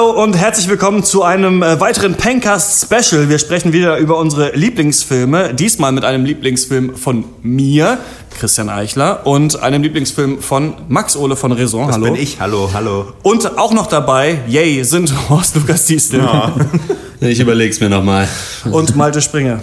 Hallo 0.00 0.22
und 0.22 0.34
herzlich 0.34 0.66
willkommen 0.66 1.04
zu 1.04 1.24
einem 1.24 1.62
äh, 1.62 1.78
weiteren 1.78 2.14
Pencast 2.14 2.86
Special. 2.86 3.28
Wir 3.28 3.38
sprechen 3.38 3.74
wieder 3.74 3.98
über 3.98 4.16
unsere 4.16 4.56
Lieblingsfilme. 4.56 5.52
Diesmal 5.52 5.92
mit 5.92 6.06
einem 6.06 6.24
Lieblingsfilm 6.24 6.96
von 6.96 7.24
mir, 7.42 7.98
Christian 8.38 8.70
Eichler, 8.70 9.26
und 9.26 9.60
einem 9.62 9.82
Lieblingsfilm 9.82 10.40
von 10.40 10.72
Max 10.88 11.16
Ole 11.18 11.36
von 11.36 11.52
Raison. 11.52 11.86
Das 11.86 11.96
hallo. 11.96 12.06
bin 12.06 12.14
ich. 12.14 12.40
Hallo, 12.40 12.70
hallo. 12.72 13.12
Und 13.22 13.58
auch 13.58 13.74
noch 13.74 13.88
dabei, 13.88 14.38
yay, 14.48 14.82
sind 14.84 15.12
Horst 15.28 15.54
Lukas 15.56 15.84
Diestel 15.84 16.22
Ich 17.20 17.38
überleg's 17.38 17.78
mir 17.80 17.90
nochmal. 17.90 18.26
und 18.70 18.96
Malte 18.96 19.20
Springer. 19.20 19.60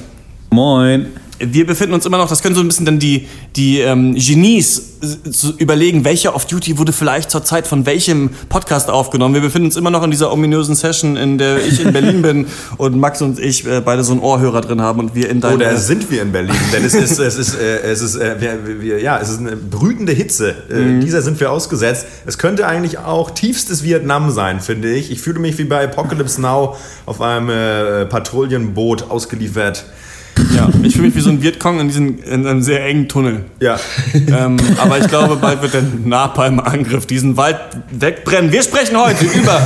Moin. 0.51 1.07
Wir 1.39 1.67
befinden 1.67 1.93
uns 1.93 2.05
immer 2.05 2.17
noch, 2.17 2.29
das 2.29 2.41
können 2.41 2.55
so 2.55 2.61
ein 2.61 2.67
bisschen 2.67 2.85
dann 2.85 2.97
die, 2.97 3.27
die 3.55 3.79
ähm, 3.79 4.15
Genies 4.15 4.97
äh, 5.01 5.47
überlegen, 5.59 6.03
welcher 6.03 6.35
Off-Duty 6.35 6.79
wurde 6.79 6.93
vielleicht 6.93 7.29
zur 7.29 7.43
Zeit 7.43 7.67
von 7.67 7.85
welchem 7.85 8.31
Podcast 8.49 8.89
aufgenommen. 8.89 9.35
Wir 9.35 9.41
befinden 9.41 9.67
uns 9.67 9.75
immer 9.75 9.91
noch 9.91 10.01
in 10.03 10.09
dieser 10.09 10.33
ominösen 10.33 10.75
Session, 10.75 11.15
in 11.15 11.37
der 11.37 11.63
ich 11.63 11.79
in 11.79 11.93
Berlin 11.93 12.23
bin 12.23 12.47
und 12.77 12.97
Max 12.97 13.21
und 13.21 13.39
ich 13.39 13.67
äh, 13.67 13.81
beide 13.81 14.03
so 14.03 14.13
einen 14.13 14.21
Ohrhörer 14.21 14.61
drin 14.61 14.81
haben 14.81 14.99
und 14.99 15.13
wir 15.13 15.29
in 15.29 15.39
deinem... 15.39 15.57
Oder 15.57 15.77
sind 15.77 16.09
wir 16.09 16.23
in 16.23 16.31
Berlin? 16.31 16.55
Denn 16.73 16.83
es 16.83 16.95
ist, 16.95 17.19
es 17.19 17.37
ist, 17.37 17.55
äh, 17.55 17.81
es 17.81 18.01
ist, 18.01 18.15
äh, 18.15 18.41
wir, 18.41 18.81
wir, 18.81 18.99
ja, 18.99 19.19
es 19.19 19.29
ist 19.29 19.39
eine 19.39 19.55
brütende 19.55 20.13
Hitze. 20.13 20.55
Äh, 20.71 20.99
Dieser 21.01 21.21
sind 21.21 21.39
wir 21.39 21.51
ausgesetzt. 21.51 22.07
Es 22.25 22.39
könnte 22.39 22.65
eigentlich 22.65 22.97
auch 22.97 23.29
tiefstes 23.29 23.83
Vietnam 23.83 24.31
sein, 24.31 24.59
finde 24.59 24.91
ich. 24.91 25.11
Ich 25.11 25.21
fühle 25.21 25.39
mich 25.39 25.57
wie 25.59 25.65
bei 25.65 25.83
Apocalypse 25.83 26.41
Now 26.41 26.75
auf 27.05 27.21
einem 27.21 27.49
äh, 27.49 28.05
Patrouillenboot 28.05 29.11
ausgeliefert. 29.11 29.85
Ja, 30.55 30.69
ich 30.83 30.93
fühle 30.95 31.07
mich 31.07 31.15
wie 31.15 31.21
so 31.21 31.29
ein 31.29 31.41
Vietcong 31.41 31.79
in, 31.79 31.87
diesen, 31.87 32.19
in 32.23 32.45
einem 32.47 32.61
sehr 32.61 32.85
engen 32.85 33.07
Tunnel. 33.07 33.45
Ja. 33.59 33.79
ähm, 34.13 34.57
aber 34.77 34.97
ich 34.99 35.07
glaube, 35.07 35.35
bald 35.37 35.61
wird 35.61 35.73
der 35.73 35.83
Napalm-Angriff 36.05 37.05
diesen 37.05 37.37
Wald 37.37 37.57
wegbrennen. 37.91 38.51
Wir 38.51 38.63
sprechen 38.63 38.97
heute 38.97 39.25
über 39.25 39.59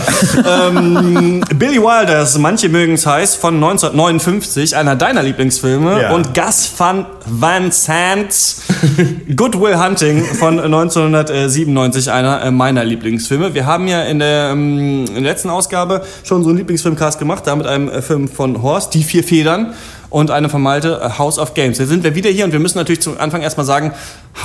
ähm, 0.45 1.43
Billy 1.55 1.77
Wilders, 1.81 2.37
manche 2.37 2.69
mögen 2.69 2.93
es 2.93 3.05
heiß, 3.05 3.35
von 3.35 3.55
1959, 3.55 4.75
einer 4.75 4.95
deiner 4.95 5.23
Lieblingsfilme, 5.23 6.01
Ja. 6.01 6.11
und 6.13 6.33
Gus 6.33 6.71
Van 6.77 7.05
Van 7.25 7.71
Sant's 7.71 8.61
Good 9.35 9.59
Will 9.59 9.77
Hunting 9.77 10.23
von 10.23 10.59
1997, 10.59 12.11
einer 12.11 12.41
äh, 12.43 12.51
meiner 12.51 12.83
Lieblingsfilme. 12.83 13.53
Wir 13.53 13.65
haben 13.65 13.87
ja 13.87 14.03
in 14.03 14.19
der, 14.19 14.49
ähm, 14.51 15.05
in 15.07 15.13
der 15.13 15.23
letzten 15.23 15.49
Ausgabe 15.49 16.01
schon 16.23 16.43
so 16.43 16.49
einen 16.49 16.57
Lieblingsfilmcast 16.57 17.19
gemacht, 17.19 17.43
da 17.45 17.55
mit 17.55 17.65
einem 17.67 17.89
äh, 17.89 18.01
Film 18.01 18.27
von 18.27 18.61
Horst, 18.61 18.93
Die 18.93 19.03
vier 19.03 19.23
Federn 19.23 19.73
und 20.11 20.29
eine 20.29 20.49
von 20.49 20.61
Malte, 20.61 21.01
äh, 21.03 21.17
House 21.17 21.39
of 21.39 21.55
Games. 21.55 21.79
Jetzt 21.79 21.89
sind 21.89 22.03
wir 22.03 22.13
wieder 22.13 22.29
hier 22.29 22.45
und 22.45 22.51
wir 22.51 22.59
müssen 22.59 22.77
natürlich 22.77 23.01
zum 23.01 23.17
Anfang 23.19 23.41
erstmal 23.41 23.65
sagen, 23.65 23.93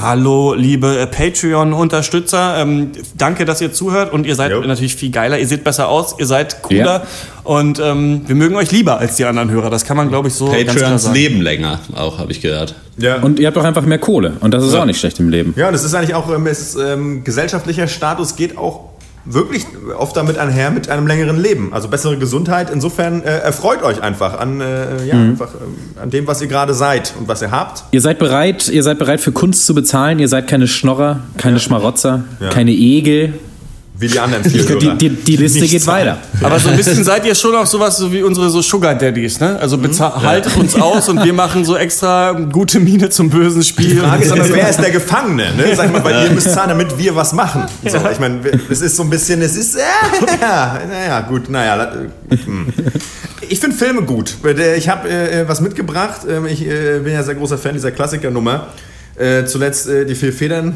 hallo 0.01 0.55
liebe 0.55 0.99
äh, 0.99 1.07
Patreon-Unterstützer, 1.07 2.57
ähm, 2.59 2.93
danke, 3.19 3.45
dass 3.45 3.61
ihr 3.61 3.73
zuhört 3.73 4.13
und 4.13 4.27
ihr 4.27 4.35
seid 4.35 4.53
Jo. 4.53 4.61
natürlich 4.61 4.97
viel 4.97 5.11
geiler, 5.11 5.39
ihr 5.39 5.47
seht 5.47 5.65
besser 5.65 5.89
aus, 5.89 6.15
ihr 6.19 6.27
seid 6.27 6.63
cooler 6.63 6.85
Ja. 6.85 7.03
und 7.45 7.79
ähm, 7.81 8.23
wir 8.27 8.35
mögen 8.35 8.57
euch 8.57 8.71
lieber 8.73 8.99
als 8.99 9.17
die 9.17 9.25
anderen 9.25 9.51
Hörer, 9.51 9.71
das 9.71 9.85
kann 9.85 9.97
man 9.97 10.09
glaube 10.09 10.29
ich 10.29 10.35
so 10.35 10.47
ganz 10.47 10.63
klar 10.65 10.75
Patreons 10.77 11.03
sagen. 11.03 11.15
leben 11.15 11.41
länger, 11.43 11.81
auch 11.95 12.19
habe 12.19 12.33
ich 12.33 12.41
gehört. 12.41 12.75
ja. 12.97 13.17
Und 13.17 13.39
ihr 13.39 13.47
habt 13.49 13.59
auch 13.59 13.65
einfach 13.65 13.83
mehr 13.85 13.99
Kohle. 13.99 14.35
Und 14.41 14.53
das 14.55 14.65
ist 14.65 14.75
auch 14.75 14.85
nicht 14.85 14.99
schlecht 15.01 15.19
im 15.21 15.29
Leben. 15.29 15.53
Ja, 15.57 15.69
und 15.69 15.75
es 15.75 15.83
ist 15.85 15.95
eigentlich 15.95 16.15
auch, 16.15 16.29
ähm, 16.33 16.47
es 16.47 16.61
ist, 16.61 16.77
ähm, 16.77 17.25
gesellschaftlicher 17.25 17.89
Status 17.89 18.37
geht 18.37 18.57
auch 18.57 18.91
wirklich 19.27 19.67
oft 19.99 20.17
damit 20.17 20.39
einher 20.39 20.71
mit 20.71 20.89
einem 20.89 21.07
längeren 21.07 21.41
Leben. 21.41 21.73
Also 21.73 21.89
bessere 21.89 22.17
Gesundheit. 22.17 22.71
Insofern 22.71 23.23
äh, 23.23 23.39
erfreut 23.39 23.83
euch 23.83 24.03
einfach 24.03 24.39
an, 24.39 24.61
äh, 24.61 25.05
ja, 25.05 25.15
einfach, 25.15 25.51
ähm, 25.55 25.75
an 26.01 26.11
dem, 26.11 26.27
was 26.27 26.41
ihr 26.41 26.47
gerade 26.49 26.75
seid 26.75 27.15
und 27.19 27.29
was 27.29 27.43
ihr 27.43 27.51
habt. 27.51 27.85
Ihr 27.91 28.01
seid 28.01 28.19
bereit, 28.19 28.69
ihr 28.69 28.83
seid 28.83 28.99
bereit 28.99 29.21
für 29.21 29.33
Kunst 29.33 29.67
zu 29.67 29.75
bezahlen. 29.75 30.19
Ihr 30.19 30.29
seid 30.29 30.47
keine 30.49 30.69
Schnorrer, 30.69 31.21
keine 31.37 31.59
Schmarotzer, 31.61 32.25
Ja. 32.41 32.49
keine 32.51 32.71
Egel. 32.73 33.35
Wie 33.99 34.09
die 34.09 34.19
anderen 34.21 34.45
vier 34.45 34.63
Die, 34.63 34.69
Hörer. 34.87 34.95
die, 34.97 35.09
die 35.09 35.37
Liste 35.37 35.61
Nicht 35.61 35.71
geht 35.71 35.87
weiter. 35.87 36.19
Aber 36.43 36.59
so 36.59 36.69
ein 36.69 36.77
bisschen 36.77 37.03
seid 37.11 37.25
ihr 37.25 37.35
schon 37.35 37.55
auch 37.55 37.65
sowas 37.65 37.97
so 37.97 38.13
wie 38.13 38.23
unsere 38.23 38.51
so 38.51 38.61
Sugar 38.61 38.95
Daddies, 38.95 39.41
ne? 39.41 39.59
Also 39.59 39.79
bezahl- 39.79 40.21
haltet 40.23 40.55
uns 40.57 40.75
aus 40.75 41.09
und 41.09 41.25
wir 41.25 41.33
machen 41.33 41.65
so 41.65 41.77
extra 41.77 42.33
gute 42.33 42.79
Miene 42.79 43.09
zum 43.09 43.31
bösen 43.31 43.63
Spiel. 43.63 43.91
Die 43.95 43.97
Frage 43.97 44.25
ist 44.25 44.33
aber, 44.33 44.49
wer 44.55 44.69
ist 44.69 44.81
der 44.81 44.91
Gefangene? 44.91 45.55
Ne? 45.57 45.75
Sag 45.75 45.91
mal, 45.93 46.05
weil 46.05 46.25
ihr 46.27 46.31
müsst 46.31 46.51
zahlen, 46.53 46.69
damit 46.69 46.99
wir 46.99 47.17
was 47.17 47.33
machen. 47.33 47.63
So, 47.87 47.97
ich 48.13 48.21
meine, 48.21 48.41
es 48.71 48.83
ist 48.83 48.97
so 48.97 49.03
ein 49.03 49.09
bisschen, 49.11 49.41
es 49.41 49.57
ist, 49.57 49.77
äh, 49.77 49.81
ja, 50.43 50.79
naja, 50.91 51.21
gut, 51.23 51.49
naja. 51.49 51.93
äh, 52.31 52.37
hm. 52.37 52.67
Ich 53.49 53.61
finde 53.61 53.77
Filme 53.77 54.03
gut. 54.03 54.35
Ich 54.77 54.89
habe 54.89 55.09
äh, 55.09 55.49
was 55.49 55.61
mitgebracht. 55.61 56.21
Ähm, 56.29 56.47
Ich 56.47 56.61
äh, 56.67 56.99
bin 57.03 57.13
ja 57.15 57.23
sehr 57.23 57.35
großer 57.37 57.57
Fan 57.57 57.75
dieser 57.75 57.93
Klassikernummer. 57.93 58.67
Äh, 59.19 59.45
zuletzt 59.47 59.89
äh, 59.89 60.05
die 60.05 60.15
vier 60.15 60.33
Federn. 60.33 60.75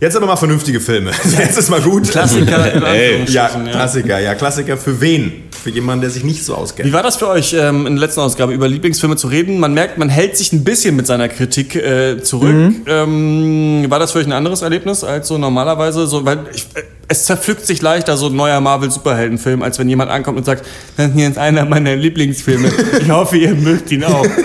Jetzt 0.00 0.16
aber 0.16 0.26
mal 0.26 0.36
vernünftige 0.36 0.80
Filme. 0.80 1.10
Jetzt 1.38 1.58
ist 1.58 1.68
mal 1.68 1.80
gut. 1.82 2.10
Klassiker 2.10 2.72
in 2.72 2.82
Ey. 2.84 3.24
Ja. 3.26 3.48
Klassiker. 3.48 4.18
Ja, 4.18 4.34
Klassiker 4.34 4.78
für 4.78 4.98
wen? 5.00 5.44
Für 5.62 5.68
jemanden, 5.68 6.00
der 6.00 6.10
sich 6.10 6.24
nicht 6.24 6.42
so 6.42 6.54
Wie 6.54 6.56
auskennt. 6.56 6.92
war 6.94 7.02
das 7.02 7.16
für 7.16 7.28
euch 7.28 7.52
ähm, 7.52 7.86
in 7.86 7.96
der 7.96 8.06
letzten 8.06 8.20
Ausgabe 8.20 8.54
über 8.54 8.66
Lieblingsfilme 8.66 9.16
zu 9.16 9.26
reden? 9.28 9.60
Man 9.60 9.74
merkt, 9.74 9.98
man 9.98 10.08
hält 10.08 10.38
sich 10.38 10.54
ein 10.54 10.64
bisschen 10.64 10.96
mit 10.96 11.06
seiner 11.06 11.28
Kritik 11.28 11.76
äh, 11.76 12.22
zurück. 12.22 12.72
Ähm, 12.86 13.84
war 13.88 13.98
das 13.98 14.12
für 14.12 14.20
euch 14.20 14.26
ein 14.26 14.32
anderes 14.32 14.62
Erlebnis 14.62 15.04
als 15.04 15.28
so 15.28 15.36
normalerweise? 15.36 16.06
So, 16.06 16.24
weil 16.24 16.38
ich, 16.54 16.62
äh, 16.74 16.82
es 17.08 17.26
zerpflückt 17.26 17.66
sich 17.66 17.82
leichter 17.82 18.16
so 18.16 18.28
ein 18.28 18.36
neuer 18.36 18.58
Marvel-Superheldenfilm, 18.62 19.62
als 19.62 19.78
wenn 19.78 19.88
jemand 19.90 20.10
ankommt 20.10 20.38
und 20.38 20.44
sagt, 20.44 20.64
das 20.96 21.10
ist 21.10 21.18
jetzt 21.18 21.36
einer 21.36 21.66
meiner 21.66 21.94
Lieblingsfilme. 21.94 22.70
Ich 23.02 23.10
hoffe, 23.10 23.36
ihr 23.36 23.54
mögt 23.54 23.92
ihn 23.92 24.04
auch. 24.04 24.26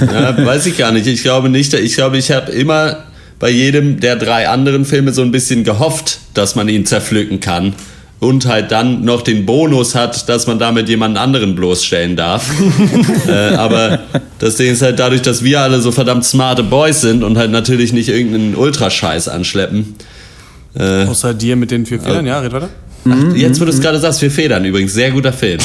Ja, 0.00 0.36
weiß 0.44 0.66
ich 0.66 0.76
gar 0.76 0.90
nicht. 0.90 1.06
Ich 1.06 1.22
glaube 1.22 1.48
nicht. 1.48 1.72
Ich 1.74 1.94
glaube, 1.94 2.16
ich 2.16 2.32
habe 2.32 2.50
immer 2.50 3.04
bei 3.42 3.50
jedem 3.50 3.98
der 3.98 4.14
drei 4.14 4.48
anderen 4.48 4.84
Filme 4.84 5.12
so 5.12 5.20
ein 5.20 5.32
bisschen 5.32 5.64
gehofft, 5.64 6.20
dass 6.32 6.54
man 6.54 6.68
ihn 6.68 6.86
zerpflücken 6.86 7.40
kann. 7.40 7.74
Und 8.20 8.46
halt 8.46 8.70
dann 8.70 9.04
noch 9.04 9.22
den 9.22 9.46
Bonus 9.46 9.96
hat, 9.96 10.28
dass 10.28 10.46
man 10.46 10.60
damit 10.60 10.88
jemanden 10.88 11.16
anderen 11.16 11.56
bloßstellen 11.56 12.14
darf. 12.14 12.48
äh, 13.26 13.56
aber 13.56 13.98
das 14.38 14.54
Ding 14.54 14.70
ist 14.70 14.80
halt 14.80 15.00
dadurch, 15.00 15.22
dass 15.22 15.42
wir 15.42 15.60
alle 15.60 15.80
so 15.80 15.90
verdammt 15.90 16.24
smarte 16.24 16.62
Boys 16.62 17.00
sind 17.00 17.24
und 17.24 17.36
halt 17.36 17.50
natürlich 17.50 17.92
nicht 17.92 18.10
irgendeinen 18.10 18.54
Ultrascheiß 18.54 19.26
anschleppen. 19.26 19.96
Äh, 20.76 21.06
Außer 21.06 21.34
dir 21.34 21.56
mit 21.56 21.72
den 21.72 21.84
vier 21.84 21.98
Federn, 21.98 22.24
ja, 22.24 22.38
red 22.38 22.52
weiter. 22.52 22.68
Ach, 23.08 23.34
jetzt, 23.34 23.60
wo 23.60 23.64
du 23.64 23.70
es 23.70 23.80
gerade 23.80 23.98
sagst, 23.98 24.22
wir 24.22 24.30
Federn 24.30 24.64
übrigens. 24.64 24.92
Sehr 24.94 25.10
guter 25.10 25.32
Film. 25.32 25.58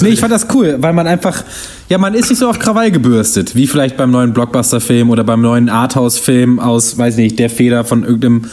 Nee, 0.00 0.08
ich 0.08 0.20
fand 0.20 0.32
das 0.32 0.46
cool, 0.54 0.76
weil 0.78 0.92
man 0.92 1.06
einfach, 1.06 1.44
ja, 1.88 1.98
man 1.98 2.14
ist 2.14 2.30
nicht 2.30 2.38
so 2.38 2.48
auf 2.48 2.58
Krawall 2.58 2.90
gebürstet, 2.90 3.54
wie 3.54 3.66
vielleicht 3.66 3.96
beim 3.96 4.10
neuen 4.10 4.32
Blockbuster-Film 4.32 5.10
oder 5.10 5.24
beim 5.24 5.40
neuen 5.40 5.68
Arthouse-Film 5.68 6.58
aus, 6.58 6.98
weiß 6.98 7.16
nicht, 7.16 7.38
der 7.38 7.50
Feder 7.50 7.84
von 7.84 8.02
irgendeinem 8.04 8.46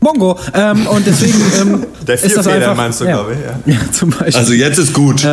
Mongo. 0.00 0.38
Ähm, 0.54 0.86
und 0.86 1.06
deswegen 1.06 1.40
ähm, 1.60 1.86
Der 2.06 2.14
ist 2.16 2.24
das 2.24 2.46
Vierfeder 2.46 2.70
einfach, 2.70 2.76
meinst 2.76 3.00
du, 3.00 3.04
ja. 3.04 3.12
glaube 3.12 3.34
ich, 3.34 3.72
ja. 3.74 3.74
Ja, 3.74 3.92
zum 3.92 4.10
Beispiel. 4.10 4.36
Also 4.36 4.52
jetzt 4.52 4.78
ist 4.78 4.92
gut. 4.92 5.22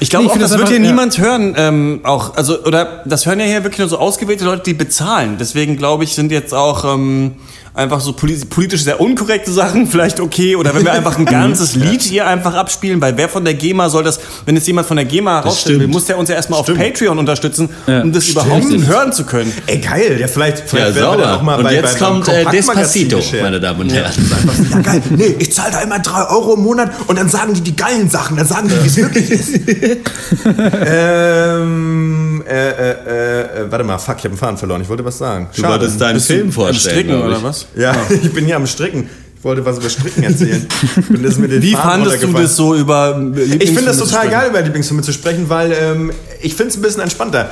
Ich 0.00 0.10
glaube 0.10 0.26
Nee, 0.26 0.30
auch, 0.32 0.38
das, 0.38 0.50
das 0.50 0.58
wird 0.58 0.68
hier 0.68 0.78
ja. 0.80 0.86
niemand 0.86 1.18
hören. 1.18 1.54
Ähm, 1.56 2.00
auch, 2.04 2.36
also, 2.36 2.62
oder 2.64 3.02
das 3.04 3.26
hören 3.26 3.40
ja 3.40 3.46
hier 3.46 3.62
wirklich 3.64 3.78
nur 3.80 3.88
so 3.88 3.98
ausgewählte 3.98 4.44
Leute, 4.44 4.62
die 4.64 4.74
bezahlen. 4.74 5.36
Deswegen 5.38 5.76
glaube 5.76 6.04
ich, 6.04 6.14
sind 6.14 6.30
jetzt 6.32 6.52
auch 6.54 6.84
ähm, 6.94 7.32
einfach 7.74 8.00
so 8.00 8.12
poli- 8.12 8.44
politisch 8.48 8.84
sehr 8.84 9.00
unkorrekte 9.00 9.50
Sachen 9.52 9.86
vielleicht 9.90 10.20
okay. 10.20 10.54
Oder 10.56 10.74
wenn 10.74 10.84
wir 10.84 10.92
einfach 10.92 11.18
ein 11.18 11.24
ganzes 11.40 11.74
Lied 11.74 12.02
hier 12.02 12.26
einfach 12.26 12.54
abspielen, 12.54 13.00
weil 13.00 13.16
wer 13.16 13.28
von 13.28 13.44
der 13.44 13.54
GEMA 13.54 13.88
soll 13.88 14.04
das, 14.04 14.20
wenn 14.46 14.54
jetzt 14.54 14.66
jemand 14.66 14.86
von 14.86 14.96
der 14.96 15.06
GEMA 15.06 15.40
rausstellen 15.40 15.78
will, 15.80 15.84
stimmt. 15.86 15.94
muss 15.94 16.04
der 16.06 16.18
uns 16.18 16.28
ja 16.28 16.36
erstmal 16.36 16.60
auf 16.60 16.66
Stimmt. 16.66 16.78
Patreon 16.80 17.18
unterstützen, 17.18 17.68
Ja. 17.86 18.02
um 18.02 18.12
das 18.12 18.28
überhaupt 18.28 18.64
hören 18.86 19.12
zu 19.12 19.24
können. 19.24 19.52
Ey, 19.66 19.78
geil. 19.78 20.18
Ja, 20.20 20.28
vielleicht, 20.28 20.58
Ja, 20.58 20.64
vielleicht 20.66 20.94
werden 20.94 20.94
wir 20.94 21.02
dann 21.02 21.18
sauber. 21.20 21.36
auch 21.36 21.42
mal 21.42 21.56
Und 21.56 21.64
bei, 21.64 21.74
jetzt 21.74 21.98
bei, 21.98 22.06
kommt 22.06 22.28
äh, 22.28 22.44
Despacito, 22.44 23.20
meine 23.42 23.58
Damen 23.60 23.80
und 23.80 23.92
Herren. 23.92 24.12
Ja, 24.70 24.78
geil. 24.80 25.02
Nee, 25.10 25.34
ich 25.40 25.52
zahle 25.52 25.72
da 25.72 25.80
immer 25.80 25.98
3 25.98 26.28
Euro 26.30 26.54
im 26.54 26.62
Monat 26.62 26.92
und 27.08 27.18
dann 27.18 27.28
sagen 27.28 27.54
die 27.54 27.60
die 27.60 27.74
geilen 27.74 28.08
Sachen. 28.08 28.36
Dann 28.36 28.46
sagen 28.46 28.68
die, 28.68 28.82
wie 28.84 28.86
es 28.86 28.96
wirklich 28.96 29.30
ist. 29.30 29.63
ähm, 30.86 32.42
äh, 32.46 32.70
äh, 32.70 32.90
äh, 32.90 33.62
äh, 33.62 33.70
warte 33.70 33.84
mal, 33.84 33.98
fuck, 33.98 34.16
ich 34.18 34.24
habe 34.24 34.30
einen 34.30 34.38
Faden 34.38 34.58
verloren. 34.58 34.82
Ich 34.82 34.88
wollte 34.88 35.04
was 35.04 35.18
sagen. 35.18 35.48
Du 35.54 35.62
wolltest 35.62 36.00
deinen 36.00 36.14
Bist 36.14 36.26
Film 36.26 36.46
am 36.46 36.52
vorstellen, 36.52 36.94
Stricken 36.94 37.22
oder 37.22 37.42
was? 37.42 37.66
Ja, 37.76 37.94
ich 38.10 38.32
bin 38.32 38.44
hier 38.44 38.56
am 38.56 38.66
Stricken. 38.66 39.08
Ich 39.36 39.44
wollte 39.44 39.64
was 39.64 39.78
über 39.78 39.90
Stricken 39.90 40.22
erzählen. 40.22 40.66
Den 41.10 41.62
Wie 41.62 41.72
Faden 41.72 42.04
fandest 42.04 42.22
du 42.22 42.32
das 42.32 42.56
so 42.56 42.74
über 42.74 43.10
Ich 43.36 43.70
finde 43.70 43.84
das 43.84 43.98
Lieblingsfilme 43.98 43.98
total 43.98 44.28
geil, 44.30 44.50
über 44.50 44.62
Lieblingsfilme 44.62 45.02
zu 45.02 45.12
sprechen, 45.12 45.48
weil 45.48 45.72
ähm, 45.72 46.12
ich 46.40 46.54
finde 46.54 46.70
es 46.70 46.76
ein 46.76 46.82
bisschen 46.82 47.02
entspannter. 47.02 47.50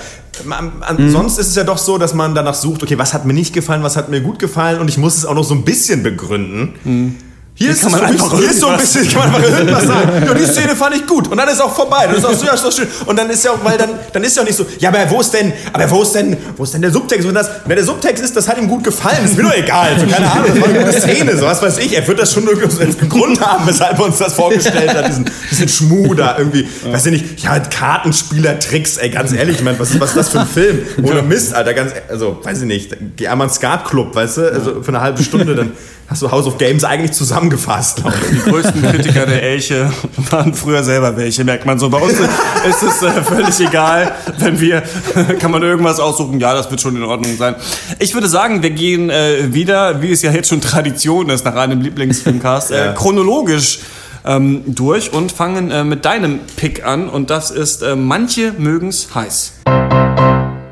Mhm. 0.96 1.10
Sonst 1.10 1.38
ist 1.38 1.48
es 1.48 1.54
ja 1.54 1.64
doch 1.64 1.76
so, 1.76 1.98
dass 1.98 2.14
man 2.14 2.34
danach 2.34 2.54
sucht, 2.54 2.82
okay, 2.82 2.96
was 2.96 3.12
hat 3.12 3.26
mir 3.26 3.34
nicht 3.34 3.52
gefallen, 3.52 3.82
was 3.82 3.96
hat 3.96 4.08
mir 4.08 4.22
gut 4.22 4.38
gefallen 4.38 4.80
und 4.80 4.88
ich 4.88 4.96
muss 4.96 5.16
es 5.16 5.26
auch 5.26 5.34
noch 5.34 5.44
so 5.44 5.54
ein 5.54 5.64
bisschen 5.64 6.02
begründen. 6.02 7.16
Hier 7.54 7.70
ist, 7.70 7.82
kann 7.82 7.92
man 7.92 8.00
einfach 8.00 8.36
hier 8.38 8.50
ist 8.50 8.60
so 8.60 8.68
ein 8.68 8.78
bisschen, 8.78 9.06
kann 9.10 9.30
man 9.30 9.42
einfach 9.44 9.58
irgendwas 9.58 9.84
sagen. 9.84 10.10
Ja, 10.26 10.34
die 10.34 10.44
Szene 10.46 10.74
fand 10.74 10.96
ich 10.96 11.06
gut 11.06 11.28
und 11.28 11.36
dann 11.36 11.48
ist 11.48 11.60
auch 11.60 11.74
vorbei. 11.74 12.06
Das 12.08 12.18
ist 12.18 12.24
auch 12.24 12.32
so, 12.32 12.46
ja, 12.46 12.56
doch 12.56 12.72
schön. 12.72 12.88
Und 13.04 13.18
dann 13.18 13.28
ist 13.28 13.44
ja 13.44 13.50
auch, 13.52 13.62
weil 13.62 13.76
dann, 13.76 13.90
dann 14.12 14.24
ist 14.24 14.34
ja 14.36 14.42
auch 14.42 14.46
nicht 14.46 14.56
so, 14.56 14.64
ja, 14.78 14.88
aber 14.88 15.08
wo 15.10 15.20
ist 15.20 15.32
denn, 15.34 15.52
aber 15.72 15.88
wo 15.90 16.02
ist 16.02 16.12
denn, 16.14 16.36
wo 16.56 16.64
ist 16.64 16.72
denn 16.72 16.80
der 16.82 16.90
Subtext? 16.90 17.28
Wenn 17.28 17.34
das, 17.34 17.50
wenn 17.66 17.76
der 17.76 17.84
Subtext 17.84 18.24
ist, 18.24 18.34
das 18.34 18.48
hat 18.48 18.56
ihm 18.58 18.68
gut 18.68 18.82
gefallen, 18.82 19.24
ist 19.24 19.36
mir 19.36 19.42
doch 19.44 19.54
egal. 19.54 19.90
So, 20.00 20.06
keine 20.06 20.30
Ahnung, 20.32 20.46
das 20.48 20.60
war 20.60 20.68
eine 20.68 20.78
gute 20.84 21.00
Szene, 21.00 21.36
so 21.36 21.44
was 21.46 21.60
weiß 21.62 21.78
ich. 21.78 21.94
Er 21.94 22.06
wird 22.08 22.18
das 22.18 22.32
schon 22.32 22.44
irgendwie 22.48 22.82
einen 22.82 23.08
Grund 23.10 23.40
haben, 23.40 23.66
weshalb 23.66 23.98
er 23.98 24.04
uns 24.06 24.16
das 24.18 24.32
vorgestellt 24.32 24.94
hat, 24.94 25.08
diesen, 25.08 25.30
diesen 25.50 25.68
Schmuh 25.68 26.14
da 26.14 26.38
irgendwie. 26.38 26.66
Weiß 26.90 27.04
ich 27.06 27.12
nicht, 27.12 27.40
ja, 27.44 27.58
Kartenspieler-Tricks, 27.60 28.96
ey, 28.96 29.10
ganz 29.10 29.32
ehrlich, 29.32 29.56
ich 29.56 29.62
meine, 29.62 29.78
was, 29.78 29.90
ist- 29.90 30.00
was 30.00 30.10
ist 30.10 30.16
das 30.16 30.28
für 30.30 30.40
ein 30.40 30.46
Film? 30.46 30.80
Ohne 31.02 31.22
Mist, 31.22 31.54
Alter, 31.54 31.74
ganz, 31.74 31.92
also, 32.08 32.38
weiß 32.42 32.60
ich 32.62 32.66
nicht, 32.66 32.96
geh 33.16 33.28
einmal 33.28 33.46
ins 33.48 33.56
Skatclub, 33.56 34.14
weißt 34.14 34.36
du, 34.38 34.52
also 34.52 34.82
für 34.82 34.88
eine 34.88 35.00
halbe 35.00 35.22
Stunde, 35.22 35.54
dann 35.54 35.72
hast 36.12 36.20
du 36.20 36.30
House 36.30 36.46
of 36.46 36.58
Games 36.58 36.84
eigentlich 36.84 37.12
zusammengefasst. 37.12 38.02
Die 38.30 38.50
größten 38.50 38.82
Kritiker 38.82 39.24
der 39.24 39.42
Elche 39.42 39.90
waren 40.30 40.52
früher 40.52 40.84
selber 40.84 41.16
welche, 41.16 41.42
merkt 41.42 41.64
man 41.64 41.78
so. 41.78 41.88
Bei 41.88 41.96
uns 41.96 42.12
ist 42.12 42.82
es 42.82 43.02
äh, 43.02 43.22
völlig 43.22 43.58
egal, 43.60 44.14
wenn 44.36 44.60
wir, 44.60 44.82
kann 45.40 45.50
man 45.50 45.62
irgendwas 45.62 46.00
aussuchen, 46.00 46.38
ja, 46.38 46.52
das 46.52 46.70
wird 46.70 46.82
schon 46.82 46.96
in 46.96 47.02
Ordnung 47.02 47.34
sein. 47.38 47.54
Ich 47.98 48.12
würde 48.12 48.28
sagen, 48.28 48.62
wir 48.62 48.70
gehen 48.70 49.08
äh, 49.08 49.54
wieder, 49.54 50.02
wie 50.02 50.12
es 50.12 50.20
ja 50.20 50.30
jetzt 50.32 50.50
schon 50.50 50.60
Tradition 50.60 51.30
ist, 51.30 51.46
nach 51.46 51.56
einem 51.56 51.80
Lieblingsfilmcast, 51.80 52.72
äh, 52.72 52.92
chronologisch 52.94 53.78
ähm, 54.26 54.64
durch 54.66 55.14
und 55.14 55.32
fangen 55.32 55.70
äh, 55.70 55.82
mit 55.82 56.04
deinem 56.04 56.40
Pick 56.56 56.84
an 56.84 57.08
und 57.08 57.30
das 57.30 57.50
ist 57.50 57.82
äh, 57.82 57.96
Manche 57.96 58.52
mögen's 58.58 59.14
heiß. 59.14 59.52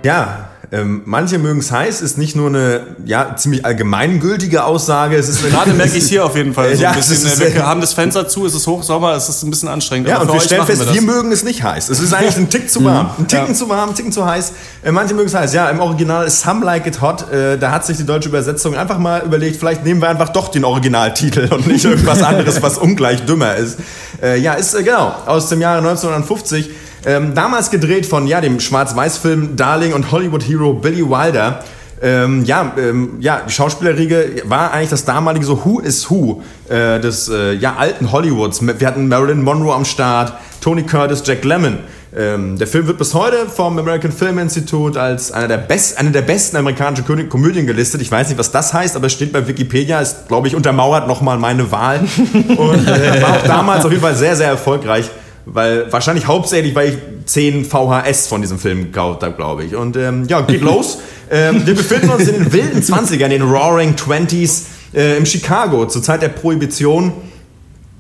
Ja, 0.04 0.49
ähm, 0.72 1.02
manche 1.04 1.38
mögen 1.38 1.58
es 1.58 1.72
heiß, 1.72 2.00
ist 2.00 2.16
nicht 2.16 2.36
nur 2.36 2.46
eine 2.46 2.82
ja, 3.04 3.34
ziemlich 3.34 3.64
allgemeingültige 3.64 4.62
Aussage. 4.62 5.16
Es 5.16 5.28
ist 5.28 5.44
Gerade 5.50 5.72
merke 5.72 5.98
ich 5.98 6.04
hier 6.08 6.24
auf 6.24 6.36
jeden 6.36 6.54
Fall 6.54 6.76
so 6.76 6.82
Ja, 6.82 6.90
ein 6.90 6.96
bisschen. 6.96 7.54
wir 7.54 7.66
haben 7.66 7.80
das 7.80 7.92
Fenster 7.92 8.28
zu, 8.28 8.46
es 8.46 8.54
ist 8.54 8.68
Hochsommer, 8.68 9.14
es 9.14 9.28
ist 9.28 9.42
ein 9.42 9.50
bisschen 9.50 9.68
anstrengend. 9.68 10.08
Ja, 10.08 10.20
und 10.20 10.32
wir 10.32 10.40
stellen 10.40 10.64
fest, 10.64 10.86
wir 10.86 10.94
wir, 10.94 11.02
mögen 11.02 11.32
es 11.32 11.42
nicht 11.42 11.64
heiß. 11.64 11.88
Es 11.88 11.98
ist 11.98 12.14
eigentlich 12.14 12.36
ein 12.36 12.48
Tick 12.48 12.70
zu 12.70 12.84
warm. 12.84 13.10
Ein 13.18 13.26
Ticken 13.26 13.54
zu 13.56 13.68
warm, 13.68 13.88
ein 13.88 13.94
Ticken 13.96 14.12
zu 14.12 14.24
heiß. 14.24 14.52
Äh, 14.84 14.92
manche 14.92 15.14
mögen 15.14 15.26
es 15.26 15.34
heiß. 15.34 15.52
Ja, 15.54 15.68
im 15.70 15.80
Original 15.80 16.24
ist 16.24 16.40
Some 16.40 16.64
Like 16.64 16.86
It 16.86 17.00
Hot. 17.00 17.28
Äh, 17.32 17.58
da 17.58 17.72
hat 17.72 17.84
sich 17.84 17.96
die 17.96 18.06
deutsche 18.06 18.28
Übersetzung 18.28 18.76
einfach 18.76 18.98
mal 18.98 19.22
überlegt, 19.22 19.56
vielleicht 19.56 19.84
nehmen 19.84 20.00
wir 20.00 20.08
einfach 20.08 20.28
doch 20.28 20.48
den 20.48 20.64
Originaltitel 20.64 21.48
und 21.52 21.66
nicht 21.66 21.84
irgendwas 21.84 22.22
anderes, 22.22 22.62
was 22.62 22.78
ungleich 22.78 23.24
dümmer 23.26 23.56
ist. 23.56 23.78
Äh, 24.22 24.38
ja, 24.38 24.54
ist 24.54 24.76
genau 24.78 25.16
aus 25.26 25.48
dem 25.48 25.60
Jahre 25.60 25.78
1950. 25.78 26.70
Ähm, 27.06 27.34
damals 27.34 27.70
gedreht 27.70 28.06
von 28.06 28.26
ja, 28.26 28.40
dem 28.40 28.60
Schwarz-Weiß-Film 28.60 29.56
Darling 29.56 29.94
und 29.94 30.10
Hollywood-Hero 30.10 30.74
Billy 30.74 31.08
Wilder. 31.08 31.64
Ähm, 32.02 32.44
ja, 32.44 32.72
ähm, 32.78 33.16
ja, 33.20 33.42
die 33.46 33.52
Schauspielerriege 33.52 34.42
war 34.44 34.72
eigentlich 34.72 34.90
das 34.90 35.04
damalige 35.04 35.44
so 35.44 35.64
Who 35.64 35.80
is 35.80 36.10
Who 36.10 36.42
äh, 36.68 36.98
des 36.98 37.28
äh, 37.28 37.52
ja, 37.52 37.76
alten 37.76 38.10
Hollywoods. 38.10 38.62
Wir 38.62 38.86
hatten 38.86 39.08
Marilyn 39.08 39.42
Monroe 39.42 39.74
am 39.74 39.84
Start, 39.84 40.32
Tony 40.60 40.82
Curtis, 40.82 41.22
Jack 41.26 41.44
Lemmon. 41.44 41.78
Ähm, 42.16 42.58
der 42.58 42.66
Film 42.66 42.86
wird 42.86 42.98
bis 42.98 43.14
heute 43.14 43.48
vom 43.48 43.78
American 43.78 44.10
Film 44.10 44.38
Institute 44.38 45.00
als 45.00 45.30
einer 45.30 45.46
der, 45.46 45.58
best, 45.58 45.96
eine 45.98 46.10
der 46.10 46.22
besten 46.22 46.56
amerikanischen 46.56 47.28
Komödien 47.28 47.66
gelistet. 47.66 48.00
Ich 48.02 48.10
weiß 48.10 48.28
nicht, 48.28 48.38
was 48.38 48.50
das 48.50 48.72
heißt, 48.72 48.96
aber 48.96 49.06
es 49.06 49.12
steht 49.12 49.32
bei 49.32 49.46
Wikipedia, 49.46 50.00
ist, 50.00 50.26
glaube 50.26 50.48
ich, 50.48 50.56
untermauert 50.56 51.06
nochmal 51.06 51.38
meine 51.38 51.70
Wahl. 51.70 52.00
Und 52.56 52.88
äh, 52.88 53.22
war 53.22 53.36
auch 53.36 53.46
damals 53.46 53.84
auf 53.84 53.92
jeden 53.92 54.02
Fall 54.02 54.16
sehr, 54.16 54.34
sehr 54.34 54.48
erfolgreich. 54.48 55.08
Weil 55.52 55.92
wahrscheinlich 55.92 56.26
hauptsächlich, 56.26 56.74
weil 56.74 56.90
ich 56.90 56.98
10 57.26 57.64
VHS 57.64 58.28
von 58.28 58.40
diesem 58.40 58.58
Film 58.58 58.84
gekauft 58.84 59.22
habe, 59.22 59.34
glaube 59.34 59.64
ich. 59.64 59.74
Und 59.74 59.96
ähm, 59.96 60.26
ja, 60.28 60.40
geht 60.42 60.60
los. 60.62 60.98
ähm, 61.30 61.66
wir 61.66 61.74
befinden 61.74 62.08
uns 62.10 62.28
in 62.28 62.34
den 62.34 62.52
wilden 62.52 62.82
20ern, 62.82 63.28
den 63.28 63.42
Roaring 63.42 63.96
Twenties 63.96 64.66
äh, 64.94 65.16
im 65.16 65.26
Chicago 65.26 65.86
zur 65.86 66.02
Zeit 66.02 66.22
der 66.22 66.28
Prohibition. 66.28 67.12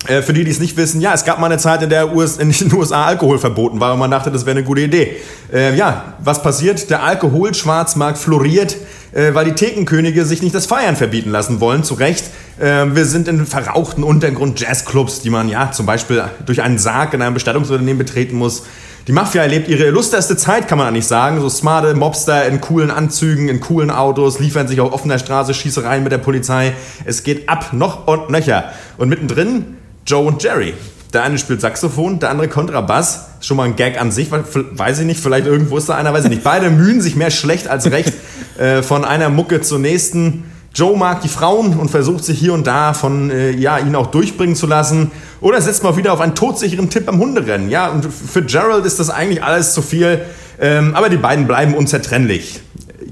Äh, 0.06 0.22
für 0.22 0.32
die, 0.32 0.44
die 0.44 0.50
es 0.50 0.60
nicht 0.60 0.76
wissen, 0.76 1.00
ja, 1.00 1.12
es 1.12 1.24
gab 1.24 1.40
mal 1.40 1.46
eine 1.46 1.58
Zeit, 1.58 1.82
in 1.82 1.90
der 1.90 2.14
US, 2.14 2.38
in 2.38 2.50
den 2.52 2.72
USA 2.72 3.04
Alkohol 3.04 3.38
verboten 3.38 3.80
war 3.80 3.92
und 3.92 3.98
man 3.98 4.10
dachte, 4.10 4.30
das 4.30 4.46
wäre 4.46 4.56
eine 4.56 4.64
gute 4.64 4.80
Idee. 4.80 5.16
Äh, 5.52 5.76
ja, 5.76 6.14
was 6.20 6.42
passiert? 6.42 6.88
Der 6.88 7.02
Alkoholschwarzmarkt 7.02 8.16
floriert, 8.16 8.76
äh, 9.12 9.34
weil 9.34 9.44
die 9.44 9.52
Thekenkönige 9.52 10.24
sich 10.24 10.42
nicht 10.42 10.54
das 10.54 10.66
Feiern 10.66 10.96
verbieten 10.96 11.30
lassen 11.30 11.60
wollen, 11.60 11.84
zu 11.84 11.94
Recht. 11.94 12.24
Äh, 12.58 12.86
wir 12.94 13.04
sind 13.04 13.28
in 13.28 13.46
verrauchten 13.46 14.02
Untergrund-Jazzclubs, 14.04 15.20
die 15.22 15.30
man 15.30 15.48
ja 15.48 15.72
zum 15.72 15.86
Beispiel 15.86 16.24
durch 16.46 16.62
einen 16.62 16.78
Sarg 16.78 17.14
in 17.14 17.22
einem 17.22 17.34
Bestattungsunternehmen 17.34 17.98
betreten 17.98 18.36
muss. 18.36 18.64
Die 19.06 19.12
Mafia 19.12 19.42
erlebt 19.42 19.68
ihre 19.68 19.84
illusterste 19.84 20.36
Zeit, 20.36 20.68
kann 20.68 20.78
man 20.78 20.86
eigentlich 20.86 21.06
sagen. 21.06 21.40
So 21.40 21.48
smarte 21.48 21.94
Mobster 21.94 22.46
in 22.46 22.60
coolen 22.60 22.90
Anzügen, 22.90 23.48
in 23.48 23.60
coolen 23.60 23.90
Autos, 23.90 24.38
liefern 24.38 24.68
sich 24.68 24.80
auf 24.80 24.92
offener 24.92 25.18
Straße 25.18 25.54
Schießereien 25.54 26.02
mit 26.02 26.12
der 26.12 26.18
Polizei. 26.18 26.74
Es 27.04 27.24
geht 27.24 27.48
ab, 27.48 27.72
noch 27.72 28.06
und 28.06 28.30
nöcher. 28.30 28.72
Und 28.98 29.08
mittendrin 29.08 29.78
Joe 30.06 30.26
und 30.26 30.42
Jerry. 30.42 30.74
Der 31.12 31.24
eine 31.24 31.38
spielt 31.38 31.60
Saxophon, 31.60 32.20
der 32.20 32.30
andere 32.30 32.48
Kontrabass. 32.48 33.28
Ist 33.40 33.46
Schon 33.46 33.56
mal 33.56 33.64
ein 33.64 33.74
Gag 33.74 34.00
an 34.00 34.12
sich, 34.12 34.30
weiß 34.30 35.00
ich 35.00 35.06
nicht, 35.06 35.20
vielleicht 35.20 35.46
irgendwo 35.46 35.78
ist 35.78 35.88
da 35.88 35.96
einer, 35.96 36.12
weiß 36.12 36.24
ich 36.24 36.30
nicht. 36.30 36.44
Beide 36.44 36.70
mühen 36.70 37.00
sich 37.00 37.16
mehr 37.16 37.30
schlecht 37.30 37.66
als 37.66 37.90
recht 37.90 38.12
äh, 38.60 38.82
von 38.82 39.06
einer 39.06 39.30
Mucke 39.30 39.62
zur 39.62 39.78
nächsten. 39.78 40.44
Joe 40.74 40.96
mag 40.96 41.22
die 41.22 41.28
Frauen 41.28 41.78
und 41.78 41.90
versucht 41.90 42.24
sich 42.24 42.38
hier 42.38 42.52
und 42.52 42.66
da 42.66 42.92
von 42.92 43.30
äh, 43.30 43.52
ja, 43.52 43.78
ihnen 43.78 43.96
auch 43.96 44.08
durchbringen 44.08 44.54
zu 44.54 44.66
lassen. 44.66 45.10
Oder 45.40 45.62
setzt 45.62 45.82
mal 45.82 45.96
wieder 45.96 46.12
auf 46.12 46.20
einen 46.20 46.34
todsicheren 46.34 46.90
Tipp 46.90 47.08
am 47.08 47.18
Hunderennen. 47.18 47.70
Ja, 47.70 47.88
und 47.88 48.06
für 48.12 48.42
Gerald 48.42 48.84
ist 48.84 49.00
das 49.00 49.08
eigentlich 49.08 49.42
alles 49.42 49.72
zu 49.72 49.80
viel. 49.80 50.20
Ähm, 50.60 50.94
aber 50.94 51.08
die 51.08 51.16
beiden 51.16 51.46
bleiben 51.46 51.74
unzertrennlich. 51.74 52.60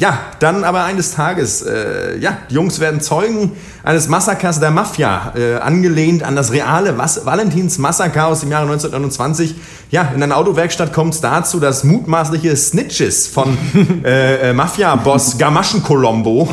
Ja, 0.00 0.16
dann 0.38 0.62
aber 0.62 0.84
eines 0.84 1.10
Tages, 1.10 1.60
äh, 1.62 2.18
ja, 2.18 2.38
die 2.48 2.54
Jungs 2.54 2.78
werden 2.78 3.00
Zeugen 3.00 3.50
eines 3.82 4.06
Massakers 4.06 4.60
der 4.60 4.70
Mafia, 4.70 5.32
äh, 5.36 5.56
angelehnt 5.56 6.22
an 6.22 6.36
das 6.36 6.52
reale 6.52 6.96
Was 6.98 7.26
Valentins-Massaker 7.26 8.28
aus 8.28 8.40
dem 8.40 8.52
Jahre 8.52 8.66
1929. 8.66 9.56
Ja, 9.90 10.12
in 10.14 10.22
einer 10.22 10.36
Autowerkstatt 10.36 10.92
kommt 10.92 11.14
es 11.14 11.20
dazu, 11.20 11.58
dass 11.58 11.82
mutmaßliche 11.82 12.54
Snitches 12.54 13.26
von 13.26 13.58
äh, 14.04 14.50
äh, 14.50 14.52
Mafia-Boss 14.52 15.36
Gamaschen 15.36 15.82
Colombo 15.82 16.42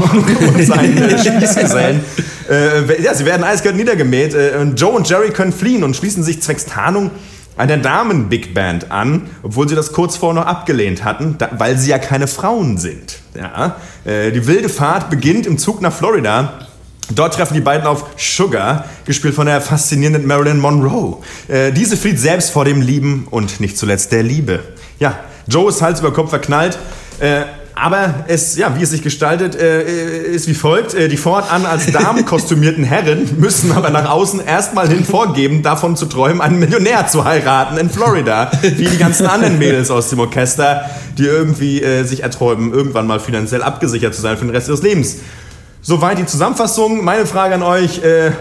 und 0.48 0.66
seinen 0.66 0.98
äh, 0.98 1.20
Spießgesellen, 1.20 2.04
äh, 2.50 3.04
ja, 3.04 3.14
sie 3.14 3.26
werden 3.26 3.44
eiskalt 3.44 3.76
niedergemäht. 3.76 4.34
Äh, 4.34 4.58
und 4.60 4.82
Joe 4.82 4.94
und 4.94 5.08
Jerry 5.08 5.30
können 5.30 5.54
fliehen 5.54 5.84
und 5.84 5.96
schließen 5.96 6.24
sich 6.24 6.42
zwecks 6.42 6.66
Tarnung 6.66 7.12
einer 7.58 7.78
Damen-Big 7.78 8.54
Band 8.54 8.92
an, 8.92 9.30
obwohl 9.44 9.68
sie 9.70 9.76
das 9.76 9.92
kurz 9.94 10.18
vorher 10.18 10.42
noch 10.42 10.48
abgelehnt 10.48 11.04
hatten, 11.04 11.38
da, 11.38 11.50
weil 11.58 11.78
sie 11.78 11.90
ja 11.90 12.00
keine 12.00 12.28
Frauen 12.28 12.78
sind. 12.78 13.20
Ja? 13.36 13.78
Äh, 14.04 14.32
die 14.32 14.46
wilde 14.48 14.70
Fahrt 14.70 15.10
beginnt 15.10 15.46
im 15.46 15.58
Zug 15.58 15.82
nach 15.82 15.94
Florida. 15.94 16.68
Dort 17.14 17.36
treffen 17.36 17.54
die 17.54 17.62
beiden 17.62 17.86
auf 17.86 18.06
Sugar, 18.18 18.86
gespielt 19.06 19.36
von 19.36 19.46
der 19.46 19.62
faszinierenden 19.62 20.26
Marilyn 20.26 20.60
Monroe. 20.60 21.18
Äh, 21.48 21.72
diese 21.72 21.98
flieht 21.98 22.20
selbst 22.20 22.52
vor 22.52 22.66
dem 22.66 22.82
Lieben 22.82 23.28
und 23.30 23.60
nicht 23.60 23.78
zuletzt 23.78 24.12
der 24.12 24.24
Liebe. 24.24 24.64
Ja, 25.00 25.20
Joe 25.48 25.70
ist 25.70 25.82
Hals 25.82 26.00
über 26.00 26.12
Kopf 26.12 26.32
verknallt. 26.32 26.78
Äh, 27.20 27.44
aber 27.76 28.26
es, 28.28 28.56
ja, 28.56 28.78
wie 28.78 28.84
es 28.84 28.90
sich 28.90 29.02
gestaltet, 29.02 29.56
äh, 29.56 30.24
ist 30.24 30.48
wie 30.48 30.54
folgt. 30.54 30.94
Äh, 30.94 31.10
die 31.10 31.18
fortan 31.18 31.66
als 31.66 31.92
Damen 31.92 32.26
kostümierten 32.26 32.86
Herren 32.86 33.30
müssen 33.38 33.74
aber 33.74 33.90
nach 33.90 34.10
außen 34.10 34.40
erstmal 34.40 34.88
hin 34.88 35.04
vorgeben, 35.04 35.62
davon 35.62 35.98
zu 35.98 36.06
träumen, 36.06 36.40
einen 36.40 36.58
Millionär 36.58 37.08
zu 37.08 37.26
heiraten 37.26 37.78
in 37.78 37.90
Florida. 37.90 38.50
Wie 38.62 38.86
die 38.86 38.98
ganzen 38.98 39.28
anderen 39.28 39.60
Mädels 39.60 39.92
aus 39.92 40.10
dem 40.10 40.20
Orchester, 40.20 40.90
die 41.18 41.26
irgendwie 41.26 41.82
äh, 41.82 42.04
sich 42.04 42.24
erträumen, 42.24 42.74
irgendwann 42.74 43.08
mal 43.08 43.20
finanziell 43.20 43.62
abgesichert 43.62 44.16
zu 44.16 44.22
sein 44.22 44.38
für 44.38 44.46
den 44.46 44.56
Rest 44.56 44.70
ihres 44.70 44.82
Lebens. 44.82 45.18
Soweit 45.82 46.18
die 46.18 46.26
Zusammenfassung. 46.26 47.04
Meine 47.04 47.26
Frage 47.26 47.56
an 47.56 47.64
euch. 47.64 48.02
Äh, 48.04 48.32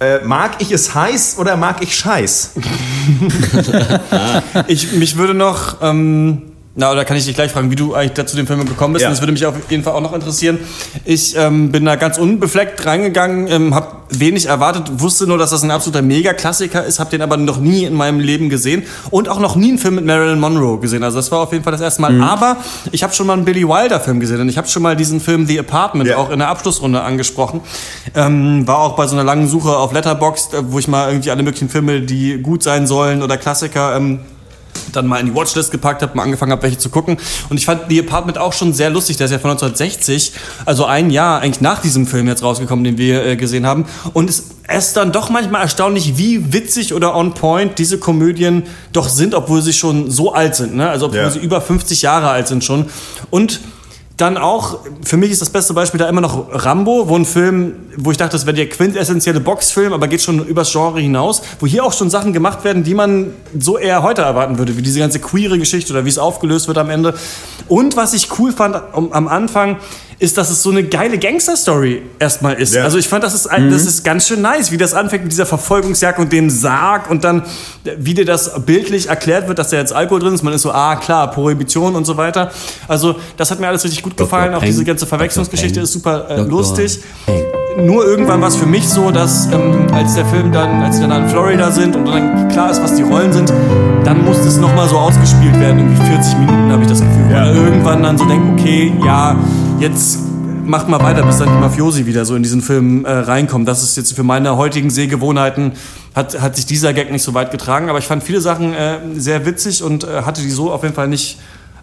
äh, 0.00 0.24
mag 0.24 0.56
ich 0.58 0.72
es 0.72 0.94
heiß 0.94 1.36
oder 1.38 1.56
mag 1.56 1.80
ich 1.80 1.96
Scheiß? 1.96 2.52
Ich, 4.68 4.92
mich 4.92 5.16
würde 5.16 5.34
noch, 5.34 5.76
ähm, 5.80 6.51
na, 6.74 6.90
oder 6.90 7.04
kann 7.04 7.18
ich 7.18 7.26
dich 7.26 7.34
gleich 7.34 7.52
fragen, 7.52 7.70
wie 7.70 7.76
du 7.76 7.94
eigentlich 7.94 8.12
dazu 8.12 8.34
den 8.34 8.46
Film 8.46 8.64
gekommen 8.64 8.94
bist? 8.94 9.02
Ja. 9.02 9.10
Das 9.10 9.20
würde 9.20 9.32
mich 9.32 9.44
auf 9.44 9.54
jeden 9.68 9.84
Fall 9.84 9.92
auch 9.92 10.00
noch 10.00 10.14
interessieren. 10.14 10.58
Ich 11.04 11.36
ähm, 11.36 11.70
bin 11.70 11.84
da 11.84 11.96
ganz 11.96 12.16
unbefleckt 12.16 12.86
reingegangen, 12.86 13.46
ähm, 13.48 13.74
habe 13.74 13.88
wenig 14.08 14.46
erwartet, 14.46 14.84
wusste 15.00 15.26
nur, 15.26 15.36
dass 15.36 15.50
das 15.50 15.62
ein 15.62 15.70
absoluter 15.70 16.00
Mega-Klassiker 16.00 16.82
ist, 16.84 16.98
habe 16.98 17.10
den 17.10 17.20
aber 17.20 17.36
noch 17.36 17.58
nie 17.58 17.84
in 17.84 17.94
meinem 17.94 18.20
Leben 18.20 18.48
gesehen 18.48 18.84
und 19.10 19.28
auch 19.28 19.38
noch 19.38 19.54
nie 19.54 19.68
einen 19.68 19.78
Film 19.78 19.96
mit 19.96 20.06
Marilyn 20.06 20.40
Monroe 20.40 20.78
gesehen. 20.78 21.02
Also 21.02 21.18
das 21.18 21.30
war 21.30 21.40
auf 21.40 21.52
jeden 21.52 21.62
Fall 21.62 21.72
das 21.72 21.82
erste 21.82 22.00
Mal. 22.00 22.18
Aber 22.22 22.56
ich 22.90 23.02
habe 23.02 23.12
schon 23.12 23.26
mal 23.26 23.34
einen 23.34 23.44
Billy 23.44 23.68
Wilder-Film 23.68 24.20
gesehen 24.20 24.40
und 24.40 24.48
ich 24.48 24.56
habe 24.56 24.68
schon 24.68 24.82
mal 24.82 24.96
diesen 24.96 25.20
Film 25.20 25.46
The 25.46 25.58
Apartment 25.58 26.08
Ja. 26.08 26.16
auch 26.16 26.30
in 26.30 26.38
der 26.38 26.48
Abschlussrunde 26.48 27.02
angesprochen. 27.02 27.60
Ähm, 28.14 28.66
war 28.66 28.78
auch 28.78 28.96
bei 28.96 29.06
so 29.06 29.14
einer 29.14 29.24
langen 29.24 29.46
Suche 29.46 29.76
auf 29.76 29.92
Letterboxd, 29.92 30.54
äh, 30.54 30.72
wo 30.72 30.78
ich 30.78 30.88
mal 30.88 31.08
irgendwie 31.10 31.30
alle 31.30 31.42
möglichen 31.42 31.68
Filme, 31.68 32.00
die 32.00 32.38
gut 32.38 32.62
sein 32.62 32.86
sollen 32.86 33.22
oder 33.22 33.36
Klassiker 33.36 33.96
ähm, 33.96 34.20
dann 34.92 35.06
mal 35.06 35.18
in 35.20 35.26
die 35.26 35.34
Watchlist 35.34 35.70
gepackt 35.70 36.02
habe, 36.02 36.16
mal 36.16 36.22
angefangen 36.24 36.52
habe, 36.52 36.62
welche 36.62 36.78
zu 36.78 36.90
gucken. 36.90 37.16
Und 37.48 37.56
ich 37.58 37.66
fand 37.66 37.82
The 37.88 38.00
Apartment 38.00 38.38
auch 38.38 38.52
schon 38.52 38.72
sehr 38.72 38.90
lustig. 38.90 39.16
Der 39.16 39.26
ist 39.26 39.32
ja 39.32 39.38
von 39.38 39.50
1960, 39.50 40.32
also 40.64 40.84
ein 40.86 41.10
Jahr 41.10 41.40
eigentlich 41.40 41.60
nach 41.60 41.80
diesem 41.80 42.06
Film 42.06 42.26
jetzt 42.28 42.42
rausgekommen, 42.42 42.84
den 42.84 42.98
wir 42.98 43.24
äh, 43.24 43.36
gesehen 43.36 43.66
haben. 43.66 43.84
Und 44.12 44.30
es 44.30 44.44
ist 44.76 44.96
dann 44.96 45.12
doch 45.12 45.28
manchmal 45.30 45.62
erstaunlich, 45.62 46.16
wie 46.18 46.52
witzig 46.52 46.94
oder 46.94 47.14
on 47.14 47.34
point 47.34 47.78
diese 47.78 47.98
Komödien 47.98 48.64
doch 48.92 49.08
sind, 49.08 49.34
obwohl 49.34 49.60
sie 49.62 49.72
schon 49.72 50.10
so 50.10 50.32
alt 50.32 50.54
sind. 50.56 50.74
Ne? 50.74 50.88
Also 50.88 51.06
obwohl 51.06 51.20
Ja. 51.20 51.30
sie 51.30 51.38
über 51.40 51.60
50 51.60 52.02
Jahre 52.02 52.28
alt 52.30 52.48
sind 52.48 52.64
schon. 52.64 52.86
Und 53.30 53.60
dann 54.16 54.36
auch, 54.36 54.80
für 55.02 55.16
mich 55.16 55.30
ist 55.30 55.40
das 55.40 55.50
beste 55.50 55.74
Beispiel 55.74 55.98
da 55.98 56.08
immer 56.08 56.20
noch 56.20 56.46
Rambo, 56.50 57.08
wo 57.08 57.16
ein 57.16 57.24
Film, 57.24 57.74
wo 57.96 58.10
ich 58.10 58.16
dachte, 58.16 58.32
das 58.32 58.46
wäre 58.46 58.54
der 58.54 58.68
quintessentielle 58.68 59.40
Boxfilm, 59.40 59.92
aber 59.92 60.06
geht 60.06 60.20
schon 60.20 60.44
übers 60.46 60.70
Genre 60.70 61.00
hinaus, 61.00 61.42
wo 61.60 61.66
hier 61.66 61.84
auch 61.84 61.92
schon 61.92 62.10
Sachen 62.10 62.32
gemacht 62.32 62.62
werden, 62.64 62.84
die 62.84 62.94
man 62.94 63.32
so 63.58 63.78
eher 63.78 64.02
heute 64.02 64.22
erwarten 64.22 64.58
würde, 64.58 64.76
wie 64.76 64.82
diese 64.82 64.98
ganze 64.98 65.18
queere 65.18 65.58
Geschichte 65.58 65.92
oder 65.92 66.04
wie 66.04 66.10
es 66.10 66.18
aufgelöst 66.18 66.68
wird 66.68 66.78
am 66.78 66.90
Ende. 66.90 67.14
Und 67.68 67.96
was 67.96 68.12
ich 68.12 68.38
cool 68.38 68.52
fand 68.52 68.76
am 68.94 69.28
Anfang, 69.28 69.78
ist, 70.22 70.38
dass 70.38 70.50
es 70.50 70.62
so 70.62 70.70
eine 70.70 70.84
geile 70.84 71.18
Gangster-Story 71.18 72.02
erstmal 72.20 72.54
ist. 72.54 72.74
Ja. 72.74 72.84
Also 72.84 72.96
ich 72.96 73.08
fand, 73.08 73.24
das 73.24 73.34
ist, 73.34 73.48
ein, 73.48 73.70
das 73.70 73.84
ist 73.86 74.04
ganz 74.04 74.28
schön 74.28 74.40
nice, 74.40 74.70
wie 74.70 74.76
das 74.76 74.94
anfängt 74.94 75.24
mit 75.24 75.32
dieser 75.32 75.46
Verfolgungsjagd 75.46 76.20
und 76.20 76.32
dem 76.32 76.48
Sarg 76.48 77.10
und 77.10 77.24
dann, 77.24 77.42
wie 77.98 78.14
dir 78.14 78.24
das 78.24 78.64
bildlich 78.64 79.08
erklärt 79.08 79.48
wird, 79.48 79.58
dass 79.58 79.70
da 79.70 79.78
jetzt 79.78 79.92
Alkohol 79.92 80.20
drin 80.20 80.32
ist. 80.32 80.44
Man 80.44 80.52
ist 80.52 80.62
so, 80.62 80.70
ah 80.70 80.94
klar, 80.94 81.28
Prohibition 81.32 81.96
und 81.96 82.04
so 82.04 82.16
weiter. 82.16 82.52
Also 82.86 83.16
das 83.36 83.50
hat 83.50 83.58
mir 83.58 83.66
alles 83.66 83.82
richtig 83.82 84.02
gut 84.02 84.16
gefallen. 84.16 84.54
Auch 84.54 84.60
Peng, 84.60 84.68
diese 84.68 84.84
ganze 84.84 85.06
Verwechslungsgeschichte 85.06 85.80
Dr. 85.80 85.82
ist 85.82 85.92
super 85.92 86.30
äh, 86.30 86.36
Dr. 86.36 86.48
lustig. 86.48 87.00
Peng. 87.26 87.86
nur 87.86 88.06
irgendwann 88.06 88.40
war 88.40 88.48
es 88.48 88.56
für 88.56 88.66
mich 88.66 88.88
so, 88.88 89.10
dass 89.10 89.46
ähm, 89.46 89.88
als 89.92 90.14
der 90.14 90.26
Film 90.26 90.52
dann, 90.52 90.84
als 90.84 90.98
sie 90.98 91.02
dann 91.02 91.24
in 91.24 91.30
Florida 91.30 91.72
sind 91.72 91.96
und 91.96 92.06
dann 92.06 92.48
klar 92.48 92.70
ist, 92.70 92.80
was 92.80 92.94
die 92.94 93.02
Rollen 93.02 93.32
sind, 93.32 93.52
dann 94.04 94.24
muss 94.24 94.36
das 94.44 94.56
nochmal 94.56 94.88
so 94.88 94.98
ausgespielt 94.98 95.58
werden. 95.58 95.78
Irgendwie 95.78 96.06
40 96.06 96.38
Minuten 96.38 96.70
habe 96.70 96.82
ich 96.82 96.88
das 96.88 97.00
Gefühl. 97.00 97.26
Ja. 97.28 97.46
man 97.46 97.56
irgendwann 97.56 98.02
dann 98.04 98.18
so 98.18 98.24
denkt, 98.24 98.60
okay, 98.60 98.92
ja, 99.04 99.36
jetzt 99.82 100.18
macht 100.64 100.88
mal 100.88 101.00
weiter, 101.02 101.24
bis 101.24 101.38
dann 101.38 101.48
die 101.48 101.58
Mafiosi 101.58 102.06
wieder 102.06 102.24
so 102.24 102.36
in 102.36 102.42
diesen 102.44 102.62
Film 102.62 103.04
äh, 103.04 103.10
reinkommen. 103.10 103.66
Das 103.66 103.82
ist 103.82 103.96
jetzt 103.96 104.14
für 104.14 104.22
meine 104.22 104.56
heutigen 104.56 104.90
Sehgewohnheiten, 104.90 105.72
hat, 106.14 106.40
hat 106.40 106.54
sich 106.54 106.66
dieser 106.66 106.92
Gag 106.92 107.10
nicht 107.10 107.24
so 107.24 107.34
weit 107.34 107.50
getragen. 107.50 107.90
Aber 107.90 107.98
ich 107.98 108.06
fand 108.06 108.22
viele 108.22 108.40
Sachen 108.40 108.72
äh, 108.72 109.00
sehr 109.14 109.44
witzig 109.44 109.82
und 109.82 110.04
äh, 110.04 110.22
hatte 110.22 110.40
die 110.40 110.50
so 110.50 110.72
auf 110.72 110.84
jeden 110.84 110.94
Fall 110.94 111.08
nicht 111.08 111.38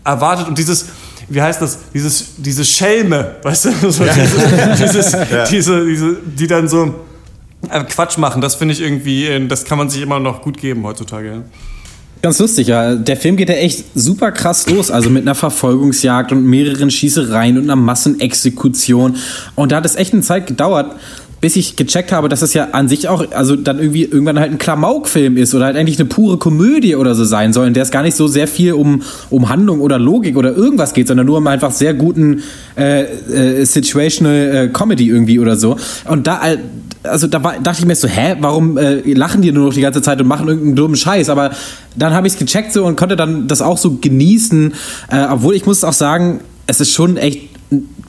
erwartet. 0.06 0.48
Und 0.48 0.58
dieses, 0.58 0.86
wie 1.28 1.42
heißt 1.42 1.62
das, 1.62 1.80
dieses, 1.94 2.36
diese 2.38 2.64
Schelme, 2.64 3.36
weißt 3.44 3.66
du, 3.66 3.72
so 3.92 4.06
dieses, 4.06 4.80
dieses, 4.80 5.18
diese, 5.52 5.86
diese, 5.86 6.18
die 6.24 6.48
dann 6.48 6.70
so 6.70 6.96
äh, 7.70 7.84
Quatsch 7.84 8.18
machen, 8.18 8.42
das 8.42 8.56
finde 8.56 8.74
ich 8.74 8.82
irgendwie, 8.82 9.28
äh, 9.28 9.46
das 9.46 9.66
kann 9.66 9.78
man 9.78 9.90
sich 9.90 10.02
immer 10.02 10.22
noch 10.22 10.42
gut 10.42 10.58
geben 10.58 10.84
heutzutage. 10.86 11.28
Ja. 11.28 11.44
Ganz 12.22 12.38
lustig, 12.40 12.68
ja. 12.68 12.96
Der 12.96 13.16
Film 13.16 13.38
geht 13.38 13.48
ja 13.48 13.56
echt 13.56 13.86
super 13.96 14.32
krass 14.32 14.70
los. 14.70 14.92
Also 14.92 15.10
mit 15.10 15.22
einer 15.22 15.36
Verfolgungsjagd 15.36 16.34
und 16.34 16.46
mehreren 16.46 16.92
Schießereien 16.92 17.58
und 17.58 17.64
einer 17.64 17.78
Massenexekution. 17.78 19.16
Und 19.56 19.72
da 19.72 19.78
hat 19.78 19.86
es 19.86 19.96
echt 19.96 20.12
eine 20.12 20.22
Zeit 20.22 20.48
gedauert, 20.48 20.96
bis 21.40 21.56
ich 21.56 21.78
gecheckt 21.78 22.12
habe, 22.12 22.28
dass 22.28 22.42
es 22.42 22.54
ja 22.54 22.70
an 22.72 22.90
sich 22.90 23.08
auch, 23.08 23.24
also 23.32 23.56
dann 23.56 23.80
irgendwie 23.80 24.04
irgendwann 24.04 24.38
halt 24.38 24.52
ein 24.52 24.58
Klamauk-Film 24.58 25.38
ist 25.38 25.56
oder 25.56 25.66
halt 25.66 25.78
eigentlich 25.78 25.98
eine 25.98 26.10
pure 26.10 26.38
Komödie 26.38 26.96
oder 26.98 27.16
so 27.16 27.24
sein 27.24 27.54
soll, 27.54 27.68
in 27.68 27.74
der 27.74 27.84
es 27.84 27.92
gar 27.92 28.04
nicht 28.04 28.18
so 28.18 28.28
sehr 28.28 28.48
viel 28.48 28.74
um, 28.74 29.04
um 29.30 29.48
Handlung 29.48 29.80
oder 29.80 29.98
Logik 29.98 30.36
oder 30.36 30.54
irgendwas 30.54 30.94
geht, 30.94 31.08
sondern 31.08 31.26
nur 31.26 31.38
um 31.38 31.48
einfach 31.48 31.72
sehr 31.72 31.94
guten 31.94 32.44
äh, 32.78 33.04
äh, 33.04 33.66
Situational 33.66 34.34
äh, 34.56 34.68
Comedy 34.68 35.08
irgendwie 35.08 35.40
oder 35.40 35.56
so. 35.56 35.78
Und 36.06 36.28
da, 36.28 36.46
äh, 36.46 36.58
also 37.04 37.28
da 37.28 37.44
war, 37.44 37.60
dachte 37.60 37.80
ich 37.80 37.86
mir 37.86 37.96
so, 37.96 38.08
hä, 38.08 38.36
warum 38.40 38.78
äh, 38.78 39.02
lachen 39.14 39.42
die 39.42 39.52
nur 39.52 39.68
noch 39.68 39.74
die 39.74 39.82
ganze 39.82 40.02
Zeit 40.02 40.20
und 40.22 40.28
machen 40.28 40.48
irgendeinen 40.48 40.76
dummen 40.76 40.96
Scheiß? 40.96 41.30
Aber 41.30 41.52
dann 41.96 42.14
habe 42.14 42.28
ich 42.28 42.34
es 42.34 42.40
gecheckt 42.40 42.74
so 42.74 42.86
und 42.86 42.96
konnte 42.96 43.16
dann 43.16 43.48
das 43.48 43.62
auch 43.62 43.78
so 43.78 43.98
genießen, 44.02 44.74
äh, 45.10 45.26
obwohl 45.30 45.56
ich 45.56 45.66
muss 45.66 45.84
auch 45.84 45.94
sagen, 45.94 46.42
es 46.68 46.82
ist 46.82 46.94
schon 46.94 47.18
echt 47.18 47.49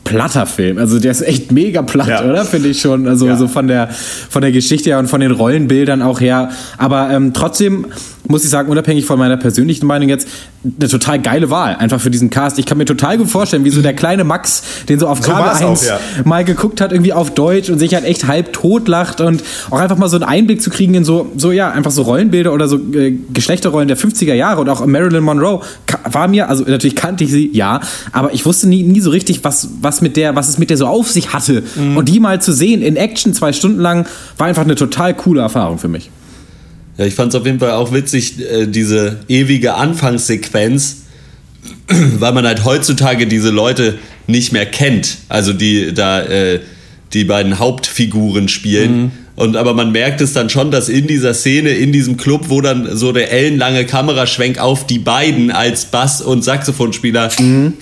platter 0.04 0.46
Film. 0.46 0.78
Also 0.78 0.98
der 0.98 1.10
ist 1.10 1.20
echt 1.22 1.52
mega 1.52 1.82
platt, 1.82 2.08
Ja. 2.08 2.24
oder? 2.24 2.44
Finde 2.44 2.68
ich 2.68 2.80
schon. 2.80 3.06
Also 3.06 3.26
Ja. 3.26 3.36
so 3.36 3.46
von 3.48 3.68
der 3.68 3.88
von 3.90 4.42
der 4.42 4.52
Geschichte 4.52 4.90
her 4.90 4.98
und 4.98 5.08
von 5.08 5.20
den 5.20 5.30
Rollenbildern 5.30 6.02
auch 6.02 6.20
her. 6.20 6.50
Aber 6.78 7.10
ähm, 7.10 7.32
trotzdem 7.32 7.86
muss 8.28 8.44
ich 8.44 8.50
sagen, 8.50 8.68
unabhängig 8.70 9.06
von 9.06 9.18
meiner 9.18 9.36
persönlichen 9.36 9.86
Meinung 9.86 10.08
jetzt, 10.08 10.28
eine 10.78 10.88
total 10.88 11.18
geile 11.20 11.50
Wahl. 11.50 11.74
Einfach 11.76 12.00
für 12.00 12.10
diesen 12.10 12.30
Cast. 12.30 12.58
Ich 12.60 12.66
kann 12.66 12.78
mir 12.78 12.84
total 12.84 13.18
gut 13.18 13.28
vorstellen, 13.28 13.64
wie 13.64 13.70
so 13.70 13.82
der 13.82 13.92
kleine 13.94 14.22
Max, 14.24 14.62
den 14.88 15.00
so 15.00 15.08
auf 15.08 15.20
So 15.20 15.32
Kabel 15.32 15.46
war's 15.46 15.62
1 15.62 15.82
auch, 15.82 15.86
ja. 15.86 15.98
mal 16.24 16.44
geguckt 16.44 16.80
hat, 16.80 16.92
irgendwie 16.92 17.12
auf 17.12 17.34
Deutsch 17.34 17.70
und 17.70 17.78
sich 17.80 17.92
halt 17.94 18.04
echt 18.04 18.28
halb 18.28 18.52
tot 18.52 18.86
lacht 18.86 19.20
und 19.20 19.42
auch 19.70 19.80
einfach 19.80 19.96
mal 19.96 20.08
so 20.08 20.16
einen 20.16 20.24
Einblick 20.24 20.62
zu 20.62 20.70
kriegen 20.70 20.94
in 20.94 21.04
so, 21.04 21.32
so 21.36 21.50
ja, 21.50 21.70
einfach 21.70 21.90
so 21.90 22.02
Rollenbilder 22.02 22.52
oder 22.52 22.68
so 22.68 22.76
äh, 22.76 23.16
Geschlechterrollen 23.32 23.88
der 23.88 23.98
50er 23.98 24.34
Jahre 24.34 24.60
und 24.60 24.68
auch 24.68 24.84
Marilyn 24.86 25.24
Monroe 25.24 25.60
war 26.04 26.28
mir, 26.28 26.48
also 26.48 26.62
natürlich 26.64 26.94
kannte 26.94 27.24
ich 27.24 27.30
sie, 27.32 27.50
ja, 27.52 27.80
aber 28.12 28.32
ich 28.32 28.46
wusste 28.46 28.68
nie, 28.68 28.82
nie 28.84 29.00
so 29.00 29.10
richtig, 29.10 29.42
was, 29.42 29.49
was 29.80 30.00
mit 30.00 30.16
der, 30.16 30.36
was 30.36 30.48
es 30.48 30.58
mit 30.58 30.70
der 30.70 30.76
so 30.76 30.86
auf 30.86 31.10
sich 31.10 31.32
hatte. 31.32 31.62
Und 31.96 32.08
die 32.08 32.20
mal 32.20 32.40
zu 32.40 32.52
sehen 32.52 32.82
in 32.82 32.96
Action 32.96 33.34
zwei 33.34 33.52
Stunden 33.52 33.80
lang, 33.80 34.06
war 34.38 34.46
einfach 34.46 34.64
eine 34.64 34.74
total 34.74 35.14
coole 35.14 35.40
Erfahrung 35.40 35.78
für 35.78 35.88
mich. 35.88 36.10
Ja, 36.96 37.06
ich 37.06 37.14
fand 37.14 37.32
es 37.32 37.40
auf 37.40 37.46
jeden 37.46 37.60
Fall 37.60 37.70
auch 37.70 37.92
witzig, 37.92 38.40
äh, 38.40 38.66
diese 38.66 39.20
ewige 39.28 39.74
Anfangssequenz, 39.74 41.02
weil 42.18 42.32
man 42.32 42.46
halt 42.46 42.64
heutzutage 42.64 43.26
diese 43.26 43.50
Leute 43.50 43.98
nicht 44.26 44.52
mehr 44.52 44.66
kennt. 44.66 45.16
Also 45.28 45.52
die 45.52 45.94
da 45.94 46.22
äh, 46.22 46.60
die 47.12 47.24
beiden 47.24 47.58
Hauptfiguren 47.58 48.48
spielen. 48.48 49.12
Und 49.40 49.56
aber 49.56 49.72
man 49.72 49.90
merkt 49.90 50.20
es 50.20 50.34
dann 50.34 50.50
schon, 50.50 50.70
dass 50.70 50.90
in 50.90 51.06
dieser 51.06 51.32
Szene, 51.32 51.70
in 51.70 51.92
diesem 51.92 52.18
Club, 52.18 52.50
wo 52.50 52.60
dann 52.60 52.94
so 52.94 53.10
der 53.10 53.32
ellenlange 53.32 53.86
Kameraschwenk 53.86 54.58
auf 54.58 54.86
die 54.86 54.98
beiden 54.98 55.50
als 55.50 55.86
Bass- 55.86 56.20
und 56.20 56.44
Saxophonspieler 56.44 57.30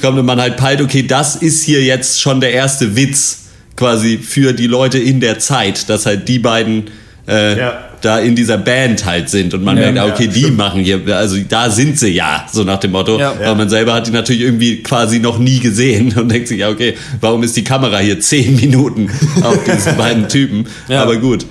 kommt 0.01 0.19
und 0.21 0.25
man 0.25 0.41
halt 0.41 0.57
peilt, 0.57 0.81
okay, 0.81 1.03
das 1.03 1.35
ist 1.35 1.65
hier 1.65 1.83
jetzt 1.83 2.21
schon 2.21 2.41
der 2.41 2.53
erste 2.53 2.95
Witz 2.95 3.47
quasi 3.75 4.19
für 4.19 4.53
die 4.53 4.69
Leute 4.69 4.99
in 4.99 5.19
der 5.19 5.41
Zeit, 5.41 5.89
dass 5.89 6.07
halt 6.07 6.29
die 6.29 6.39
beiden 6.39 6.85
äh, 7.27 7.59
Ja. 7.59 7.88
Da 8.01 8.19
in 8.19 8.35
dieser 8.37 8.59
Band 8.59 9.05
halt 9.05 9.29
sind 9.29 9.55
und 9.55 9.65
man 9.65 9.77
Ja, 9.77 9.85
merkt, 9.85 9.99
ah, 9.99 10.07
ja, 10.07 10.15
okay, 10.15 10.29
die 10.29 10.41
stimmt. 10.41 10.57
machen 10.57 10.81
hier, 10.83 11.01
also 11.17 11.37
da 11.49 11.71
sind 11.71 11.99
sie 11.99 12.09
ja, 12.11 12.47
so 12.53 12.65
nach 12.65 12.79
dem 12.79 12.93
Motto. 12.93 13.19
Ja. 13.19 13.33
Aber 13.33 13.55
man 13.55 13.69
selber 13.69 13.95
hat 13.95 14.07
die 14.07 14.11
natürlich 14.11 14.43
irgendwie 14.43 14.83
quasi 14.83 15.19
noch 15.19 15.39
nie 15.39 15.59
gesehen 15.59 16.13
und 16.19 16.31
denkt 16.31 16.49
sich, 16.49 16.59
ja, 16.61 16.69
okay, 16.69 16.95
warum 17.21 17.43
ist 17.43 17.57
die 17.57 17.65
Kamera 17.65 17.99
hier 17.99 18.21
zehn 18.21 18.57
Minuten 18.57 19.11
auf 19.43 19.59
diesen 19.65 19.97
beiden 19.97 20.29
Typen? 20.29 20.67
Aber 20.89 21.17
gut. 21.17 21.47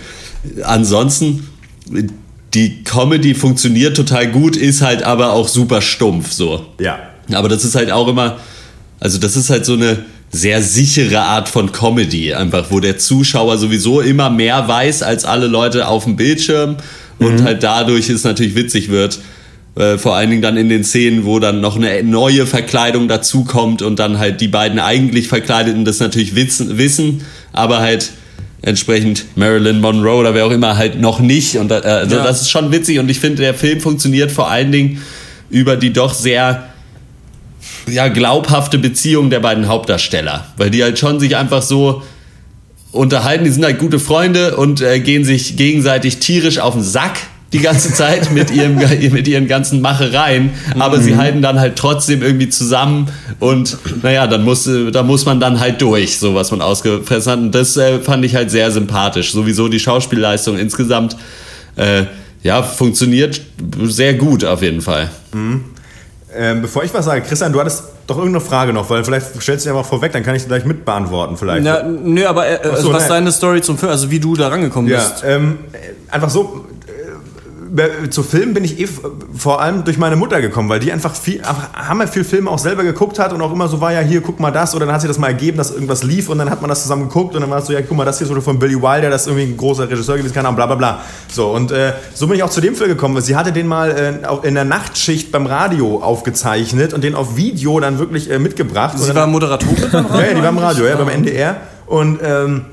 Ansonsten, 0.63 1.47
die 2.53 2.83
Comedy 2.83 3.33
funktioniert 3.35 3.95
total 3.97 4.27
gut, 4.27 4.55
ist 4.55 4.81
halt 4.81 5.03
aber 5.03 5.33
auch 5.33 5.47
super 5.47 5.81
stumpf 5.81 6.31
so. 6.31 6.65
Ja. 6.79 6.99
Aber 7.33 7.49
das 7.49 7.65
ist 7.65 7.75
halt 7.75 7.91
auch 7.91 8.07
immer, 8.07 8.37
also 8.99 9.17
das 9.17 9.35
ist 9.35 9.49
halt 9.49 9.65
so 9.65 9.73
eine 9.73 10.05
sehr 10.31 10.61
sichere 10.61 11.21
Art 11.21 11.47
von 11.49 11.71
Comedy, 11.71 12.33
einfach, 12.33 12.65
wo 12.69 12.79
der 12.79 12.97
Zuschauer 12.97 13.57
sowieso 13.57 14.01
immer 14.01 14.29
mehr 14.29 14.67
weiß 14.67 15.03
als 15.03 15.25
alle 15.25 15.47
Leute 15.47 15.87
auf 15.87 16.03
dem 16.03 16.15
Bildschirm 16.15 16.77
und 17.19 17.43
halt 17.43 17.63
dadurch 17.63 18.09
es 18.09 18.23
natürlich 18.23 18.55
witzig 18.55 18.89
wird. 18.89 19.19
Äh, 19.75 19.97
vor 19.97 20.15
allen 20.15 20.29
Dingen 20.29 20.41
dann 20.41 20.57
in 20.57 20.69
den 20.69 20.83
Szenen, 20.83 21.23
wo 21.23 21.39
dann 21.39 21.61
noch 21.61 21.75
eine 21.75 22.03
neue 22.03 22.45
Verkleidung 22.45 23.07
dazukommt 23.07 23.81
und 23.81 23.99
dann 23.99 24.17
halt 24.19 24.41
die 24.41 24.47
beiden 24.47 24.79
eigentlich 24.79 25.27
Verkleideten 25.27 25.85
das 25.85 25.99
natürlich 25.99 26.35
wissen, 26.35 26.77
wissen 26.77 27.21
aber 27.53 27.79
halt 27.79 28.11
entsprechend 28.63 29.25
Marilyn 29.35 29.79
Monroe 29.79 30.15
oder 30.15 30.33
wer 30.33 30.45
auch 30.45 30.51
immer 30.51 30.77
halt 30.77 30.99
noch 30.99 31.19
nicht. 31.19 31.57
Und 31.57 31.71
äh, 31.71 31.75
also 31.75 32.15
Ja. 32.17 32.23
das 32.23 32.41
ist 32.41 32.49
schon 32.49 32.71
witzig 32.71 32.99
und 32.99 33.09
ich 33.09 33.19
finde, 33.19 33.43
der 33.43 33.53
Film 33.53 33.79
funktioniert 33.79 34.31
vor 34.31 34.49
allen 34.49 34.71
Dingen 34.71 35.01
über 35.49 35.77
die 35.77 35.93
doch 35.93 36.13
sehr 36.13 36.67
ja, 37.87 38.07
glaubhafte 38.07 38.77
Beziehung 38.77 39.29
der 39.29 39.39
beiden 39.39 39.67
Hauptdarsteller. 39.67 40.45
Weil 40.57 40.69
die 40.69 40.83
halt 40.83 40.99
schon 40.99 41.19
sich 41.19 41.35
einfach 41.35 41.61
so 41.61 42.03
unterhalten, 42.91 43.43
die 43.43 43.51
sind 43.51 43.63
halt 43.63 43.79
gute 43.79 43.99
Freunde 43.99 44.55
und 44.57 44.81
äh, 44.81 44.99
gehen 44.99 45.23
sich 45.23 45.57
gegenseitig 45.57 46.17
tierisch 46.17 46.59
auf 46.59 46.73
den 46.73 46.83
Sack 46.83 47.17
die 47.53 47.59
ganze 47.59 47.93
Zeit 47.93 48.31
mit, 48.33 48.51
ihrem, 48.51 48.75
mit 49.11 49.27
ihren 49.27 49.47
ganzen 49.47 49.81
Machereien, 49.81 50.51
aber 50.77 50.99
sie 50.99 51.15
halten 51.15 51.41
dann 51.41 51.59
halt 51.59 51.77
trotzdem 51.77 52.21
irgendwie 52.21 52.49
zusammen 52.49 53.09
und 53.39 53.77
naja, 54.03 54.27
dann 54.27 54.43
muss, 54.43 54.67
äh, 54.67 54.91
da 54.91 55.03
muss 55.03 55.25
man 55.25 55.39
dann 55.39 55.59
halt 55.59 55.81
durch, 55.81 56.17
so 56.17 56.35
was 56.35 56.51
man 56.51 56.61
ausgefressen 56.61 57.31
hat. 57.31 57.39
Und 57.39 57.55
das 57.55 57.77
äh, 57.77 57.99
fand 57.99 58.25
ich 58.25 58.35
halt 58.35 58.51
sehr 58.51 58.71
sympathisch. 58.71 59.31
Sowieso 59.31 59.67
die 59.67 59.79
Schauspielleistung 59.79 60.57
insgesamt, 60.57 61.15
äh, 61.75 62.03
ja, 62.43 62.63
funktioniert 62.63 63.41
sehr 63.83 64.13
gut 64.13 64.45
auf 64.45 64.61
jeden 64.61 64.81
Fall. 64.81 65.09
Ähm, 66.37 66.61
bevor 66.61 66.83
ich 66.83 66.93
was 66.93 67.05
sage, 67.05 67.21
Christian, 67.21 67.51
du 67.51 67.59
hattest 67.59 67.83
doch 68.05 68.17
irgendeine 68.17 68.45
Frage 68.45 68.71
noch, 68.73 68.89
weil 68.89 69.03
vielleicht 69.03 69.41
stellst 69.41 69.65
du 69.65 69.69
dich 69.69 69.77
einfach 69.77 69.89
vorweg, 69.89 70.11
dann 70.13 70.23
kann 70.23 70.35
ich 70.35 70.43
die 70.43 70.47
gleich 70.47 70.65
mit 70.65 70.85
beantworten 70.85 71.35
vielleicht. 71.35 71.63
Na, 71.63 71.81
nö, 71.83 72.25
aber 72.27 72.47
äh, 72.47 72.59
also 72.63 72.83
so, 72.87 72.93
was 72.93 73.03
nein. 73.03 73.09
deine 73.23 73.31
Story 73.31 73.61
zum 73.61 73.77
Film, 73.77 73.91
also 73.91 74.11
wie 74.11 74.19
du 74.19 74.35
da 74.35 74.47
rangekommen 74.49 74.89
Ja, 74.91 74.97
bist. 74.99 75.23
ähm, 75.25 75.57
einfach 76.09 76.29
so. 76.29 76.65
Zu 78.09 78.23
Filmen 78.23 78.53
bin 78.53 78.63
ich 78.63 78.79
eh 78.79 78.87
vor 79.35 79.61
allem 79.61 79.83
durch 79.83 79.97
meine 79.97 80.15
Mutter 80.15 80.41
gekommen, 80.41 80.69
weil 80.69 80.79
die 80.79 80.91
einfach 80.91 81.15
viel, 81.15 81.39
einfach 81.39 81.73
hammer 81.73 82.07
viel 82.07 82.23
Filme 82.23 82.49
auch 82.49 82.59
selber 82.59 82.83
geguckt 82.83 83.19
hat 83.19 83.33
und 83.33 83.41
auch 83.41 83.51
immer 83.51 83.67
so 83.67 83.81
war, 83.81 83.91
ja, 83.93 83.99
hier, 83.99 84.21
guck 84.21 84.39
mal 84.39 84.51
das, 84.51 84.75
oder 84.75 84.85
dann 84.85 84.95
hat 84.95 85.01
sie 85.01 85.07
das 85.07 85.17
mal 85.17 85.27
ergeben, 85.27 85.57
dass 85.57 85.71
irgendwas 85.71 86.03
lief 86.03 86.29
und 86.29 86.37
dann 86.37 86.49
hat 86.49 86.61
man 86.61 86.69
das 86.69 86.83
zusammen 86.83 87.07
geguckt 87.07 87.35
und 87.35 87.41
dann 87.41 87.49
war 87.49 87.59
es 87.59 87.67
so, 87.67 87.73
ja, 87.73 87.81
guck 87.81 87.97
mal, 87.97 88.05
das 88.05 88.17
hier 88.17 88.27
ist 88.27 88.33
so 88.33 88.41
von 88.41 88.59
Billy 88.59 88.75
Wilder, 88.75 89.09
das 89.09 89.21
ist 89.21 89.27
irgendwie 89.27 89.45
ein 89.45 89.57
großer 89.57 89.89
Regisseur 89.89 90.17
gewesen, 90.17 90.33
keine 90.33 90.47
Ahnung, 90.47 90.57
bla 90.57 90.65
bla 90.65 90.75
bla. 90.75 91.01
So, 91.29 91.51
und 91.51 91.71
äh, 91.71 91.93
so 92.13 92.27
bin 92.27 92.37
ich 92.37 92.43
auch 92.43 92.49
zu 92.49 92.61
dem 92.61 92.75
Film 92.75 92.89
gekommen, 92.89 93.15
weil 93.15 93.23
sie 93.23 93.35
hatte 93.35 93.51
den 93.51 93.67
mal 93.67 94.21
äh, 94.23 94.25
auch 94.27 94.43
in 94.43 94.55
der 94.55 94.65
Nachtschicht 94.65 95.31
beim 95.31 95.45
Radio 95.45 96.01
aufgezeichnet 96.01 96.93
und 96.93 97.03
den 97.03 97.15
auf 97.15 97.37
Video 97.37 97.79
dann 97.79 97.99
wirklich 97.99 98.29
äh, 98.31 98.39
mitgebracht. 98.39 98.95
und 98.95 99.03
Sie 99.03 99.15
war 99.15 99.27
Moderatorin 99.27 99.77
ja, 99.91 100.21
ja, 100.21 100.33
die 100.33 100.41
war 100.41 100.49
im 100.49 100.57
Radio, 100.57 100.85
ja, 100.85 100.95
beim 100.95 101.09
NDR. 101.09 101.57
Und 101.85 102.19
ähm, 102.21 102.65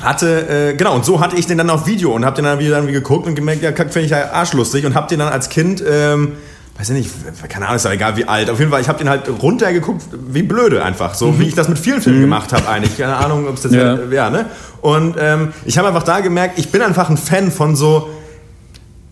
hatte, 0.00 0.70
äh, 0.70 0.74
genau, 0.74 0.94
und 0.94 1.04
so 1.04 1.20
hatte 1.20 1.36
ich 1.36 1.46
den 1.46 1.58
dann 1.58 1.70
auf 1.70 1.86
Video 1.86 2.12
und 2.12 2.24
hab 2.24 2.34
den 2.34 2.44
dann 2.44 2.58
wieder 2.58 2.76
dann 2.76 2.86
geguckt 2.86 3.26
und 3.26 3.34
gemerkt, 3.34 3.62
ja, 3.62 3.72
finde 3.72 4.00
ich 4.00 4.10
ja 4.10 4.32
arschlustig 4.32 4.86
und 4.86 4.94
hab 4.94 5.08
den 5.08 5.18
dann 5.18 5.28
als 5.28 5.48
Kind, 5.48 5.82
ähm, 5.86 6.32
weiß 6.78 6.90
ich 6.90 6.96
nicht, 6.96 7.10
keine 7.48 7.66
Ahnung, 7.66 7.76
ist 7.76 7.84
ja 7.84 7.92
egal 7.92 8.16
wie 8.16 8.26
alt, 8.26 8.50
auf 8.50 8.60
jeden 8.60 8.70
Fall, 8.70 8.80
ich 8.80 8.88
habe 8.88 8.98
den 8.98 9.08
halt 9.08 9.28
runtergeguckt, 9.42 10.04
wie 10.28 10.42
blöde 10.42 10.84
einfach, 10.84 11.14
so 11.14 11.40
wie 11.40 11.48
ich 11.48 11.54
das 11.54 11.68
mit 11.68 11.78
vielen 11.78 12.00
Filmen 12.00 12.20
gemacht 12.20 12.52
habe 12.52 12.68
eigentlich, 12.68 12.96
keine 12.96 13.16
Ahnung, 13.16 13.48
ob 13.48 13.54
es 13.54 13.62
das 13.62 13.72
ja. 13.72 13.94
Ja. 13.94 14.00
ja, 14.10 14.30
ne? 14.30 14.46
Und 14.80 15.16
ähm, 15.18 15.52
ich 15.64 15.76
habe 15.78 15.88
einfach 15.88 16.04
da 16.04 16.20
gemerkt, 16.20 16.58
ich 16.58 16.70
bin 16.70 16.82
einfach 16.82 17.10
ein 17.10 17.16
Fan 17.16 17.50
von 17.50 17.74
so 17.74 18.08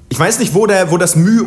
ich 0.09 0.21
weiß 0.21 0.39
nicht, 0.39 0.55
wo, 0.55 0.67
der, 0.67 0.93
wo 0.93 0.99
das 0.99 1.17
Mühe 1.17 1.45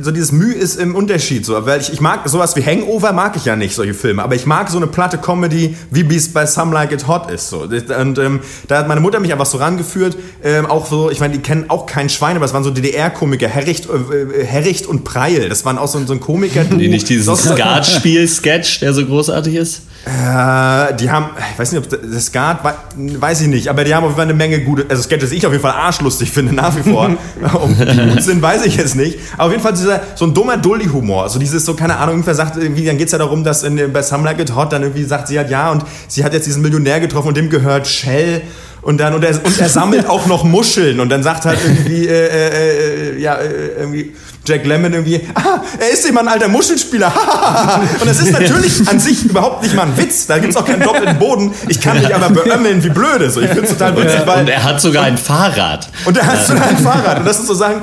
so 0.00 0.10
dieses 0.10 0.32
Mühe 0.32 0.52
ist 0.52 0.76
im 0.76 0.94
Unterschied. 0.94 1.46
So, 1.46 1.64
weil 1.64 1.80
ich, 1.80 1.92
ich 1.92 2.00
mag 2.00 2.28
sowas 2.28 2.54
wie 2.54 2.62
Hangover, 2.62 3.12
mag 3.12 3.36
ich 3.36 3.46
ja 3.46 3.56
nicht, 3.56 3.74
solche 3.74 3.94
Filme. 3.94 4.22
Aber 4.22 4.34
ich 4.34 4.44
mag 4.44 4.68
so 4.68 4.76
eine 4.76 4.86
platte 4.86 5.16
Comedy, 5.16 5.74
wie 5.90 6.14
es 6.14 6.32
bei 6.32 6.44
Some 6.44 6.74
Like 6.74 6.92
It 6.92 7.08
Hot 7.08 7.30
ist. 7.30 7.48
So. 7.48 7.62
Und 7.62 8.18
ähm, 8.18 8.40
da 8.68 8.78
hat 8.78 8.88
meine 8.88 9.00
Mutter 9.00 9.18
mich 9.18 9.32
einfach 9.32 9.46
so 9.46 9.58
rangeführt. 9.58 10.16
Ähm, 10.44 10.66
auch 10.66 10.86
so, 10.86 11.10
ich 11.10 11.20
meine, 11.20 11.32
die 11.32 11.40
kennen 11.40 11.64
auch 11.68 11.86
kein 11.86 12.10
Schwein, 12.10 12.36
aber 12.36 12.44
es 12.44 12.52
waren 12.52 12.64
so 12.64 12.70
DDR-Komiker, 12.70 13.48
Herricht, 13.48 13.86
äh, 13.86 14.44
Herricht 14.44 14.86
und 14.86 15.04
Preil. 15.04 15.48
Das 15.48 15.64
waren 15.64 15.78
auch 15.78 15.88
so, 15.88 16.04
so 16.04 16.12
ein 16.12 16.20
Komiker. 16.20 16.64
Die 16.64 16.88
nicht 16.88 17.08
diesen 17.08 17.34
Skatspiel-Sketch, 17.36 18.80
der 18.80 18.92
so 18.92 19.06
großartig 19.06 19.54
ist? 19.54 19.82
Äh, 20.06 20.94
die 20.96 21.10
haben, 21.10 21.26
ich 21.52 21.58
weiß 21.58 21.72
nicht, 21.72 21.84
ob 21.84 21.88
das- 21.90 22.00
das 22.10 22.26
Skat, 22.26 22.64
wei- 22.64 22.74
weiß 22.96 23.42
ich 23.42 23.48
nicht, 23.48 23.68
aber 23.68 23.84
die 23.84 23.94
haben 23.94 24.02
auf 24.04 24.10
jeden 24.10 24.16
Fall 24.16 24.24
eine 24.24 24.34
Menge 24.34 24.60
gute, 24.60 24.86
also 24.88 25.02
Sketches, 25.02 25.30
die 25.30 25.36
ich 25.36 25.46
auf 25.46 25.52
jeden 25.52 25.62
Fall 25.62 25.72
arschlustig 25.74 26.30
finde, 26.30 26.54
nach 26.54 26.74
wie 26.74 26.90
vor. 26.90 27.10
Ob 27.52 27.68
die 27.76 28.08
gut 28.10 28.22
sind, 28.22 28.40
weiß 28.40 28.64
ich 28.64 28.76
jetzt 28.76 28.96
nicht. 28.96 29.18
Aber 29.34 29.44
auf 29.46 29.50
jeden 29.52 29.62
Fall 29.62 29.72
dieser, 29.74 30.00
so 30.14 30.24
ein 30.24 30.32
dummer 30.34 30.56
Dulli-Humor. 30.56 31.24
Also 31.24 31.38
dieses, 31.38 31.64
so, 31.66 31.74
keine 31.74 31.96
Ahnung, 31.98 32.14
irgendwer 32.14 32.34
sagt, 32.34 32.56
irgendwie, 32.56 32.86
dann 32.86 32.96
geht's 32.96 33.12
ja 33.12 33.18
darum, 33.18 33.44
dass 33.44 33.62
in, 33.62 33.92
bei 33.92 34.02
Some 34.02 34.24
Like 34.24 34.40
It 34.40 34.54
Hot 34.56 34.72
dann 34.72 34.82
irgendwie 34.82 35.04
sagt 35.04 35.28
sie 35.28 35.38
hat 35.38 35.50
ja 35.50 35.70
und 35.70 35.84
sie 36.08 36.24
hat 36.24 36.32
jetzt 36.32 36.46
diesen 36.46 36.62
Millionär 36.62 36.98
getroffen 37.00 37.28
und 37.28 37.36
dem 37.36 37.50
gehört 37.50 37.86
Shell. 37.86 38.40
Und 38.82 38.98
dann, 38.98 39.12
und 39.12 39.22
er, 39.22 39.34
und 39.44 39.60
er 39.60 39.68
sammelt 39.68 40.06
auch 40.08 40.24
noch 40.26 40.42
Muscheln 40.44 41.00
und 41.00 41.10
dann 41.10 41.22
sagt 41.22 41.44
halt 41.44 41.58
irgendwie, 41.62 42.06
äh, 42.06 42.28
äh, 42.28 43.10
äh, 43.16 43.20
ja, 43.20 43.34
äh, 43.34 43.78
irgendwie, 43.78 44.14
Jack 44.50 44.66
Lemmon 44.66 44.92
irgendwie, 44.92 45.20
ah, 45.34 45.60
er 45.78 45.90
ist 45.90 46.04
immer 46.06 46.20
ein 46.20 46.28
alter 46.28 46.48
Muschelspieler. 46.48 47.06
und 48.00 48.06
das 48.06 48.18
ist 48.20 48.32
natürlich 48.32 48.88
an 48.88 48.98
sich 48.98 49.24
überhaupt 49.24 49.62
nicht 49.62 49.74
mal 49.74 49.84
ein 49.86 49.96
Witz. 49.96 50.26
Da 50.26 50.38
gibt's 50.38 50.56
auch 50.56 50.64
keinen 50.64 50.82
doppelten 50.82 51.18
Boden. 51.18 51.52
Ich 51.68 51.80
kann 51.80 51.98
mich 51.98 52.14
aber 52.14 52.30
beömmeln 52.30 52.82
wie 52.82 52.90
blöde. 52.90 53.30
So, 53.30 53.40
ich 53.40 53.50
find's 53.50 53.70
total 53.70 53.96
witzig, 53.96 54.20
weil. 54.26 54.40
Und 54.40 54.48
er 54.48 54.62
hat 54.64 54.80
sogar 54.80 55.04
ein 55.04 55.16
Fahrrad. 55.16 55.88
Und 56.04 56.16
da 56.16 56.26
hast 56.26 56.48
du 56.48 56.54
dann 56.54 56.62
ein 56.64 56.78
Fahrrad. 56.82 57.18
Und 57.20 57.26
das 57.26 57.38
ist 57.38 57.46
so 57.46 57.54
Sachen, 57.54 57.76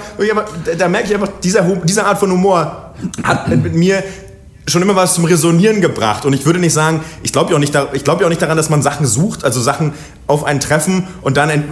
da, 0.78 0.88
merke 0.88 1.08
ich 1.08 1.14
einfach, 1.16 1.30
dieser, 1.42 1.66
Hu- 1.66 1.82
diese 1.84 2.06
Art 2.06 2.20
von 2.20 2.32
Humor 2.32 2.92
hat 3.24 3.48
mit 3.48 3.74
mir 3.74 4.04
schon 4.70 4.82
immer 4.82 4.96
was 4.96 5.14
zum 5.14 5.24
Resonieren 5.26 5.80
gebracht. 5.80 6.26
Und 6.26 6.34
ich 6.34 6.46
würde 6.46 6.60
nicht 6.60 6.74
sagen, 6.74 7.02
ich 7.24 7.32
glaube 7.32 7.52
ja, 7.52 7.56
auch 7.56 7.60
nicht 7.60 7.74
da- 7.74 7.88
ich 7.94 8.04
glaube 8.04 8.22
ja 8.22 8.26
auch 8.28 8.30
nicht 8.30 8.42
daran, 8.42 8.58
dass 8.58 8.70
man 8.70 8.82
Sachen 8.82 9.06
sucht, 9.06 9.44
also 9.46 9.62
Sachen 9.62 9.94
auf 10.28 10.44
ein 10.44 10.60
Treffen 10.60 11.08
und 11.22 11.38
dann, 11.38 11.64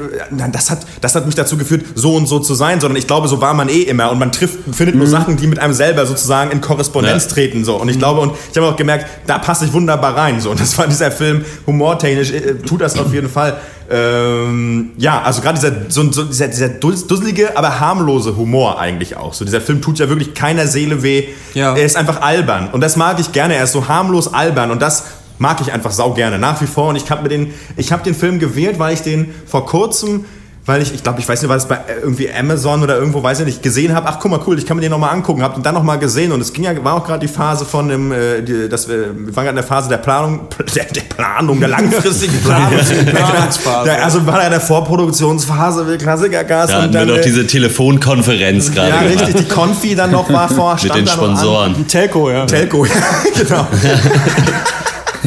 das, 0.53 0.69
hat, 0.71 0.79
das 1.01 1.13
hat 1.13 1.25
mich 1.25 1.35
dazu 1.35 1.57
geführt, 1.57 1.83
so 1.95 2.15
und 2.15 2.25
so 2.25 2.39
zu 2.39 2.53
sein, 2.55 2.79
sondern 2.79 2.95
ich 2.97 3.05
glaube, 3.05 3.27
so 3.27 3.41
war 3.41 3.53
man 3.53 3.67
eh 3.67 3.81
immer. 3.81 4.11
Und 4.11 4.19
man 4.19 4.31
trifft, 4.31 4.59
findet 4.73 4.95
nur 4.95 5.07
Sachen, 5.07 5.35
die 5.35 5.45
mit 5.47 5.59
einem 5.59 5.73
selber 5.73 6.05
sozusagen 6.05 6.51
in 6.51 6.61
Korrespondenz 6.61 7.25
Ja. 7.25 7.29
treten. 7.31 7.65
So. 7.65 7.75
Und 7.75 7.89
ich 7.89 7.99
glaube, 7.99 8.21
und 8.21 8.31
ich 8.51 8.55
habe 8.57 8.67
auch 8.69 8.77
gemerkt, 8.77 9.07
da 9.27 9.39
passe 9.39 9.65
ich 9.65 9.73
wunderbar 9.73 10.15
rein. 10.15 10.39
So. 10.39 10.51
Und 10.51 10.61
das 10.61 10.77
war 10.77 10.87
dieser 10.87 11.11
Film, 11.11 11.43
humortechnisch, 11.67 12.31
äh, 12.31 12.53
tut 12.59 12.79
das 12.79 12.97
auf 12.97 13.13
jeden 13.13 13.29
Fall. 13.29 13.57
Ähm, 13.89 14.91
ja, 14.97 15.21
also 15.21 15.41
gerade 15.41 15.59
dieser, 15.59 15.89
so, 15.89 16.11
so, 16.11 16.23
dieser, 16.23 16.47
dieser 16.47 16.69
dus- 16.69 17.07
dusselige, 17.07 17.57
aber 17.57 17.79
harmlose 17.79 18.35
Humor 18.35 18.79
eigentlich 18.79 19.15
auch. 19.15 19.33
So, 19.33 19.45
dieser 19.45 19.61
Film 19.61 19.81
tut 19.81 19.99
ja 19.99 20.09
wirklich 20.09 20.33
keiner 20.33 20.67
Seele 20.67 21.03
weh. 21.03 21.25
Ja. 21.53 21.75
Er 21.75 21.85
ist 21.85 21.95
einfach 21.95 22.21
albern. 22.21 22.69
Und 22.71 22.81
das 22.81 22.95
mag 22.95 23.19
ich 23.19 23.31
gerne. 23.31 23.55
Er 23.55 23.65
ist 23.65 23.73
so 23.73 23.87
harmlos 23.87 24.33
albern. 24.33 24.71
Und 24.71 24.81
das 24.81 25.03
mag 25.37 25.61
ich 25.61 25.71
einfach 25.71 25.91
sau 25.91 26.13
gerne. 26.13 26.39
Nach 26.39 26.59
wie 26.61 26.67
vor. 26.67 26.89
Und 26.89 26.95
ich 26.95 27.09
habe 27.11 27.23
mir 27.23 27.29
den, 27.29 27.53
ich 27.77 27.91
habe 27.91 28.03
den 28.03 28.15
Film 28.15 28.39
gewählt, 28.39 28.79
weil 28.79 28.93
ich 28.93 29.01
den 29.01 29.33
vor 29.45 29.65
kurzem 29.65 30.25
weil 30.65 30.81
ich, 30.81 30.93
ich 30.93 31.03
glaube, 31.03 31.19
ich 31.19 31.29
weiß 31.29 31.41
nicht, 31.41 31.49
was 31.49 31.67
bei 31.67 31.75
äh, 31.75 31.99
irgendwie 32.01 32.29
Amazon 32.31 32.81
oder 32.81 32.97
irgendwo, 32.97 33.21
weiß 33.21 33.41
ich 33.41 33.45
nicht, 33.45 33.61
gesehen 33.61 33.93
habe. 33.93 34.07
Ach, 34.07 34.19
guck 34.19 34.31
mal, 34.31 34.39
cool, 34.47 34.57
ich 34.57 34.65
kann 34.65 34.77
mir 34.77 34.81
den 34.81 34.91
nochmal 34.91 35.11
angucken. 35.11 35.43
Hab 35.43 35.53
den 35.53 35.61
dann 35.61 35.75
nochmal 35.75 35.99
gesehen 35.99 36.31
und 36.31 36.41
es 36.41 36.53
ging 36.53 36.63
ja, 36.63 36.83
war 36.83 36.95
auch 36.95 37.05
gerade 37.05 37.19
die 37.19 37.31
Phase 37.31 37.65
von 37.65 37.87
dem, 37.87 38.11
äh, 38.11 38.41
die, 38.41 38.67
das, 38.67 38.87
äh, 38.87 39.05
wir 39.13 39.35
waren 39.35 39.45
gerade 39.45 39.49
in 39.49 39.55
der 39.57 39.63
Phase 39.63 39.89
der 39.89 39.97
Planung, 39.97 40.47
der, 40.75 40.85
der 40.85 41.01
Planung, 41.01 41.59
der 41.59 41.69
langfristigen 41.69 42.39
Planung. 42.43 42.79
Planungsphase. 42.79 43.89
Ja, 43.89 43.95
also 43.97 44.25
war 44.25 44.39
ja 44.39 44.45
in 44.45 44.51
der 44.51 44.61
Vorproduktionsphase, 44.61 45.87
wie 45.87 45.97
Klassikergas. 45.97 46.71
Da 46.71 46.77
und 46.77 46.83
hatten 46.83 46.93
wir 46.93 46.99
dann, 46.99 47.09
noch 47.09 47.17
äh, 47.17 47.21
diese 47.21 47.45
Telefonkonferenz 47.45 48.71
gerade 48.71 48.89
ja, 48.89 49.01
gemacht. 49.03 49.27
richtig, 49.27 49.47
die 49.47 49.53
Konfi 49.53 49.95
dann 49.95 50.11
noch 50.11 50.31
war 50.31 50.49
vor, 50.55 50.77
Mit 50.81 50.95
den. 50.95 51.05
Sponsoren. 51.07 51.87
Telco, 51.87 52.29
ja. 52.31 52.45
Telco, 52.45 52.85
ja, 52.85 52.91
genau. 53.37 53.67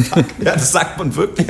ja, 0.43 0.53
das 0.53 0.71
sagt 0.71 0.97
man 0.97 1.15
wirklich. 1.15 1.47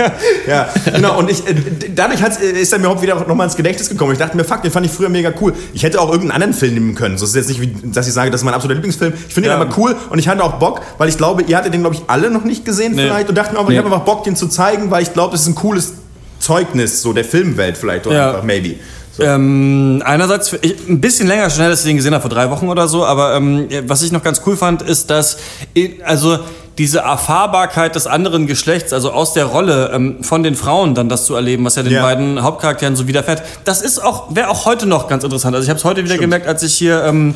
Ja, 0.48 0.70
genau. 0.94 1.18
Und 1.20 1.30
ich, 1.30 1.46
äh, 1.48 1.56
dadurch 1.96 2.22
äh, 2.22 2.60
ist 2.62 2.72
er 2.74 2.80
mir 2.80 2.86
überhaupt 2.86 3.02
wieder 3.02 3.16
nochmal 3.28 3.46
ins 3.48 3.56
Gedächtnis 3.56 3.90
gekommen. 3.90 4.14
Ich 4.14 4.20
dachte 4.20 4.36
mir, 4.38 4.44
fuck, 4.44 4.62
den 4.62 4.72
fand 4.72 4.86
ich 4.86 4.92
früher 4.92 5.10
mega 5.10 5.32
cool. 5.42 5.54
Ich 5.74 5.84
hätte 5.84 6.00
auch 6.02 6.08
irgendeinen 6.12 6.32
anderen 6.42 6.54
Film 6.54 6.74
nehmen 6.74 6.96
können. 6.96 7.18
So 7.18 7.26
ist 7.26 7.36
jetzt 7.36 7.50
nicht, 7.50 7.62
wie, 7.62 7.74
dass 7.92 8.08
ich 8.08 8.14
sage, 8.14 8.32
das 8.32 8.42
ist 8.42 8.46
mein 8.46 8.54
absoluter 8.54 8.76
Lieblingsfilm. 8.76 9.14
Ich 9.28 9.34
finde 9.34 9.50
Ja. 9.50 9.56
den 9.58 9.62
aber 9.68 9.78
cool 9.78 9.96
und 10.10 10.20
ich 10.20 10.28
hatte 10.28 10.44
auch 10.44 10.54
Bock, 10.54 10.82
weil 10.98 11.10
ich 11.10 11.18
glaube, 11.18 11.44
ihr 11.44 11.58
hattet 11.58 11.74
den, 11.74 11.82
glaube 11.82 11.96
ich, 11.96 12.02
alle 12.08 12.30
noch 12.30 12.44
nicht 12.44 12.66
gesehen 12.66 12.96
Nee. 12.96 13.04
vielleicht 13.04 13.30
und 13.30 13.36
dachte 13.38 13.54
mir 13.54 13.60
auch, 13.60 13.64
ich 13.64 13.70
Nee. 13.70 13.78
habe 13.78 13.88
einfach 13.88 14.06
Bock, 14.06 14.24
den 14.24 14.36
zu 14.36 14.48
zeigen, 14.48 14.92
weil 14.92 15.04
ich 15.04 15.14
glaube, 15.14 15.32
das 15.34 15.42
ist 15.42 15.48
ein 15.48 15.56
cooles 15.56 15.94
Zeugnis 16.40 17.02
so 17.02 17.14
der 17.14 17.26
Filmwelt 17.26 17.78
vielleicht 17.78 18.08
oder 18.08 18.16
Ja. 18.16 18.30
einfach, 18.30 18.44
maybe. 18.44 18.76
So. 19.18 19.24
Ähm, 19.24 20.02
einerseits, 20.06 20.54
ich, 20.62 20.88
ein 20.88 21.02
bisschen 21.02 21.28
länger 21.28 21.50
schon, 21.50 21.66
dass 21.66 21.80
ich 21.82 21.86
den 21.88 21.98
gesehen 21.98 22.14
habe, 22.14 22.22
vor 22.22 22.30
drei 22.30 22.50
Wochen 22.50 22.70
oder 22.70 22.88
so, 22.88 23.04
aber 23.06 23.36
ähm, 23.36 23.68
was 23.86 24.02
ich 24.02 24.14
noch 24.14 24.24
ganz 24.24 24.42
cool 24.46 24.56
fand, 24.56 24.82
ist, 24.82 25.10
dass, 25.10 25.38
i- 25.76 26.00
also 26.06 26.40
diese 26.80 27.00
Erfahrbarkeit 27.00 27.94
des 27.94 28.08
anderen 28.08 28.48
Geschlechts, 28.48 28.94
also 28.94 29.12
aus 29.12 29.34
der 29.34 29.46
Rolle 29.46 29.92
ähm, 29.94 30.24
von 30.24 30.42
den 30.42 30.56
Frauen 30.56 30.96
dann 30.96 31.10
das 31.10 31.26
zu 31.26 31.36
erleben, 31.36 31.66
was 31.66 31.76
ja 31.76 31.84
den 31.84 31.92
Ja. 31.92 32.02
beiden 32.02 32.42
Hauptcharakteren 32.42 32.96
so 32.96 33.08
widerfährt, 33.08 33.44
das 33.66 33.82
ist 33.82 34.00
auch, 34.00 34.34
wäre 34.34 34.50
auch 34.50 34.66
heute 34.66 34.86
noch 34.88 35.08
ganz 35.10 35.24
interessant. 35.24 35.54
Also 35.56 35.66
ich 35.66 35.70
habe 35.70 35.78
es 35.78 35.84
heute 35.86 36.04
wieder 36.06 36.18
gemerkt, 36.18 36.48
als 36.48 36.64
ich 36.64 36.74
hier 36.74 37.04
ähm, 37.04 37.36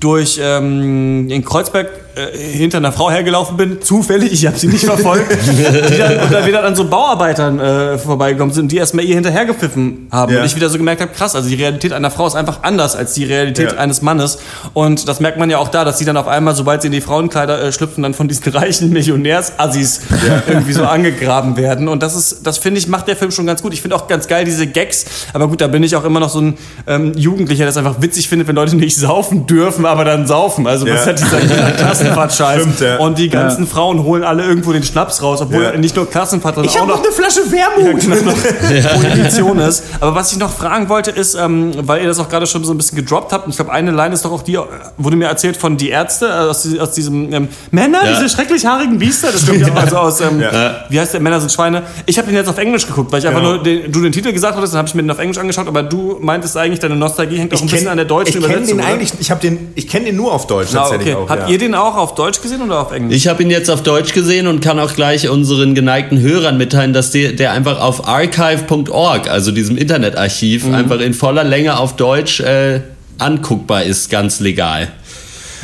durch 0.00 0.40
ähm, 0.42 1.30
in 1.30 1.44
Kreuzberg 1.44 1.88
äh, 2.32 2.38
hinter 2.38 2.78
einer 2.78 2.92
Frau 2.92 3.10
hergelaufen 3.10 3.56
bin, 3.56 3.80
zufällig, 3.82 4.32
ich 4.32 4.46
habe 4.46 4.58
sie 4.58 4.66
nicht 4.68 4.84
verfolgt, 4.84 5.26
die 5.30 5.96
dann, 5.98 6.18
und 6.20 6.32
dann 6.32 6.46
wieder 6.46 6.64
an 6.64 6.74
so 6.76 6.84
Bauarbeitern 6.88 7.58
äh, 7.60 7.98
vorbeigekommen 7.98 8.54
sind, 8.54 8.72
die 8.72 8.76
erstmal 8.76 9.04
ihr 9.04 9.14
hinterhergepfiffen 9.14 10.08
haben. 10.12 10.32
Ja. 10.32 10.40
Und 10.40 10.46
ich 10.46 10.56
wieder 10.56 10.68
so 10.68 10.78
gemerkt 10.78 11.00
habe, 11.00 11.12
krass, 11.12 11.34
also 11.34 11.48
die 11.48 11.54
Realität 11.54 11.92
einer 11.92 12.10
Frau 12.10 12.26
ist 12.26 12.34
einfach 12.34 12.62
anders 12.62 12.96
als 12.96 13.14
die 13.14 13.24
Realität 13.24 13.72
Ja. 13.72 13.78
eines 13.78 14.02
Mannes. 14.02 14.38
Und 14.74 15.08
das 15.08 15.20
merkt 15.20 15.38
man 15.38 15.50
ja 15.50 15.58
auch 15.58 15.68
da, 15.68 15.84
dass 15.84 15.98
sie 15.98 16.04
dann 16.04 16.16
auf 16.16 16.28
einmal, 16.28 16.54
sobald 16.54 16.82
sie 16.82 16.86
in 16.88 16.92
die 16.92 17.00
Frauenkleider 17.00 17.62
äh, 17.62 17.72
schlüpfen, 17.72 18.02
dann 18.02 18.14
von 18.14 18.28
diesen 18.28 18.50
reichen 18.52 18.90
Millionärs-Assis 18.90 20.00
irgendwie 20.48 20.72
so 20.72 20.84
angegraben 20.84 21.56
werden. 21.56 21.88
Und 21.88 22.02
das 22.02 22.14
ist, 22.16 22.46
das 22.46 22.58
finde 22.58 22.78
ich, 22.80 22.88
macht 22.88 23.08
der 23.08 23.16
Film 23.16 23.30
schon 23.30 23.46
ganz 23.46 23.62
gut. 23.62 23.72
Ich 23.72 23.82
finde 23.82 23.96
auch 23.96 24.08
ganz 24.08 24.28
geil 24.28 24.44
diese 24.44 24.66
Gags. 24.66 25.04
Aber 25.32 25.48
gut, 25.48 25.60
da 25.60 25.66
bin 25.68 25.82
ich 25.82 25.96
auch 25.96 26.04
immer 26.04 26.20
noch 26.20 26.28
so 26.30 26.40
ein 26.40 26.58
ähm, 26.86 27.12
Jugendlicher, 27.16 27.60
der 27.64 27.68
es 27.70 27.76
einfach 27.76 28.00
witzig 28.00 28.28
findet, 28.28 28.48
wenn 28.48 28.56
Leute 28.56 28.76
nicht 28.76 28.96
saufen 28.96 29.46
dürfen, 29.46 29.86
aber 29.86 30.04
dann 30.04 30.26
saufen. 30.26 30.66
Also 30.66 30.86
was 30.86 31.04
Ja. 31.04 31.12
hat 31.12 31.18
dieser, 31.20 31.40
dieser 31.40 31.76
Klassenfahrt-Scheiß? 32.14 32.60
Stimmt, 32.62 32.80
ja. 32.80 32.96
Und 32.98 33.18
die 33.18 33.28
ganzen 33.28 33.66
Frauen 33.66 34.02
holen 34.04 34.22
alle 34.24 34.44
irgendwo 34.44 34.72
den 34.72 34.82
Schnaps 34.82 35.22
raus, 35.22 35.40
obwohl 35.42 35.62
Ja. 35.62 35.76
nicht 35.76 35.96
nur 35.96 36.08
Klassenfahrt, 36.08 36.54
sondern 36.56 36.70
Ich 36.70 36.76
auch 36.76 36.82
habe 36.82 36.92
noch 36.92 36.98
noch 36.98 37.04
eine 37.04 37.12
Flasche 37.14 37.40
Wermut. 37.50 38.02
ja, 38.02 38.82
genau, 38.82 38.88
Prohibition 39.00 39.58
ist. 39.60 39.84
Aber 40.00 40.14
was 40.14 40.32
ich 40.32 40.38
noch 40.38 40.52
fragen 40.52 40.88
wollte, 40.88 41.10
ist, 41.10 41.34
ähm, 41.34 41.72
weil 41.82 42.02
ihr 42.02 42.08
das 42.08 42.18
auch 42.18 42.28
gerade 42.28 42.46
schon 42.46 42.64
so 42.64 42.72
ein 42.72 42.76
bisschen 42.76 42.96
gedroppt 42.96 43.32
habt, 43.32 43.44
und 43.46 43.50
ich 43.50 43.56
glaube, 43.56 43.72
eine 43.72 43.90
Line 43.90 44.14
ist 44.14 44.24
doch 44.24 44.32
auch 44.32 44.42
die, 44.42 44.54
äh, 44.54 44.60
wurde 44.96 45.16
mir 45.16 45.26
erzählt 45.26 45.56
von 45.56 45.76
die 45.76 45.90
Ärzte, 45.90 46.26
äh, 46.26 46.30
aus, 46.50 46.66
aus 46.78 46.92
diesem 46.92 47.32
ähm, 47.32 47.48
Männer, 47.70 48.04
Ja. 48.04 48.12
diese 48.14 48.28
schrecklich 48.28 48.64
haarigen 48.66 48.98
Biester, 48.98 49.28
das 49.32 49.46
kommt 49.46 49.60
ja 49.60 49.68
auch 49.72 49.76
also 49.76 49.96
aus, 49.98 50.20
ähm, 50.20 50.40
Ja. 50.40 50.84
wie 50.88 50.98
heißt 51.00 51.14
der, 51.14 51.20
Männer 51.20 51.40
sind 51.40 51.52
Schweine. 51.52 51.82
Ich 52.06 52.18
habe 52.18 52.26
den 52.28 52.36
jetzt 52.36 52.48
auf 52.48 52.58
Englisch 52.58 52.86
geguckt, 52.86 53.10
weil 53.12 53.20
ich 53.20 53.26
einfach 53.26 53.40
Genau. 53.40 53.54
nur 53.54 53.62
den, 53.62 53.90
du 53.92 54.00
den 54.02 54.12
Titel 54.12 54.32
gesagt 54.32 54.56
hattest, 54.56 54.72
dann 54.74 54.78
habe 54.78 54.88
ich 54.88 54.94
mir 54.94 55.02
den 55.02 55.10
auf 55.10 55.18
Englisch 55.18 55.38
angeschaut, 55.38 55.68
aber 55.68 55.82
du 55.82 56.18
meintest 56.20 56.56
eigentlich, 56.56 56.80
deine 56.80 56.96
Nostalgie 56.96 57.38
hängt 57.38 57.54
auch 57.54 57.60
ein 57.60 57.66
bisschen 57.66 57.88
an 57.88 57.96
der 57.96 58.06
deutschen 58.06 58.38
ich 58.40 58.46
kenn 58.46 58.50
Übersetzung. 58.52 58.78
den 58.78 58.86
eigentlich, 58.86 59.12
ich 59.18 59.30
habe 59.30 59.40
den, 59.40 59.72
ich 59.74 59.88
kenne 59.88 60.06
den 60.06 60.16
nur 60.16 60.32
auf 60.32 60.46
Deutsch 60.46 60.72
tatsächlich 60.72 61.14
okay. 61.14 61.24
auch. 61.24 61.28
Habt 61.30 61.42
ja. 61.42 61.48
ihr 61.48 61.58
den 61.58 61.74
auch 61.74 61.89
auf 61.96 62.14
Deutsch 62.14 62.40
gesehen 62.42 62.62
oder 62.62 62.80
auf 62.80 62.92
Englisch? 62.92 63.16
Ich 63.16 63.28
habe 63.28 63.42
ihn 63.42 63.50
jetzt 63.50 63.70
auf 63.70 63.82
Deutsch 63.82 64.12
gesehen 64.12 64.46
und 64.46 64.60
kann 64.60 64.78
auch 64.78 64.94
gleich 64.94 65.28
unseren 65.28 65.74
geneigten 65.74 66.20
Hörern 66.20 66.56
mitteilen, 66.58 66.92
dass 66.92 67.10
der, 67.10 67.32
der 67.32 67.52
einfach 67.52 67.80
auf 67.80 68.06
archive.org, 68.08 69.28
also 69.30 69.50
diesem 69.52 69.76
Internetarchiv, 69.76 70.66
Mhm. 70.66 70.74
einfach 70.74 71.00
in 71.00 71.14
voller 71.14 71.44
Länge 71.44 71.78
auf 71.78 71.96
Deutsch 71.96 72.40
äh, 72.40 72.80
anguckbar 73.18 73.82
ist, 73.84 74.10
ganz 74.10 74.40
legal. 74.40 74.88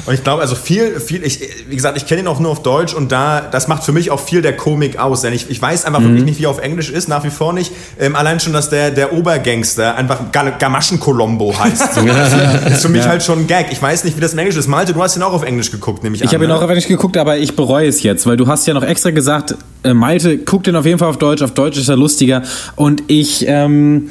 Und 0.05 0.15
ich 0.15 0.23
glaube, 0.23 0.43
also 0.43 0.55
viel, 0.55 1.01
viel, 1.01 1.25
ich, 1.25 1.41
wie 1.69 1.75
gesagt, 1.75 1.97
ich 1.97 2.07
kenne 2.07 2.21
ihn 2.21 2.27
auch 2.27 2.39
nur 2.39 2.51
auf 2.51 2.63
Deutsch 2.63 2.93
und 2.95 3.11
da, 3.13 3.41
das 3.41 3.67
macht 3.69 3.83
für 3.85 3.93
mich 3.93 4.11
auch 4.11 4.21
viel 4.21 4.43
der 4.43 4.57
Komik 4.57 4.99
aus. 4.99 5.23
Denn 5.23 5.33
ich, 5.33 5.49
ich 5.51 5.61
weiß 5.61 5.85
einfach 5.87 6.03
wirklich 6.03 6.25
nicht, 6.25 6.39
wie 6.39 6.45
er 6.45 6.51
auf 6.51 6.59
Englisch 6.61 6.91
ist, 6.91 7.09
nach 7.09 7.25
wie 7.25 7.31
vor 7.31 7.53
nicht. 7.53 7.73
Ähm, 7.99 8.15
allein 8.15 8.39
schon, 8.41 8.53
dass 8.53 8.69
der, 8.69 8.91
der 8.91 9.13
Obergangster 9.13 9.95
einfach 9.97 10.31
Ga- 10.33 10.51
Gamaschen-Colombo 10.59 11.59
heißt. 11.59 11.95
So. 11.97 12.05
Das 12.05 12.73
ist 12.75 12.83
für 12.83 12.89
mich 12.89 13.07
halt 13.07 13.23
schon 13.23 13.41
ein 13.41 13.47
Gag. 13.47 13.69
Ich 13.71 13.81
weiß 13.81 14.05
nicht, 14.05 14.17
wie 14.17 14.21
das 14.21 14.33
im 14.35 14.39
Englisch 14.41 14.57
ist. 14.57 14.67
Malte, 14.67 14.93
du 14.93 15.03
hast 15.03 15.17
ihn 15.17 15.23
auch 15.23 15.33
auf 15.33 15.43
Englisch 15.45 15.71
geguckt, 15.71 16.03
nehme 16.03 16.17
ich 16.17 16.23
an. 16.23 16.29
Ich 16.29 16.35
habe 16.35 16.45
ihn 16.45 16.49
ne? 16.49 16.57
auch 16.57 16.63
auf 16.63 16.69
Englisch 16.69 16.89
geguckt, 16.89 17.17
aber 17.17 17.39
ich 17.39 17.57
bereue 17.57 17.89
es 17.89 18.03
jetzt, 18.03 18.27
weil 18.27 18.37
du 18.37 18.47
hast 18.49 18.67
ja 18.67 18.75
noch 18.75 18.83
extra 18.83 19.11
gesagt, 19.11 19.55
äh, 19.83 19.95
Malte, 19.95 20.39
guck 20.39 20.65
den 20.65 20.77
auf 20.77 20.85
jeden 20.85 20.99
Fall 20.99 21.09
auf 21.09 21.17
Deutsch, 21.19 21.43
auf 21.43 21.53
Deutsch 21.53 21.79
ist 21.79 21.89
er 21.89 21.97
lustiger. 21.97 22.43
Und 22.75 23.05
ich, 23.07 23.45
ähm, 23.49 24.11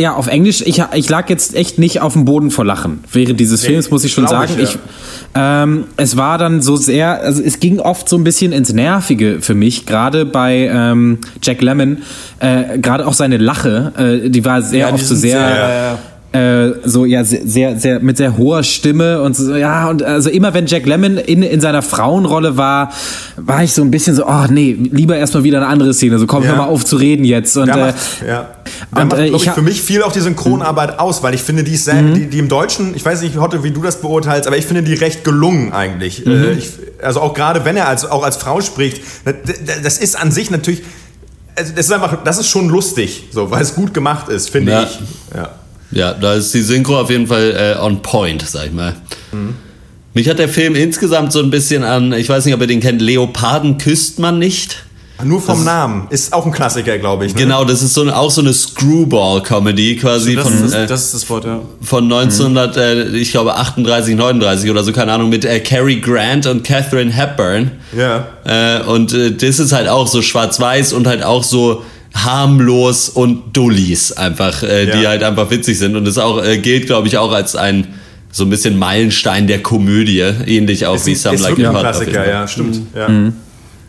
ja, 0.00 0.14
auf 0.14 0.26
Englisch, 0.28 0.62
ich, 0.64 0.82
ich 0.94 1.08
lag 1.10 1.28
jetzt 1.28 1.54
echt 1.54 1.78
nicht 1.78 2.00
auf 2.00 2.14
dem 2.14 2.24
Boden 2.24 2.50
vor 2.50 2.64
Lachen 2.64 3.04
während 3.12 3.38
dieses 3.38 3.64
Films, 3.64 3.90
muss 3.90 4.02
ich 4.04 4.12
schon 4.12 4.26
sagen. 4.26 4.52
ich, 4.56 4.62
Ich, 4.62 4.78
ähm, 5.34 5.84
es 5.96 6.16
war 6.16 6.38
dann 6.38 6.60
so 6.62 6.76
sehr, 6.76 7.20
also 7.20 7.42
es 7.42 7.60
ging 7.60 7.78
oft 7.80 8.08
so 8.08 8.16
ein 8.16 8.24
bisschen 8.24 8.52
ins 8.52 8.72
Nervige 8.72 9.38
für 9.40 9.54
mich, 9.54 9.86
gerade 9.86 10.24
bei 10.24 10.70
ähm, 10.72 11.18
Jack 11.42 11.60
Lemmon, 11.60 11.98
äh, 12.40 12.78
gerade 12.78 13.06
auch 13.06 13.12
seine 13.14 13.36
Lache, 13.36 13.92
äh, 14.24 14.30
die 14.30 14.44
war 14.44 14.62
sehr 14.62 14.88
Ja, 14.88 14.94
oft 14.94 15.04
so 15.06 15.14
sehr, 15.14 15.38
sehr- 15.38 15.48
ja, 15.50 15.70
ja. 15.92 15.98
Äh, 16.32 16.70
so 16.84 17.04
ja 17.06 17.24
sehr, 17.24 17.78
sehr 17.80 17.98
mit 18.00 18.16
sehr 18.16 18.36
hoher 18.36 18.62
Stimme 18.62 19.20
und 19.22 19.34
so 19.36 19.54
ja 19.56 19.88
und 19.90 20.02
also 20.02 20.30
immer 20.30 20.54
wenn 20.54 20.66
Jack 20.66 20.86
Lemmon 20.86 21.16
in, 21.16 21.42
in 21.42 21.60
seiner 21.60 21.82
Frauenrolle 21.82 22.56
war 22.56 22.92
war 23.36 23.64
ich 23.64 23.72
so 23.72 23.82
ein 23.82 23.90
bisschen 23.90 24.14
so 24.14 24.26
oh 24.26 24.44
nee 24.48 24.76
lieber 24.78 25.16
erstmal 25.16 25.42
wieder 25.42 25.58
eine 25.58 25.66
andere 25.66 25.92
Szene 25.92 26.20
so 26.20 26.26
komm 26.26 26.44
Ja. 26.44 26.50
hör 26.50 26.56
mal 26.58 26.66
auf 26.66 26.84
zu 26.84 26.96
reden 26.96 27.24
jetzt 27.24 27.56
und 27.56 27.68
äh, 27.68 27.76
macht, 27.76 27.94
ja. 28.26 28.48
Der 28.94 29.02
und, 29.02 29.08
macht, 29.10 29.20
äh, 29.20 29.26
ich 29.26 29.34
ich, 29.44 29.50
für 29.50 29.62
mich 29.62 29.82
viel 29.82 30.02
auch 30.04 30.12
die 30.12 30.20
Synchronarbeit 30.20 31.00
aus, 31.00 31.22
weil 31.24 31.34
ich 31.34 31.42
finde, 31.42 31.64
die, 31.64 31.74
ist 31.74 31.86
sehr, 31.86 32.00
die, 32.02 32.26
die 32.28 32.38
im 32.38 32.48
Deutschen, 32.48 32.94
ich 32.94 33.04
weiß 33.04 33.22
nicht, 33.22 33.36
Hotte, 33.36 33.64
wie 33.64 33.72
du 33.72 33.82
das 33.82 34.00
beurteilst, 34.00 34.46
aber 34.46 34.56
ich 34.56 34.66
finde 34.66 34.82
die 34.84 34.94
recht 34.94 35.24
gelungen 35.24 35.72
eigentlich. 35.72 36.24
Äh, 36.26 36.52
ich, 36.52 36.70
also 37.02 37.20
auch 37.20 37.34
gerade 37.34 37.64
wenn 37.64 37.76
er 37.76 37.88
als, 37.88 38.04
auch 38.04 38.22
als 38.22 38.36
Frau 38.36 38.60
spricht, 38.60 39.02
das, 39.24 39.34
das 39.82 39.98
ist 39.98 40.16
an 40.20 40.30
sich 40.30 40.50
natürlich, 40.50 40.82
also 41.56 41.72
das 41.74 41.86
ist 41.86 41.92
einfach, 41.92 42.22
das 42.22 42.38
ist 42.38 42.46
schon 42.48 42.68
lustig, 42.68 43.24
so, 43.32 43.50
weil 43.50 43.62
es 43.62 43.74
gut 43.74 43.92
gemacht 43.92 44.28
ist, 44.28 44.48
finde 44.50 44.72
Ja. 44.72 44.82
ich. 44.84 45.00
Ja. 45.36 45.48
Ja, 45.92 46.14
da 46.14 46.34
ist 46.34 46.54
die 46.54 46.62
Synchro 46.62 47.00
auf 47.00 47.10
jeden 47.10 47.26
Fall 47.26 47.76
äh, 47.78 47.84
on 47.84 48.02
point, 48.02 48.42
sag 48.46 48.66
ich 48.66 48.72
mal. 48.72 48.94
Mich 50.14 50.28
hat 50.28 50.38
der 50.38 50.48
Film 50.48 50.74
insgesamt 50.74 51.32
so 51.32 51.40
ein 51.40 51.50
bisschen 51.50 51.84
an, 51.84 52.12
ich 52.12 52.28
weiß 52.28 52.44
nicht, 52.44 52.54
ob 52.54 52.60
ihr 52.60 52.66
den 52.66 52.80
kennt, 52.80 53.00
Leoparden 53.00 53.78
küsst 53.78 54.18
man 54.18 54.38
nicht. 54.38 54.84
Nur 55.24 55.40
vom 55.40 55.64
Namen. 55.64 56.06
Ist 56.10 56.32
auch 56.32 56.46
ein 56.46 56.52
Klassiker, 56.52 56.98
glaube 56.98 57.26
ich. 57.26 57.34
Ne? 57.34 57.42
Genau, 57.42 57.64
das 57.64 57.82
ist 57.82 57.94
so 57.94 58.00
eine, 58.00 58.16
auch 58.16 58.30
so 58.30 58.40
eine 58.40 58.52
Screwball-Comedy 58.52 59.96
quasi 59.96 60.34
Das, 60.34 60.44
von, 60.44 60.64
ist, 60.64 60.72
äh, 60.72 60.86
das 60.86 61.04
ist 61.04 61.14
das 61.14 61.30
Wort, 61.30 61.44
ja. 61.44 61.60
von 61.82 62.04
1900, 62.04 62.76
äh, 62.76 63.02
ich 63.16 63.30
glaube 63.30 63.54
38, 63.54 64.16
39 64.16 64.70
oder 64.70 64.82
so, 64.82 64.92
keine 64.92 65.12
Ahnung, 65.12 65.28
mit 65.28 65.44
äh, 65.44 65.60
Cary 65.60 65.96
Grant 65.96 66.46
und 66.46 66.64
Catherine 66.64 67.12
Hepburn. 67.12 67.70
Ja. 67.96 68.28
Äh, 68.44 68.82
und 68.84 69.12
äh, 69.12 69.32
das 69.32 69.58
ist 69.58 69.72
halt 69.72 69.88
auch 69.88 70.06
so 70.06 70.22
schwarz-weiß 70.22 70.92
und 70.94 71.06
halt 71.06 71.22
auch 71.22 71.44
so 71.44 71.84
harmlos 72.24 73.08
und 73.08 73.56
Dullis 73.56 74.12
einfach, 74.12 74.62
äh, 74.62 74.86
die 74.86 75.02
Ja. 75.02 75.10
halt 75.10 75.22
einfach 75.22 75.50
witzig 75.50 75.78
sind. 75.78 75.96
Und 75.96 76.04
das 76.06 76.18
auch 76.18 76.42
äh, 76.44 76.58
gilt, 76.58 76.86
glaube 76.86 77.08
ich, 77.08 77.16
auch 77.18 77.32
als 77.32 77.56
ein 77.56 77.86
so 78.32 78.44
ein 78.44 78.50
bisschen 78.50 78.78
Meilenstein 78.78 79.48
der 79.48 79.60
Komödie, 79.60 80.20
ähnlich 80.46 80.86
auch 80.86 81.04
wie 81.04 81.12
Ist, 81.12 81.22
Some 81.22 81.34
ist 81.34 81.42
Like 81.42 81.58
It 81.58 81.66
ein 81.66 81.72
Hot. 81.74 81.80
Klassiker, 81.80 82.28
ja, 82.28 82.46
stimmt. 82.46 82.80
Ja. 82.94 83.08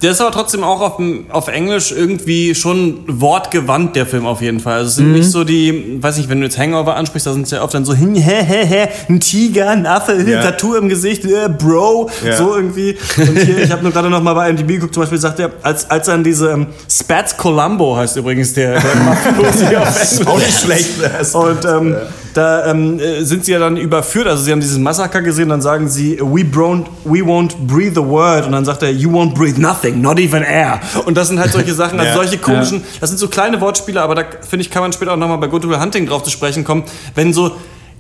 Der 0.02 0.12
ist 0.12 0.22
aber 0.22 0.32
trotzdem 0.32 0.64
auch 0.64 0.82
auf, 0.82 0.94
auf 1.30 1.48
Englisch 1.48 1.92
irgendwie 1.92 2.56
schon 2.56 3.04
wortgewandt, 3.08 3.96
der 3.96 4.06
Film 4.08 4.26
auf 4.26 4.42
jeden 4.42 4.60
Fall. 4.60 4.78
Also 4.80 4.88
es 4.90 4.96
sind 4.96 5.12
nicht 5.12 5.30
so 5.30 5.44
die, 5.44 5.98
weiß 6.02 6.18
nicht, 6.18 6.28
wenn 6.30 6.40
du 6.40 6.46
jetzt 6.46 6.58
Hangover 6.58 6.96
ansprichst, 6.96 7.28
da 7.28 7.34
sind 7.34 7.44
es 7.44 7.52
ja 7.52 7.62
oft 7.62 7.74
dann 7.74 7.86
so, 7.86 7.94
hä, 7.94 8.06
hä, 8.16 8.66
hä, 8.66 8.88
ein 9.10 9.20
Tiger, 9.20 9.70
ein 9.70 9.86
Affe, 9.86 10.14
Ja. 10.28 10.42
Tattoo 10.44 10.76
im 10.76 10.90
Gesicht, 10.90 11.24
äh, 11.26 11.50
Bro, 11.50 12.10
Ja. 12.26 12.36
so 12.36 12.56
irgendwie. 12.56 12.98
Und 13.18 13.38
hier, 13.38 13.60
ich 13.60 13.72
habe 13.72 13.84
nur 13.84 13.92
gerade 13.92 14.10
noch 14.10 14.24
mal 14.24 14.34
bei 14.34 14.50
IMDb 14.50 14.68
geguckt, 14.70 14.94
zum 14.94 15.04
Beispiel 15.04 15.20
sagt 15.20 15.40
er, 15.40 15.52
als, 15.62 15.90
als 15.90 16.08
dann 16.08 16.24
diese 16.24 16.50
ähm, 16.52 16.68
Spats 16.90 17.38
Columbo 17.38 17.96
heißt 17.96 18.18
übrigens 18.18 18.54
der, 18.54 18.80
der 18.80 18.96
Mafiosi 18.96 19.76
auf 19.76 20.02
Englisch. 20.02 20.28
Auch 20.28 20.40
nicht 20.40 20.60
schlecht. 20.60 20.90
Und 21.34 21.66
ähm, 21.66 21.96
da 22.34 22.72
ähm, 22.72 22.98
äh, 23.00 23.24
sind 23.24 23.44
sie 23.46 23.52
ja 23.52 23.60
dann 23.60 23.76
überführt. 23.78 24.26
Also 24.28 24.44
sie 24.44 24.52
haben 24.52 24.62
dieses 24.62 24.78
Massaker 24.80 25.22
gesehen, 25.22 25.50
dann 25.50 25.62
sagen 25.62 25.90
sie, 25.90 26.18
we, 26.20 26.42
won't, 26.44 26.86
we 27.04 27.20
won't 27.20 27.52
breathe 27.68 28.00
a 28.00 28.04
word. 28.08 28.46
Und 28.46 28.54
dann 28.54 28.64
sagt 28.66 28.84
er, 28.84 28.92
you 28.92 29.10
won't 29.12 29.34
breathe 29.34 29.60
nothing, 29.60 29.91
not 29.92 30.20
even 30.20 30.44
air. 30.44 30.80
Und 31.06 31.16
das 31.18 31.28
sind 31.30 31.40
halt 31.40 31.52
solche 31.52 31.74
Sachen, 31.74 32.00
also 32.00 32.10
Ja. 32.10 32.16
solche 32.16 32.38
komischen, 32.38 32.84
das 33.00 33.10
sind 33.10 33.18
so 33.20 33.28
kleine 33.28 33.60
Wortspiele, 33.62 34.02
aber 34.02 34.16
da 34.16 34.24
finde 34.48 34.64
ich, 34.66 34.70
kann 34.72 34.82
man 34.82 34.94
später 34.94 35.14
auch 35.14 35.18
nochmal 35.18 35.38
bei 35.38 35.48
Good 35.48 35.68
Will 35.68 35.80
Hunting 35.80 36.06
drauf 36.06 36.24
zu 36.24 36.30
sprechen 36.32 36.64
kommen, 36.64 36.84
wenn 37.16 37.34
so 37.34 37.52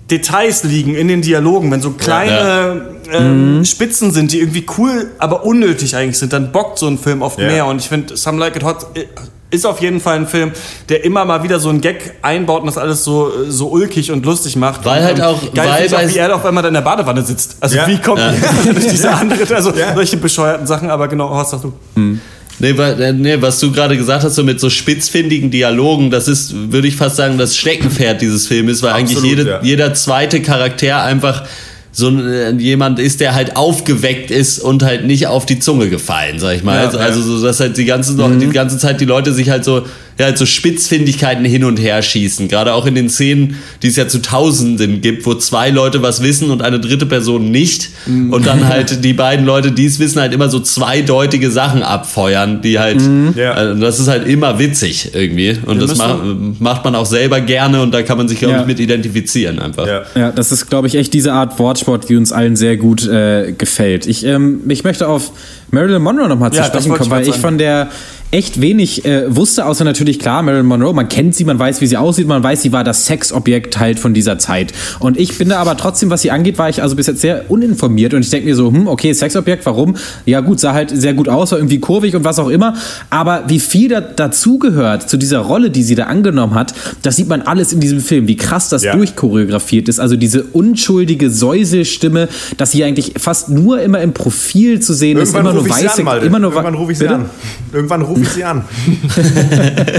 Details 0.10 0.64
liegen 0.64 0.96
in 0.96 1.08
den 1.08 1.22
Dialogen, 1.22 1.72
wenn 1.72 1.80
so 1.82 1.92
kleine 1.92 2.98
ähm, 3.14 3.64
Spitzen 3.64 4.12
sind, 4.12 4.32
die 4.34 4.40
irgendwie 4.40 4.66
cool, 4.78 5.12
aber 5.20 5.46
unnötig 5.46 5.96
eigentlich 5.96 6.18
sind, 6.18 6.34
dann 6.34 6.52
bockt 6.52 6.80
so 6.80 6.88
ein 6.88 6.98
Film 6.98 7.22
oft 7.22 7.40
Ja. 7.40 7.48
mehr. 7.48 7.66
Und 7.66 7.80
ich 7.80 7.88
finde, 7.88 8.18
Some 8.18 8.38
Like 8.38 8.56
It 8.58 8.64
Hot 8.64 8.88
äh, 8.96 9.06
ist 9.52 9.66
auf 9.66 9.82
jeden 9.82 10.00
Fall 10.00 10.16
ein 10.16 10.28
Film, 10.28 10.52
der 10.90 11.04
immer 11.06 11.24
mal 11.26 11.44
wieder 11.44 11.60
so 11.60 11.70
einen 11.70 11.82
Gag 11.82 12.14
einbaut 12.22 12.62
und 12.62 12.68
das 12.68 12.78
alles 12.78 13.04
so, 13.04 13.32
so 13.50 13.68
ulkig 13.70 14.12
und 14.12 14.26
lustig 14.26 14.56
macht. 14.56 14.84
Weil 14.86 15.02
und, 15.02 15.06
halt 15.08 15.22
auch- 15.22 15.54
geil 15.54 15.88
weil 15.92 16.06
auch, 16.08 16.14
wie 16.14 16.18
er 16.18 16.36
auf 16.36 16.46
einmal 16.46 16.64
da 16.64 16.70
in 16.70 16.74
der 16.74 16.82
Badewanne 16.82 17.22
sitzt. 17.22 17.58
Also 17.60 17.76
Ja. 17.76 17.88
wie 17.88 17.98
kommt 18.00 18.20
Ja. 18.20 18.34
durch 18.72 18.88
diese 18.88 19.12
andere, 19.12 19.54
also 19.56 19.72
Ja. 19.76 19.94
solche 19.94 20.18
bescheuerten 20.18 20.66
Sachen, 20.66 20.90
aber 20.90 21.08
genau, 21.08 21.30
Horst, 21.30 21.52
sag 21.52 21.62
du. 21.62 21.74
Äh, 22.62 23.14
nee, 23.14 23.38
was 23.42 23.60
du 23.60 23.72
gerade 23.72 23.98
gesagt 23.98 24.24
hast, 24.24 24.36
so 24.36 24.44
mit 24.44 24.60
so 24.60 24.70
spitzfindigen 24.70 25.50
Dialogen, 25.50 26.12
das 26.12 26.28
ist, 26.28 26.54
würde 26.72 26.88
ich 26.88 26.96
fast 26.96 27.16
sagen, 27.16 27.38
das 27.38 27.58
Steckenpferd 27.58 28.22
dieses 28.22 28.48
Filmes, 28.48 28.84
weil 28.84 28.94
eigentlich 28.94 29.18
Absolut, 29.18 29.38
jede, 29.40 29.50
ja. 29.50 29.60
jeder 29.64 29.94
zweite 29.96 30.42
Charakter 30.42 31.02
einfach 31.02 31.44
so 31.92 32.10
äh, 32.10 32.52
jemand 32.52 33.00
ist, 33.00 33.20
der 33.20 33.36
halt 33.36 33.58
aufgeweckt 33.58 34.32
ist 34.32 34.60
und 34.60 34.84
halt 34.84 35.06
nicht 35.06 35.28
auf 35.28 35.46
die 35.46 35.60
Zunge 35.60 35.90
gefallen, 35.90 36.40
sag 36.40 36.56
ich 36.56 36.64
mal. 36.64 36.76
Ja, 36.76 36.86
also, 36.86 36.98
ja. 36.98 37.04
also 37.06 37.22
so, 37.22 37.46
dass 37.46 37.60
halt 37.60 37.78
die 37.78 37.86
ganze, 37.86 38.16
die 38.38 38.48
ganze 38.48 38.78
Zeit 38.78 39.02
die 39.02 39.06
Leute 39.06 39.34
sich 39.34 39.50
halt 39.50 39.66
so, 39.66 39.86
ja, 40.20 40.26
halt 40.26 40.38
so 40.38 40.46
Spitzfindigkeiten 40.46 41.46
hin 41.46 41.64
und 41.64 41.78
her 41.78 42.02
schießen. 42.02 42.48
Gerade 42.48 42.74
auch 42.74 42.86
in 42.86 42.96
den 42.96 43.10
Szenen, 43.10 43.56
die 43.82 43.88
es 43.88 43.96
ja 43.96 44.08
zu 44.08 44.22
Tausenden 44.22 45.02
gibt, 45.02 45.26
wo 45.26 45.34
zwei 45.36 45.70
Leute 45.70 46.02
was 46.02 46.22
wissen 46.22 46.50
und 46.52 46.62
eine 46.62 46.80
dritte 46.80 47.06
Person 47.06 47.50
nicht. 47.52 47.90
Und 48.06 48.46
dann 48.46 48.68
halt 48.70 49.04
die 49.04 49.14
beiden 49.14 49.46
Leute, 49.46 49.72
die 49.72 49.86
es 49.86 50.00
wissen, 50.00 50.20
halt 50.22 50.34
immer 50.34 50.50
so 50.50 50.60
zweideutige 50.60 51.50
Sachen 51.52 51.84
abfeuern, 51.84 52.62
die 52.62 52.80
halt, 52.80 53.02
Ja. 53.36 53.72
äh, 53.72 53.80
das 53.80 54.00
ist 54.00 54.08
halt 54.08 54.28
immer 54.28 54.60
witzig 54.60 55.10
irgendwie. 55.14 55.58
Und 55.66 55.80
Wir 55.80 55.88
das 55.88 55.98
ma 55.98 56.20
macht 56.60 56.84
man 56.86 56.96
auch 56.96 57.06
selber 57.06 57.42
gerne 57.42 57.82
und 57.82 57.92
da 57.94 58.02
kann 58.04 58.18
man 58.18 58.28
sich, 58.28 58.40
glaube 58.40 58.56
Ja. 58.56 58.62
ich, 58.62 58.68
mit 58.68 58.80
identifizieren 58.80 59.60
einfach. 59.60 59.88
Ja. 59.88 60.02
Ja, 60.16 60.32
das 60.32 60.52
ist, 60.52 60.70
glaube 60.70 60.88
ich, 60.88 60.96
echt 60.96 61.14
diese 61.14 61.34
Art 61.34 61.58
Wortsport, 61.60 62.10
die 62.10 62.16
uns 62.16 62.32
allen 62.32 62.56
sehr 62.56 62.78
gut 62.78 63.08
äh, 63.08 63.54
gefällt. 63.58 64.06
Ich, 64.08 64.26
ähm, 64.26 64.62
ich 64.68 64.84
möchte 64.84 65.08
auf 65.08 65.32
Marilyn 65.72 66.02
Monroe 66.02 66.28
nochmal 66.28 66.52
zu 66.52 66.58
Ja, 66.58 66.64
das 66.64 66.84
sprechen 66.84 66.92
kommen, 66.98 67.04
ich 67.06 67.10
weil 67.12 67.28
ich 67.30 67.36
von 67.36 67.58
der 67.58 67.90
echt 68.32 68.62
wenig 68.62 69.04
äh, 69.06 69.24
wusste, 69.36 69.66
außer 69.66 69.84
natürlich 69.84 70.01
klar, 70.20 70.42
Marilyn 70.42 70.66
Monroe, 70.66 70.94
man 70.94 71.08
kennt 71.10 71.36
sie, 71.36 71.46
man 71.46 71.58
weiß, 71.60 71.82
wie 71.82 71.88
sie 71.88 71.98
aussieht, 71.98 72.28
man 72.28 72.44
weiß, 72.44 72.62
sie 72.62 72.72
war 72.72 72.84
das 72.84 73.06
Sexobjekt 73.06 73.80
halt 73.80 74.00
von 74.00 74.14
dieser 74.14 74.38
Zeit. 74.40 74.74
Und 75.00 75.18
ich 75.20 75.38
bin 75.38 75.50
da 75.50 75.60
aber 75.60 75.78
trotzdem, 75.78 76.10
was 76.10 76.22
sie 76.22 76.32
angeht, 76.32 76.58
war 76.58 76.70
ich 76.70 76.82
also 76.82 76.96
bis 76.96 77.08
jetzt 77.08 77.22
sehr 77.22 77.50
uninformiert 77.50 78.14
und 78.14 78.22
ich 78.22 78.30
denke 78.30 78.48
mir 78.50 78.56
so, 78.56 78.72
hm, 78.72 78.88
okay, 78.88 79.14
Sexobjekt, 79.14 79.66
warum? 79.66 79.96
Ja 80.26 80.40
gut, 80.42 80.60
sah 80.60 80.74
halt 80.74 80.90
sehr 80.94 81.14
gut 81.14 81.30
aus, 81.30 81.52
war 81.52 81.60
irgendwie 81.60 81.80
kurvig 81.80 82.16
und 82.16 82.24
was 82.24 82.40
auch 82.40 82.50
immer, 82.50 82.76
aber 83.10 83.44
wie 83.48 83.60
viel 83.60 83.90
da, 83.90 84.02
dazugehört 84.02 85.10
zu 85.10 85.18
dieser 85.18 85.40
Rolle, 85.40 85.70
die 85.70 85.84
sie 85.84 85.96
da 85.96 86.06
angenommen 86.06 86.54
hat, 86.56 86.74
das 87.02 87.16
sieht 87.16 87.28
man 87.28 87.42
alles 87.42 87.74
in 87.74 87.80
diesem 87.80 88.00
Film, 88.00 88.28
wie 88.28 88.38
krass 88.38 88.70
das 88.70 88.84
Ja. 88.84 88.96
durchchoreografiert 88.96 89.88
ist, 89.90 90.00
also 90.00 90.16
diese 90.16 90.44
unschuldige 90.44 91.30
Säuselstimme, 91.30 92.28
dass 92.58 92.72
sie 92.72 92.84
eigentlich 92.84 93.14
fast 93.18 93.50
nur 93.50 93.82
immer 93.82 94.02
im 94.02 94.14
Profil 94.14 94.80
zu 94.80 94.94
sehen 94.94 95.18
ist, 95.18 95.34
Irgendwann 95.34 95.54
immer 95.56 95.62
nur 95.62 95.70
weiße, 95.70 96.08
an, 96.08 96.24
immer 96.24 96.40
nur 96.40 96.52
Irgendwann 96.52 96.76
rufe 96.76 96.92
ich 96.92 96.98
sie 96.98 97.04
Bitte? 97.06 97.16
an. 97.16 97.26
Irgendwann 97.74 98.02
rufe 98.02 98.22
ich 98.22 98.30
sie 98.30 98.44
an. 98.44 98.64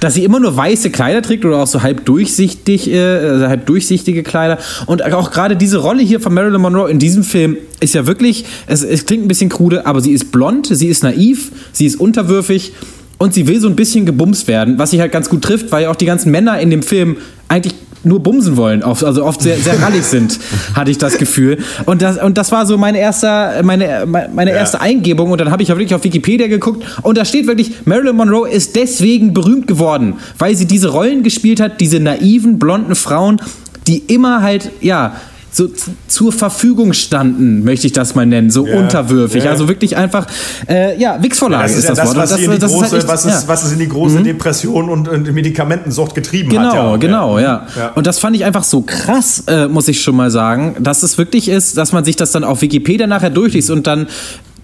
dass 0.00 0.14
sie 0.14 0.24
immer 0.24 0.40
nur 0.40 0.56
weiße 0.56 0.90
Kleider 0.90 1.22
trägt 1.22 1.44
oder 1.44 1.58
auch 1.58 1.66
so 1.66 1.82
halb 1.82 2.04
durchsichtig, 2.04 2.90
äh, 2.90 2.98
also 2.98 3.48
halb 3.48 3.66
durchsichtige 3.66 4.22
Kleider. 4.22 4.58
Und 4.86 5.02
auch 5.12 5.30
gerade 5.30 5.56
diese 5.56 5.78
Rolle 5.78 6.02
hier 6.02 6.20
von 6.20 6.34
Marilyn 6.34 6.60
Monroe 6.60 6.90
in 6.90 6.98
diesem 6.98 7.22
Film 7.22 7.56
ist 7.80 7.94
ja 7.94 8.06
wirklich, 8.06 8.44
es, 8.66 8.82
es 8.82 9.06
klingt 9.06 9.24
ein 9.24 9.28
bisschen 9.28 9.48
krude, 9.48 9.86
aber 9.86 10.00
sie 10.00 10.12
ist 10.12 10.32
blond, 10.32 10.68
sie 10.70 10.88
ist 10.88 11.02
naiv, 11.02 11.52
sie 11.72 11.86
ist 11.86 11.96
unterwürfig 11.96 12.72
und 13.18 13.34
sie 13.34 13.46
will 13.46 13.60
so 13.60 13.68
ein 13.68 13.76
bisschen 13.76 14.04
gebumst 14.06 14.48
werden, 14.48 14.78
was 14.78 14.90
sich 14.90 15.00
halt 15.00 15.12
ganz 15.12 15.28
gut 15.28 15.42
trifft, 15.42 15.70
weil 15.70 15.84
ja 15.84 15.90
auch 15.90 15.96
die 15.96 16.06
ganzen 16.06 16.32
Männer 16.32 16.58
in 16.58 16.70
dem 16.70 16.82
Film 16.82 17.16
eigentlich 17.48 17.74
nur 18.04 18.20
bumsen 18.20 18.56
wollen, 18.56 18.82
oft, 18.82 19.04
also 19.04 19.24
oft 19.24 19.42
sehr, 19.42 19.56
sehr 19.58 19.80
rallig 19.82 20.04
sind, 20.04 20.38
hatte 20.74 20.90
ich 20.90 20.98
das 20.98 21.18
Gefühl. 21.18 21.58
Und 21.86 22.02
das, 22.02 22.18
und 22.18 22.36
das 22.38 22.50
war 22.52 22.66
so 22.66 22.76
meine 22.78 22.98
erste, 22.98 23.60
meine, 23.62 24.06
meine 24.06 24.50
Ja. 24.50 24.56
erste 24.56 24.80
Eingebung 24.80 25.30
und 25.30 25.40
dann 25.40 25.50
habe 25.50 25.62
ich 25.62 25.68
ja 25.68 25.76
wirklich 25.76 25.94
auf 25.94 26.04
Wikipedia 26.04 26.48
geguckt 26.48 26.84
und 27.02 27.16
da 27.18 27.24
steht 27.24 27.46
wirklich, 27.46 27.72
Marilyn 27.84 28.16
Monroe 28.16 28.48
ist 28.48 28.76
deswegen 28.76 29.32
berühmt 29.34 29.66
geworden, 29.66 30.14
weil 30.38 30.54
sie 30.56 30.66
diese 30.66 30.88
Rollen 30.88 31.22
gespielt 31.22 31.60
hat, 31.60 31.80
diese 31.80 32.00
naiven, 32.00 32.58
blonden 32.58 32.94
Frauen, 32.94 33.40
die 33.86 33.98
immer 33.98 34.42
halt, 34.42 34.70
ja, 34.80 35.16
so 35.54 35.68
zur 36.08 36.32
Verfügung 36.32 36.94
standen, 36.94 37.62
möchte 37.62 37.86
ich 37.86 37.92
das 37.92 38.14
mal 38.14 38.24
nennen, 38.24 38.50
so 38.50 38.66
Ja, 38.66 38.78
unterwürfig. 38.78 39.44
ja. 39.44 39.50
Also 39.50 39.68
wirklich 39.68 39.96
einfach, 39.96 40.26
äh, 40.68 40.98
ja, 40.98 41.22
Wix-Vorlage 41.22 41.64
Das 41.64 41.72
ist, 41.72 41.78
ist, 41.78 41.84
ja 41.84 41.90
das, 41.90 41.98
das, 41.98 42.06
Wort. 42.08 42.16
was, 42.16 42.30
das 42.30 42.40
ist 42.40 42.46
große, 42.72 42.82
halt 42.84 42.92
echt- 42.94 43.08
was, 43.08 43.24
ja. 43.26 43.42
was 43.46 43.64
es 43.64 43.72
in 43.72 43.78
die 43.78 43.88
große 43.88 44.22
Depression 44.22 44.88
und, 44.88 45.08
und 45.08 45.30
Medikamentensucht 45.32 46.14
getrieben 46.14 46.48
hat. 46.58 46.72
Genau, 46.72 46.74
ja 46.74 46.94
auch, 46.94 46.98
genau, 46.98 47.38
ja. 47.38 47.66
Ja. 47.76 47.88
Und 47.94 48.06
das 48.06 48.18
fand 48.18 48.34
ich 48.34 48.44
einfach 48.44 48.64
so 48.64 48.80
krass, 48.80 49.44
äh, 49.46 49.68
muss 49.68 49.88
ich 49.88 50.00
schon 50.00 50.16
mal 50.16 50.30
sagen, 50.30 50.76
dass 50.80 51.02
es 51.02 51.18
wirklich 51.18 51.48
ist, 51.48 51.76
dass 51.76 51.92
man 51.92 52.04
sich 52.04 52.16
das 52.16 52.32
dann 52.32 52.44
auf 52.44 52.62
Wikipedia 52.62 53.06
nachher 53.06 53.30
durchliest 53.30 53.70
und 53.70 53.86
dann 53.86 54.06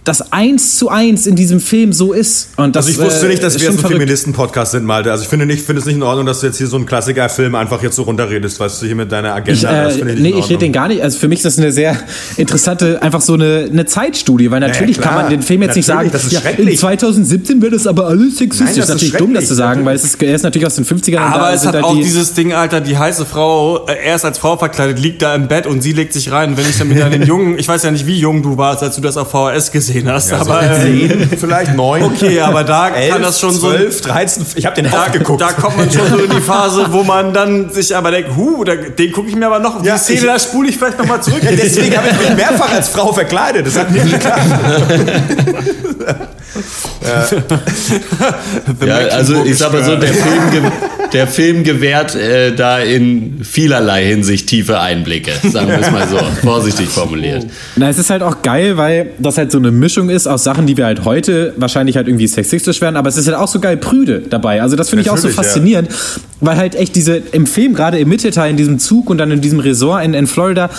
das 0.08 0.32
eins 0.32 0.76
zu 0.78 0.88
eins 0.88 1.26
in 1.26 1.36
diesem 1.36 1.60
Film 1.60 1.92
so 1.92 2.12
ist. 2.12 2.48
Und 2.56 2.74
das, 2.74 2.86
Also 2.86 2.98
ich 3.00 3.06
wusste 3.06 3.26
äh, 3.26 3.28
nicht, 3.28 3.42
dass 3.42 3.54
ist 3.54 3.60
wir 3.60 3.70
jetzt 3.70 3.84
ein. 3.84 3.90
Feministen-Podcast 3.90 4.72
sind, 4.72 4.84
Malte. 4.84 5.10
Also 5.10 5.22
ich 5.22 5.28
finde 5.28 5.44
nicht, 5.44 5.64
finde 5.64 5.80
es 5.80 5.86
nicht 5.86 5.96
in 5.96 6.02
Ordnung, 6.02 6.24
dass 6.24 6.40
du 6.40 6.46
jetzt 6.46 6.56
hier 6.58 6.66
so 6.66 6.76
einen 6.76 6.86
Klassiker-Film 6.86 7.54
einfach 7.54 7.82
jetzt 7.82 7.96
so 7.96 8.02
runterredest, 8.02 8.58
weißt 8.58 8.80
du, 8.82 8.86
hier 8.86 8.94
mit 8.96 9.12
deiner 9.12 9.34
Agenda. 9.34 9.52
Ich, 9.52 9.62
das 9.62 9.94
äh, 9.94 9.98
finde 9.98 10.14
nee, 10.14 10.30
in 10.30 10.38
ich 10.38 10.48
rede 10.48 10.60
den 10.60 10.72
gar 10.72 10.88
nicht. 10.88 11.02
Also 11.02 11.18
für 11.18 11.28
mich 11.28 11.40
ist 11.40 11.44
das 11.44 11.58
eine 11.58 11.72
sehr 11.72 11.96
interessante, 12.36 13.02
einfach 13.02 13.20
so 13.20 13.34
eine, 13.34 13.68
eine 13.70 13.84
Zeitstudie, 13.86 14.50
weil 14.50 14.60
natürlich 14.60 14.98
klar. 14.98 15.14
kann 15.14 15.22
man 15.22 15.30
den 15.30 15.42
Film 15.42 15.62
jetzt 15.62 15.76
nicht 15.76 15.86
sagen, 15.86 16.06
Natürlich, 16.06 16.12
das 16.12 16.32
ist 16.32 16.44
ja, 16.44 16.50
in 16.50 16.56
schrecklich. 16.56 16.78
2017 16.78 17.62
wird 17.62 17.72
es 17.74 17.86
aber 17.86 18.06
alles 18.06 18.36
sexistisch. 18.38 18.66
Nein, 18.66 18.76
das 18.76 18.84
ist 18.88 18.94
natürlich 18.94 19.14
dumm, 19.14 19.34
das 19.34 19.46
zu 19.46 19.54
sagen, 19.54 19.84
weil 19.84 19.96
es 19.96 20.04
ist, 20.04 20.22
er 20.22 20.34
ist 20.34 20.42
natürlich 20.42 20.66
aus 20.66 20.76
den 20.76 20.84
50ern. 20.86 21.16
und 21.16 21.18
Aber 21.18 21.38
da 21.38 21.52
es 21.52 21.60
sind 21.60 21.68
hat 21.68 21.74
halt 21.74 21.84
auch 21.84 21.94
die, 21.94 22.02
dieses 22.02 22.34
Ding, 22.34 22.52
Alter, 22.54 22.80
die 22.80 22.96
heiße 22.96 23.26
Frau, 23.26 23.86
äh, 23.86 23.94
er 24.06 24.16
ist 24.16 24.24
als 24.24 24.38
Frau 24.38 24.56
verkleidet, 24.56 24.98
liegt 24.98 25.22
da 25.22 25.34
im 25.34 25.48
Bett 25.48 25.66
und 25.66 25.82
sie 25.82 25.92
legt 25.92 26.12
sich 26.14 26.32
rein. 26.32 26.56
Wenn 26.56 26.64
ich 26.68 26.78
dann 26.78 26.88
mit 26.88 26.98
den 27.12 27.24
Jungen, 27.24 27.58
ich 27.58 27.68
weiß 27.68 27.82
ja 27.82 27.90
nicht, 27.90 28.06
wie 28.06 28.18
jung 28.18 28.42
du 28.42 28.56
warst, 28.56 28.82
als 28.82 28.96
du 28.96 29.02
das 29.02 29.16
auf 29.16 29.30
VHS 29.30 29.70
gesehen 29.72 29.97
hast, 30.06 30.30
Ja, 30.30 30.44
so 30.44 30.50
aber 30.50 30.62
äh, 30.62 30.80
zehn, 30.82 31.28
vielleicht 31.38 31.74
neun. 31.74 32.02
okay, 32.02 32.40
aber 32.40 32.62
da 32.64 32.90
elf, 32.90 33.12
kann 33.14 33.22
das 33.22 33.40
schon 33.40 33.52
so 33.52 33.70
12, 33.70 34.00
13, 34.02 34.46
ich 34.54 34.66
habe 34.66 34.76
den 34.76 34.90
da, 34.90 35.08
geguckt. 35.08 35.40
da 35.40 35.52
kommt 35.52 35.78
man 35.78 35.90
schon 35.90 36.06
so 36.08 36.18
in 36.18 36.30
die 36.30 36.40
Phase, 36.40 36.86
wo 36.90 37.02
man 37.02 37.32
dann 37.32 37.70
sich 37.70 37.96
aber 37.96 38.10
denkt, 38.10 38.30
huh, 38.36 38.62
da, 38.64 38.74
den 38.76 39.10
gucke 39.12 39.28
ich 39.28 39.34
mir 39.36 39.46
aber 39.46 39.58
noch, 39.58 39.82
Ja, 39.82 39.94
die 39.94 40.00
Szene, 40.00 40.18
ich- 40.20 40.24
da 40.26 40.38
spule 40.38 40.68
ich 40.68 40.76
vielleicht 40.76 40.98
nochmal 40.98 41.22
zurück. 41.22 41.42
Ja, 41.42 41.50
deswegen 41.52 41.96
habe 41.96 42.08
ich 42.10 42.18
mich 42.28 42.36
mehrfach 42.36 42.72
als 42.72 42.88
Frau 42.90 43.12
verkleidet. 43.12 43.66
Das 43.66 43.76
hat 43.78 43.90
mir 43.90 44.04
geklappt. 44.04 44.40
Ja, 48.84 48.96
also 49.12 49.44
ich 49.44 49.58
sag 49.58 49.72
mal 49.72 49.84
so, 49.84 49.96
der 49.96 50.12
Film, 50.12 50.50
ge 50.50 50.62
der 51.12 51.26
Film 51.26 51.64
gewährt 51.64 52.14
äh, 52.14 52.54
da 52.54 52.78
in 52.80 53.40
vielerlei 53.42 54.04
Hinsicht 54.06 54.48
tiefe 54.48 54.80
Einblicke, 54.80 55.32
sagen 55.50 55.68
wir 55.68 55.80
es 55.80 55.90
mal 55.90 56.06
so, 56.08 56.18
vorsichtig 56.42 56.88
formuliert. 56.88 57.46
Na, 57.76 57.88
es 57.88 57.98
ist 57.98 58.10
halt 58.10 58.22
auch 58.22 58.42
geil, 58.42 58.76
weil 58.76 59.10
das 59.18 59.38
halt 59.38 59.52
so 59.52 59.58
eine 59.58 59.70
Mischung 59.70 60.10
ist 60.10 60.26
aus 60.26 60.44
Sachen, 60.44 60.66
die 60.66 60.76
wir 60.76 60.86
halt 60.86 61.04
heute 61.04 61.54
wahrscheinlich 61.56 61.96
halt 61.96 62.08
irgendwie 62.08 62.26
sexistisch 62.26 62.80
werden, 62.80 62.96
aber 62.96 63.08
es 63.08 63.16
ist 63.16 63.26
halt 63.26 63.36
auch 63.36 63.48
so 63.48 63.60
geil 63.60 63.76
prüde 63.76 64.22
dabei. 64.28 64.62
Also 64.62 64.76
das 64.76 64.90
finde 64.90 65.02
ich 65.02 65.10
auch 65.10 65.16
so 65.16 65.28
Natürlich, 65.28 65.36
ja. 65.36 65.42
faszinierend, 65.42 65.88
weil 66.40 66.56
halt 66.56 66.74
echt 66.74 66.96
diese, 66.96 67.16
im 67.16 67.46
Film, 67.46 67.74
gerade 67.74 67.98
im 67.98 68.08
Mittelteil, 68.08 68.50
in 68.50 68.56
diesem 68.56 68.78
Zug 68.78 69.10
und 69.10 69.18
dann 69.18 69.30
in 69.30 69.40
diesem 69.40 69.60
Resort 69.60 70.04
in, 70.04 70.14
in 70.14 70.26
Florida, 70.26 70.70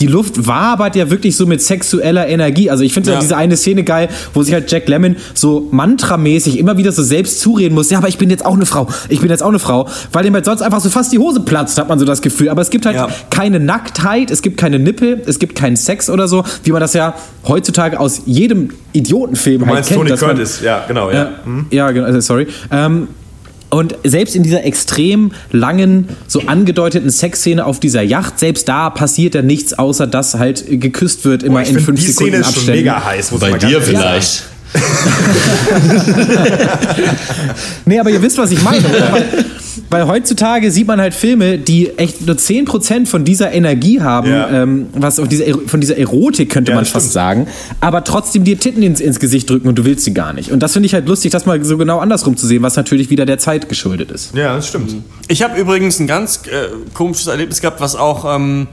die 0.00 0.06
Luft 0.06 0.46
wabert 0.46 0.96
ja 0.96 1.10
wirklich 1.10 1.36
so 1.36 1.46
mit 1.46 1.60
sexueller 1.62 2.26
Energie. 2.28 2.70
Also 2.70 2.82
ich 2.84 2.92
finde 2.94 3.12
Ja. 3.12 3.20
diese 3.20 3.36
eine 3.36 3.56
Szene 3.56 3.84
geil, 3.84 4.08
wo 4.34 4.42
sich 4.42 4.54
halt 4.54 4.70
Jack 4.70 4.88
Lemmon 4.88 5.16
so 5.34 5.68
mantramäßig 5.70 6.58
immer 6.58 6.76
wieder 6.78 6.92
so 6.92 7.02
selbst 7.02 7.40
zureden 7.40 7.74
muss, 7.74 7.90
ja, 7.90 7.98
aber 7.98 8.08
ich 8.08 8.18
bin 8.18 8.30
jetzt 8.30 8.44
auch 8.46 8.54
eine 8.54 8.66
Frau, 8.66 8.88
ich 9.08 9.20
bin 9.20 9.30
jetzt 9.30 9.42
auch 9.42 9.48
eine 9.48 9.58
Frau, 9.58 9.88
weil 10.12 10.24
ihm 10.26 10.34
halt 10.34 10.44
sonst 10.44 10.62
einfach 10.62 10.80
so 10.80 10.90
fast 10.90 11.12
die 11.12 11.18
Hose 11.18 11.40
platzt, 11.40 11.78
hat 11.78 11.88
man 11.88 11.98
so 11.98 12.04
das 12.04 12.22
Gefühl. 12.22 12.48
Aber 12.48 12.62
es 12.62 12.70
gibt 12.70 12.86
halt 12.86 12.96
Ja. 12.96 13.08
keine 13.30 13.60
Nacktheit, 13.60 14.30
es 14.30 14.42
gibt 14.42 14.56
keine 14.56 14.78
Nippel, 14.78 15.22
es 15.26 15.38
gibt 15.38 15.54
keinen 15.54 15.76
Sex 15.76 16.08
oder 16.08 16.28
so, 16.28 16.44
wie 16.64 16.72
man 16.72 16.80
das 16.80 16.94
ja 16.94 17.14
heutzutage 17.46 17.98
aus 18.00 18.22
jedem 18.26 18.70
Idiotenfilm 18.92 19.60
Du 19.60 19.66
halt 19.66 19.74
meinst 19.74 19.90
kennt. 19.90 20.08
Tony 20.08 20.16
Curtis, 20.18 20.60
ja, 20.62 20.84
genau, 20.88 21.10
ja. 21.10 21.16
ja, 21.16 21.30
ja 21.70 21.90
genau, 21.90 22.20
sorry. 22.20 22.46
Ähm, 22.70 23.08
und 23.70 23.94
selbst 24.04 24.34
in 24.36 24.42
dieser 24.42 24.64
extrem 24.64 25.32
langen, 25.52 26.08
so 26.26 26.40
angedeuteten 26.46 27.10
Sexszene 27.10 27.64
auf 27.64 27.80
dieser 27.80 28.02
Yacht, 28.02 28.38
selbst 28.38 28.68
da 28.68 28.90
passiert 28.90 29.34
ja 29.34 29.42
nichts, 29.42 29.72
außer 29.78 30.06
dass 30.06 30.34
halt 30.34 30.64
geküsst 30.68 31.24
wird, 31.24 31.42
immer 31.42 31.62
ich 31.62 31.70
in 31.70 31.80
fünf 31.80 32.00
die 32.00 32.06
Szene 32.06 32.12
Sekunden 32.12 32.40
ist 32.40 32.46
schon 32.46 32.54
Abständen. 32.56 32.80
mega 32.80 33.04
heiß. 33.04 33.30
muss 33.30 33.40
Bei 33.40 33.52
dir 33.58 33.80
vielleicht. 33.80 34.44
Nee, 37.86 37.98
aber 37.98 38.10
ihr 38.10 38.22
wisst, 38.22 38.38
was 38.38 38.52
ich 38.52 38.62
meine. 38.62 38.86
Oder? 38.88 39.22
Weil, 39.90 40.06
heutzutage 40.06 40.70
sieht 40.70 40.86
man 40.86 41.00
halt 41.00 41.14
Filme, 41.14 41.58
die 41.58 41.90
echt 41.98 42.26
nur 42.26 42.36
10% 42.36 43.06
von 43.06 43.24
dieser 43.24 43.52
Energie 43.52 44.00
haben, 44.00 44.30
Ja. 44.30 44.48
ähm, 44.62 44.86
was 44.94 45.18
auf 45.18 45.28
dieser, 45.28 45.46
Ero- 45.46 45.60
von 45.66 45.80
dieser 45.80 45.96
Erotik 45.98 46.50
könnte 46.50 46.72
Ja, 46.72 46.76
man 46.76 46.84
fast 46.84 47.06
stimmt. 47.06 47.12
sagen, 47.12 47.46
aber 47.80 48.04
trotzdem 48.04 48.44
dir 48.44 48.58
Titten 48.58 48.82
ins, 48.82 49.00
ins 49.00 49.20
Gesicht 49.20 49.48
drücken 49.50 49.68
und 49.68 49.76
du 49.78 49.84
willst 49.84 50.04
sie 50.04 50.14
gar 50.14 50.32
nicht. 50.32 50.50
Und 50.52 50.60
das 50.62 50.72
finde 50.72 50.86
ich 50.86 50.94
halt 50.94 51.06
lustig, 51.08 51.32
das 51.32 51.46
mal 51.46 51.62
so 51.64 51.76
genau 51.78 51.98
andersrum 51.98 52.36
zu 52.36 52.46
sehen, 52.46 52.62
was 52.62 52.76
natürlich 52.76 53.10
wieder 53.10 53.26
der 53.26 53.38
Zeit 53.38 53.68
geschuldet 53.68 54.10
ist. 54.10 54.34
Ja, 54.34 54.54
das 54.56 54.68
stimmt. 54.68 54.94
Ich 55.28 55.42
habe 55.42 55.58
übrigens 55.60 55.98
ein 56.00 56.06
ganz 56.06 56.40
äh, 56.46 56.68
komisches 56.94 57.26
Erlebnis 57.26 57.60
gehabt, 57.60 57.80
was 57.80 57.96
auch 57.96 58.36
ähm, 58.36 58.66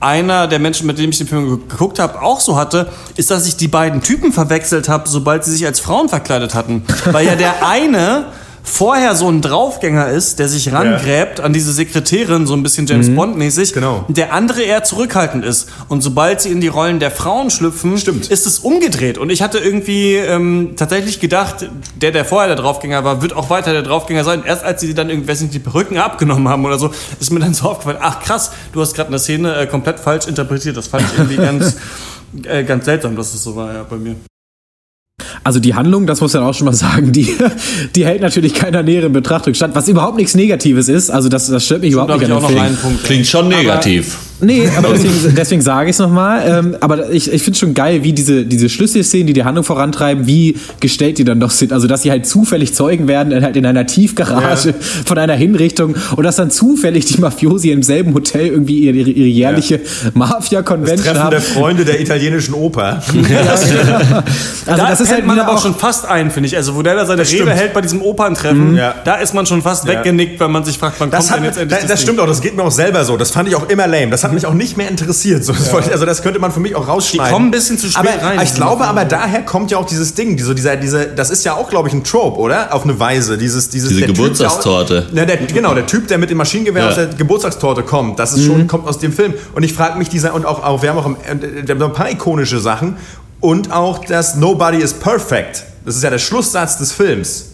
einer 0.00 0.48
der 0.48 0.58
Menschen, 0.58 0.86
mit 0.86 0.98
dem 0.98 1.10
ich 1.10 1.18
den 1.18 1.26
Film 1.28 1.46
ge- 1.48 1.58
geguckt 1.68 1.98
habe, 1.98 2.20
auch 2.22 2.40
so 2.40 2.56
hatte, 2.56 2.88
ist, 3.16 3.30
dass 3.30 3.46
ich 3.46 3.56
die 3.56 3.68
beiden 3.68 4.02
Typen 4.02 4.32
verwechselt 4.32 4.88
habe, 4.88 5.08
sobald 5.08 5.44
sie 5.44 5.52
sich 5.52 5.64
als 5.64 5.78
Frauen 5.80 6.08
verkleidet 6.08 6.54
hatten. 6.54 6.82
Weil 7.12 7.26
ja 7.26 7.36
der 7.36 7.66
eine 7.66 8.24
vorher 8.62 9.14
so 9.14 9.28
ein 9.28 9.42
Draufgänger 9.42 10.08
ist, 10.08 10.38
der 10.38 10.48
sich 10.48 10.72
rangräbt 10.72 11.40
an 11.40 11.52
diese 11.52 11.72
Sekretärin, 11.72 12.46
so 12.46 12.54
ein 12.54 12.62
bisschen 12.62 12.86
James 12.86 13.10
Bond-mäßig. 13.14 13.72
Genau. 13.72 14.04
Der 14.08 14.32
andere 14.32 14.62
eher 14.62 14.84
zurückhaltend 14.84 15.44
ist. 15.44 15.68
Und 15.88 16.00
sobald 16.00 16.40
sie 16.40 16.50
in 16.50 16.60
die 16.60 16.68
Rollen 16.68 17.00
der 17.00 17.10
Frauen 17.10 17.50
schlüpfen, 17.50 17.98
Stimmt. 17.98 18.28
ist 18.28 18.46
es 18.46 18.60
umgedreht. 18.60 19.18
Und 19.18 19.30
ich 19.30 19.42
hatte 19.42 19.58
irgendwie 19.58 20.14
ähm, 20.14 20.74
tatsächlich 20.76 21.20
gedacht, 21.20 21.68
der, 22.00 22.12
der 22.12 22.24
vorher 22.24 22.48
der 22.48 22.56
Draufgänger 22.56 23.04
war, 23.04 23.22
wird 23.22 23.34
auch 23.34 23.50
weiter 23.50 23.72
der 23.72 23.82
Draufgänger 23.82 24.24
sein. 24.24 24.42
Erst 24.44 24.64
als 24.64 24.80
sie 24.80 24.94
dann 24.94 25.10
irgendwie, 25.10 25.28
weiß 25.28 25.40
nicht, 25.42 25.54
die 25.54 25.58
Perücken 25.58 25.98
abgenommen 25.98 26.48
haben 26.48 26.64
oder 26.64 26.78
so, 26.78 26.90
ist 27.20 27.32
mir 27.32 27.40
dann 27.40 27.54
so 27.54 27.70
aufgefallen, 27.70 27.98
ach 28.00 28.20
krass, 28.20 28.52
du 28.72 28.80
hast 28.80 28.94
gerade 28.94 29.08
eine 29.08 29.18
Szene 29.18 29.56
äh, 29.56 29.66
komplett 29.66 29.98
falsch 29.98 30.26
interpretiert. 30.26 30.76
Das 30.76 30.86
fand 30.86 31.04
ich 31.04 31.18
irgendwie 31.18 31.36
ganz, 31.42 31.76
äh, 32.44 32.64
ganz 32.64 32.84
seltsam, 32.84 33.16
dass 33.16 33.34
es 33.34 33.42
so 33.42 33.56
war 33.56 33.72
ja, 33.72 33.82
bei 33.82 33.96
mir. 33.96 34.16
Also 35.44 35.58
die 35.58 35.74
Handlung, 35.74 36.06
das 36.06 36.20
muss 36.20 36.34
man 36.34 36.44
auch 36.44 36.54
schon 36.54 36.66
mal 36.66 36.72
sagen, 36.72 37.12
die, 37.12 37.34
die 37.96 38.04
hält 38.04 38.22
natürlich 38.22 38.54
keiner 38.54 38.82
näheren 38.82 39.12
Betrachtung 39.12 39.54
statt, 39.54 39.72
was 39.74 39.88
überhaupt 39.88 40.16
nichts 40.16 40.34
Negatives 40.34 40.88
ist. 40.88 41.10
Also 41.10 41.28
das, 41.28 41.48
das 41.48 41.64
stört 41.64 41.82
mich 41.82 41.92
überhaupt 41.92 42.12
nicht 42.12 42.22
ich 42.22 42.30
an 42.30 42.38
dem 42.38 42.42
noch 42.42 42.48
Film. 42.48 42.60
einen 42.62 42.76
Punkt. 42.76 43.04
Klingt 43.04 43.26
schon 43.26 43.48
negativ. 43.48 44.18
Nee, 44.44 44.68
aber 44.76 44.88
deswegen, 44.88 45.34
deswegen 45.36 45.62
sage 45.62 45.88
ich 45.90 45.94
es 45.96 45.98
nochmal. 46.00 46.42
Ähm, 46.46 46.76
aber 46.80 47.10
ich, 47.10 47.32
ich 47.32 47.42
finde 47.42 47.58
schon 47.58 47.74
geil, 47.74 48.02
wie 48.02 48.12
diese, 48.12 48.44
diese 48.44 48.68
Schlüsselszenen, 48.68 49.26
die 49.28 49.32
die 49.32 49.44
Handlung 49.44 49.64
vorantreiben, 49.64 50.26
wie 50.26 50.56
gestellt 50.80 51.18
die 51.18 51.24
dann 51.24 51.40
doch 51.40 51.50
sind. 51.52 51.72
Also, 51.72 51.86
dass 51.86 52.02
sie 52.02 52.10
halt 52.10 52.26
zufällig 52.26 52.74
Zeugen 52.74 53.06
werden, 53.08 53.32
in- 53.32 53.44
halt 53.44 53.56
in 53.56 53.64
einer 53.64 53.86
Tiefgarage 53.86 54.74
von 55.06 55.16
einer 55.16 55.34
Hinrichtung 55.34 55.94
und 56.16 56.24
dass 56.24 56.36
dann 56.36 56.50
zufällig 56.50 57.04
die 57.06 57.20
Mafiosi 57.20 57.70
im 57.70 57.82
selben 57.82 58.12
Hotel 58.14 58.48
irgendwie 58.48 58.80
ihre, 58.80 58.96
ihre 58.96 59.28
jährliche 59.28 59.80
Mafia-Convention 60.14 61.04
Treffen 61.06 61.20
haben. 61.22 61.30
der 61.30 61.40
Freunde 61.40 61.84
der 61.84 62.00
italienischen 62.00 62.54
Oper. 62.54 63.00
Also, 64.66 64.82
da 64.82 64.88
das 64.90 65.00
ist 65.00 65.08
halt 65.08 65.18
hält 65.18 65.26
man 65.26 65.38
aber 65.40 65.54
auch 65.54 65.62
schon 65.62 65.74
fast 65.74 66.06
ein, 66.06 66.30
finde 66.30 66.46
ich. 66.48 66.56
Also, 66.56 66.74
wo 66.74 66.82
der 66.82 66.94
da 66.94 67.04
seine 67.04 67.22
Rede 67.22 67.28
stimmt. 67.30 67.50
hält 67.50 67.72
bei 67.72 67.80
diesem 67.80 68.00
Operntreffen, 68.02 68.76
Ja. 68.76 68.94
da 69.04 69.16
ist 69.16 69.34
man 69.34 69.46
schon 69.46 69.62
fast 69.62 69.84
Ja. 69.86 69.92
weggenickt, 69.92 70.38
weil 70.40 70.48
man 70.48 70.64
sich 70.64 70.78
fragt, 70.78 70.96
wann 71.00 71.10
Das, 71.10 71.28
kommt 71.28 71.30
hat, 71.32 71.38
denn 71.38 71.44
jetzt 71.46 71.58
endlich 71.58 71.80
das, 71.80 71.88
das 71.88 71.98
Ding? 72.00 72.06
stimmt 72.08 72.20
auch, 72.20 72.26
das 72.26 72.40
geht 72.40 72.56
mir 72.56 72.62
auch 72.62 72.70
selber 72.70 73.04
so. 73.04 73.16
Das 73.16 73.30
fand 73.30 73.48
ich 73.48 73.54
auch 73.56 73.68
immer 73.68 73.86
lame. 73.86 74.10
Das 74.10 74.22
hat 74.24 74.31
mich 74.32 74.46
auch 74.46 74.54
nicht 74.54 74.76
mehr 74.76 74.88
interessiert. 74.88 75.44
So, 75.44 75.52
das 75.52 75.72
wollte 75.72 75.88
ich, 75.88 75.92
also 75.92 76.06
das 76.06 76.22
könnte 76.22 76.38
man 76.38 76.52
für 76.52 76.60
mich 76.60 76.74
auch 76.74 76.88
rausschneiden. 76.88 77.26
Die 77.26 77.32
kommen 77.32 77.48
ein 77.48 77.50
bisschen 77.50 77.78
zu 77.78 77.88
spät 77.88 78.08
aber, 78.18 78.24
rein, 78.24 78.40
Ich 78.42 78.54
glaube 78.54 78.84
aber, 78.84 79.04
daher 79.04 79.42
kommt 79.42 79.70
ja 79.70 79.78
auch 79.78 79.86
dieses 79.86 80.14
Ding, 80.14 80.36
diese, 80.36 80.54
dieser, 80.54 80.76
diese, 80.76 81.06
das 81.06 81.30
ist 81.30 81.44
ja 81.44 81.54
auch, 81.54 81.68
glaube 81.68 81.88
ich, 81.88 81.94
ein 81.94 82.04
Trope, 82.04 82.38
oder? 82.38 82.74
Auf 82.74 82.84
eine 82.84 82.98
Weise. 82.98 83.38
Dieses, 83.38 83.68
dieses, 83.68 83.90
Diese 83.90 84.00
der 84.00 84.08
Typ, 84.08 84.16
Geburtstagstorte. 84.16 85.08
Der, 85.12 85.26
der, 85.26 85.36
genau, 85.38 85.74
der 85.74 85.86
Typ, 85.86 86.08
der 86.08 86.18
mit 86.18 86.30
dem 86.30 86.38
Maschinengewehr 86.38 86.82
Ja. 86.84 86.88
aus 86.90 86.94
der 86.96 87.06
Geburtstagstorte 87.06 87.82
kommt, 87.82 88.18
das 88.18 88.32
ist 88.32 88.46
schon, 88.46 88.66
kommt 88.66 88.86
aus 88.88 88.98
dem 88.98 89.12
Film. 89.12 89.34
Und 89.54 89.62
ich 89.62 89.72
frage 89.72 89.98
mich, 89.98 90.08
dieser, 90.08 90.34
und 90.34 90.46
auch, 90.46 90.62
auch 90.62 90.82
wir 90.82 90.90
haben 90.90 90.98
auch 90.98 91.06
im, 91.06 91.16
äh, 91.16 91.66
wir 91.66 91.74
haben 91.74 91.78
noch 91.78 91.88
ein 91.88 91.94
paar 91.94 92.10
ikonische 92.10 92.60
Sachen 92.60 92.96
und 93.40 93.72
auch 93.72 94.04
das 94.04 94.36
Nobody 94.36 94.78
is 94.78 94.92
perfect. 94.92 95.64
Das 95.84 95.96
ist 95.96 96.04
ja 96.04 96.10
der 96.10 96.18
Schlusssatz 96.18 96.78
des 96.78 96.92
Films. 96.92 97.52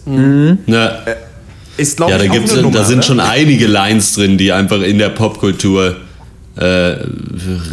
Ist, 1.77 1.97
glaube 1.97 2.11
ja, 2.11 2.17
da, 2.17 2.23
ich, 2.25 2.29
auch 2.29 2.33
gibt's, 2.33 2.55
Nummer, 2.55 2.77
da 2.77 2.83
sind 2.83 2.97
ne? 2.97 3.03
schon 3.03 3.19
einige 3.19 3.65
Lines 3.65 4.13
drin, 4.13 4.37
die 4.37 4.51
einfach 4.51 4.81
in 4.81 4.97
der 4.97 5.09
Popkultur 5.09 5.95
äh, 6.59 6.97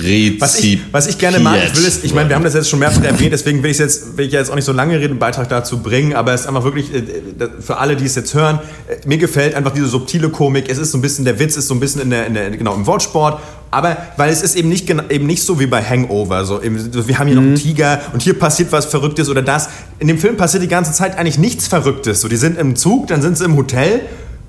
rezipiert 0.01 0.41
Was 0.41 0.59
ich, 0.61 0.81
was 0.93 1.07
ich 1.09 1.19
gerne 1.19 1.41
mag, 1.41 1.59
ich 1.67 1.77
will 1.77 1.87
es, 1.87 2.05
ich 2.05 2.15
meine, 2.15 2.29
wir 2.29 2.37
haben 2.37 2.45
das 2.45 2.55
jetzt 2.55 2.69
schon 2.69 2.79
mehrfach 2.79 3.03
erwähnt, 3.03 3.33
deswegen 3.33 3.63
will 3.65 3.71
ich 3.73 3.79
jetzt, 3.79 4.17
will 4.17 4.27
ich 4.27 4.33
jetzt 4.33 4.49
auch 4.49 4.55
nicht 4.55 4.65
so 4.65 4.73
lange 4.73 4.95
reden, 4.95 5.13
einen 5.13 5.19
Beitrag 5.19 5.49
dazu 5.49 5.79
bringen, 5.79 6.15
aber 6.15 6.33
es 6.35 6.43
ist 6.43 6.47
einfach 6.47 6.63
wirklich, 6.63 6.95
äh, 6.95 6.99
äh, 6.99 7.49
für 7.59 7.79
alle, 7.79 7.97
die 7.97 8.05
es 8.05 8.15
jetzt 8.15 8.33
hören, 8.35 8.61
äh, 8.89 8.97
mir 9.09 9.19
gefällt 9.19 9.57
einfach 9.57 9.73
diese 9.73 9.89
subtile 9.89 10.29
Komik, 10.29 10.69
es 10.69 10.79
ist 10.79 10.93
so 10.93 10.99
ein 10.99 11.03
bisschen, 11.03 11.25
der 11.25 11.41
Witz 11.41 11.57
ist 11.57 11.67
so 11.67 11.75
ein 11.75 11.81
bisschen 11.81 12.01
in 12.01 12.11
der, 12.11 12.27
in 12.27 12.35
der 12.35 12.51
genau, 12.51 12.75
im 12.75 12.87
Wortsport, 12.87 13.41
aber 13.73 13.97
weil 14.17 14.33
es 14.33 14.43
ist 14.43 14.55
eben 14.55 14.69
nicht, 14.69 14.89
eben 14.89 15.27
nicht 15.27 15.43
so 15.43 15.59
wie 15.59 15.67
bei 15.67 15.83
Hangover, 15.83 16.45
so, 16.45 16.63
eben, 16.63 16.79
wir 17.09 17.19
haben 17.19 17.27
hier 17.27 17.37
noch 17.37 17.43
einen 17.43 17.57
Tiger 17.57 18.01
und 18.13 18.23
hier 18.23 18.39
passiert 18.39 18.71
was 18.71 18.87
Verrücktes 18.87 19.29
oder 19.29 19.43
das. 19.43 19.69
In 19.99 20.07
dem 20.07 20.19
Film 20.19 20.37
passiert 20.37 20.63
die 20.63 20.69
ganze 20.69 20.93
Zeit 20.93 21.19
eigentlich 21.19 21.39
nichts 21.39 21.67
Verrücktes, 21.67 22.21
so, 22.21 22.29
die 22.29 22.37
sind 22.37 22.57
im 22.57 22.77
Zug, 22.77 23.09
dann 23.09 23.21
sind 23.21 23.37
sie 23.37 23.45
im 23.45 23.57
Hotel, 23.57 24.03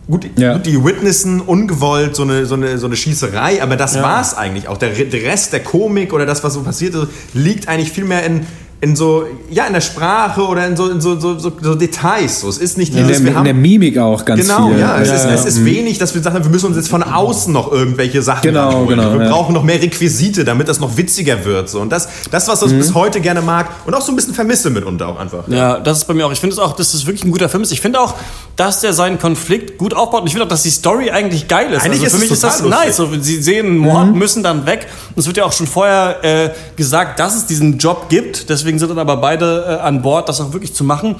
Gut, 0.09 0.25
Ja. 0.37 0.53
gut, 0.53 0.65
die 0.65 0.81
witnessen 0.83 1.41
ungewollt 1.41 2.15
so 2.15 2.23
eine, 2.23 2.45
so 2.45 2.55
eine, 2.55 2.77
so 2.77 2.85
eine 2.85 2.95
Schießerei, 2.95 3.61
aber 3.61 3.75
das 3.75 4.01
war's 4.01 4.33
eigentlich 4.35 4.67
auch. 4.69 4.77
Der, 4.77 4.89
der 4.91 5.21
Rest 5.23 5.51
der 5.51 5.61
Komik 5.61 6.13
oder 6.13 6.25
das, 6.25 6.43
was 6.43 6.53
so 6.53 6.61
passiert 6.63 6.95
ist, 6.95 7.07
liegt 7.33 7.67
eigentlich 7.67 7.91
viel 7.91 8.05
mehr 8.05 8.23
in, 8.25 8.45
in 8.79 8.95
so, 8.95 9.25
ja, 9.49 9.65
in 9.65 9.73
der 9.73 9.81
Sprache 9.81 10.41
oder 10.45 10.67
in 10.67 10.77
so, 10.77 10.87
in 10.91 11.01
so, 11.01 11.19
so, 11.19 11.39
so, 11.39 11.51
so 11.59 11.73
Details. 11.73 12.41
So, 12.41 12.49
es 12.49 12.59
ist 12.59 12.77
nicht 12.77 12.93
in, 12.93 12.97
dieses, 13.07 13.17
der, 13.17 13.23
wir 13.23 13.31
in 13.31 13.37
haben, 13.37 13.45
der 13.45 13.53
Mimik 13.55 13.97
auch 13.97 14.23
ganz 14.23 14.41
Genau, 14.41 14.67
viel. 14.69 14.77
ja. 14.79 14.99
Es, 15.01 15.09
ist, 15.11 15.25
ja. 15.25 15.31
es 15.33 15.45
ist 15.45 15.65
wenig, 15.65 15.97
dass 15.97 16.13
wir 16.13 16.21
sagen, 16.21 16.43
wir 16.43 16.51
müssen 16.51 16.67
uns 16.67 16.75
jetzt 16.75 16.89
von 16.89 17.01
außen 17.01 17.51
noch 17.51 17.71
irgendwelche 17.71 18.21
Sachen 18.21 18.43
Genau, 18.43 18.67
ranholen. 18.69 18.89
genau, 18.99 19.13
Wir 19.17 19.23
ja. 19.25 19.31
brauchen 19.31 19.53
noch 19.55 19.63
mehr 19.63 19.81
Requisite, 19.81 20.45
damit 20.45 20.67
das 20.67 20.79
noch 20.79 20.95
witziger 20.95 21.43
wird. 21.43 21.69
So. 21.69 21.79
Und 21.79 21.89
das, 21.91 22.07
das 22.29 22.47
was 22.47 22.61
ich 22.61 22.71
Mhm. 22.73 22.77
bis 22.77 22.93
heute 22.93 23.19
gerne 23.19 23.41
mag 23.41 23.67
und 23.87 23.95
auch 23.95 24.01
so 24.01 24.11
ein 24.11 24.15
bisschen 24.15 24.35
vermisse 24.35 24.69
mitunter 24.69 25.07
auch 25.07 25.19
einfach. 25.19 25.47
Ja, 25.47 25.79
das 25.79 25.97
ist 25.99 26.05
bei 26.05 26.13
mir 26.13 26.27
auch. 26.27 26.31
Ich 26.31 26.39
finde 26.39 26.53
es 26.53 26.59
auch, 26.59 26.75
dass 26.75 26.91
das 26.91 27.07
wirklich 27.07 27.23
ein 27.25 27.31
guter 27.31 27.49
Film 27.49 27.63
ist. 27.63 27.71
Ich 27.71 27.81
finde 27.81 27.99
auch, 27.99 28.13
dass 28.57 28.81
der 28.81 28.93
seinen 28.93 29.17
Konflikt 29.17 29.79
gut 29.79 29.95
aufbaut. 29.95 30.21
Und 30.21 30.27
ich 30.27 30.33
finde 30.33 30.45
auch, 30.45 30.49
dass 30.49 30.61
die 30.61 30.69
Story 30.69 31.09
eigentlich 31.09 31.47
geil 31.47 31.71
ist. 31.73 31.83
Eigentlich 31.83 32.03
also 32.03 32.05
ist 32.05 32.11
für 32.11 32.17
es 32.17 32.21
mich 32.23 32.31
ist 32.31 32.43
das 32.43 32.57
total 32.61 32.85
nice. 32.85 32.95
So, 32.97 33.09
sie 33.19 33.41
sehen 33.41 33.77
Mord, 33.77 34.13
müssen 34.13 34.43
dann 34.43 34.67
weg. 34.67 34.85
Und 35.15 35.19
es 35.21 35.25
wird 35.25 35.37
ja 35.37 35.45
auch 35.45 35.53
schon 35.53 35.65
vorher 35.65 36.23
äh, 36.23 36.49
gesagt, 36.75 37.19
dass 37.19 37.35
es 37.35 37.47
diesen 37.47 37.79
Job 37.79 38.09
gibt. 38.09 38.49
Deswegen 38.49 38.66
sind 38.77 38.89
dann 38.89 38.99
aber 38.99 39.17
beide 39.17 39.65
äh, 39.67 39.81
an 39.81 40.01
Bord, 40.01 40.27
das 40.27 40.41
auch 40.41 40.53
wirklich 40.53 40.73
zu 40.73 40.83
machen. 40.83 41.15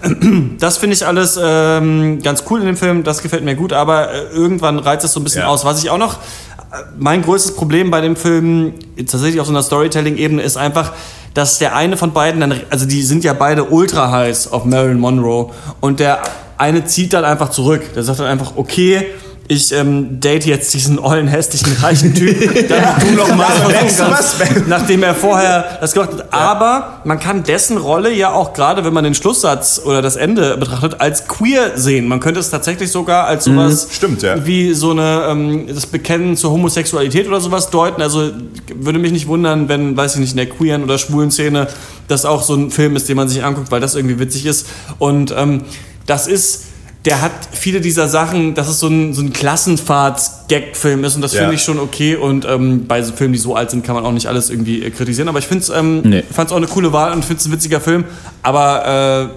Das 0.60 0.76
finde 0.76 0.94
ich 0.94 1.04
alles 1.06 1.38
ähm, 1.42 2.20
ganz 2.22 2.44
cool 2.50 2.60
in 2.60 2.66
dem 2.66 2.76
Film, 2.76 3.02
das 3.04 3.20
gefällt 3.22 3.44
mir 3.44 3.56
gut, 3.56 3.72
aber 3.72 4.12
äh, 4.12 4.28
irgendwann 4.32 4.78
reizt 4.78 5.04
es 5.04 5.12
so 5.12 5.20
ein 5.20 5.24
bisschen 5.24 5.42
Ja. 5.42 5.48
aus. 5.48 5.64
Was 5.64 5.82
ich 5.82 5.90
auch 5.90 5.98
noch, 5.98 6.14
äh, 6.14 6.76
mein 6.98 7.22
größtes 7.22 7.56
Problem 7.56 7.90
bei 7.90 8.00
dem 8.00 8.14
Film, 8.14 8.74
tatsächlich 8.96 9.40
auf 9.40 9.46
so 9.46 9.52
einer 9.52 9.62
Storytelling-Ebene, 9.62 10.40
ist 10.42 10.56
einfach, 10.56 10.92
dass 11.34 11.58
der 11.58 11.74
eine 11.74 11.96
von 11.96 12.12
beiden 12.12 12.40
dann, 12.40 12.60
also 12.70 12.86
die 12.86 13.02
sind 13.02 13.24
ja 13.24 13.32
beide 13.32 13.64
ultra 13.64 14.10
heiß 14.10 14.52
auf 14.52 14.64
Marilyn 14.64 15.00
Monroe 15.00 15.50
und 15.80 15.98
der 16.00 16.22
eine 16.58 16.84
zieht 16.84 17.12
dann 17.12 17.24
einfach 17.24 17.50
zurück. 17.50 17.82
Der 17.94 18.02
sagt 18.04 18.20
dann 18.20 18.26
einfach, 18.26 18.52
okay, 18.56 19.06
ich 19.50 19.72
ähm, 19.72 20.20
date 20.20 20.44
jetzt 20.44 20.74
diesen 20.74 20.98
ollen, 20.98 21.26
hässlichen, 21.26 21.72
reichen 21.80 22.14
Typ, 22.14 22.38
damit 22.68 23.02
du 23.02 23.14
noch 23.16 23.34
mal 23.34 23.46
Ja, 23.48 23.68
versuchen 23.70 24.10
kannst, 24.10 24.68
nachdem 24.68 25.02
er 25.02 25.14
vorher 25.14 25.78
das 25.80 25.94
gemacht 25.94 26.10
hat. 26.12 26.34
Aber 26.34 27.00
man 27.04 27.18
kann 27.18 27.44
dessen 27.44 27.78
Rolle 27.78 28.12
ja 28.12 28.30
auch 28.30 28.52
gerade, 28.52 28.84
wenn 28.84 28.92
man 28.92 29.04
den 29.04 29.14
Schlusssatz 29.14 29.80
oder 29.82 30.02
das 30.02 30.16
Ende 30.16 30.58
betrachtet, 30.58 31.00
als 31.00 31.28
queer 31.28 31.72
sehen. 31.76 32.08
Man 32.08 32.20
könnte 32.20 32.40
es 32.40 32.50
tatsächlich 32.50 32.90
sogar 32.90 33.26
als 33.26 33.44
sowas 33.44 33.88
Stimmt, 33.90 34.20
ja. 34.20 34.44
wie 34.44 34.74
so 34.74 34.90
eine 34.90 35.26
ähm, 35.30 35.66
das 35.66 35.86
Bekennen 35.86 36.36
zur 36.36 36.50
Homosexualität 36.50 37.26
oder 37.26 37.40
sowas 37.40 37.70
deuten. 37.70 38.02
Also 38.02 38.30
würde 38.74 38.98
mich 38.98 39.12
nicht 39.12 39.28
wundern, 39.28 39.70
wenn, 39.70 39.96
weiß 39.96 40.14
ich 40.14 40.20
nicht, 40.20 40.32
in 40.32 40.36
der 40.36 40.50
queeren 40.50 40.84
oder 40.84 40.98
schwulen 40.98 41.30
Szene 41.30 41.68
das 42.06 42.26
auch 42.26 42.42
so 42.42 42.54
ein 42.54 42.70
Film 42.70 42.96
ist, 42.96 43.08
den 43.08 43.16
man 43.16 43.28
sich 43.28 43.42
anguckt, 43.42 43.70
weil 43.70 43.80
das 43.80 43.94
irgendwie 43.94 44.18
witzig 44.18 44.44
ist. 44.44 44.66
Und 44.98 45.34
ähm, 45.36 45.62
das 46.06 46.26
ist 46.26 46.67
der 47.08 47.22
hat 47.22 47.32
viele 47.52 47.80
dieser 47.80 48.06
Sachen, 48.06 48.54
dass 48.54 48.68
es 48.68 48.78
so 48.80 48.88
ein, 48.88 49.14
so 49.14 49.22
ein 49.22 49.32
Klassenfahrts-Gag-Film 49.32 51.04
ist 51.04 51.16
und 51.16 51.22
das 51.22 51.32
Ja. 51.32 51.40
finde 51.40 51.54
ich 51.54 51.62
schon 51.62 51.78
okay 51.78 52.16
und 52.16 52.44
ähm, 52.44 52.86
bei 52.86 53.02
so 53.02 53.12
Filmen, 53.12 53.32
die 53.32 53.38
so 53.38 53.54
alt 53.56 53.70
sind, 53.70 53.84
kann 53.84 53.94
man 53.94 54.04
auch 54.04 54.12
nicht 54.12 54.26
alles 54.26 54.50
irgendwie 54.50 54.82
äh, 54.82 54.90
kritisieren, 54.90 55.28
aber 55.28 55.38
ich 55.38 55.46
finde 55.46 55.62
es 55.62 55.70
ähm, 55.70 56.02
Nee. 56.02 56.22
fand's 56.30 56.52
auch 56.52 56.56
eine 56.56 56.66
coole 56.66 56.92
Wahl 56.92 57.12
und 57.12 57.24
finde 57.24 57.40
es 57.40 57.46
ein 57.46 57.52
witziger 57.52 57.80
Film, 57.80 58.04
aber 58.42 59.30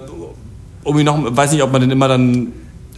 äh, 0.84 0.88
um 0.88 0.98
ihn 0.98 1.06
noch, 1.06 1.18
weiß 1.36 1.52
nicht, 1.52 1.62
ob 1.62 1.72
man 1.72 1.80
den 1.80 1.90
immer 1.90 2.08
dann 2.08 2.48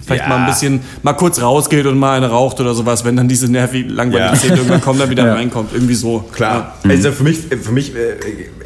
vielleicht 0.05 0.25
Ja. 0.25 0.29
mal 0.29 0.39
ein 0.41 0.47
bisschen, 0.47 0.81
mal 1.03 1.15
kurz 1.15 1.41
rausgeht 1.41 1.87
und 1.87 1.99
mal 1.99 2.17
eine 2.17 2.29
raucht 2.29 2.61
oder 2.61 2.75
sowas, 2.75 3.05
wenn 3.05 3.17
dann 3.17 3.29
diese 3.29 3.51
nervig 3.51 3.87
langweilige 3.89 4.31
Ja. 4.33 4.37
Szene 4.37 4.57
irgendwann 4.57 4.81
kommt, 4.81 5.01
dann 5.01 5.09
wieder 5.11 5.25
Ja. 5.29 5.35
reinkommt. 5.35 5.71
Irgendwie 5.73 5.95
so. 5.95 6.25
Klar. 6.33 6.75
Also 6.87 7.11
für 7.13 7.23
mich, 7.23 7.39
für 7.63 7.73
mich, 7.73 7.95
äh, 7.95 8.17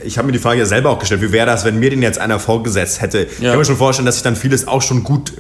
ich 0.05 0.19
habe 0.19 0.27
mir 0.27 0.33
die 0.33 0.39
Frage 0.41 0.59
ja 0.61 0.67
selber 0.67 0.91
auch 0.91 0.99
gestellt, 0.99 1.23
wie 1.23 1.31
wäre 1.33 1.47
das, 1.47 1.65
wenn 1.65 1.79
mir 1.79 1.91
den 1.91 2.03
jetzt 2.03 2.19
einer 2.19 2.41
vorgesetzt 2.41 3.01
hätte? 3.03 3.21
Ich 3.31 3.39
Ja. 3.41 3.51
kann 3.51 3.59
mir 3.61 3.65
schon 3.65 3.77
vorstellen, 3.77 4.07
dass 4.07 4.17
ich 4.17 4.23
dann 4.23 4.35
vieles 4.37 4.67
auch 4.67 4.83
schon 4.83 5.05
gut 5.05 5.33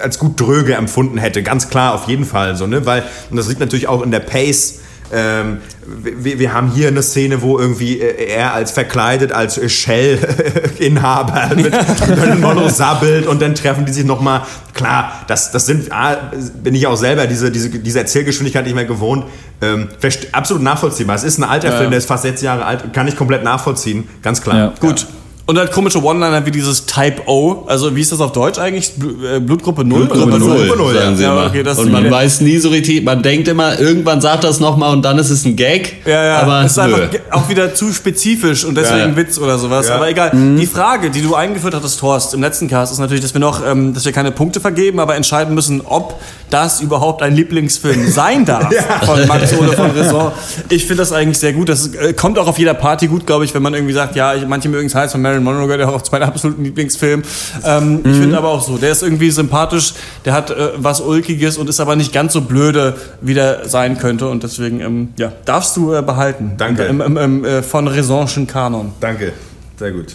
als 0.00 0.18
gut 0.18 0.40
dröge 0.40 0.74
empfunden 0.74 1.18
hätte. 1.18 1.42
Ganz 1.42 1.68
klar, 1.68 1.94
auf 1.94 2.08
jeden 2.08 2.24
Fall 2.24 2.56
so, 2.56 2.66
ne? 2.66 2.86
Weil, 2.86 3.04
und 3.30 3.36
das 3.36 3.48
liegt 3.48 3.60
natürlich 3.60 3.88
auch 3.88 4.02
in 4.02 4.10
der 4.10 4.20
Pace. 4.20 4.80
Ähm, 5.10 5.58
wir, 6.02 6.38
wir 6.38 6.52
haben 6.52 6.70
hier 6.70 6.88
eine 6.88 7.02
Szene, 7.02 7.40
wo 7.40 7.58
irgendwie 7.58 7.98
äh, 7.98 8.30
er 8.30 8.52
als 8.52 8.72
verkleidet 8.72 9.32
als 9.32 9.58
Shell-Inhaber 9.72 11.50
mit 11.56 11.72
Marilyn 11.72 12.40
Monroe 12.40 12.68
sabbelt 12.68 13.26
und 13.26 13.40
dann 13.40 13.54
treffen 13.54 13.86
die 13.86 13.92
sich 13.92 14.04
nochmal. 14.04 14.42
Klar, 14.74 15.24
das, 15.26 15.50
das 15.50 15.64
sind, 15.64 15.90
ah, 15.92 16.30
bin 16.62 16.74
ich 16.74 16.86
auch 16.86 16.96
selber 16.96 17.26
diese, 17.26 17.50
diese, 17.50 17.70
diese 17.70 17.98
Erzählgeschwindigkeit 18.00 18.64
nicht 18.66 18.74
mehr 18.74 18.84
gewohnt. 18.84 19.24
Ähm, 19.62 19.88
absolut 20.32 20.62
nachvollziehbar. 20.62 21.16
Es 21.16 21.24
ist 21.24 21.38
ein 21.38 21.44
alter 21.44 21.72
Film, 21.72 21.90
der 21.90 21.98
ist 21.98 22.06
fast 22.06 22.24
sechs 22.24 22.42
Jahre 22.42 22.64
alt, 22.66 22.92
kann 22.92 23.08
ich 23.08 23.16
komplett 23.16 23.42
nachvollziehen, 23.42 24.08
ganz 24.22 24.42
klar. 24.42 24.56
Ja. 24.56 24.74
Gut. 24.78 25.06
Und 25.48 25.58
halt 25.58 25.72
komische 25.72 26.04
One-Liner 26.04 26.44
wie 26.44 26.50
dieses 26.50 26.84
Type 26.84 27.22
O. 27.26 27.64
Also 27.68 27.96
wie 27.96 28.02
ist 28.02 28.12
das 28.12 28.20
auf 28.20 28.32
Deutsch 28.32 28.58
eigentlich? 28.58 28.92
Äh, 28.98 29.40
Blutgruppe 29.40 29.82
0? 29.82 30.00
Blutgruppe 30.00 30.34
oder 30.34 30.40
was? 30.40 30.46
Null, 30.46 30.76
Null, 30.76 30.94
sagen 30.94 31.16
sie 31.16 31.22
ja. 31.22 31.46
okay, 31.46 31.62
das 31.62 31.78
und 31.78 31.90
man 31.90 32.10
weiß 32.10 32.42
nie 32.42 32.58
so 32.58 32.68
richtig, 32.68 33.02
man 33.02 33.22
denkt 33.22 33.48
immer, 33.48 33.80
irgendwann 33.80 34.20
sagt 34.20 34.44
das 34.44 34.60
nochmal 34.60 34.92
und 34.92 35.06
dann 35.06 35.18
ist 35.18 35.30
es 35.30 35.46
ein 35.46 35.56
Gag. 35.56 36.04
Ja, 36.04 36.22
ja, 36.22 36.38
aber 36.40 36.66
es 36.66 36.72
ist 36.72 36.76
nö. 36.76 36.94
einfach 36.94 37.08
auch 37.30 37.48
wieder 37.48 37.74
zu 37.74 37.94
spezifisch 37.94 38.66
und 38.66 38.74
deswegen 38.74 38.98
Ja, 38.98 39.06
ja. 39.06 39.16
Witz 39.16 39.38
oder 39.38 39.56
sowas. 39.58 39.88
Ja. 39.88 39.94
Aber 39.94 40.10
egal. 40.10 40.32
Die 40.34 40.66
Frage, 40.66 41.08
die 41.08 41.22
du 41.22 41.34
eingeführt 41.34 41.74
hattest, 41.74 42.02
Horst, 42.02 42.34
im 42.34 42.42
letzten 42.42 42.68
Cast, 42.68 42.92
ist 42.92 42.98
natürlich, 42.98 43.22
dass 43.22 43.32
wir 43.32 43.40
noch, 43.40 43.66
ähm, 43.66 43.94
dass 43.94 44.04
wir 44.04 44.12
keine 44.12 44.32
Punkte 44.32 44.60
vergeben, 44.60 45.00
aber 45.00 45.16
entscheiden 45.16 45.54
müssen, 45.54 45.80
ob 45.82 46.20
das 46.50 46.82
überhaupt 46.82 47.22
ein 47.22 47.34
Lieblingsfilm 47.34 48.06
sein 48.10 48.44
darf 48.44 48.68
von 49.04 49.26
Max 49.26 49.54
oder 49.54 49.72
von 49.72 49.90
Raison. 49.96 50.30
Ich 50.68 50.82
finde 50.82 51.00
das 51.00 51.12
eigentlich 51.12 51.38
sehr 51.38 51.54
gut. 51.54 51.70
Das 51.70 51.94
äh, 51.94 52.12
kommt 52.12 52.38
auch 52.38 52.48
auf 52.48 52.58
jeder 52.58 52.74
Party 52.74 53.06
gut, 53.06 53.26
glaube 53.26 53.46
ich, 53.46 53.54
wenn 53.54 53.62
man 53.62 53.72
irgendwie 53.72 53.94
sagt, 53.94 54.14
ja, 54.14 54.34
ich, 54.34 54.46
manche 54.46 54.68
mögen 54.68 54.88
es 54.88 54.94
heiß 54.94 55.12
von 55.12 55.22
Marilyn 55.42 55.44
Monroe, 55.44 55.66
gehört 55.66 55.80
ja 55.80 55.88
auch 55.88 56.00
auf 56.02 56.12
meinen 56.12 56.22
absoluten 56.24 56.64
Lieblingsfilm. 56.64 57.22
Ähm, 57.64 58.00
Ich 58.04 58.16
finde 58.16 58.38
aber 58.38 58.48
auch 58.48 58.62
so, 58.62 58.78
der 58.78 58.92
ist 58.92 59.02
irgendwie 59.02 59.30
sympathisch, 59.30 59.94
der 60.24 60.32
hat 60.32 60.50
äh, 60.50 60.70
was 60.76 61.00
Ulkiges 61.00 61.56
und 61.58 61.68
ist 61.68 61.80
aber 61.80 61.96
nicht 61.96 62.12
ganz 62.12 62.32
so 62.32 62.40
blöde, 62.42 62.96
wie 63.20 63.34
der 63.34 63.68
sein 63.68 63.98
könnte. 63.98 64.28
Und 64.28 64.42
deswegen, 64.42 64.80
ähm, 64.80 65.08
ja, 65.18 65.32
darfst 65.44 65.76
du 65.76 65.94
äh, 65.94 66.02
behalten. 66.02 66.52
Danke. 66.56 66.84
Im, 66.84 67.00
im, 67.00 67.16
im, 67.16 67.44
äh, 67.44 67.62
von 67.62 67.88
Raisonschen 67.88 68.46
Kanon. 68.46 68.92
Danke, 69.00 69.32
sehr 69.78 69.92
gut. 69.92 70.06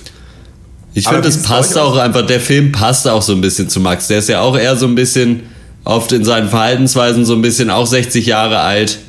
Ich 0.95 1.07
finde, 1.07 1.27
es 1.27 1.41
passt 1.41 1.77
auch 1.77 1.97
einfach, 1.97 2.25
der 2.25 2.39
Film 2.39 2.71
passt 2.71 3.07
auch 3.07 3.21
so 3.21 3.33
ein 3.33 3.41
bisschen 3.41 3.67
zu 3.67 3.79
Max. 3.79 4.07
Der 4.07 4.19
ist 4.19 4.29
ja 4.29 4.41
auch 4.41 4.55
eher 4.55 4.75
so 4.75 4.85
ein 4.85 4.93
bisschen 4.93 5.41
oft 5.83 6.11
in 6.11 6.23
seinen 6.23 6.49
Verhaltensweisen 6.49 7.25
so 7.25 7.33
ein 7.33 7.41
bisschen 7.41 7.69
auch 7.69 7.87
60 7.87 8.25
Jahre 8.27 8.59
alt. 8.59 8.99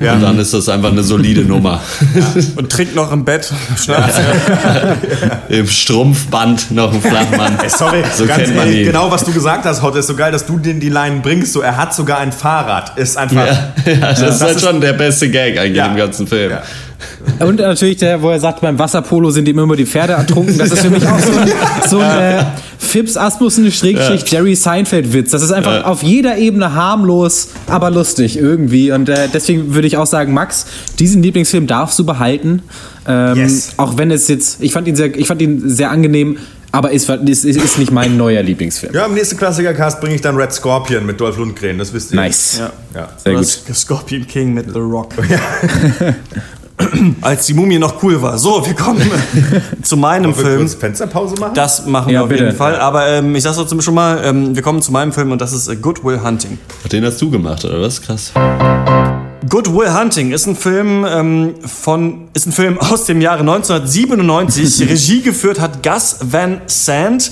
Ja. 0.00 0.14
Und 0.14 0.22
dann 0.22 0.38
ist 0.38 0.54
das 0.54 0.68
einfach 0.70 0.90
eine 0.90 1.02
solide 1.02 1.42
Nummer. 1.42 1.80
Und 2.56 2.72
trinkt 2.72 2.94
noch 2.94 3.12
im 3.12 3.24
Bett. 3.24 3.52
Schnaps. 3.78 4.14
Im 5.50 5.66
Strumpfband 5.68 6.70
noch 6.70 6.92
ein 6.92 7.00
Flachmann. 7.02 7.58
Ey, 7.62 7.68
sorry, 7.68 8.02
so 8.16 8.24
ganz 8.26 8.44
kennt 8.44 8.56
man 8.56 8.66
ehrlich, 8.66 8.80
ihn. 8.80 8.86
genau 8.86 9.10
was 9.10 9.24
du 9.24 9.32
gesagt 9.32 9.64
hast 9.66 9.82
heute, 9.82 9.98
ist 9.98 10.06
so 10.06 10.14
geil, 10.16 10.32
dass 10.32 10.46
du 10.46 10.58
den 10.58 10.80
die 10.80 10.88
Line 10.88 11.20
bringst. 11.20 11.52
So, 11.52 11.60
er 11.60 11.76
hat 11.76 11.94
sogar 11.94 12.18
ein 12.18 12.32
Fahrrad. 12.32 12.96
Ist 12.98 13.16
einfach. 13.18 13.46
Ja, 13.46 13.72
ja, 13.84 13.96
das, 14.12 14.20
ist 14.36 14.40
halt 14.40 14.56
ist- 14.56 14.64
schon 14.64 14.80
der 14.80 14.94
beste 14.94 15.28
Gag 15.28 15.58
eigentlich 15.58 15.76
Ja. 15.76 15.86
im 15.86 15.96
ganzen 15.96 16.26
Film. 16.26 16.52
Ja. 17.38 17.46
Und 17.46 17.60
natürlich 17.60 17.98
der, 17.98 18.22
wo 18.22 18.30
er 18.30 18.40
sagt, 18.40 18.60
beim 18.60 18.78
Wasserpolo 18.78 19.30
sind 19.30 19.48
ihm 19.48 19.58
immer 19.58 19.76
die 19.76 19.86
Pferde 19.86 20.14
ertrunken. 20.14 20.58
Das 20.58 20.70
ist 20.70 20.80
für 20.80 20.90
mich 20.90 21.06
auch 21.06 21.18
so 21.18 21.32
ein, 21.32 21.50
so 21.88 21.98
ein 21.98 22.20
äh, 22.20 22.44
Fips 22.78 23.16
Asmussen 23.16 23.70
Schrägstrich 23.70 24.24
Jerry 24.30 24.54
Seinfeld 24.54 25.12
Witz. 25.12 25.30
Das 25.30 25.42
ist 25.42 25.52
einfach 25.52 25.84
auf 25.84 26.02
jeder 26.02 26.38
Ebene 26.38 26.74
harmlos, 26.74 27.48
aber 27.66 27.90
lustig 27.90 28.36
irgendwie. 28.38 28.92
Und 28.92 29.08
äh, 29.08 29.28
deswegen 29.32 29.74
würde 29.74 29.86
ich 29.86 29.96
auch 29.96 30.06
sagen, 30.06 30.32
Max, 30.34 30.66
diesen 30.98 31.22
Lieblingsfilm 31.22 31.66
darfst 31.66 31.98
du 31.98 32.04
behalten. 32.04 32.62
Ähm, 33.06 33.36
Yes. 33.36 33.70
Auch 33.76 33.96
wenn 33.96 34.10
es 34.10 34.28
jetzt, 34.28 34.62
ich 34.62 34.72
fand 34.72 34.86
ihn 34.88 34.96
sehr, 34.96 35.16
ich 35.16 35.26
fand 35.26 35.40
ihn 35.40 35.62
sehr 35.68 35.90
angenehm, 35.90 36.36
aber 36.72 36.92
ist, 36.92 37.08
ist, 37.08 37.44
ist 37.44 37.78
nicht 37.78 37.90
mein 37.90 38.16
neuer 38.16 38.42
Lieblingsfilm. 38.42 38.94
Ja, 38.94 39.06
im 39.06 39.14
nächsten 39.14 39.36
Klassiker-Cast 39.36 40.00
bringe 40.00 40.14
ich 40.14 40.20
dann 40.20 40.36
Red 40.36 40.52
Scorpion 40.52 41.04
mit 41.04 41.20
Dolph 41.20 41.36
Lundgren, 41.36 41.78
das 41.78 41.92
wisst 41.92 42.12
ihr. 42.12 42.16
Nice. 42.16 42.58
Ja. 42.58 42.72
Ja. 42.94 43.08
Sehr 43.16 43.32
Oder 43.32 43.42
gut. 43.42 43.76
Scorpion 43.76 44.26
King 44.26 44.54
mit 44.54 44.66
The 44.72 44.78
Rock. 44.78 45.14
Als 47.20 47.46
die 47.46 47.54
Mumie 47.54 47.78
noch 47.78 48.02
cool 48.02 48.20
war. 48.22 48.38
So, 48.38 48.64
wir 48.66 48.74
kommen 48.74 49.02
zu 49.82 49.96
meinem 49.96 50.34
Film. 50.34 50.60
kurz 50.60 50.74
Fensterpause 50.74 51.36
machen? 51.36 51.54
Das 51.54 51.86
machen 51.86 52.08
Ja, 52.12 52.20
wir 52.20 52.22
auf 52.24 52.28
bitte. 52.28 52.44
jeden 52.44 52.56
Fall. 52.56 52.76
Aber 52.76 53.06
ähm, 53.08 53.34
ich 53.34 53.42
sag's 53.42 53.56
trotzdem 53.56 53.80
schon 53.80 53.94
mal, 53.94 54.20
ähm, 54.24 54.54
wir 54.54 54.62
kommen 54.62 54.80
zu 54.82 54.92
meinem 54.92 55.12
Film 55.12 55.32
und 55.32 55.40
das 55.40 55.52
ist 55.52 55.68
äh, 55.68 55.76
Good 55.76 56.04
Will 56.04 56.20
Hunting. 56.22 56.58
Den 56.90 57.04
hast 57.04 57.20
du 57.20 57.30
gemacht, 57.30 57.64
oder 57.64 57.80
was? 57.80 58.00
Krass. 58.00 58.32
Good 59.48 59.72
Will 59.74 59.92
Hunting 59.92 60.32
ist 60.32 60.46
ein 60.46 60.54
Film 60.56 61.04
ähm, 61.08 61.54
von 61.66 62.28
ist 62.34 62.46
ein 62.46 62.52
Film 62.52 62.78
aus 62.78 63.04
dem 63.06 63.20
Jahre 63.20 63.40
1997. 63.40 64.80
Regie 64.88 65.22
geführt 65.22 65.60
hat 65.60 65.82
Gus 65.82 66.16
Van 66.20 66.60
Sant. 66.66 67.30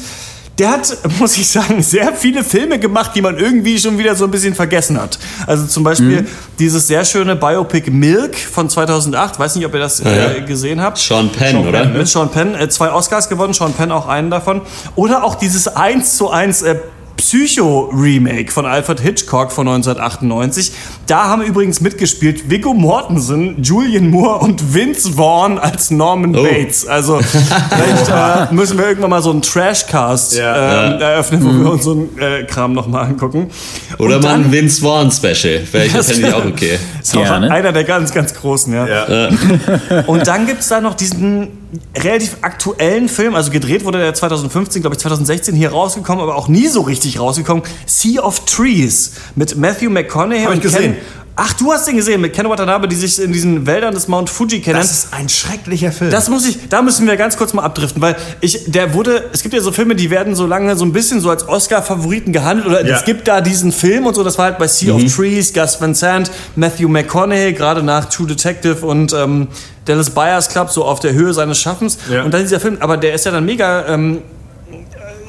Der 0.59 0.71
hat, 0.71 0.97
muss 1.19 1.37
ich 1.37 1.49
sagen, 1.49 1.83
sehr 1.83 2.13
viele 2.15 2.43
Filme 2.43 2.79
gemacht, 2.79 3.13
die 3.15 3.23
man 3.23 3.39
irgendwie 3.39 3.79
schon 3.79 3.97
wieder 3.99 4.15
so 4.15 4.25
ein 4.25 4.31
bisschen 4.31 4.55
vergessen 4.55 5.01
hat. 5.01 5.19
Also 5.47 5.67
zum 5.67 5.85
Beispiel 5.85 6.27
dieses 6.59 6.87
sehr 6.89 7.05
schöne 7.05 7.37
Biopic 7.37 7.91
Milk 7.91 8.37
von 8.37 8.69
2008. 8.69 9.39
Weiß 9.39 9.55
nicht, 9.57 9.67
ob 9.67 9.75
ihr 9.75 9.81
das 9.81 10.01
äh, 10.01 10.39
Ja. 10.39 10.45
gesehen 10.45 10.81
habt. 10.83 10.99
Sean 10.99 11.31
Penn, 11.31 11.57
oder? 11.67 11.85
Mit 11.85 12.09
Sean 12.09 12.31
Penn, 12.31 12.55
äh, 12.55 12.69
zwei 12.69 12.91
Oscars 12.93 13.29
gewonnen, 13.29 13.53
Sean 13.55 13.73
Penn 13.73 13.93
auch 13.93 14.09
einen 14.09 14.31
davon. 14.31 14.63
Oder 14.97 15.23
auch 15.25 15.37
dieses 15.37 15.69
1 15.69 16.17
zu 16.17 16.31
1 16.31 16.63
äh, 16.63 16.77
Psycho-Remake 17.19 18.51
von 18.51 18.65
Alfred 18.65 19.01
Hitchcock 19.01 19.53
von 19.53 19.69
1998. 19.69 20.73
Da 21.07 21.25
haben 21.25 21.43
übrigens 21.43 21.81
mitgespielt 21.81 22.49
Viggo 22.51 22.73
Mortensen, 22.75 23.63
Julian 23.63 24.09
Moore 24.09 24.39
und 24.39 24.73
Vince 24.75 25.13
Vaughn 25.13 25.59
als 25.59 25.91
Norman 25.91 26.35
Oh. 26.37 26.43
Bates. 26.43 26.87
Also 26.87 27.19
vielleicht 27.21 28.09
äh, 28.09 28.55
müssen 28.55 28.79
wir 28.79 28.87
irgendwann 28.89 29.11
mal 29.11 29.23
so 29.23 29.31
einen 29.31 29.43
Trashcast 29.43 30.37
Ja. 30.37 30.95
ähm, 30.95 31.01
eröffnen, 31.01 31.45
wo 31.45 31.65
wir 31.65 31.73
uns 31.73 31.85
so 31.85 31.93
einen 31.93 32.19
äh, 32.19 32.45
Kram 32.45 32.73
nochmal 32.73 33.05
angucken. 33.07 33.51
Oder 33.99 34.17
Und 34.17 34.23
mal 34.25 34.35
ein 34.35 34.53
Vince 34.53 34.81
Vaughn 34.81 35.11
Special. 35.11 35.61
Wäre 35.73 35.87
ich- 35.87 35.93
Das 35.93 36.11
Fände 36.13 36.29
ich 36.29 36.35
auch 36.35 36.45
okay. 36.45 36.79
ist 37.03 37.17
auch 37.17 37.29
einer 37.31 37.73
der 37.73 37.85
ganz, 37.85 38.13
ganz 38.15 38.33
großen, 38.35 38.73
ja. 38.73 38.87
Ja. 38.87 39.29
Und 40.07 40.27
dann 40.27 40.47
gibt 40.47 40.61
es 40.61 40.69
da 40.69 40.81
noch 40.81 40.95
diesen 40.95 41.49
relativ 41.97 42.37
aktuellen 42.43 43.09
Film, 43.11 43.35
also 43.35 43.51
gedreht 43.51 43.85
wurde 43.85 43.99
der 43.99 44.15
2015, 44.15 44.81
glaube 44.83 44.95
ich 44.95 45.01
2016 45.01 45.55
hier 45.55 45.71
rausgekommen, 45.71 46.23
aber 46.23 46.37
auch 46.37 46.49
nie 46.49 46.67
so 46.69 46.81
richtig 46.83 47.08
rausgekommen. 47.17 47.63
Sea 47.87 48.21
of 48.23 48.45
Trees 48.45 49.13
mit 49.37 49.57
Matthew 49.57 49.91
McConaughey 49.91 50.43
Hab 50.43 50.51
ich 50.51 50.57
und 50.57 50.63
Ken, 50.63 50.71
gesehen. 50.73 50.97
Ach, 51.41 51.53
du 51.53 51.73
hast 51.73 51.87
den 51.87 51.95
gesehen 51.95 52.21
mit 52.21 52.33
Ken 52.33 52.49
Watanabe, 52.49 52.89
die 52.89 52.97
sich 52.97 53.23
in 53.23 53.33
diesen 53.33 53.65
Wäldern 53.65 53.95
des 53.95 54.09
Mount 54.09 54.29
Fuji 54.29 54.61
kennen. 54.61 54.77
Das 54.77 54.91
ist 54.91 55.15
ein 55.15 55.29
schrecklicher 55.29 55.93
Film. 55.93 56.11
Das 56.11 56.29
muss 56.29 56.45
ich, 56.45 56.69
da 56.69 56.83
müssen 56.83 57.07
wir 57.07 57.17
ganz 57.17 57.37
kurz 57.37 57.53
mal 57.55 57.63
abdriften, 57.63 58.03
weil 58.03 58.17
ich, 58.41 58.65
der 58.67 58.93
wurde, 58.93 59.27
es 59.33 59.43
gibt 59.45 59.55
ja 59.55 59.61
so 59.61 59.71
Filme, 59.71 59.95
die 59.95 60.11
werden 60.11 60.35
so 60.35 60.47
lange 60.49 60.75
so 60.75 60.85
ein 60.85 60.93
bisschen 60.93 61.21
so 61.21 61.31
als 61.31 61.47
Oscar-Favoriten 61.49 62.33
gehandelt 62.33 62.67
oder 62.67 62.85
Ja. 62.85 62.97
es 62.97 63.05
gibt 63.05 63.29
da 63.29 63.41
diesen 63.41 63.71
Film 63.71 64.07
und 64.07 64.15
so, 64.17 64.25
das 64.25 64.37
war 64.37 64.47
halt 64.47 64.59
bei 64.59 64.67
Sea 64.67 64.93
of 64.93 65.15
Trees, 65.15 65.55
Gus 65.55 65.81
Van 65.81 65.95
Sant, 65.95 66.29
Matthew 66.57 66.89
McConaughey, 66.89 67.53
gerade 67.53 67.85
nach 67.85 68.07
True 68.07 68.27
Detective 68.27 68.85
und 68.85 69.13
ähm, 69.13 69.47
Dallas 69.85 70.11
Buyers 70.11 70.49
Club, 70.49 70.71
so 70.71 70.85
auf 70.85 70.99
der 70.99 71.13
Höhe 71.13 71.33
seines 71.33 71.61
Schaffens. 71.61 71.99
Ja. 72.11 72.25
Und 72.25 72.35
dann 72.35 72.43
dieser 72.43 72.59
Film, 72.59 72.79
aber 72.81 72.97
der 72.97 73.15
ist 73.15 73.25
ja 73.27 73.31
dann 73.31 73.45
mega 73.45 73.87
ähm, 73.87 74.23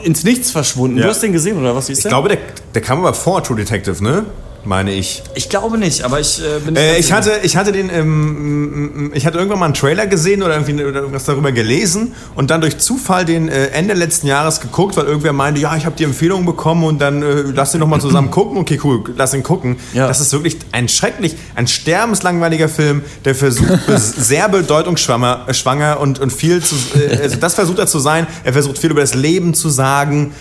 ins 0.03 0.23
Nichts 0.23 0.51
verschwunden. 0.51 0.97
Ja. 0.97 1.03
Du 1.03 1.09
hast 1.09 1.21
den 1.21 1.33
gesehen 1.33 1.57
oder 1.59 1.75
was 1.75 1.89
ist 1.89 1.99
ich 1.99 2.03
der? 2.03 2.09
glaube, 2.09 2.29
der, 2.29 2.37
der 2.73 2.81
kam 2.81 2.99
aber 2.99 3.13
vor 3.13 3.43
True 3.43 3.57
Detective, 3.57 4.03
ne? 4.03 4.25
Meine 4.65 4.91
ich. 4.93 5.23
ich 5.35 5.49
glaube 5.49 5.77
nicht, 5.77 6.03
aber 6.03 6.19
ich 6.19 6.39
äh, 6.39 6.59
bin 6.59 6.73
nicht 6.73 6.83
Äh, 6.83 6.99
ich, 6.99 7.11
hatte, 7.11 7.31
ich 7.43 7.55
hatte 7.55 7.71
den, 7.71 7.89
ähm, 7.89 9.11
ich 9.13 9.25
hatte 9.25 9.37
irgendwann 9.37 9.59
mal 9.59 9.65
einen 9.65 9.73
Trailer 9.73 10.05
gesehen 10.07 10.43
oder 10.43 10.53
irgendwie 10.55 10.83
oder 10.83 10.99
irgendwas 10.99 11.25
darüber 11.25 11.51
gelesen 11.51 12.13
und 12.35 12.51
dann 12.51 12.61
durch 12.61 12.77
Zufall 12.77 13.25
den 13.25 13.49
äh, 13.49 13.67
Ende 13.67 13.93
letzten 13.93 14.27
Jahres 14.27 14.59
geguckt, 14.59 14.97
weil 14.97 15.05
irgendwer 15.05 15.33
meinte, 15.33 15.61
ja, 15.61 15.75
ich 15.75 15.85
habe 15.85 15.95
die 15.95 16.03
Empfehlung 16.03 16.45
bekommen 16.45 16.83
und 16.83 16.99
dann 16.99 17.23
äh, 17.23 17.41
lass 17.53 17.71
den 17.71 17.79
noch 17.79 17.87
mal 17.87 18.01
zusammen 18.01 18.31
gucken. 18.31 18.57
Okay, 18.57 18.79
cool, 18.83 19.03
lass 19.15 19.33
ihn 19.33 19.43
gucken. 19.43 19.77
Ja. 19.93 20.07
Das 20.07 20.19
ist 20.19 20.31
wirklich 20.33 20.57
ein 20.71 20.89
schrecklich, 20.89 21.35
ein 21.55 21.67
sterbenslangweiliger 21.67 22.69
Film, 22.69 23.01
der 23.25 23.35
versucht 23.35 23.69
sehr 23.87 24.49
bedeutungsschwanger 24.49 25.45
äh, 25.47 25.53
schwanger 25.53 25.99
und, 25.99 26.19
und 26.19 26.31
viel 26.33 26.61
zu, 26.61 26.75
äh, 26.97 27.17
also 27.21 27.37
das 27.37 27.55
versucht 27.55 27.79
er 27.79 27.87
zu 27.87 27.99
sein. 27.99 28.27
Er 28.43 28.53
versucht 28.53 28.77
viel 28.77 28.91
über 28.91 29.01
das 29.01 29.13
Leben 29.13 29.53
zu 29.53 29.69
sagen. 29.69 30.33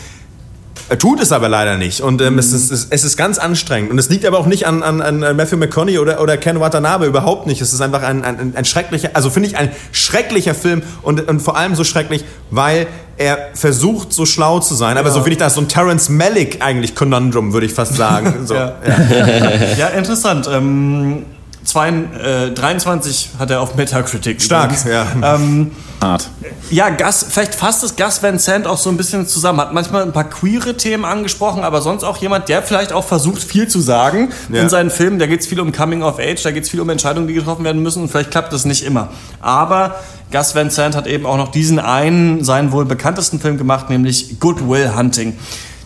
Er 0.91 0.99
tut 0.99 1.21
es 1.21 1.33
aber 1.33 1.49
leider 1.49 1.77
nicht. 1.77 2.01
Und 2.01 2.23
ähm, 2.23 2.39
es, 2.39 2.53
ist, 2.53 2.71
es, 2.71 3.05
ist 3.05 3.17
ganz 3.17 3.39
anstrengend. 3.39 3.91
Und 3.91 3.99
es 3.99 4.09
liegt 4.09 4.25
aber 4.25 4.39
auch 4.39 4.47
nicht 4.47 4.67
an, 4.67 4.83
an, 4.83 5.03
an 5.03 5.37
Matthew 5.37 5.57
McConaughey 5.57 5.99
oder, 5.99 6.21
oder 6.21 6.37
Ken 6.37 6.61
Watanabe, 6.61 7.07
überhaupt 7.07 7.47
nicht. 7.47 7.61
Es 7.61 7.73
ist 7.73 7.81
einfach 7.81 8.03
ein, 8.03 8.25
ein, 8.25 8.55
ein 8.57 8.65
schrecklicher, 8.65 9.11
also 9.13 9.29
finde 9.31 9.49
ich 9.51 9.57
ein 9.57 9.71
schrecklicher 9.93 10.55
Film 10.55 10.83
und, 11.03 11.29
und 11.29 11.41
vor 11.41 11.57
allem 11.57 11.75
so 11.75 11.85
schrecklich, 11.85 12.25
weil 12.51 12.87
er 13.19 13.51
versucht, 13.55 14.13
so 14.13 14.25
schlau 14.25 14.61
zu 14.61 14.75
sein. 14.75 14.97
Aber 14.97 15.11
so 15.11 15.19
finde 15.19 15.33
ich 15.33 15.39
das 15.39 15.55
so 15.55 15.61
ein 15.61 15.69
Terence 15.69 16.09
Malick 16.09 16.63
eigentlich 16.65 16.95
Conundrum, 16.95 17.53
würde 17.53 17.67
ich 17.67 17.75
fast 17.75 17.95
sagen. 17.95 18.35
So, 18.47 18.55
Ja. 18.55 18.77
ja. 18.87 19.51
Ja, 19.79 19.87
interessant. 19.89 20.49
Ähm, 20.51 21.25
zwei, 21.69 21.89
äh, 21.91 22.51
23 22.51 23.31
hat 23.39 23.51
er 23.51 23.61
auf 23.61 23.75
Metacritic. 23.75 24.41
Stark, 24.41 24.73
übrigens. 24.73 24.85
ja. 24.85 25.07
Ähm, 25.35 25.71
Art. 26.01 26.29
ja, 26.71 26.89
Gus, 26.91 27.27
vielleicht 27.29 27.55
fasst 27.57 27.83
es 27.83 27.97
Gus 27.97 28.23
Van 28.23 28.39
Sant 28.39 28.67
auch 28.67 28.79
so 28.79 28.89
ein 28.89 28.97
bisschen 28.97 29.27
zusammen. 29.27 29.61
Hat 29.61 29.75
manchmal 29.75 30.03
ein 30.03 30.13
paar 30.13 30.29
queere 30.31 30.77
Themen 30.77 31.05
angesprochen, 31.05 31.65
aber 31.65 31.83
sonst 31.83 32.05
auch 32.05 32.17
jemand, 32.19 32.49
der 32.49 32.63
vielleicht 32.63 32.93
auch 32.93 33.05
versucht, 33.05 33.43
viel 33.43 33.69
zu 33.69 33.81
sagen 33.81 34.31
Ja. 34.53 34.63
in 34.63 34.69
seinen 34.69 34.91
Filmen. 34.91 35.19
Da 35.19 35.27
geht 35.27 35.41
es 35.41 35.47
viel 35.47 35.61
um 35.61 35.73
Coming 35.73 36.03
of 36.03 36.19
Age, 36.19 36.41
da 36.43 36.53
geht 36.53 36.65
es 36.65 36.71
viel 36.71 36.81
um 36.81 36.89
Entscheidungen, 36.89 37.27
die 37.29 37.35
getroffen 37.35 37.65
werden 37.65 37.83
müssen 37.83 38.03
und 38.03 38.09
vielleicht 38.11 38.31
klappt 38.31 38.53
das 38.53 38.65
nicht 38.65 38.85
immer. 38.85 39.09
Aber 39.41 39.97
Gus 40.33 40.55
Van 40.55 40.71
Sant 40.71 40.97
hat 40.97 41.07
eben 41.07 41.27
auch 41.27 41.37
noch 41.37 41.49
diesen 41.51 41.79
einen, 41.79 42.45
seinen 42.45 42.73
wohl 42.73 42.85
bekanntesten 42.87 43.41
Film 43.41 43.59
gemacht, 43.59 43.91
nämlich 43.91 44.39
Good 44.41 44.69
Will 44.69 44.95
Hunting. 44.97 45.37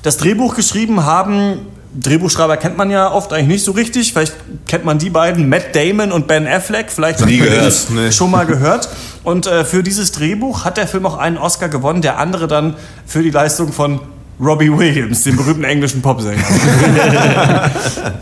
Das 0.03 0.17
Drehbuch 0.19 0.55
geschrieben 0.55 1.05
haben 1.05 1.61
Drehbuchschreiber 1.95 2.57
kennt 2.57 2.77
man 2.77 2.91
ja 2.91 3.11
oft 3.11 3.33
eigentlich 3.33 3.49
nicht 3.49 3.65
so 3.65 3.73
richtig. 3.73 4.13
Vielleicht 4.13 4.35
kennt 4.67 4.85
man 4.85 4.99
die 4.99 5.11
beiden, 5.11 5.49
Matt 5.49 5.75
Damon 5.75 6.13
und 6.13 6.27
Ben 6.27 6.47
Affleck. 6.47 6.91
Vielleicht 6.91 7.25
Nie 7.27 7.39
gehört. 7.39 7.87
Nee. 7.91 8.13
schon 8.13 8.31
mal 8.31 8.47
gehört. 8.47 8.89
Und 9.25 9.47
äh, 9.47 9.65
für 9.65 9.83
dieses 9.83 10.13
Drehbuch 10.13 10.65
hat 10.65 10.77
der 10.79 10.89
Film 10.89 11.07
auch 11.07 11.19
einen 11.19 11.39
Oscar 11.39 11.69
gewonnen, 11.69 12.03
der 12.03 12.19
andere 12.19 12.49
dann 12.49 12.75
für 13.07 13.23
die 13.23 13.31
Leistung 13.31 13.73
von 13.73 14.01
Robbie 14.43 14.77
Williams, 14.77 15.23
dem 15.23 15.37
berühmten 15.37 15.63
englischen 15.63 16.03
Popsänger. 16.03 16.43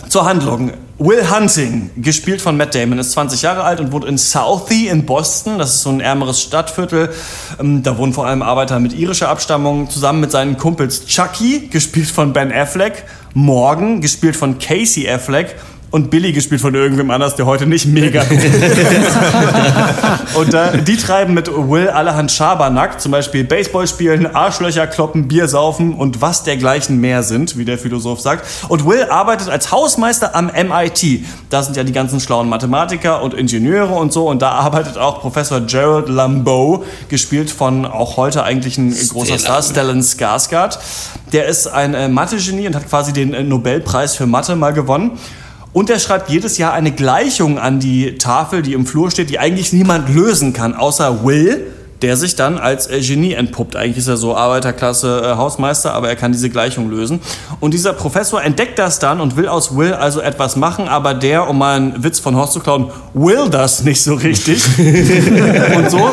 Zur 0.09 0.25
Handlung. 0.27 0.73
Will 0.99 1.31
Hunting, 1.31 1.89
gespielt 1.97 2.43
von 2.43 2.59
Matt 2.59 2.75
Damon, 2.75 2.99
ist 2.99 3.13
20 3.13 3.41
Jahre 3.41 3.65
alt 3.65 3.81
und 3.81 3.91
wohnt 3.91 4.05
in 4.05 4.19
Southie 4.19 4.89
in 4.89 5.07
Boston. 5.07 5.59
Das 5.59 5.77
ist 5.77 5.83
so 5.83 5.89
ein 5.89 6.01
ärmeres 6.01 6.43
Stadtviertel. 6.43 7.09
Ähm, 7.59 7.83
Da 7.83 7.97
wohnen 7.97 8.13
vor 8.13 8.27
allem 8.27 8.43
Arbeiter 8.43 8.79
mit 8.81 8.93
irischer 8.93 9.31
Abstammung 9.31 9.89
zusammen 9.89 10.21
mit 10.21 10.31
seinen 10.31 10.59
Kumpels 10.59 11.07
Chucky, 11.07 11.69
gespielt 11.69 12.09
von 12.09 12.35
Ben 12.35 12.53
Affleck, 12.53 13.05
Morgan, 13.33 14.03
gespielt 14.03 14.37
von 14.37 14.59
Casey 14.59 15.09
Affleck 15.09 15.57
und 15.91 16.11
Billy, 16.11 16.33
gespielt 16.33 16.61
von 16.61 16.75
irgendwem 16.75 17.11
anders, 17.11 17.35
der 17.35 17.47
heute 17.47 17.67
nicht 17.67 17.87
mega 17.87 18.23
Und 20.35 20.55
äh, 20.55 20.83
die 20.83 20.97
treiben 20.97 21.35
mit 21.35 21.49
Will 21.49 21.89
allerhand 21.89 22.31
Schabernack, 22.31 23.01
zum 23.01 23.11
Beispiel 23.11 23.43
Baseball 23.43 23.89
spielen, 23.89 24.27
Arschlöcher 24.27 24.87
kloppen, 24.87 25.27
Bier 25.27 25.49
saufen 25.49 25.95
und 25.95 26.21
was 26.21 26.45
dergleichen 26.45 27.01
mehr 27.01 27.25
sind, 27.25 27.59
wie 27.59 27.65
der 27.65 27.77
Philosoph 27.77 28.21
sagt. 28.21 28.47
Und 28.69 28.87
Will 28.87 29.03
arbeitet 29.11 29.49
als 29.49 29.73
Hausmeister 29.73 30.37
am 30.37 30.47
MIT. 30.47 31.25
Da 31.51 31.63
sind 31.65 31.77
ja 31.77 31.83
die 31.83 31.93
ganzen 31.93 32.21
schlauen 32.21 32.49
Mathematiker 32.49 33.23
und 33.23 33.35
Ingenieure 33.35 33.95
und 33.95 34.13
so. 34.13 34.29
Und 34.29 34.43
da 34.43 34.51
arbeitet 34.53 34.97
auch 34.97 35.21
Professor 35.21 35.61
Gerald 35.61 36.09
Lambeau, 36.09 36.85
gespielt 37.09 37.51
von 37.51 37.85
auch 37.85 38.17
heute 38.17 38.45
eigentlich 38.45 38.79
ein 38.79 38.95
großer 39.09 39.39
Star, 39.39 39.61
Stellan 39.63 40.03
Skarsgård. 40.03 40.79
Der 41.33 41.47
ist 41.47 41.67
ein 41.67 41.95
äh, 41.95 42.09
Mathe-Genie 42.09 42.69
und 42.69 42.77
hat 42.77 42.89
quasi 42.89 43.13
den 43.13 43.35
äh, 43.35 43.43
Nobelpreis 43.43 44.15
für 44.15 44.27
Mathe 44.27 44.55
mal 44.55 44.73
gewonnen. 44.73 45.19
Und 45.73 45.89
er 45.89 46.01
schreibt 46.01 46.31
jedes 46.31 46.59
Jahr 46.59 46.73
eine 46.73 46.91
Gleichung 46.91 47.59
an 47.59 47.79
die 47.79 48.19
Tafel, 48.19 48.63
die 48.63 48.73
im 48.73 48.87
Flur 48.87 49.11
steht, 49.11 49.31
die 49.31 49.39
eigentlich 49.39 49.73
niemand 49.73 50.13
lösen 50.13 50.53
kann, 50.53 50.75
außer 50.75 51.25
Will, 51.25 51.67
der 52.03 52.17
sich 52.17 52.35
dann 52.35 52.59
als 52.59 52.89
äh, 52.89 53.01
Genie 53.01 53.35
entpuppt. 53.35 53.77
Eigentlich 53.77 53.99
ist 53.99 54.09
er 54.09 54.17
so 54.17 54.35
Arbeiterklasse 54.35 55.23
äh, 55.23 55.37
Hausmeister, 55.37 55.93
aber 55.93 56.09
er 56.09 56.17
kann 56.17 56.33
diese 56.33 56.51
Gleichung 56.51 56.91
lösen. 56.91 57.21
Und 57.61 57.75
dieser 57.75 57.93
Professor 57.93 58.43
entdeckt 58.43 58.79
das 58.79 58.99
dann 58.99 59.21
und 59.21 59.37
will 59.37 59.49
aus 59.49 59.77
Will 59.77 59.93
also 59.93 60.21
etwas 60.21 60.57
machen, 60.57 60.89
aber 60.89 61.15
der, 61.15 61.49
um 61.49 61.59
mal 61.59 61.77
einen 61.77 62.03
Witz 62.03 62.19
von 62.19 62.35
Horst 62.37 62.55
zu 62.55 62.61
klauen, 62.61 62.91
will 63.15 63.49
das 63.51 63.85
nicht 63.85 64.03
so 64.03 64.15
richtig. 64.15 64.65
und 65.77 65.91
so 65.91 66.11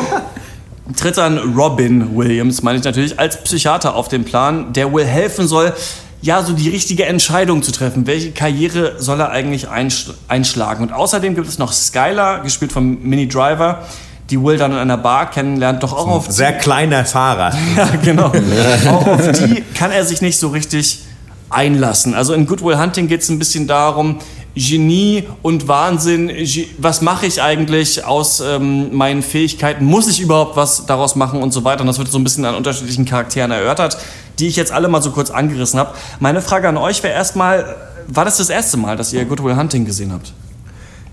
tritt 0.96 1.16
dann 1.16 1.54
Robin 1.56 2.16
Williams, 2.16 2.62
meine 2.62 2.78
ich 2.78 2.84
natürlich, 2.84 3.18
als 3.18 3.42
Psychiater 3.42 3.94
auf 3.94 4.08
den 4.08 4.24
Plan, 4.24 4.72
der 4.72 4.92
Will 4.92 5.04
helfen 5.04 5.46
soll, 5.46 5.72
ja, 6.20 6.42
so 6.42 6.52
die 6.52 6.68
richtige 6.68 7.06
Entscheidung 7.06 7.62
zu 7.62 7.72
treffen. 7.72 8.06
Welche 8.06 8.32
Karriere 8.32 8.96
soll 8.98 9.20
er 9.20 9.30
eigentlich 9.30 9.68
einsch 9.68 10.06
einschlagen? 10.26 10.82
Und 10.82 10.92
außerdem 10.92 11.34
gibt 11.34 11.48
es 11.48 11.58
noch 11.58 11.72
Skylar, 11.72 12.40
gespielt 12.40 12.72
von 12.72 13.02
Minnie 13.02 13.28
Driver, 13.28 13.84
die 14.30 14.42
Will 14.42 14.58
dann 14.58 14.72
in 14.72 14.78
einer 14.78 14.98
Bar 14.98 15.30
kennenlernt, 15.30 15.82
doch 15.82 15.92
auch 15.92 16.08
auf 16.08 16.30
Sehr 16.30 16.52
kleiner 16.52 17.04
Fahrer. 17.04 17.54
ja, 17.76 17.88
genau. 18.02 18.32
Auch 18.88 19.06
auf 19.06 19.32
die 19.32 19.62
kann 19.74 19.90
er 19.90 20.04
sich 20.04 20.20
nicht 20.20 20.38
so 20.38 20.48
richtig 20.48 21.00
einlassen. 21.48 22.14
Also 22.14 22.34
in 22.34 22.46
Good 22.46 22.62
Will 22.62 22.78
Hunting 22.78 23.08
geht 23.08 23.22
es 23.22 23.30
ein 23.30 23.38
bisschen 23.38 23.66
darum, 23.66 24.18
Genie 24.54 25.24
und 25.42 25.68
Wahnsinn, 25.68 26.30
was 26.78 27.00
mache 27.00 27.26
ich 27.26 27.40
eigentlich 27.40 28.04
aus 28.04 28.40
ähm, 28.40 28.94
meinen 28.94 29.22
Fähigkeiten, 29.22 29.84
muss 29.84 30.08
ich 30.08 30.20
überhaupt 30.20 30.56
was 30.56 30.84
daraus 30.84 31.14
machen 31.14 31.40
und 31.42 31.52
so 31.52 31.64
weiter. 31.64 31.82
Und 31.82 31.86
das 31.86 31.98
wird 31.98 32.10
so 32.10 32.18
ein 32.18 32.24
bisschen 32.24 32.44
an 32.44 32.54
unterschiedlichen 32.54 33.04
Charakteren 33.04 33.50
erörtert, 33.50 33.98
die 34.38 34.46
ich 34.46 34.56
jetzt 34.56 34.72
alle 34.72 34.88
mal 34.88 35.02
so 35.02 35.10
kurz 35.10 35.30
angerissen 35.30 35.78
habe. 35.78 35.94
Meine 36.20 36.40
Frage 36.40 36.68
an 36.68 36.76
euch 36.76 37.02
wäre 37.02 37.14
erstmal, 37.14 37.76
war 38.06 38.24
das 38.24 38.38
das 38.38 38.50
erste 38.50 38.76
Mal, 38.76 38.96
dass 38.96 39.12
ihr 39.12 39.24
Good 39.24 39.42
Will 39.42 39.56
Hunting 39.56 39.84
gesehen 39.84 40.12
habt? 40.12 40.32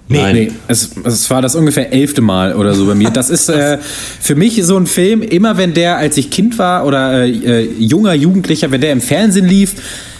Nein. 0.07 0.35
Nee, 0.35 0.51
es, 0.67 0.91
es 1.03 1.29
war 1.31 1.41
das 1.41 1.55
ungefähr 1.55 1.91
elfte 1.91 2.21
Mal 2.21 2.55
oder 2.55 2.75
so 2.75 2.85
bei 2.85 2.93
mir. 2.93 3.09
Das 3.09 3.29
ist 3.29 3.49
äh, 3.49 3.79
für 3.81 4.35
mich 4.35 4.63
so 4.63 4.77
ein 4.77 4.85
Film, 4.85 5.21
immer 5.21 5.57
wenn 5.57 5.73
der, 5.73 5.97
als 5.97 6.17
ich 6.17 6.29
Kind 6.29 6.59
war 6.59 6.85
oder 6.85 7.23
äh, 7.23 7.31
äh, 7.31 7.71
junger 7.79 8.13
Jugendlicher, 8.13 8.69
wenn 8.71 8.81
der 8.81 8.91
im 8.91 9.01
Fernsehen 9.01 9.47
lief, 9.47 9.75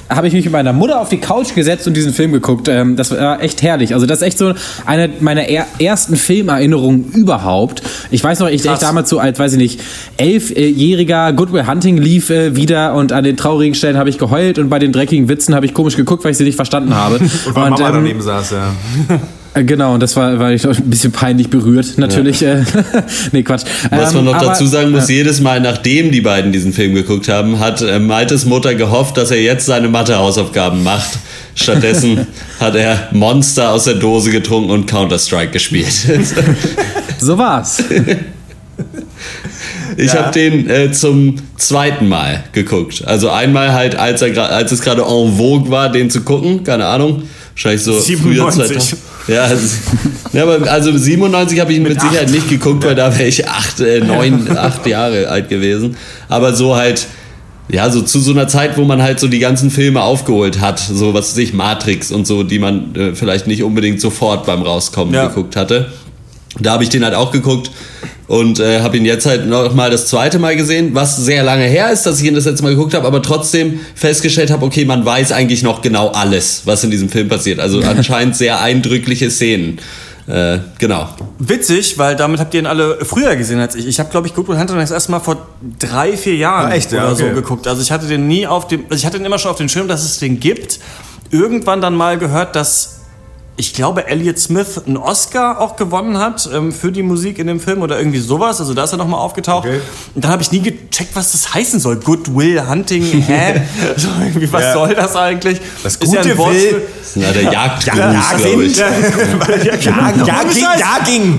habe 0.10 0.28
ich 0.28 0.34
mich 0.34 0.46
mit 0.46 0.52
meiner 0.52 0.74
Mutter 0.74 1.02
auf 1.02 1.10
die 1.10 1.18
Couch 1.18 1.56
gesetzt 1.56 1.88
und 1.88 1.96
diesen 1.96 2.14
Film 2.14 2.32
geguckt. 2.32 2.68
Ähm, 2.68 2.96
das 2.96 3.12
war 3.12 3.42
echt 3.42 3.62
herrlich. 3.62 3.94
Also 3.94 4.06
das 4.06 4.20
ist 4.20 4.28
echt 4.28 4.38
so 4.38 4.54
eine 4.86 5.10
meiner 5.20 5.48
er 5.48 5.66
ersten 5.80 6.16
Filmerinnerungen 6.16 7.12
überhaupt. 7.12 7.82
Ich 8.12 8.24
weiß 8.24 8.40
noch, 8.40 8.48
ich, 8.48 8.66
ich 8.66 8.72
damals 8.80 9.10
so 9.10 9.20
als, 9.20 9.40
weiß 9.40 9.54
ich 9.54 9.58
nicht, 9.58 9.82
elfjähriger 10.18 11.34
Good 11.34 11.52
Will 11.52 11.68
Hunting 11.68 11.98
lief 11.98 12.30
äh, 12.30 12.56
wieder 12.56 12.94
und 12.94 13.12
an 13.12 13.24
den 13.24 13.38
traurigen 13.38 13.76
Stellen 13.76 13.98
habe 13.98 14.10
ich 14.10 14.18
geheult 14.18 14.60
und 14.60 14.70
bei 14.70 14.80
den 14.80 14.92
dreckigen 14.92 15.28
Witzen 15.28 15.56
habe 15.56 15.66
ich 15.66 15.74
komisch 15.74 15.96
geguckt, 15.96 16.24
weil 16.24 16.32
ich 16.32 16.38
sie 16.38 16.44
nicht 16.44 16.56
verstanden 16.56 16.96
habe. 16.96 17.16
Und 17.46 17.56
weil 17.56 17.70
Mama 17.70 17.88
ähm, 17.88 17.94
daneben 17.94 18.22
saß, 18.22 18.52
ja. 18.52 18.74
Äh, 19.56 19.64
Genau, 19.64 19.94
und 19.96 20.02
das 20.04 20.16
war, 20.16 20.38
war 20.40 20.52
ich 20.52 20.66
ein 20.68 20.90
bisschen 20.90 21.12
peinlich 21.12 21.50
berührt, 21.50 21.98
natürlich. 21.98 22.44
Äh, 22.44 22.64
nee, 23.32 23.42
Quatsch. 23.44 23.64
Was 23.90 24.10
Ähm, 24.12 24.18
man 24.18 24.26
noch 24.26 24.36
aber- 24.36 24.48
dazu 24.48 24.66
sagen 24.66 24.92
muss, 24.92 25.10
jedes 25.10 25.42
Mal, 25.42 25.60
nachdem 25.62 26.12
die 26.12 26.22
beiden 26.22 26.52
diesen 26.52 26.74
Film 26.74 26.94
geguckt 26.94 27.28
haben, 27.30 27.60
hat 27.60 27.82
äh, 27.82 28.00
Maltes 28.00 28.46
Mutter 28.46 28.76
gehofft, 28.76 29.18
dass 29.18 29.32
er 29.32 29.42
jetzt 29.42 29.66
seine 29.66 29.88
Mathe-Hausaufgaben 29.88 30.84
macht. 30.84 31.18
Stattdessen 31.56 32.28
hat 32.60 32.76
er 32.76 33.10
Monster 33.12 33.72
aus 33.72 33.86
der 33.86 33.96
Dose 33.96 34.30
getrunken 34.30 34.70
und 34.72 34.86
Counter-Strike 34.88 35.52
gespielt. 35.52 35.94
So 37.20 37.38
war's. 37.38 37.84
Ich 39.98 40.14
habe 40.14 40.32
den 40.34 40.70
äh, 40.70 40.92
zum 40.92 41.36
zweiten 41.58 42.10
Mal 42.10 42.44
geguckt. 42.52 43.04
Also 43.06 43.30
einmal 43.30 43.72
halt, 43.74 43.96
als, 43.96 44.22
er 44.22 44.38
als 44.52 44.72
es 44.74 44.82
gerade 44.82 45.04
en 45.04 45.38
vogue 45.38 45.70
war, 45.72 45.90
den 45.90 46.10
zu 46.10 46.22
gucken. 46.22 46.64
Keine 46.66 46.86
Ahnung. 46.86 47.24
Wahrscheinlich 47.56 47.84
so 47.84 47.94
früher 47.94 48.52
97. 48.52 48.68
2000. 48.68 49.02
Ja, 49.28 49.44
also, 49.44 49.68
ja, 50.34 50.44
aber 50.44 50.72
also 50.72 50.96
97 50.96 51.60
habe 51.60 51.72
ich 51.72 51.78
ihn 51.78 51.84
mit, 51.84 52.00
Sicherheit 52.00 52.30
nicht 52.30 52.50
geguckt, 52.50 52.84
weil 52.84 52.96
da 52.96 53.12
wäre 53.18 53.28
ich 53.30 53.48
acht, 53.48 53.80
äh, 53.80 54.02
neun, 54.02 54.50
acht 54.58 54.86
Jahre 54.86 55.30
alt 55.30 55.48
gewesen. 55.50 55.96
Aber 56.28 56.54
so 56.54 56.76
halt, 56.76 57.08
ja, 57.70 57.90
so 57.90 58.02
zu 58.02 58.20
so 58.20 58.32
einer 58.32 58.48
Zeit, 58.50 58.78
wo 58.78 58.84
man 58.84 59.02
halt 59.02 59.20
so 59.22 59.28
die 59.30 59.40
ganzen 59.40 59.72
Filme 59.72 60.04
aufgeholt 60.04 60.60
hat, 60.60 60.80
so 60.80 61.14
was 61.14 61.32
weiß 61.32 61.38
ich, 61.38 61.54
Matrix 61.54 62.12
und 62.12 62.28
so, 62.28 62.44
die 62.44 62.60
man 62.60 62.94
äh, 62.96 63.16
vielleicht 63.16 63.48
nicht 63.48 63.64
unbedingt 63.64 64.02
sofort 64.02 64.46
beim 64.46 64.62
Rauskommen 64.62 65.14
Ja. 65.14 65.28
geguckt 65.28 65.56
hatte. 65.56 65.92
Da 66.60 66.74
habe 66.74 66.84
ich 66.84 66.90
den 66.90 67.04
halt 67.04 67.16
auch 67.16 67.32
geguckt 67.32 67.72
und 68.28 68.60
äh, 68.60 68.82
habe 68.82 68.98
ihn 68.98 69.06
jetzt 69.06 69.26
halt 69.26 69.46
noch 69.48 69.74
mal 69.74 69.92
das 69.92 70.08
zweite 70.08 70.40
Mal 70.40 70.56
gesehen, 70.56 70.96
was 70.96 71.18
sehr 71.18 71.44
lange 71.44 71.66
her 71.66 71.92
ist, 71.92 72.06
dass 72.06 72.20
ich 72.20 72.26
ihn 72.26 72.36
das 72.36 72.46
letzte 72.46 72.64
Mal 72.64 72.72
geguckt 72.72 72.94
habe, 72.94 73.06
aber 73.06 73.22
trotzdem 73.22 73.80
festgestellt 73.94 74.52
habe, 74.52 74.66
okay, 74.66 74.86
man 74.86 75.06
weiß 75.06 75.32
eigentlich 75.32 75.64
noch 75.64 75.82
genau 75.82 76.10
alles, 76.10 76.64
was 76.66 76.84
in 76.84 76.92
diesem 76.92 77.10
Film 77.10 77.28
passiert. 77.30 77.60
Also 77.60 77.82
anscheinend 77.86 78.36
sehr 78.36 78.62
eindrückliche 78.62 79.30
Szenen. 79.30 79.80
Äh, 80.28 80.58
genau. 80.80 81.08
Witzig, 81.38 82.00
weil 82.00 82.16
damit 82.16 82.40
habt 82.40 82.54
ihr 82.56 82.62
ihn 82.62 82.66
alle 82.66 83.06
früher 83.06 83.36
gesehen 83.36 83.60
als 83.60 83.76
ich. 83.76 83.86
Ich 83.86 84.00
habe, 84.00 84.10
glaube 84.10 84.26
ich, 84.26 84.34
Good 84.34 84.48
Will 84.48 84.58
Hunting 84.58 84.78
das 84.78 84.90
erste 84.90 85.12
Mal 85.12 85.20
vor 85.20 85.48
drei, 85.78 86.18
vier 86.18 86.36
Jahren 86.36 86.72
Ah, 86.72 86.76
echt? 86.76 86.92
Ja, 86.92 87.06
oder 87.06 87.16
so 87.16 87.26
okay. 87.26 87.36
geguckt. 87.36 87.68
Also 87.68 87.84
ich 87.84 87.92
hatte 87.92 88.08
den 88.08 88.28
nie 88.28 88.48
auf 88.48 88.68
dem, 88.68 88.86
also 88.86 88.96
ich 88.96 89.06
hatte 89.06 89.18
den 89.18 89.26
immer 89.26 89.38
schon 89.38 89.52
auf 89.52 89.58
dem 89.58 89.70
Schirm, 89.70 89.88
dass 89.88 90.04
es 90.04 90.18
den 90.18 90.40
gibt. 90.40 90.80
Irgendwann 91.30 91.80
dann 91.80 91.94
mal 91.96 92.18
gehört, 92.18 92.56
dass 92.56 92.95
ich 93.58 93.74
glaube, 93.74 94.08
Elliot 94.08 94.38
Smith 94.38 94.82
einen 94.86 94.98
Oscar 94.98 95.62
auch 95.62 95.78
gewonnen 95.78 96.18
hat 96.18 96.50
ähm, 96.54 96.74
für 96.74 96.92
die 96.92 97.04
Musik 97.04 97.40
in 97.40 97.48
dem 97.48 97.62
Film 97.62 97.82
oder 97.82 97.98
irgendwie 97.98 98.20
sowas. 98.20 98.60
Also 98.60 98.74
da 98.74 98.84
ist 98.84 98.92
er 98.92 98.98
nochmal 98.98 99.22
aufgetaucht. 99.22 99.66
Okay. 99.66 99.80
Und 100.14 100.24
dann 100.26 100.32
habe 100.32 100.42
ich 100.44 100.52
nie 100.52 100.60
gecheckt, 100.62 101.16
was 101.16 101.32
das 101.32 101.54
heißen 101.54 101.80
soll. 101.80 101.96
Good 101.98 102.36
Will 102.36 102.68
Hunting, 102.68 103.04
hä? 103.04 103.62
so, 103.98 104.10
irgendwie, 104.22 104.52
was 104.52 104.64
Ja. 104.64 104.74
soll 104.74 104.94
das 104.96 105.16
eigentlich? 105.16 105.62
Das 105.84 105.96
Ist 105.96 106.14
ja 106.14 106.22
ein 106.22 106.36
gute. 106.36 106.52
Will. 106.52 106.82
Na, 107.16 107.32
der 107.32 107.44
Jagdgruß, 107.44 107.96
Ja, 107.98 108.24
glaube 108.38 108.64
ich. 108.64 108.78
Ja, 108.78 108.86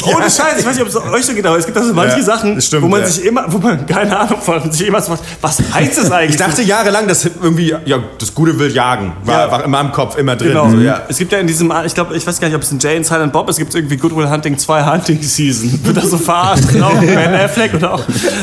Ohne 0.07 0.25
Scheiß. 0.31 0.59
ich 0.61 0.67
weiß 0.67 0.75
nicht, 0.77 0.83
ob 0.83 0.89
es 0.89 0.97
euch 0.97 1.27
so 1.27 1.35
geht, 1.35 1.47
aber 1.47 1.59
es 1.59 1.67
gibt 1.67 1.77
also 1.77 1.93
manche 1.93 2.19
Ja, 2.19 2.25
Sachen, 2.25 2.55
das 2.55 2.67
stimmt, 2.67 2.83
wo 2.83 2.89
man 2.89 3.01
ja. 3.01 3.07
sich 3.07 3.25
immer, 3.25 3.45
wo 3.49 3.59
man 3.59 3.85
keine 3.87 4.19
Ahnung 4.19 4.41
von 4.41 4.71
sich 4.73 4.87
immer 4.87 5.01
so 5.03 5.13
was, 5.13 5.21
was 5.41 5.59
heißt 5.75 5.99
das 5.99 6.11
eigentlich? 6.11 6.31
Ich 6.31 6.37
dachte 6.47 6.63
jahrelang, 6.63 7.07
dass 7.09 7.25
irgendwie, 7.25 7.75
ja, 7.85 7.99
das 8.19 8.35
Gute 8.35 8.59
will 8.59 8.73
jagen. 8.73 9.13
War, 9.25 9.51
war 9.51 9.65
immer 9.65 9.81
im 9.81 9.93
Kopf, 9.93 10.17
immer 10.17 10.37
drin. 10.37 10.49
Genau. 10.49 10.71
So, 10.71 10.79
ja. 10.79 11.03
Es 11.09 11.19
gibt 11.19 11.33
ja 11.33 11.39
in 11.39 11.47
diesem, 11.47 11.73
ich 11.85 11.95
glaube, 11.95 12.06
ich 12.15 12.27
weiß 12.27 12.41
gar 12.41 12.49
nicht, 12.49 12.57
ob 12.57 12.63
es 12.63 12.73
in 12.73 12.79
Jay 12.79 12.97
und 12.97 13.05
Silent 13.05 13.33
Bob, 13.33 13.49
es 13.49 13.57
gibt 13.57 13.75
irgendwie 13.75 13.97
Good 13.97 14.15
Will 14.17 14.29
Hunting 14.29 14.59
2 14.59 14.85
Hunting 14.85 15.23
Season. 15.23 15.81
Wird 15.85 15.97
da 15.97 16.03
so 16.03 16.19
verarscht. 16.19 16.75
Und 16.75 16.83
auch 16.83 16.99
Ben 16.99 17.35
Affleck 17.35 17.75
und 17.75 17.85
auch 17.85 18.03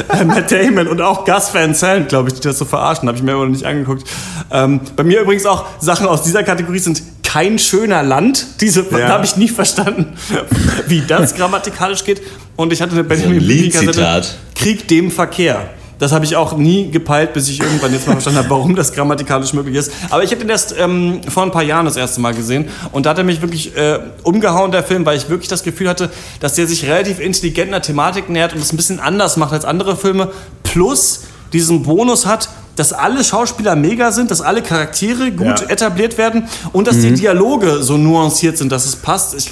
äh, 0.09 0.24
Matt 0.24 0.51
Damon 0.51 0.88
und 0.88 1.01
auch 1.01 1.26
Gus 1.26 1.53
Van 1.53 1.74
Sant, 1.74 2.09
glaube 2.09 2.30
ich, 2.30 2.36
die 2.36 2.41
das 2.41 2.57
so 2.57 2.66
verarschen. 2.66 3.07
Habe 3.07 3.18
ich 3.18 3.24
mir 3.24 3.34
aber 3.34 3.45
noch 3.45 3.51
nicht 3.51 3.66
angeguckt. 3.66 4.07
Ähm, 4.51 4.82
bei 4.95 5.03
mir 5.03 5.22
übrigens 5.22 5.45
auch 5.45 5.66
Sachen 5.80 6.07
aus 6.07 6.24
dieser 6.24 6.43
Kategorie 6.43 6.80
sind 6.80 7.01
kein 7.24 7.57
schöner 7.57 8.03
Land. 8.03 8.61
Diese 8.61 8.86
Ja. 8.91 9.07
habe 9.09 9.26
ich 9.26 9.36
nie 9.38 9.47
verstanden, 9.49 10.14
wie 10.88 11.01
das 11.01 11.34
grammatikalisch 11.36 12.03
geht. 12.03 12.22
Und 12.55 12.72
ich 12.72 12.82
hatte 12.82 12.93
eine 12.93 13.03
Benjamin 13.03 13.38
ein 13.39 13.72
Kassette, 13.72 13.86
Liedzitat. 13.86 14.38
Krieg 14.55 14.88
dem 14.88 15.09
Verkehr. 15.09 15.70
Das 16.04 16.12
habe 16.12 16.26
ich 16.26 16.36
auch 16.36 16.58
nie 16.58 16.91
gepeilt, 16.91 17.32
bis 17.32 17.47
ich 17.47 17.62
irgendwann 17.62 17.93
jetzt 17.93 18.06
mal 18.08 18.12
verstanden 18.14 18.39
habe, 18.39 18.49
warum 18.49 18.76
das 18.76 18.91
grammatikalisch 18.91 19.54
möglich 19.54 19.78
ist. 19.78 19.89
Aber 20.10 20.22
ich 20.22 20.32
habe 20.32 20.41
den 20.41 20.49
erst 20.49 20.76
ähm, 20.78 21.22
vor 21.30 21.43
ein 21.43 21.51
paar 21.51 21.64
Jahren 21.64 21.86
das 21.86 21.95
erste 21.95 22.20
Mal 22.20 22.34
gesehen 22.34 22.68
und 22.91 23.06
da 23.06 23.12
hat 23.12 23.20
er 23.20 23.24
mich 23.24 23.41
wirklich 23.41 23.74
äh, 23.78 23.99
umgehauen, 24.24 24.74
der 24.74 24.84
Film, 24.84 25.06
weil 25.06 25.16
ich 25.16 25.30
wirklich 25.30 25.47
das 25.47 25.64
Gefühl 25.64 25.88
hatte, 25.88 26.10
dass 26.41 26.56
der 26.56 26.68
sich 26.68 26.86
relativ 26.86 27.22
intelligent 27.22 27.70
einer 27.70 27.82
Thematik 27.82 28.28
nähert 28.28 28.51
und 28.51 28.60
es 28.60 28.74
ein 28.74 28.76
bisschen 28.76 28.99
anders 28.99 29.38
macht 29.38 29.54
als 29.54 29.64
andere 29.64 29.95
Filme. 29.95 30.30
Plus 30.64 31.22
diesen 31.54 31.84
Bonus 31.84 32.26
hat, 32.26 32.49
dass 32.76 32.91
alle 32.91 33.24
Schauspieler 33.24 33.78
mega 33.78 34.12
sind, 34.12 34.30
dass 34.30 34.41
alle 34.41 34.62
Charaktere 34.62 35.32
gut 35.32 35.62
Ja. 35.62 35.70
etabliert 35.70 36.18
werden 36.18 36.49
und 36.74 36.86
dass 36.88 36.99
die 36.99 37.14
Dialoge 37.14 37.82
so 37.82 37.95
nuanciert 37.97 38.58
sind, 38.58 38.74
dass 38.74 38.86
es 38.86 38.97
passt. 38.97 39.36
Ich 39.36 39.51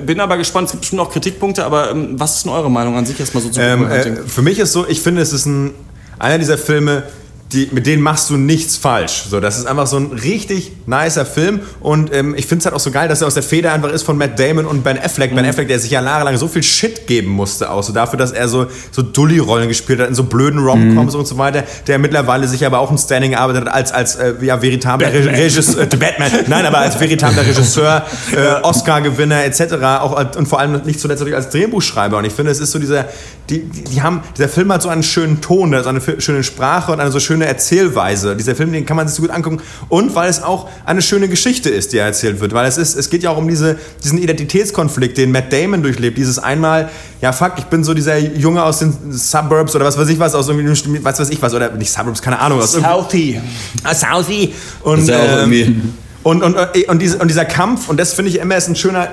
bin 0.00 0.20
aber 0.20 0.36
gespannt, 0.36 0.66
es 0.66 0.72
gibt 0.72 0.82
bestimmt 0.82 1.00
auch 1.02 1.10
Kritikpunkte, 1.10 1.64
aber 1.64 1.90
ähm, 1.90 2.18
was 2.18 2.36
ist 2.36 2.44
denn 2.44 2.52
eure 2.52 2.70
Meinung 2.70 2.96
an 2.96 3.06
sich 3.06 3.18
erstmal 3.20 3.42
so 3.42 3.50
zu 3.50 3.60
Ähm, 3.60 3.90
äh, 3.90 4.16
für 4.26 4.42
mich 4.42 4.58
ist 4.58 4.72
so, 4.72 4.86
ich 4.86 5.00
finde, 5.00 5.22
es 5.22 5.32
ist 5.32 5.46
ein, 5.46 5.72
einer 6.18 6.38
dieser 6.38 6.58
Filme, 6.58 7.04
die, 7.52 7.68
mit 7.72 7.86
denen 7.86 8.02
machst 8.02 8.30
du 8.30 8.36
nichts 8.36 8.76
falsch. 8.76 9.24
So, 9.28 9.40
das 9.40 9.58
ist 9.58 9.66
einfach 9.66 9.86
so 9.86 9.96
ein 9.96 10.12
richtig 10.12 10.72
nicer 10.86 11.26
Film 11.26 11.60
und 11.80 12.14
ähm, 12.14 12.34
ich 12.36 12.46
finde 12.46 12.60
es 12.60 12.66
halt 12.66 12.74
auch 12.74 12.80
so 12.80 12.90
geil, 12.90 13.08
dass 13.08 13.20
er 13.20 13.26
aus 13.26 13.34
der 13.34 13.42
Feder 13.42 13.72
einfach 13.72 13.90
ist 13.90 14.02
von 14.02 14.16
Matt 14.16 14.38
Damon 14.38 14.66
und 14.66 14.82
Ben 14.82 14.98
Affleck. 14.98 15.32
Mhm. 15.32 15.36
Ben 15.36 15.46
Affleck, 15.46 15.68
der 15.68 15.78
sich 15.78 15.90
ja 15.90 16.02
jahrelang 16.02 16.36
so 16.36 16.48
viel 16.48 16.62
Shit 16.62 17.06
geben 17.06 17.28
musste, 17.28 17.70
auch 17.70 17.82
so 17.82 17.92
dafür, 17.92 18.18
dass 18.18 18.32
er 18.32 18.48
so, 18.48 18.66
so 18.90 19.02
Dulli-Rollen 19.02 19.68
gespielt 19.68 20.00
hat, 20.00 20.08
in 20.08 20.14
so 20.14 20.24
blöden 20.24 20.60
Rom-Coms 20.60 21.14
und 21.14 21.26
so 21.26 21.38
weiter, 21.38 21.64
der 21.86 21.98
mittlerweile 21.98 22.48
sich 22.48 22.64
aber 22.64 22.78
auch 22.78 22.90
ein 22.90 22.98
Standing 22.98 23.32
erarbeitet 23.32 23.66
hat 23.66 23.74
als, 23.74 23.92
als 23.92 24.16
äh, 24.16 24.34
ja, 24.40 24.60
veritabler 24.60 25.12
Re 25.12 25.26
Regisseur, 25.26 25.82
äh, 25.82 25.96
Batman, 25.96 26.30
nein, 26.46 26.66
aber 26.66 26.78
als 26.78 26.98
veritabler 26.98 27.46
Regisseur, 27.46 28.04
äh, 28.32 28.62
Oscar-Gewinner 28.62 29.44
etc. 29.44 29.74
Auch, 30.00 30.36
und 30.36 30.46
vor 30.46 30.60
allem 30.60 30.80
nicht 30.84 31.00
zuletzt 31.00 31.20
natürlich 31.20 31.36
als 31.36 31.50
Drehbuchschreiber. 31.50 32.18
Und 32.18 32.24
ich 32.24 32.32
finde, 32.32 32.50
es 32.50 32.60
ist 32.60 32.72
so 32.72 32.78
dieser, 32.78 33.06
die, 33.50 33.60
die, 33.60 33.84
die 33.84 34.02
haben, 34.02 34.22
dieser 34.36 34.48
Film 34.48 34.72
hat 34.72 34.82
so 34.82 34.88
einen 34.88 35.02
schönen 35.02 35.40
Ton, 35.40 35.74
so 35.82 35.88
eine 35.88 36.00
schöne 36.18 36.44
Sprache 36.44 36.92
und 36.92 37.00
eine 37.00 37.10
so 37.10 37.20
schöne 37.20 37.41
Erzählweise. 37.46 38.36
Dieser 38.36 38.54
Film, 38.54 38.72
den 38.72 38.86
kann 38.86 38.96
man 38.96 39.08
sich 39.08 39.16
so 39.16 39.22
gut 39.22 39.30
angucken. 39.30 39.60
Und 39.88 40.14
weil 40.14 40.28
es 40.28 40.42
auch 40.42 40.68
eine 40.84 41.02
schöne 41.02 41.28
Geschichte 41.28 41.70
ist, 41.70 41.92
die 41.92 41.98
er 41.98 42.06
erzählt 42.06 42.40
wird. 42.40 42.54
Weil 42.54 42.66
es 42.66 42.78
ist, 42.78 42.96
es 42.96 43.10
geht 43.10 43.22
ja 43.22 43.30
auch 43.30 43.38
um 43.38 43.48
diese, 43.48 43.76
diesen 44.02 44.18
Identitätskonflikt, 44.18 45.18
den 45.18 45.32
Matt 45.32 45.52
Damon 45.52 45.82
durchlebt. 45.82 46.18
Dieses 46.18 46.38
einmal, 46.38 46.90
ja 47.20 47.32
fuck, 47.32 47.52
ich 47.58 47.64
bin 47.64 47.84
so 47.84 47.94
dieser 47.94 48.18
Junge 48.18 48.62
aus 48.62 48.80
den 48.80 48.92
Suburbs 49.12 49.74
oder 49.74 49.84
was 49.84 49.98
weiß 49.98 50.08
ich 50.08 50.18
was, 50.18 50.34
aus 50.34 50.48
irgendwie, 50.48 51.04
was 51.04 51.18
weiß 51.18 51.30
ich 51.30 51.40
was, 51.40 51.54
oder 51.54 51.70
nicht 51.72 51.92
Suburbs, 51.92 52.22
keine 52.22 52.38
Ahnung, 52.38 52.60
aus 52.60 52.80
Healthy. 52.80 53.40
Ah, 53.84 53.94
Southie. 53.94 54.54
Und, 54.82 55.08
ähm, 55.08 55.94
und, 56.22 56.42
und, 56.42 56.56
äh, 56.56 56.86
und, 56.86 57.00
diese, 57.00 57.18
und 57.18 57.28
dieser 57.28 57.44
Kampf, 57.44 57.88
und 57.88 57.98
das 57.98 58.12
finde 58.12 58.30
ich 58.30 58.38
immer 58.38 58.56
ist 58.56 58.68
ein 58.68 58.76
schöner, 58.76 59.08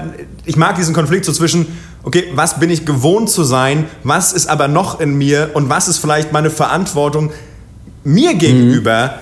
ich 0.45 0.57
mag 0.57 0.75
diesen 0.75 0.93
Konflikt 0.93 1.25
so 1.25 1.31
zwischen, 1.31 1.65
okay, 2.03 2.25
was 2.33 2.59
bin 2.59 2.69
ich 2.69 2.85
gewohnt 2.85 3.29
zu 3.29 3.43
sein, 3.43 3.85
was 4.03 4.33
ist 4.33 4.47
aber 4.47 4.67
noch 4.67 4.99
in 4.99 5.17
mir 5.17 5.51
und 5.53 5.69
was 5.69 5.87
ist 5.87 5.97
vielleicht 5.97 6.31
meine 6.31 6.49
Verantwortung 6.49 7.31
mir 8.03 8.35
gegenüber, 8.35 9.15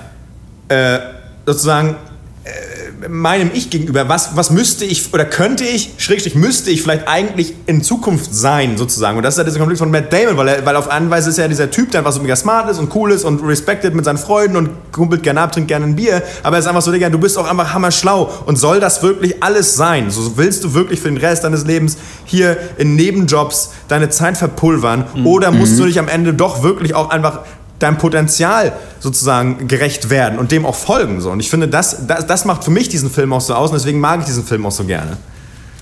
äh, 0.70 1.00
sozusagen, 1.46 1.96
äh, 2.44 3.10
meinem 3.10 3.52
Ich 3.54 3.70
gegenüber, 3.70 4.10
was, 4.10 4.36
was 4.36 4.50
müsste 4.50 4.84
ich 4.84 5.14
oder 5.14 5.26
könnte 5.26 5.64
ich, 5.64 5.94
schrägstrich 5.98 6.36
müsste 6.36 6.72
ich 6.72 6.82
vielleicht 6.82 7.08
eigentlich 7.08 7.54
in 7.68 7.84
Zukunft 7.84 8.34
sein, 8.34 8.78
sozusagen. 8.78 9.18
Und 9.18 9.24
das 9.24 9.36
ist 9.36 9.38
ja 9.38 9.44
dieser 9.44 9.60
Konflikt 9.60 9.80
von 9.80 9.92
Matt 9.92 10.12
Damon, 10.12 10.36
weil, 10.38 10.48
er, 10.48 10.66
weil 10.66 10.76
auf 10.76 10.90
eine 10.90 11.10
Weise 11.10 11.30
ist 11.30 11.38
er 11.38 11.48
dieser 11.48 11.70
Typ, 11.70 11.92
der 11.92 12.00
einfach 12.00 12.12
so 12.12 12.22
mega 12.22 12.36
smart 12.36 12.70
ist 12.70 12.80
und 12.80 12.94
cool 12.96 13.12
ist 13.12 13.24
und 13.24 13.44
respected 13.44 13.94
mit 13.94 14.06
seinen 14.06 14.18
Freunden 14.18 14.58
und 14.58 14.70
kumpelt 14.92 15.24
gerne 15.24 15.42
ab, 15.42 15.52
trinkt 15.52 15.68
gerne 15.68 15.86
ein 15.86 15.96
Bier. 15.96 16.24
Aber 16.44 16.56
er 16.56 16.60
ist 16.60 16.68
einfach 16.68 16.82
so, 16.82 16.92
Digga, 16.92 17.10
du 17.10 17.20
bist 17.20 17.38
auch 17.38 17.48
einfach 17.48 17.74
hammerschlau. 17.74 18.32
Und 18.46 18.58
soll 18.58 18.80
das 18.80 19.04
wirklich 19.04 19.44
alles 19.44 19.76
sein? 19.76 20.10
So 20.10 20.38
willst 20.38 20.64
du 20.64 20.74
wirklich 20.74 21.00
für 21.00 21.10
den 21.10 21.18
Rest 21.18 21.44
deines 21.44 21.66
Lebens 21.66 21.98
hier 22.26 22.58
in 22.78 22.96
Nebenjobs 22.96 23.72
deine 23.88 24.10
Zeit 24.10 24.38
verpulvern? 24.38 25.06
Oder 25.24 25.52
musst 25.52 25.78
du 25.78 25.86
dich 25.86 26.00
am 26.00 26.08
Ende 26.08 26.34
doch 26.34 26.64
wirklich 26.64 26.96
auch 26.96 27.10
einfach 27.10 27.42
deinem 27.80 27.98
Potenzial 27.98 28.74
sozusagen 29.00 29.68
gerecht 29.68 30.10
werden 30.10 30.40
und 30.40 30.52
dem 30.52 30.66
auch 30.66 30.76
folgen. 30.76 31.22
So. 31.22 31.30
Und 31.32 31.40
ich 31.40 31.50
finde, 31.50 31.68
das, 31.68 32.08
das, 32.08 32.26
das 32.26 32.46
macht 32.46 32.64
für 32.64 32.72
mich 32.72 32.90
diesen 32.90 33.10
Film 33.10 33.34
auch 33.34 33.42
so 33.42 33.54
aus 33.54 33.70
und 33.72 33.78
deswegen 33.78 34.00
mag 34.00 34.20
ich 34.22 34.26
diesen 34.26 34.44
Film 34.44 34.66
auch 34.66 34.72
so 34.72 34.84
gerne. 34.84 35.18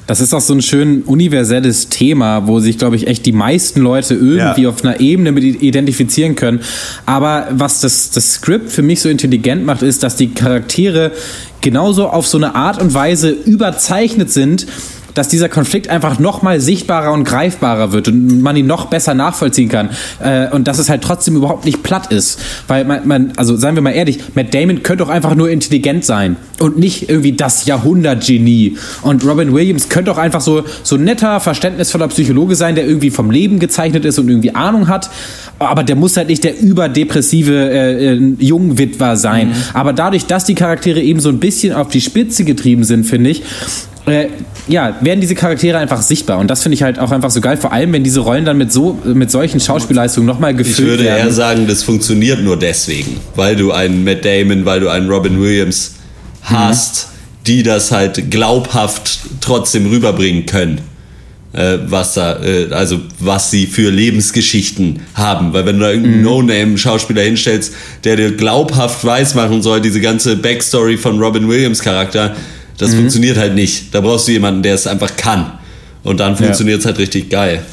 Das 0.07 0.19
ist 0.21 0.33
auch 0.35 0.41
so 0.41 0.53
ein 0.53 0.61
schön 0.61 1.01
universelles 1.01 1.89
Thema, 1.89 2.45
wo 2.45 2.59
sich, 2.59 2.77
glaube 2.77 2.95
ich, 2.95 3.07
echt 3.07 3.25
die 3.25 3.31
meisten 3.31 3.81
Leute 3.81 4.13
irgendwie 4.13 4.63
Ja. 4.63 4.69
auf 4.69 4.83
einer 4.83 4.99
Ebene 4.99 5.31
mit 5.31 5.43
identifizieren 5.43 6.35
können. 6.35 6.59
Aber 7.07 7.47
was 7.51 7.79
das, 7.81 8.11
das 8.11 8.33
Skript 8.33 8.71
für 8.71 8.83
mich 8.83 9.01
so 9.01 9.09
intelligent 9.09 9.65
macht, 9.65 9.81
ist, 9.81 10.03
dass 10.03 10.15
die 10.15 10.31
Charaktere 10.31 11.11
genauso 11.61 12.07
auf 12.07 12.27
so 12.27 12.37
eine 12.37 12.53
Art 12.53 12.79
und 12.79 12.93
Weise 12.93 13.31
überzeichnet 13.31 14.31
sind, 14.31 14.67
dass 15.16 15.30
dieser 15.30 15.49
Konflikt 15.49 15.89
einfach 15.89 16.20
noch 16.20 16.43
mal 16.43 16.61
sichtbarer 16.61 17.11
und 17.11 17.24
greifbarer 17.24 17.91
wird 17.91 18.09
und 18.09 18.41
man 18.41 18.55
ihn 18.55 18.68
noch 18.68 18.86
besser 18.86 19.16
nachvollziehen 19.16 19.70
kann. 19.70 19.89
Äh, 20.20 20.49
und 20.49 20.68
dass 20.68 20.78
es 20.78 20.89
halt 20.89 21.01
trotzdem 21.01 21.36
überhaupt 21.36 21.66
nicht 21.66 21.82
platt 21.82 22.11
ist. 22.11 22.39
Weil 22.68 22.86
man, 22.86 23.07
man, 23.07 23.32
also 23.38 23.55
seien 23.55 23.76
wir 23.76 23.82
mal 23.82 23.91
ehrlich, 23.91 24.20
Matt 24.36 24.53
Damon 24.53 24.84
könnte 24.84 25.03
doch 25.03 25.09
einfach 25.09 25.34
nur 25.34 25.49
intelligent 25.49 26.05
sein 26.05 26.36
und 26.59 26.78
nicht 26.78 27.09
irgendwie 27.09 27.32
das 27.32 27.66
Jahrhundertgenie. 27.66 28.78
Und 29.01 29.26
Robin 29.26 29.53
Williams 29.53 29.89
könnte 29.89 30.11
auch 30.11 30.18
einfach 30.18 30.41
so, 30.41 30.63
so 30.84 30.97
netter, 30.97 31.39
verständnisvoller 31.39 32.09
Psychologe 32.09 32.55
sein, 32.55 32.76
der 32.76 32.86
irgendwie 32.86 33.09
vom 33.09 33.32
Leben 33.32 33.59
gezeichnet 33.59 34.05
ist 34.05 34.20
und 34.20 34.30
irgendwie 34.30 34.53
Ahnung 34.53 34.88
hat. 34.88 35.09
Aber 35.59 35.84
der 35.84 35.95
muss 35.95 36.18
halt 36.18 36.28
nicht 36.28 36.43
der 36.43 36.59
überdepressive 36.59 37.53
äh, 37.53 38.13
äh, 38.13 38.34
Jungwitwer 38.39 39.16
sein. 39.16 39.53
Aber 39.74 39.93
dadurch, 39.93 40.26
dass 40.26 40.43
die 40.43 40.55
Charaktere 40.55 41.01
eben 41.01 41.22
so 41.22 41.30
ein 41.30 41.39
bisschen 41.39 41.74
auf 41.74 41.88
die 41.88 42.01
Spitze 42.01 42.43
getrieben 42.43 42.84
sind, 42.84 43.05
finde 43.05 43.30
ich, 43.30 43.43
äh, 44.05 44.27
ja, 44.67 44.95
werden 45.01 45.21
diese 45.21 45.35
Charaktere 45.35 45.77
einfach 45.77 46.01
sichtbar. 46.01 46.39
Und 46.39 46.49
das 46.49 46.63
finde 46.63 46.75
ich 46.75 46.83
halt 46.83 46.99
auch 46.99 47.11
einfach 47.11 47.31
so 47.31 47.41
geil, 47.41 47.57
vor 47.57 47.71
allem 47.71 47.93
wenn 47.93 48.03
diese 48.03 48.19
Rollen 48.19 48.45
dann 48.45 48.57
mit 48.57 48.71
so 48.71 48.99
mit 49.03 49.31
solchen 49.31 49.59
Schauspielleistungen 49.59 50.27
nochmal 50.27 50.51
Ich 50.51 50.57
gefüllt 50.57 50.87
würde 50.87 51.03
werden. 51.05 51.27
eher 51.27 51.33
sagen, 51.33 51.67
das 51.67 51.83
funktioniert 51.83 52.41
nur 52.41 52.57
deswegen, 52.57 53.17
weil 53.35 53.55
du 53.55 53.71
einen 53.71 54.03
Matt 54.03 54.25
Damon, 54.25 54.65
weil 54.65 54.79
du 54.79 54.89
einen 54.89 55.09
Robin 55.09 55.41
Williams 55.41 55.95
hast, 56.43 57.09
die 57.47 57.63
das 57.63 57.91
halt 57.91 58.29
glaubhaft 58.29 59.19
trotzdem 59.41 59.87
rüberbringen 59.87 60.45
können. 60.45 60.81
Äh, 61.53 61.79
was 61.87 62.15
da, 62.15 62.43
äh, 62.43 62.67
also 62.71 62.99
was 63.19 63.49
sie 63.49 63.65
für 63.65 63.89
Lebensgeschichten 63.89 64.99
haben. 65.13 65.53
Weil 65.53 65.65
wenn 65.65 65.79
du 65.79 65.85
da 65.85 65.91
irgendeinen 65.91 66.21
No-Name-Schauspieler 66.21 67.21
hinstellst, 67.21 67.73
der 68.03 68.17
dir 68.17 68.35
glaubhaft 68.35 69.05
weismachen 69.05 69.61
soll, 69.61 69.79
diese 69.79 70.01
ganze 70.01 70.35
Backstory 70.35 70.97
von 70.97 71.17
Robin 71.17 71.47
Williams 71.47 71.81
Charakter, 71.81 72.35
das 72.78 72.93
funktioniert 72.93 73.38
halt 73.38 73.55
nicht. 73.55 73.93
Da 73.93 74.01
brauchst 74.01 74.28
du 74.28 74.34
jemanden, 74.34 74.63
der 74.63 74.76
es 74.76 74.88
einfach 74.88 75.15
kann. 75.15 75.53
Und 76.03 76.19
dann 76.19 76.36
funktioniert 76.36 76.80
es 76.80 76.86
halt 76.86 76.99
richtig 76.99 77.30
geil. 77.30 77.63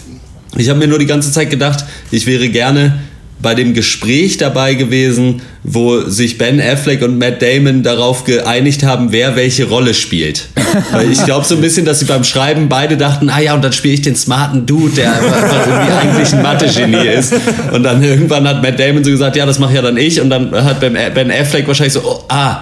Ich 0.56 0.68
habe 0.68 0.78
mir 0.78 0.86
nur 0.86 0.98
die 0.98 1.06
ganze 1.06 1.32
Zeit 1.32 1.50
gedacht, 1.50 1.84
ich 2.10 2.26
wäre 2.26 2.48
gerne 2.48 2.98
bei 3.42 3.54
dem 3.54 3.74
Gespräch 3.74 4.36
dabei 4.36 4.74
gewesen, 4.74 5.42
wo 5.64 6.02
sich 6.02 6.38
Ben 6.38 6.60
Affleck 6.60 7.02
und 7.02 7.18
Matt 7.18 7.42
Damon 7.42 7.82
darauf 7.82 8.24
geeinigt 8.24 8.84
haben, 8.84 9.10
wer 9.10 9.34
welche 9.34 9.64
Rolle 9.64 9.94
spielt. 9.94 10.46
Weil 10.92 11.10
ich 11.10 11.24
glaube 11.24 11.44
so 11.44 11.56
ein 11.56 11.60
bisschen, 11.60 11.84
dass 11.84 11.98
sie 11.98 12.04
beim 12.04 12.22
Schreiben 12.22 12.68
beide 12.68 12.96
dachten, 12.96 13.28
ah 13.28 13.40
ja, 13.40 13.54
und 13.54 13.64
dann 13.64 13.72
spiele 13.72 13.94
ich 13.94 14.02
den 14.02 14.14
smarten 14.14 14.64
Dude, 14.64 14.94
der 14.94 15.14
einfach 15.14 15.66
irgendwie 15.66 15.92
eigentlich 15.92 16.32
ein 16.32 16.42
Mathe-Genie 16.42 17.08
ist. 17.08 17.34
Und 17.72 17.82
dann 17.82 18.02
irgendwann 18.02 18.46
hat 18.46 18.62
Matt 18.62 18.78
Damon 18.78 19.02
so 19.02 19.10
gesagt, 19.10 19.34
ja, 19.34 19.44
das 19.44 19.58
mache 19.58 19.74
ja 19.74 19.82
dann 19.82 19.96
ich. 19.96 20.20
Und 20.20 20.30
dann 20.30 20.52
hat 20.52 20.78
Ben 20.78 20.96
Ben 21.12 21.30
Affleck 21.30 21.66
wahrscheinlich 21.66 21.94
so, 21.94 22.02
oh, 22.04 22.24
ah, 22.28 22.60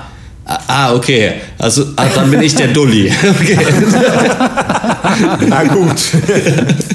Ah, 0.67 0.95
okay. 0.95 1.35
Also, 1.59 1.87
ah, 1.97 2.07
dann 2.15 2.31
bin 2.31 2.43
ich 2.43 2.55
der 2.55 2.69
Dulli. 2.69 3.13
Okay. 3.23 3.59
Na 5.49 5.65
gut. 5.65 5.97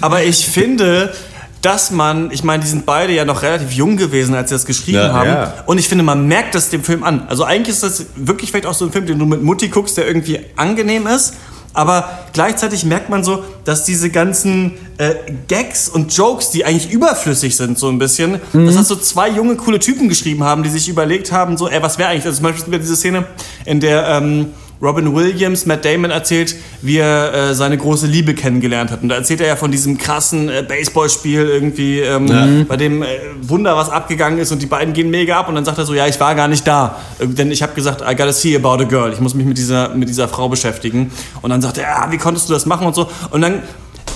Aber 0.02 0.24
ich 0.24 0.46
finde, 0.46 1.14
dass 1.62 1.92
man, 1.92 2.32
ich 2.32 2.44
meine, 2.44 2.64
die 2.64 2.70
sind 2.70 2.86
beide 2.86 3.14
ja 3.14 3.26
noch 3.26 3.42
relativ 3.44 3.72
jung 3.72 3.98
gewesen, 3.98 4.36
als 4.36 4.50
sie 4.50 4.56
das 4.56 4.66
geschrieben 4.66 4.98
Ja, 4.98 5.14
haben. 5.14 5.28
ja. 5.30 5.54
Und 5.66 5.78
ich 5.80 5.88
finde, 5.88 6.04
man 6.04 6.28
merkt 6.28 6.54
das 6.56 6.70
dem 6.70 6.84
Film 6.84 7.04
an. 7.04 7.24
Also 7.28 7.44
eigentlich 7.44 7.70
ist 7.76 7.84
das 7.84 8.06
wirklich 8.16 8.52
vielleicht 8.52 8.66
auch 8.68 8.74
so 8.74 8.86
ein 8.86 8.92
Film, 8.92 9.06
den 9.06 9.20
du 9.20 9.26
mit 9.26 9.42
Mutti 9.42 9.68
guckst, 9.70 9.98
der 9.98 10.08
irgendwie 10.08 10.40
angenehm 10.56 11.08
ist. 11.08 11.34
Aber 11.76 12.10
gleichzeitig 12.34 12.86
merkt 12.86 13.10
man 13.10 13.24
so, 13.24 13.44
dass 13.66 13.84
diese 13.84 14.10
ganzen 14.10 14.74
äh, 14.98 15.16
Gags 15.48 15.90
und 15.90 16.16
Jokes, 16.16 16.50
die 16.50 16.66
eigentlich 16.66 16.90
überflüssig 16.92 17.56
sind, 17.56 17.78
so 17.78 17.90
ein 17.90 18.00
bisschen, 18.00 18.40
dass 18.54 18.76
das 18.76 18.88
so 18.88 18.96
zwei 18.96 19.30
junge, 19.30 19.56
coole 19.58 19.80
Typen 19.80 20.08
geschrieben 20.10 20.44
haben, 20.44 20.64
die 20.64 20.70
sich 20.70 20.88
überlegt 20.88 21.32
haben, 21.32 21.58
so, 21.58 21.68
ey, 21.68 21.84
was 21.84 21.98
wäre 21.98 22.10
eigentlich, 22.10 22.26
also 22.26 22.38
zum 22.38 22.52
Beispiel 22.52 22.80
diese 22.80 22.96
Szene, 22.96 23.26
in 23.66 23.82
der 23.82 24.08
ähm, 24.08 24.48
Robin 24.86 25.14
Williams 25.14 25.66
Matt 25.66 25.84
Damon 25.84 26.12
erzählt, 26.12 26.56
wie 26.82 26.98
er 26.98 27.34
äh, 27.34 27.56
seine 27.56 27.78
große 27.78 28.08
Liebe 28.08 28.36
kennengelernt 28.36 28.92
hat. 28.92 29.02
Und 29.02 29.10
da 29.10 29.16
erzählt 29.16 29.42
er 29.42 29.48
ja 29.48 29.56
von 29.56 29.72
diesem 29.72 29.98
krassen 29.98 30.50
äh, 30.50 30.64
Baseballspiel 30.68 31.48
irgendwie, 31.48 32.00
ähm, 32.00 32.66
bei 32.68 32.78
dem 32.78 33.02
äh, 33.02 33.08
Wunder 33.42 33.76
was 33.76 33.90
abgegangen 33.90 34.40
ist 34.40 34.52
und 34.52 34.62
die 34.62 34.68
beiden 34.68 34.94
gehen 34.94 35.10
mega 35.10 35.40
ab 35.40 35.50
und 35.50 35.56
dann 35.56 35.66
sagt 35.66 35.78
er 35.78 35.86
so, 35.86 35.94
ja, 35.94 36.08
ich 36.08 36.20
war 36.20 36.36
gar 36.36 36.48
nicht 36.48 36.66
da, 36.68 36.98
Äh, 37.20 37.28
denn 37.28 37.52
ich 37.52 37.62
habe 37.62 37.74
gesagt, 37.74 38.02
I 38.02 38.16
gotta 38.16 38.34
see 38.34 38.56
about 38.56 38.82
a 38.82 38.86
girl, 38.86 39.12
ich 39.12 39.20
muss 39.20 39.34
mich 39.34 39.46
mit 39.46 39.58
dieser, 39.58 39.90
mit 39.90 40.10
dieser 40.10 40.28
Frau 40.28 40.50
beschäftigen. 40.50 41.12
Und 41.42 41.50
dann 41.50 41.62
sagt 41.62 41.78
er, 41.78 41.84
ja, 41.84 42.12
wie 42.12 42.18
konntest 42.18 42.50
du 42.50 42.54
das 42.54 42.66
machen 42.66 42.88
und 42.88 42.96
so. 42.96 43.10
Und 43.32 43.42
dann 43.42 43.64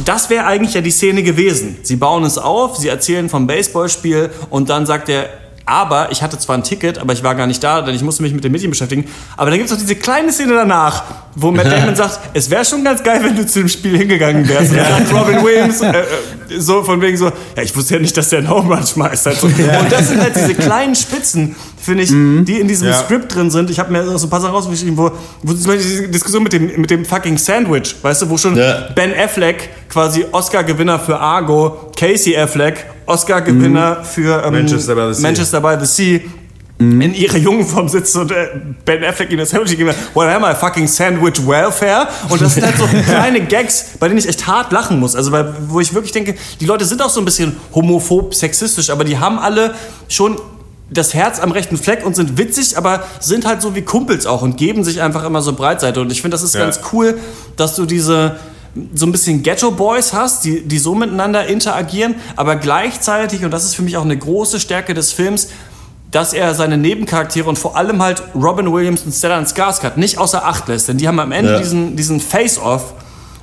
das 0.05 0.29
wäre 0.29 0.45
eigentlich 0.45 0.75
ja 0.75 0.81
die 0.81 0.91
Szene 0.91 1.23
gewesen. 1.23 1.77
Sie 1.83 1.97
bauen 1.97 2.23
es 2.23 2.37
auf, 2.37 2.77
sie 2.77 2.87
erzählen 2.87 3.27
vom 3.27 3.47
Baseballspiel 3.47 4.29
und 4.49 4.69
dann 4.69 4.85
sagt 4.85 5.09
er, 5.09 5.25
Aber 5.69 6.11
ich 6.11 6.23
hatte 6.23 6.35
zwar 6.39 6.57
ein 6.57 6.63
Ticket, 6.63 6.97
aber 6.97 7.13
ich 7.13 7.21
war 7.21 7.35
gar 7.35 7.45
nicht 7.45 7.63
da, 7.63 7.83
denn 7.83 7.93
ich 7.93 8.01
musste 8.01 8.23
mich 8.23 8.33
mit 8.33 8.43
den 8.43 8.51
Mädchen 8.51 8.71
beschäftigen. 8.71 9.05
Aber 9.37 9.51
dann 9.51 9.59
gibt 9.59 9.69
es 9.69 9.75
noch 9.75 9.79
diese 9.79 9.95
kleine 9.95 10.31
Szene 10.31 10.53
danach, 10.55 11.03
wo 11.35 11.51
Matt 11.51 11.65
Damon 11.71 11.95
sagt, 11.95 12.19
es 12.33 12.49
wäre 12.49 12.65
schon 12.65 12.83
ganz 12.83 13.03
geil, 13.03 13.21
wenn 13.23 13.35
du 13.35 13.45
zu 13.45 13.59
dem 13.59 13.67
Spiel 13.67 13.95
hingegangen 13.95 14.49
wärst. 14.49 14.71
Und 14.71 14.77
dann 14.77 15.05
sagt 15.05 15.13
Robin 15.13 15.43
Williams 15.43 15.81
äh, 15.81 15.91
äh, 15.91 16.03
so 16.57 16.81
von 16.83 16.99
wegen 17.01 17.17
so, 17.17 17.25
ja, 17.55 17.61
ich 17.61 17.75
wusste 17.75 17.93
ja 17.93 17.99
nicht, 17.99 18.17
dass 18.17 18.29
der 18.29 18.39
einen 18.39 18.49
Home 18.49 18.75
Run 18.75 18.83
schmeißt. 18.83 19.27
Halt 19.27 19.37
so. 19.39 19.45
Und 19.45 19.91
das 19.91 20.07
sind 20.07 20.19
halt 20.19 20.35
diese 20.35 20.55
kleinen 20.55 20.95
Spitzen, 20.95 21.55
finde 21.79 22.01
ich, 22.03 22.09
die 22.09 22.59
in 22.59 22.67
diesem 22.67 22.87
Ja. 22.87 22.93
Skript 22.95 23.35
drin 23.35 23.51
sind. 23.51 23.69
Ich 23.69 23.77
habe 23.79 23.91
mir 23.91 24.17
so 24.17 24.25
ein 24.25 24.29
paar 24.31 24.41
Sachen 24.41 24.55
rausgeschrieben, 24.55 24.97
wo, 24.97 25.11
wo 25.43 25.53
zum 25.53 25.65
Beispiel 25.67 25.77
diese 25.87 26.07
Diskussion 26.09 26.41
mit 26.41 26.53
dem, 26.53 26.81
mit 26.81 26.89
dem 26.89 27.05
fucking 27.05 27.37
Sandwich, 27.37 27.95
weißt 28.01 28.23
du, 28.23 28.29
wo 28.31 28.37
schon 28.39 28.57
Ja. 28.57 28.89
Ben 28.95 29.11
Affleck, 29.15 29.69
quasi 29.89 30.25
Oscar-Gewinner 30.31 30.99
für 30.99 31.19
Argo, 31.19 31.91
Casey 31.97 32.37
Affleck, 32.37 32.85
Oscar-Gewinner 33.05 34.03
für 34.03 34.43
ähm, 34.45 34.53
Manchester 34.53 34.95
by 34.95 35.07
the 35.13 35.19
Sea. 35.19 35.27
Manchester 35.27 35.61
by 35.61 35.75
the 35.79 35.85
Sea 35.85 36.21
in 36.81 37.13
ihrer 37.13 37.35
jungen 37.37 37.65
Form 37.65 37.89
sitzt 37.89 38.15
und 38.15 38.31
äh, 38.31 38.47
Ben 38.85 39.03
Affleck 39.03 39.29
ihm 39.31 39.37
das 39.39 39.49
Sandwich 39.49 39.71
gegeben 39.71 39.89
hat. 39.89 39.97
What 40.13 40.27
am 40.27 40.45
I, 40.49 40.55
fucking 40.55 40.87
Sandwich 40.87 41.45
Welfare? 41.45 42.07
Und 42.29 42.39
das 42.41 42.53
sind 42.53 42.65
halt 42.65 42.77
so 42.77 42.85
kleine 43.05 43.41
Gags, 43.41 43.97
bei 43.99 44.07
denen 44.07 44.17
ich 44.17 44.29
echt 44.29 44.47
hart 44.47 44.71
lachen 44.71 44.97
muss. 44.97 45.13
Also 45.13 45.33
weil, 45.33 45.53
wo 45.67 45.81
ich 45.81 45.93
wirklich 45.93 46.13
denke, 46.13 46.35
die 46.61 46.65
Leute 46.65 46.85
sind 46.85 47.01
auch 47.01 47.09
so 47.09 47.19
ein 47.19 47.25
bisschen 47.25 47.57
homophob, 47.75 48.33
sexistisch, 48.33 48.89
aber 48.91 49.03
die 49.03 49.17
haben 49.17 49.39
alle 49.39 49.73
schon 50.07 50.39
das 50.89 51.13
Herz 51.13 51.41
am 51.41 51.51
rechten 51.51 51.77
Fleck 51.77 52.05
und 52.05 52.15
sind 52.15 52.37
witzig, 52.37 52.77
aber 52.77 53.03
sind 53.19 53.45
halt 53.45 53.61
so 53.61 53.75
wie 53.75 53.81
Kumpels 53.81 54.25
auch 54.25 54.41
und 54.41 54.55
geben 54.55 54.85
sich 54.85 55.01
einfach 55.01 55.25
immer 55.25 55.41
so 55.41 55.51
Breitseite. 55.53 55.99
Und 55.99 56.11
ich 56.13 56.21
finde, 56.21 56.35
das 56.35 56.43
ist 56.43 56.55
Ja. 56.55 56.61
ganz 56.61 56.79
cool, 56.93 57.19
dass 57.57 57.75
du 57.75 57.85
diese 57.85 58.37
so 58.93 59.05
ein 59.05 59.11
bisschen 59.11 59.43
Ghetto 59.43 59.71
Boys 59.71 60.13
hast, 60.13 60.45
die, 60.45 60.61
die 60.61 60.77
so 60.77 60.95
miteinander 60.95 61.47
interagieren, 61.47 62.15
aber 62.35 62.55
gleichzeitig, 62.55 63.43
und 63.43 63.51
das 63.51 63.63
ist 63.65 63.75
für 63.75 63.81
mich 63.81 63.97
auch 63.97 64.05
eine 64.05 64.17
große 64.17 64.59
Stärke 64.59 64.93
des 64.93 65.11
Films, 65.11 65.49
dass 66.11 66.33
er 66.33 66.55
seine 66.55 66.77
Nebencharaktere 66.77 67.47
und 67.47 67.59
vor 67.59 67.75
allem 67.77 68.01
halt 68.01 68.23
Robin 68.33 68.71
Williams 68.71 69.03
und 69.03 69.13
Stellan 69.13 69.45
Skarsgård 69.45 69.97
nicht 69.97 70.17
außer 70.17 70.45
Acht 70.45 70.67
lässt, 70.67 70.87
denn 70.87 70.97
die 70.97 71.07
haben 71.07 71.19
am 71.19 71.31
Ende 71.31 71.51
Ja. 71.53 71.57
diesen, 71.59 71.95
diesen 71.95 72.19
Face-Off, 72.19 72.93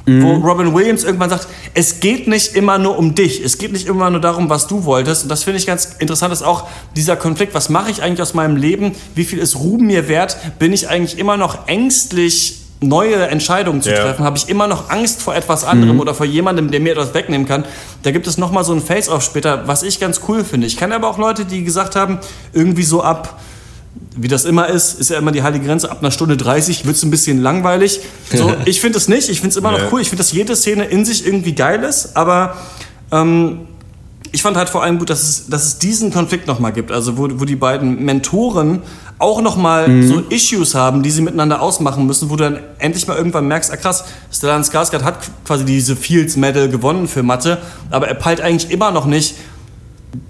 wo 0.08 0.34
Robin 0.34 0.72
Williams 0.72 1.02
irgendwann 1.02 1.30
sagt, 1.30 1.48
es 1.74 1.98
geht 1.98 2.28
nicht 2.28 2.54
immer 2.54 2.78
nur 2.78 2.96
um 2.96 3.16
dich, 3.16 3.44
es 3.44 3.58
geht 3.58 3.72
nicht 3.72 3.88
immer 3.88 4.08
nur 4.08 4.20
darum, 4.20 4.48
was 4.48 4.68
du 4.68 4.84
wolltest. 4.84 5.24
Und 5.24 5.30
das 5.30 5.42
finde 5.42 5.58
ich 5.58 5.66
ganz 5.66 5.96
interessant, 5.98 6.32
ist 6.32 6.42
auch 6.42 6.68
dieser 6.94 7.16
Konflikt, 7.16 7.54
was 7.54 7.70
mache 7.70 7.90
ich 7.90 8.02
eigentlich 8.04 8.22
aus 8.22 8.32
meinem 8.32 8.56
Leben, 8.56 8.92
wie 9.16 9.24
viel 9.24 9.40
ist 9.40 9.56
Ruben 9.56 9.86
mir 9.86 10.06
wert, 10.08 10.36
bin 10.60 10.72
ich 10.72 10.88
eigentlich 10.88 11.18
immer 11.18 11.36
noch 11.36 11.66
ängstlich, 11.66 12.65
neue 12.80 13.16
Entscheidungen 13.28 13.80
zu 13.80 13.90
treffen, 13.90 14.24
habe 14.24 14.36
ich 14.36 14.48
immer 14.48 14.66
noch 14.66 14.90
Angst 14.90 15.22
vor 15.22 15.34
etwas 15.34 15.64
anderem 15.64 15.98
oder 15.98 16.14
vor 16.14 16.26
jemandem, 16.26 16.70
der 16.70 16.80
mir 16.80 16.92
etwas 16.92 17.14
wegnehmen 17.14 17.46
kann. 17.46 17.64
Da 18.02 18.10
gibt 18.10 18.26
es 18.26 18.36
nochmal 18.36 18.64
so 18.64 18.72
ein 18.72 18.82
Face-Off 18.82 19.22
später, 19.22 19.66
was 19.66 19.82
ich 19.82 19.98
ganz 19.98 20.20
cool 20.28 20.44
finde. 20.44 20.66
Ich 20.66 20.76
kenne 20.76 20.94
aber 20.94 21.08
auch 21.08 21.18
Leute, 21.18 21.44
die 21.46 21.64
gesagt 21.64 21.96
haben, 21.96 22.18
irgendwie 22.52 22.82
so 22.82 23.02
ab 23.02 23.38
wie 24.18 24.28
das 24.28 24.44
immer 24.44 24.68
ist, 24.68 24.98
ist 24.98 25.10
ja 25.10 25.18
immer 25.18 25.32
die 25.32 25.42
heilige 25.42 25.66
Grenze. 25.66 25.90
Ab 25.90 25.98
einer 26.00 26.10
Stunde 26.10 26.36
30 26.36 26.86
wird 26.86 26.96
es 26.96 27.02
ein 27.02 27.10
bisschen 27.10 27.42
langweilig. 27.42 28.00
So, 28.32 28.54
ich 28.64 28.80
finde 28.80 28.98
es 28.98 29.08
nicht. 29.08 29.28
Ich 29.28 29.40
finde 29.40 29.50
es 29.50 29.56
immer 29.56 29.72
noch 29.72 29.78
Ja. 29.78 29.88
cool. 29.92 30.00
Ich 30.00 30.08
finde, 30.08 30.22
dass 30.22 30.32
jede 30.32 30.56
Szene 30.56 30.84
in 30.84 31.04
sich 31.04 31.26
irgendwie 31.26 31.54
geil 31.54 31.82
ist. 31.82 32.16
Aber 32.16 32.56
ähm, 33.12 33.68
ich 34.36 34.42
fand 34.42 34.58
halt 34.58 34.68
vor 34.68 34.82
allem 34.82 34.98
gut, 34.98 35.08
dass 35.08 35.22
es, 35.22 35.46
dass 35.48 35.64
es 35.64 35.78
diesen 35.78 36.12
Konflikt 36.12 36.46
nochmal 36.46 36.70
gibt. 36.70 36.92
Also 36.92 37.16
wo, 37.16 37.26
wo 37.40 37.46
die 37.46 37.56
beiden 37.56 38.04
Mentoren 38.04 38.82
auch 39.18 39.40
nochmal 39.40 39.88
Mhm. 39.88 40.06
so 40.08 40.20
Issues 40.28 40.74
haben, 40.74 41.02
die 41.02 41.08
sie 41.10 41.22
miteinander 41.22 41.62
ausmachen 41.62 42.06
müssen, 42.06 42.28
wo 42.28 42.36
du 42.36 42.44
dann 42.44 42.58
endlich 42.78 43.06
mal 43.08 43.16
irgendwann 43.16 43.48
merkst, 43.48 43.72
ah 43.72 43.76
krass, 43.76 44.04
Stellan 44.30 44.62
Skarsgård 44.62 45.04
hat 45.04 45.16
quasi 45.46 45.64
diese 45.64 45.96
Fields 45.96 46.36
Medal 46.36 46.68
gewonnen 46.68 47.08
für 47.08 47.22
Mathe, 47.22 47.56
aber 47.90 48.08
er 48.08 48.14
peilt 48.14 48.42
eigentlich 48.42 48.70
immer 48.70 48.90
noch 48.90 49.06
nicht, 49.06 49.36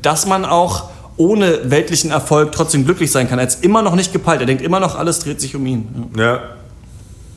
dass 0.02 0.24
man 0.24 0.44
auch 0.44 0.84
ohne 1.16 1.68
weltlichen 1.68 2.12
Erfolg 2.12 2.52
trotzdem 2.52 2.84
glücklich 2.84 3.10
sein 3.10 3.28
kann. 3.28 3.40
Er 3.40 3.46
hat 3.46 3.58
immer 3.62 3.82
noch 3.82 3.96
nicht 3.96 4.12
gepeilt. 4.12 4.38
Er 4.40 4.46
denkt 4.46 4.62
immer 4.62 4.78
noch, 4.78 4.96
alles 4.96 5.18
dreht 5.18 5.40
sich 5.40 5.56
um 5.56 5.66
ihn. 5.66 5.88
Ja. 6.16 6.40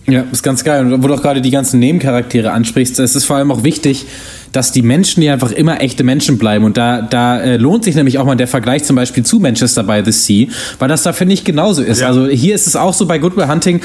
Ja, 0.06 0.24
ist 0.32 0.44
ganz 0.44 0.64
geil. 0.64 0.86
Und 0.94 1.04
wo 1.04 1.08
du 1.08 1.14
auch 1.16 1.22
gerade 1.22 1.42
die 1.42 1.52
ganzen 1.52 1.80
Nebencharaktere 1.80 2.52
ansprichst, 2.52 3.00
es 3.00 3.16
ist 3.16 3.26
vor 3.26 3.38
allem 3.38 3.52
auch 3.52 3.64
wichtig, 3.64 4.06
dass 4.52 4.72
die 4.72 4.82
Menschen, 4.82 5.22
die 5.22 5.30
einfach 5.30 5.52
immer 5.52 5.82
echte 5.82 6.04
Menschen 6.04 6.38
bleiben. 6.38 6.66
Und 6.66 6.78
da, 6.78 7.02
da 7.02 7.40
äh, 7.40 7.58
lohnt 7.58 7.84
sich 7.84 7.96
nämlich 7.96 8.18
auch 8.18 8.26
mal 8.26 8.36
der 8.36 8.48
Vergleich 8.48 8.84
zum 8.84 8.96
Beispiel 8.96 9.24
zu 9.24 9.40
Manchester 9.40 9.84
by 9.84 10.02
the 10.04 10.12
Sea, 10.12 10.48
weil 10.80 10.88
das 10.88 11.04
da 11.04 11.14
finde 11.14 11.34
ich 11.34 11.44
genauso 11.44 11.82
ist. 11.82 12.02
Ja. 12.02 12.08
Also 12.08 12.28
hier 12.28 12.56
ist 12.56 12.68
es 12.68 12.76
auch 12.76 12.94
so 12.94 13.06
bei 13.06 13.20
Good 13.20 13.36
Will 13.38 13.48
Hunting, 13.48 13.82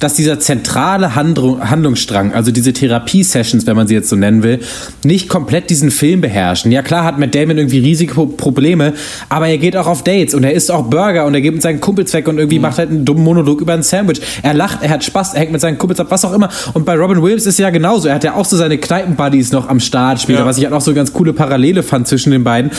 dass 0.00 0.14
dieser 0.14 0.38
zentrale 0.40 1.14
Handlung, 1.14 1.68
Handlungsstrang, 1.70 2.32
also 2.32 2.50
diese 2.50 2.72
Therapie-Sessions, 2.72 3.66
wenn 3.66 3.76
man 3.76 3.86
sie 3.86 3.94
jetzt 3.94 4.08
so 4.08 4.16
nennen 4.16 4.42
will, 4.42 4.60
nicht 5.04 5.28
komplett 5.28 5.70
diesen 5.70 5.90
Film 5.90 6.20
beherrschen. 6.20 6.70
Ja 6.72 6.82
klar 6.82 7.04
hat 7.04 7.18
Matt 7.18 7.34
Damon 7.34 7.58
irgendwie 7.58 7.78
riesige 7.78 8.14
Pro- 8.14 8.26
Probleme, 8.26 8.92
aber 9.28 9.48
er 9.48 9.58
geht 9.58 9.76
auch 9.76 9.86
auf 9.86 10.04
Dates 10.04 10.34
und 10.34 10.44
er 10.44 10.52
isst 10.52 10.70
auch 10.70 10.84
Burger 10.90 11.24
und 11.26 11.34
er 11.34 11.40
geht 11.40 11.52
mit 11.54 11.62
seinen 11.62 11.80
Kumpels 11.80 12.12
weg 12.12 12.28
und 12.28 12.38
irgendwie 12.38 12.58
macht 12.58 12.78
halt 12.78 12.90
einen 12.90 13.04
dummen 13.04 13.24
Monolog 13.24 13.60
über 13.60 13.72
ein 13.74 13.82
Sandwich. 13.82 14.20
Er 14.42 14.54
lacht, 14.54 14.78
er 14.82 14.90
hat 14.90 15.04
Spaß, 15.04 15.34
er 15.34 15.40
hängt 15.40 15.52
mit 15.52 15.60
seinen 15.60 15.78
Kumpels 15.78 16.00
ab, 16.00 16.06
was 16.10 16.24
auch 16.24 16.32
immer. 16.32 16.48
Und 16.74 16.84
bei 16.84 16.94
Robin 16.96 17.22
Williams 17.22 17.46
ist 17.46 17.58
ja 17.58 17.70
genauso. 17.70 18.08
Er 18.08 18.14
hat 18.16 18.24
ja 18.24 18.34
auch 18.34 18.44
so 18.44 18.56
seine 18.56 18.78
Kneipen-Buddies 18.78 19.52
noch 19.52 19.68
am 19.68 19.80
Start 19.80 20.20
später, 20.20 20.40
Ja. 20.40 20.46
was 20.46 20.58
ich 20.58 20.64
halt 20.64 20.74
auch 20.74 20.80
so 20.80 20.92
ganz 20.94 21.12
coole 21.12 21.32
Parallele 21.32 21.82
fand 21.82 22.06
zwischen 22.08 22.30
den 22.32 22.44
beiden. 22.44 22.70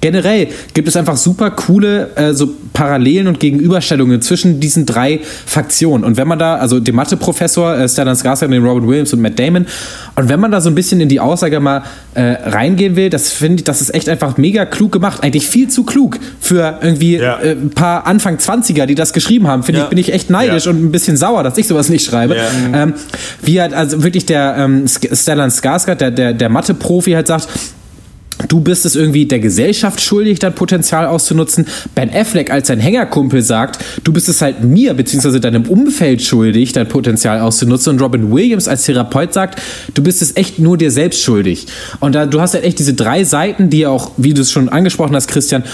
Generell 0.00 0.48
gibt 0.74 0.88
es 0.88 0.96
einfach 0.96 1.16
super 1.16 1.50
coole 1.50 2.10
äh, 2.16 2.32
so 2.32 2.48
Parallelen 2.72 3.26
und 3.26 3.40
Gegenüberstellungen 3.40 4.20
zwischen 4.22 4.60
diesen 4.60 4.86
drei 4.86 5.20
Fraktionen. 5.46 6.04
Und 6.04 6.16
wenn 6.16 6.28
man 6.28 6.38
da, 6.38 6.56
also 6.56 6.78
dem 6.80 6.94
Mathe-Professor 6.94 7.76
äh, 7.78 7.88
Stellan 7.88 8.14
Skarsgård, 8.14 8.48
den 8.50 8.64
Robert 8.64 8.86
Williams 8.86 9.12
und 9.12 9.20
Matt 9.20 9.38
Damon, 9.38 9.66
und 10.14 10.28
wenn 10.28 10.38
man 10.40 10.50
da 10.52 10.60
so 10.60 10.68
ein 10.68 10.74
bisschen 10.74 11.00
in 11.00 11.08
die 11.08 11.18
Aussage 11.20 11.58
mal 11.60 11.82
äh, 12.14 12.20
reingehen 12.48 12.94
will, 12.96 13.10
das 13.10 13.30
finde 13.32 13.56
ich, 13.56 13.64
das 13.64 13.80
ist 13.80 13.94
echt 13.94 14.08
einfach 14.08 14.36
mega 14.36 14.64
klug 14.66 14.92
gemacht. 14.92 15.22
Eigentlich 15.22 15.46
viel 15.48 15.68
zu 15.68 15.82
klug 15.84 16.18
für 16.40 16.78
irgendwie 16.82 17.16
Ja. 17.16 17.38
äh, 17.40 17.52
ein 17.52 17.70
paar 17.70 18.06
Anfang 18.06 18.36
20er, 18.36 18.86
die 18.86 18.94
das 18.94 19.12
geschrieben 19.12 19.48
haben. 19.48 19.62
Finde 19.64 19.80
Ja. 19.80 19.84
ich, 19.84 19.90
bin 19.90 19.98
ich 19.98 20.12
echt 20.12 20.30
neidisch 20.30 20.66
Ja. 20.66 20.70
und 20.70 20.82
ein 20.84 20.92
bisschen 20.92 21.16
sauer, 21.16 21.42
dass 21.42 21.58
ich 21.58 21.66
sowas 21.66 21.88
nicht 21.88 22.04
schreibe. 22.06 22.36
Ähm, 22.72 22.94
wie 23.42 23.60
halt 23.60 23.74
also 23.74 24.02
wirklich 24.02 24.26
der 24.26 24.56
ähm, 24.58 24.84
Stellan 24.86 25.50
Skarsgård, 25.50 25.96
der, 25.96 26.10
der, 26.10 26.32
der 26.32 26.48
Mathe-Profi 26.48 27.12
halt 27.12 27.26
sagt, 27.26 27.48
Du 28.46 28.60
bist 28.60 28.86
es 28.86 28.94
irgendwie 28.94 29.26
der 29.26 29.40
Gesellschaft 29.40 30.00
schuldig, 30.00 30.38
dein 30.38 30.54
Potenzial 30.54 31.06
auszunutzen. 31.06 31.66
Ben 31.94 32.10
Affleck 32.14 32.52
als 32.52 32.68
sein 32.68 32.78
Hängerkumpel 32.78 33.42
sagt, 33.42 33.84
du 34.04 34.12
bist 34.12 34.28
es 34.28 34.40
halt 34.40 34.62
mir 34.62 34.94
bzw. 34.94 35.40
deinem 35.40 35.64
Umfeld 35.64 36.22
schuldig, 36.22 36.72
dein 36.72 36.88
Potenzial 36.88 37.40
auszunutzen. 37.40 37.94
Und 37.94 38.02
Robin 38.02 38.30
Williams 38.30 38.68
als 38.68 38.84
Therapeut 38.84 39.34
sagt, 39.34 39.60
du 39.94 40.02
bist 40.02 40.22
es 40.22 40.36
echt 40.36 40.58
nur 40.58 40.76
dir 40.76 40.92
selbst 40.92 41.22
schuldig. 41.22 41.66
Und 41.98 42.14
da, 42.14 42.26
du 42.26 42.40
hast 42.40 42.54
halt 42.54 42.64
echt 42.64 42.78
diese 42.78 42.94
drei 42.94 43.24
Seiten, 43.24 43.70
die 43.70 43.86
auch, 43.86 44.12
wie 44.16 44.34
du 44.34 44.42
es 44.42 44.52
schon 44.52 44.68
angesprochen 44.68 45.16
hast, 45.16 45.26
Christian, 45.28 45.64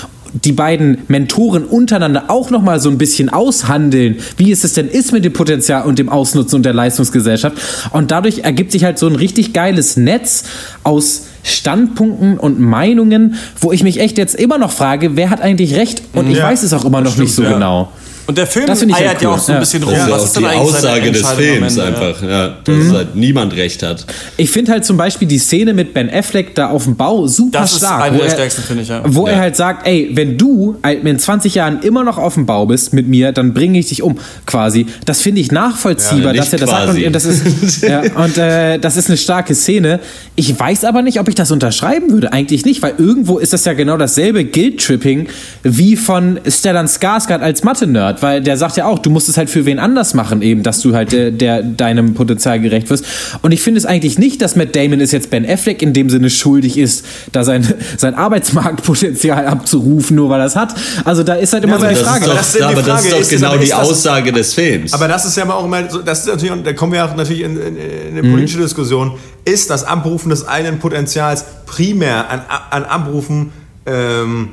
die 0.42 0.52
beiden 0.52 0.98
Mentoren 1.06 1.64
untereinander 1.64 2.24
auch 2.28 2.50
noch 2.50 2.62
mal 2.62 2.80
so 2.80 2.88
ein 2.88 2.98
bisschen 2.98 3.28
aushandeln, 3.28 4.16
wie 4.36 4.50
es 4.50 4.60
denn 4.74 4.88
ist 4.88 5.12
mit 5.12 5.24
dem 5.24 5.32
Potenzial 5.32 5.84
und 5.84 5.98
dem 5.98 6.08
Ausnutzen 6.08 6.56
und 6.56 6.62
der 6.64 6.72
Leistungsgesellschaft. 6.72 7.56
Und 7.92 8.10
dadurch 8.10 8.40
ergibt 8.40 8.72
sich 8.72 8.84
halt 8.84 8.98
so 8.98 9.06
ein 9.06 9.14
richtig 9.14 9.52
geiles 9.52 9.96
Netz 9.96 10.44
aus 10.82 11.26
Standpunkten 11.44 12.38
und 12.38 12.58
Meinungen, 12.58 13.36
wo 13.60 13.70
ich 13.70 13.82
mich 13.84 14.00
echt 14.00 14.18
jetzt 14.18 14.34
immer 14.34 14.58
noch 14.58 14.72
frage, 14.72 15.14
wer 15.16 15.30
hat 15.30 15.40
eigentlich 15.40 15.74
recht? 15.76 16.02
Und 16.14 16.28
ich 16.28 16.38
Ja, 16.38 16.44
weiß 16.46 16.62
es 16.64 16.72
auch 16.72 16.84
immer 16.84 17.00
noch 17.00 17.16
nicht 17.16 17.34
so 17.34 17.42
ja. 17.42 17.52
genau. 17.52 17.92
Und 18.26 18.38
der 18.38 18.46
Film 18.46 18.66
Das 18.66 18.78
finde 18.78 18.94
ich 18.94 19.00
eiert 19.00 19.20
ja 19.20 19.28
ja 19.28 19.28
cool. 19.28 19.34
auch 19.34 19.42
so 19.42 19.52
ein 19.52 19.56
Ja. 19.56 19.60
bisschen 19.60 19.82
rum. 19.82 19.92
Das 19.92 20.02
ist 20.06 20.10
Was 20.10 20.24
ist 20.24 20.36
denn 20.36 20.42
die 20.44 20.48
Aussage 20.48 21.12
des 21.12 21.30
Films 21.32 21.78
einfach, 21.78 22.22
ja, 22.22 22.56
dass 22.64 22.74
Mhm. 22.74 22.92
halt 22.92 23.14
niemand 23.16 23.54
recht 23.56 23.82
hat. 23.82 24.06
Ich 24.38 24.50
finde 24.50 24.72
halt 24.72 24.84
zum 24.86 24.96
Beispiel 24.96 25.28
die 25.28 25.38
Szene 25.38 25.74
mit 25.74 25.92
Ben 25.92 26.08
Affleck 26.10 26.54
da 26.54 26.68
auf 26.70 26.84
dem 26.84 26.96
Bau 26.96 27.26
super 27.26 27.60
Das 27.60 27.72
ist 27.72 27.78
stark. 27.78 28.02
eine 28.02 28.14
wo 28.14 28.18
der 28.20 28.28
er- 28.28 28.32
stärksten, 28.34 28.62
finde 28.62 28.82
ich, 28.82 28.88
ja. 28.88 29.02
Wo 29.04 29.26
er 29.26 29.34
Ja. 29.34 29.38
halt 29.40 29.56
sagt, 29.56 29.86
ey, 29.86 30.10
wenn 30.14 30.38
du 30.38 30.76
halt 30.82 31.04
in 31.04 31.18
20 31.18 31.54
Jahren 31.54 31.80
immer 31.82 32.02
noch 32.02 32.16
auf 32.16 32.34
dem 32.34 32.46
Bau 32.46 32.64
bist 32.66 32.94
mit 32.94 33.06
mir, 33.08 33.32
dann 33.32 33.52
bringe 33.52 33.78
ich 33.78 33.88
dich 33.88 34.02
um, 34.02 34.18
quasi. 34.46 34.86
Das 35.04 35.20
finde 35.20 35.42
ich 35.42 35.52
nachvollziehbar, 35.52 36.34
Ja, 36.34 36.40
dass 36.42 36.52
er 36.52 36.58
das 36.60 36.70
sagt. 36.70 36.84
quasi. 36.86 37.06
Und 37.06 37.12
das 37.12 37.24
ist, 37.26 37.82
ja, 37.82 38.00
und 38.16 38.38
äh, 38.38 38.78
das 38.78 38.96
ist 38.96 39.08
eine 39.08 39.16
starke 39.18 39.54
Szene. 39.54 40.00
Ich 40.36 40.58
weiß 40.58 40.84
aber 40.84 41.02
nicht, 41.02 41.20
ob 41.20 41.28
ich 41.28 41.34
das 41.34 41.50
unterschreiben 41.50 42.10
würde. 42.10 42.32
Eigentlich 42.32 42.64
nicht, 42.64 42.80
weil 42.82 42.94
irgendwo 42.98 43.38
ist 43.38 43.52
das 43.52 43.64
ja 43.66 43.74
genau 43.74 43.96
dasselbe 43.98 44.44
Guilt-Tripping 44.44 45.28
wie 45.62 45.96
von 45.96 46.40
Stellan 46.48 46.86
Skarsgård 46.86 47.40
als 47.40 47.62
Mathe-Nerd, 47.64 48.13
weil 48.22 48.42
der 48.42 48.56
sagt 48.56 48.76
ja 48.76 48.86
auch, 48.86 48.98
du 48.98 49.10
musst 49.10 49.28
es 49.28 49.36
halt 49.36 49.50
für 49.50 49.64
wen 49.66 49.78
anders 49.78 50.14
machen, 50.14 50.42
eben, 50.42 50.62
dass 50.62 50.80
du 50.80 50.94
halt 50.94 51.12
der, 51.12 51.30
der 51.30 51.62
deinem 51.62 52.14
Potenzial 52.14 52.60
gerecht 52.60 52.90
wirst. 52.90 53.04
Und 53.42 53.52
ich 53.52 53.62
finde 53.62 53.78
es 53.78 53.86
eigentlich 53.86 54.18
nicht, 54.18 54.42
dass 54.42 54.56
Matt 54.56 54.74
Damon 54.76 55.00
es 55.00 55.12
jetzt 55.12 55.30
Ben 55.30 55.48
Affleck 55.48 55.82
in 55.82 55.92
dem 55.92 56.10
Sinne 56.10 56.30
schuldig 56.30 56.78
ist, 56.78 57.04
da 57.32 57.44
sein, 57.44 57.66
sein 57.96 58.14
Arbeitsmarktpotenzial 58.14 59.46
abzurufen, 59.46 60.16
nur 60.16 60.28
weil 60.28 60.40
er 60.40 60.46
es 60.46 60.56
hat. 60.56 60.74
Also 61.04 61.22
da 61.22 61.34
ist 61.34 61.52
halt 61.52 61.64
immer 61.64 61.74
Ja, 61.74 61.80
so 61.80 61.86
das 61.86 61.98
Frage. 62.00 62.24
ist 62.24 62.28
doch- 62.28 62.34
Das 62.36 62.52
das 62.52 62.54
ist 62.54 62.54
ist 62.56 62.62
aber 62.62 62.74
das 62.74 62.84
Frage, 62.86 63.06
ist 63.06 63.12
doch 63.12 63.18
ist 63.20 63.32
das- 63.32 63.38
genau 63.38 63.48
aber 63.50 63.58
die 63.58 63.64
ist 63.64 63.72
das- 63.72 63.88
Aussage 63.88 64.32
des 64.32 64.54
Films. 64.54 64.92
Aber 64.92 65.08
das 65.08 65.24
ist 65.24 65.36
ja 65.36 65.50
auch 65.50 65.64
immer 65.64 65.90
so, 65.90 65.98
das 66.02 66.20
ist 66.20 66.26
natürlich, 66.26 66.52
und 66.52 66.66
da 66.66 66.72
kommen 66.72 66.92
wir 66.92 67.04
auch 67.04 67.14
natürlich 67.16 67.42
in, 67.42 67.56
in, 67.60 67.76
in 67.76 68.18
eine 68.18 68.22
politische 68.30 68.58
Diskussion, 68.58 69.12
ist 69.44 69.70
das 69.70 69.84
Abrufen 69.84 70.30
des 70.30 70.46
eigenen 70.48 70.78
Potenzials 70.78 71.44
primär 71.66 72.28
ein, 72.30 72.40
ein 72.70 72.84
Abrufen 72.84 73.52
ähm, 73.86 74.48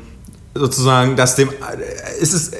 sozusagen, 0.53 1.15
dass 1.15 1.35
dem, 1.35 1.49
ist 2.19 2.33
es 2.33 2.51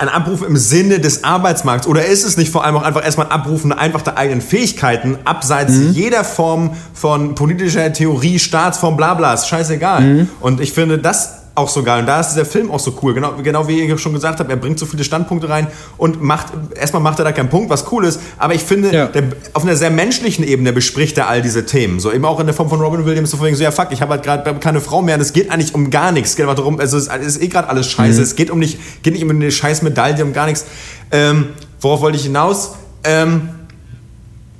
ein 0.00 0.08
Abrufen 0.08 0.46
im 0.46 0.56
Sinne 0.56 0.98
des 0.98 1.24
Arbeitsmarkts? 1.24 1.86
Oder 1.86 2.06
ist 2.06 2.24
es 2.24 2.36
nicht 2.36 2.50
vor 2.50 2.64
allem 2.64 2.76
auch 2.76 2.82
einfach 2.82 3.04
erstmal 3.04 3.26
ein 3.26 3.32
Abrufen 3.32 3.72
einfach 3.72 4.02
der 4.02 4.16
eigenen 4.16 4.40
Fähigkeiten 4.40 5.18
abseits 5.24 5.74
jeder 5.92 6.24
Form 6.24 6.70
von 6.94 7.34
politischer 7.34 7.92
Theorie, 7.92 8.38
Staatsform, 8.38 8.96
bla 8.96 9.14
bla, 9.14 9.34
ist 9.34 9.48
scheißegal. 9.48 10.26
Und 10.40 10.60
ich 10.60 10.72
finde, 10.72 10.98
das 10.98 11.39
auch 11.60 11.68
so 11.68 11.82
geil. 11.82 12.00
Und 12.00 12.06
da 12.06 12.20
ist 12.20 12.30
dieser 12.30 12.44
Film 12.44 12.70
auch 12.70 12.80
so 12.80 12.98
cool. 13.02 13.14
Genau, 13.14 13.34
genau 13.42 13.68
wie 13.68 13.80
ihr 13.80 13.98
schon 13.98 14.12
gesagt 14.12 14.40
habt, 14.40 14.50
er 14.50 14.56
bringt 14.56 14.78
so 14.78 14.86
viele 14.86 15.04
Standpunkte 15.04 15.48
rein 15.48 15.66
und 15.96 16.22
macht, 16.22 16.48
erstmal 16.74 17.02
macht 17.02 17.18
er 17.18 17.24
da 17.24 17.32
keinen 17.32 17.48
Punkt, 17.48 17.70
was 17.70 17.90
cool 17.92 18.04
ist. 18.04 18.20
Aber 18.38 18.54
ich 18.54 18.62
finde, 18.62 18.92
Ja. 18.92 19.06
der, 19.06 19.24
auf 19.52 19.62
einer 19.62 19.76
sehr 19.76 19.90
menschlichen 19.90 20.44
Ebene 20.44 20.72
bespricht 20.72 21.16
er 21.18 21.28
all 21.28 21.42
diese 21.42 21.64
Themen. 21.66 22.00
So 22.00 22.12
eben 22.12 22.24
auch 22.24 22.40
in 22.40 22.46
der 22.46 22.54
Form 22.54 22.68
von 22.68 22.80
Robin 22.80 23.04
Williams, 23.06 23.30
so 23.30 23.36
von 23.36 23.46
wegen 23.46 23.56
so, 23.56 23.62
ja 23.62 23.70
fuck, 23.70 23.88
ich 23.90 24.02
habe 24.02 24.12
halt 24.12 24.22
gerade 24.22 24.54
keine 24.58 24.80
Frau 24.80 25.02
mehr 25.02 25.14
und 25.14 25.20
es 25.20 25.32
geht 25.32 25.50
eigentlich 25.50 25.74
um 25.74 25.90
gar 25.90 26.12
nichts. 26.12 26.30
Es 26.30 26.36
geht 26.36 26.44
einfach 26.44 26.56
darum, 26.56 26.80
also 26.80 26.96
es 26.96 27.06
ist, 27.08 27.40
eh 27.42 27.48
gerade 27.48 27.68
alles 27.68 27.86
scheiße. 27.88 28.20
Es 28.20 28.34
geht 28.36 28.50
um 28.50 28.58
nicht, 28.58 28.78
geht 29.02 29.12
nicht 29.14 29.22
um 29.22 29.30
eine 29.30 29.50
scheiß 29.50 29.82
Medaille, 29.82 30.24
um 30.24 30.32
gar 30.32 30.46
nichts. 30.46 30.64
Ähm, 31.12 31.48
worauf 31.80 32.00
wollte 32.00 32.16
ich 32.16 32.24
hinaus? 32.24 32.72
Ähm, 33.04 33.48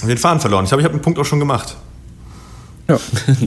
hab 0.00 0.08
den 0.08 0.18
Faden 0.18 0.40
verloren. 0.40 0.64
Ich 0.64 0.70
glaube, 0.70 0.80
ich 0.80 0.84
habe 0.84 0.94
einen 0.94 1.02
Punkt 1.02 1.18
auch 1.18 1.24
schon 1.24 1.38
gemacht. 1.38 1.76
Ja. 2.88 2.98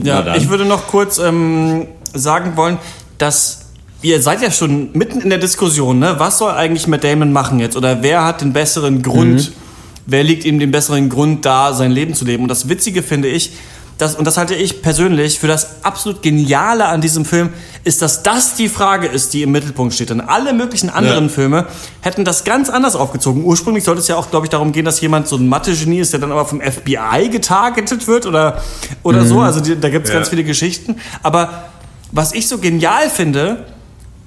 Ja, 0.02 0.36
ich 0.36 0.48
würde 0.48 0.64
noch 0.64 0.86
kurz 0.86 1.18
ähm, 1.18 1.86
sagen 2.14 2.56
wollen, 2.56 2.78
dass 3.24 3.60
ihr 4.02 4.20
seid 4.20 4.42
ja 4.42 4.50
schon 4.50 4.90
mitten 4.92 5.22
in 5.22 5.30
der 5.30 5.38
Diskussion, 5.38 5.98
ne? 5.98 6.16
Was 6.18 6.36
soll 6.38 6.52
eigentlich 6.52 6.86
Matt 6.86 7.04
Damon 7.04 7.32
machen 7.32 7.58
jetzt? 7.58 7.74
Oder 7.76 8.02
wer 8.02 8.22
hat 8.24 8.42
den 8.42 8.52
besseren 8.52 9.00
Grund? 9.00 9.52
Wer 10.06 10.22
liegt 10.22 10.44
ihm 10.44 10.58
den 10.58 10.70
besseren 10.70 11.08
Grund 11.08 11.46
da, 11.46 11.72
sein 11.72 11.90
Leben 11.90 12.12
zu 12.12 12.26
leben? 12.26 12.42
Und 12.42 12.50
das 12.50 12.68
Witzige 12.68 13.02
finde 13.02 13.28
ich, 13.28 13.52
dass, 13.96 14.16
und 14.16 14.26
das 14.26 14.36
halte 14.36 14.54
ich 14.54 14.82
persönlich 14.82 15.38
für 15.38 15.46
das 15.46 15.82
absolut 15.84 16.20
Geniale 16.20 16.84
an 16.86 17.00
diesem 17.00 17.24
Film, 17.24 17.50
ist, 17.84 18.02
dass 18.02 18.22
das 18.22 18.56
die 18.56 18.68
Frage 18.68 19.06
ist, 19.06 19.32
die 19.32 19.42
im 19.42 19.52
Mittelpunkt 19.52 19.94
steht. 19.94 20.10
Denn 20.10 20.20
alle 20.20 20.52
möglichen 20.52 20.90
anderen 20.90 21.24
Ja. 21.26 21.30
Filme 21.30 21.66
hätten 22.02 22.24
das 22.26 22.44
ganz 22.44 22.68
anders 22.68 22.96
aufgezogen. 22.96 23.44
Ursprünglich 23.44 23.84
sollte 23.84 24.00
es 24.02 24.08
ja 24.08 24.16
auch, 24.16 24.30
glaube 24.30 24.44
ich, 24.46 24.50
darum 24.50 24.72
gehen, 24.72 24.84
dass 24.84 25.00
jemand 25.00 25.28
so 25.28 25.36
ein 25.36 25.48
Mathe-Genie 25.48 26.00
ist, 26.00 26.12
der 26.12 26.20
dann 26.20 26.32
aber 26.32 26.44
vom 26.44 26.60
FBI 26.60 27.28
getargetet 27.30 28.06
wird 28.06 28.26
oder, 28.26 28.60
oder 29.02 29.24
so. 29.24 29.40
Also 29.40 29.60
die, 29.60 29.80
da 29.80 29.88
gibt 29.88 30.06
es 30.06 30.12
Ja. 30.12 30.18
ganz 30.18 30.28
viele 30.28 30.44
Geschichten. 30.44 30.96
Aber 31.22 31.68
was 32.14 32.32
ich 32.32 32.48
so 32.48 32.58
genial 32.58 33.10
finde, 33.10 33.64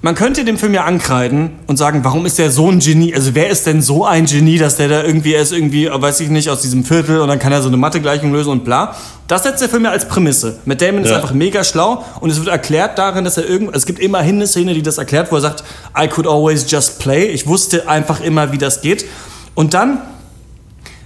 man 0.04 0.14
könnte 0.14 0.46
dem 0.46 0.60
Film 0.60 0.76
ja 0.76 0.84
ankreiden 0.86 1.52
und 1.66 1.78
sagen, 1.78 2.04
warum 2.04 2.28
ist 2.28 2.38
der 2.38 2.52
so 2.52 2.70
ein 2.70 2.78
Genie? 2.80 3.16
Also 3.16 3.34
wer 3.34 3.50
ist 3.50 3.66
denn 3.66 3.82
so 3.82 4.06
ein 4.06 4.28
Genie, 4.28 4.60
dass 4.60 4.76
der 4.76 4.88
da 4.90 5.04
irgendwie, 5.04 5.34
er 5.34 5.42
ist 5.42 5.52
irgendwie, 5.52 5.90
weiß 5.92 6.20
ich 6.20 6.30
nicht, 6.30 6.50
aus 6.50 6.62
diesem 6.62 6.84
Viertel 6.86 7.20
und 7.20 7.28
dann 7.30 7.40
kann 7.40 7.52
er 7.52 7.64
so 7.64 7.68
eine 7.68 7.78
Mathe-Gleichung 7.78 8.32
lösen 8.32 8.52
und 8.52 8.64
bla. 8.64 8.96
Das 9.28 9.42
setzt 9.44 9.60
der 9.62 9.70
Film 9.70 9.86
ja 9.86 9.90
als 9.92 10.08
Prämisse. 10.08 10.60
Matt 10.66 10.82
Damon 10.84 11.04
ist 11.04 11.10
Ja. 11.10 11.16
einfach 11.16 11.34
mega 11.34 11.64
schlau 11.64 12.06
und 12.20 12.30
es 12.30 12.38
wird 12.38 12.48
erklärt 12.48 13.00
darin, 13.00 13.24
dass 13.24 13.38
er 13.38 13.50
irgend, 13.50 13.76
es 13.76 13.88
gibt 13.88 13.98
immerhin 14.00 14.36
eine 14.36 14.46
Szene, 14.48 14.76
die 14.76 14.84
das 14.84 15.00
erklärt, 15.00 15.32
wo 15.32 15.36
er 15.38 15.42
sagt, 15.42 15.64
I 16.00 16.08
could 16.08 16.28
always 16.28 16.70
just 16.70 17.00
play. 17.00 17.26
Ich 17.26 17.48
wusste 17.48 17.90
einfach 17.90 18.20
immer, 18.22 18.52
wie 18.52 18.60
das 18.60 18.82
geht. 18.82 19.06
Und 19.56 19.74
dann 19.74 20.00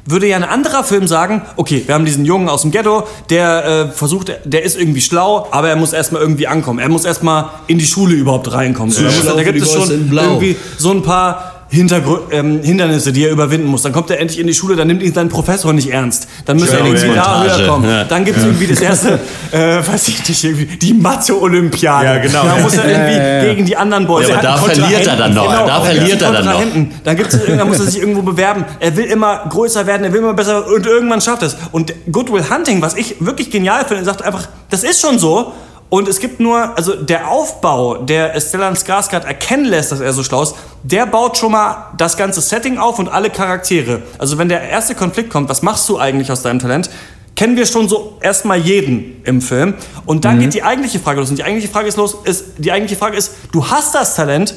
würde 0.05 0.27
ja 0.27 0.35
ein 0.35 0.43
anderer 0.43 0.83
Film 0.83 1.07
sagen, 1.07 1.41
okay, 1.55 1.83
wir 1.85 1.95
haben 1.95 2.05
diesen 2.05 2.25
Jungen 2.25 2.49
aus 2.49 2.63
dem 2.63 2.71
Ghetto, 2.71 3.03
der 3.29 3.65
äh, 3.65 3.91
versucht, 3.91 4.31
der 4.43 4.63
ist 4.63 4.77
irgendwie 4.77 5.01
schlau, 5.01 5.47
aber 5.51 5.69
er 5.69 5.75
muss 5.75 5.93
erstmal 5.93 6.21
irgendwie 6.21 6.47
ankommen. 6.47 6.79
Er 6.79 6.89
muss 6.89 7.05
erstmal 7.05 7.49
in 7.67 7.77
die 7.77 7.85
Schule 7.85 8.15
überhaupt 8.15 8.51
reinkommen. 8.51 8.91
Zu 8.93 9.03
Da 9.03 9.43
gibt 9.43 9.61
es 9.61 9.71
schon 9.71 10.11
irgendwie 10.11 10.55
so 10.77 10.91
ein 10.91 11.03
paar 11.03 11.50
Hintergr 11.71 12.19
ähm, 12.31 12.61
Hindernisse, 12.61 13.13
die 13.13 13.23
er 13.25 13.31
überwinden 13.31 13.67
muss. 13.67 13.81
Dann 13.83 13.93
kommt 13.93 14.09
er 14.09 14.19
endlich 14.19 14.39
in 14.39 14.45
die 14.47 14.53
Schule, 14.53 14.75
dann 14.75 14.87
nimmt 14.87 15.01
ihn 15.01 15.13
sein 15.13 15.29
Professor 15.29 15.71
nicht 15.71 15.89
ernst. 15.89 16.27
Dann 16.45 16.57
muss 16.57 16.69
er 16.69 16.85
irgendwie 16.85 17.15
da 17.15 17.43
höher 17.43 17.67
kommen. 17.67 17.89
ja. 17.89 18.03
Dann 18.03 18.25
gibt 18.25 18.37
es 18.37 18.43
irgendwie 18.43 18.67
das 18.67 18.81
erste, 18.81 19.19
äh, 19.51 19.77
weiß 19.87 20.09
ich 20.09 20.27
nicht, 20.27 20.43
irgendwie 20.43 20.65
die 20.77 20.93
Mathe-Olympiade. 20.93 22.05
Ja, 22.05 22.17
genau. 22.17 22.43
Da 22.43 22.57
muss 22.57 22.73
er 22.75 22.85
irgendwie 22.85 23.47
gegen 23.55 23.65
die 23.65 23.77
anderen 23.77 24.05
Boys. 24.05 24.27
Ja, 24.27 24.35
aber 24.39 24.43
Er 24.47 24.53
hat 24.53 24.59
da 24.59 24.73
verliert 24.73 25.07
er 25.07 25.15
dann 25.15 25.33
noch. 25.33 25.47
Genau, 25.49 25.67
Da 25.67 25.81
verliert 25.81 26.21
er 26.21 26.31
dann 26.31 26.45
noch. 26.45 26.63
Dann 27.03 27.15
gibt's, 27.15 27.37
dann 27.47 27.67
muss 27.67 27.79
er 27.79 27.85
sich 27.85 27.99
irgendwo 28.01 28.21
bewerben. 28.21 28.65
Er 28.79 28.95
will 28.97 29.05
immer 29.05 29.45
größer 29.49 29.87
werden, 29.87 30.03
er 30.03 30.11
will 30.11 30.19
immer 30.19 30.33
besser 30.33 30.67
und 30.67 30.85
irgendwann 30.85 31.21
schafft 31.21 31.43
es. 31.43 31.55
Und 31.71 31.93
Good 32.11 32.31
Will 32.33 32.43
Hunting, 32.49 32.81
was 32.81 32.95
ich 32.95 33.15
wirklich 33.19 33.49
genial 33.49 33.85
finde, 33.85 34.03
sagt 34.03 34.21
einfach, 34.23 34.47
das 34.69 34.83
ist 34.83 34.99
schon 34.99 35.19
so. 35.19 35.53
Und 35.91 36.07
es 36.07 36.19
gibt 36.21 36.39
nur, 36.39 36.77
also 36.77 36.95
der 36.95 37.27
Aufbau, 37.29 37.97
der 37.97 38.39
Stellan 38.39 38.75
Skarsgård 38.75 39.25
erkennen 39.25 39.65
lässt, 39.65 39.91
dass 39.91 39.99
er 39.99 40.13
so 40.13 40.23
schlau 40.23 40.41
ist, 40.43 40.55
der 40.83 41.05
baut 41.05 41.37
schon 41.37 41.51
mal 41.51 41.87
das 41.97 42.15
ganze 42.15 42.39
Setting 42.39 42.77
auf 42.77 42.97
und 42.97 43.09
alle 43.09 43.29
Charaktere. 43.29 44.01
Also 44.17 44.37
wenn 44.37 44.47
der 44.47 44.61
erste 44.69 44.95
Konflikt 44.95 45.29
kommt, 45.29 45.49
was 45.49 45.61
machst 45.63 45.89
du 45.89 45.99
eigentlich 45.99 46.31
aus 46.31 46.43
deinem 46.43 46.59
Talent? 46.59 46.89
Kennen 47.35 47.57
wir 47.57 47.65
schon 47.65 47.89
so 47.89 48.17
erstmal 48.21 48.57
jeden 48.59 49.21
im 49.25 49.41
Film. 49.41 49.73
Und 50.05 50.23
dann 50.23 50.39
geht 50.39 50.53
die 50.53 50.63
eigentliche 50.63 50.99
Frage 50.99 51.19
los. 51.19 51.29
Und 51.29 51.35
die 51.39 51.43
eigentliche 51.43 51.67
Frage 51.71 51.89
ist 51.89 51.97
los, 51.97 52.15
ist, 52.23 52.45
die 52.57 52.71
eigentliche 52.71 52.97
Frage 52.97 53.17
ist, 53.17 53.33
du 53.51 53.67
hast 53.67 53.93
das 53.93 54.15
Talent, 54.15 54.53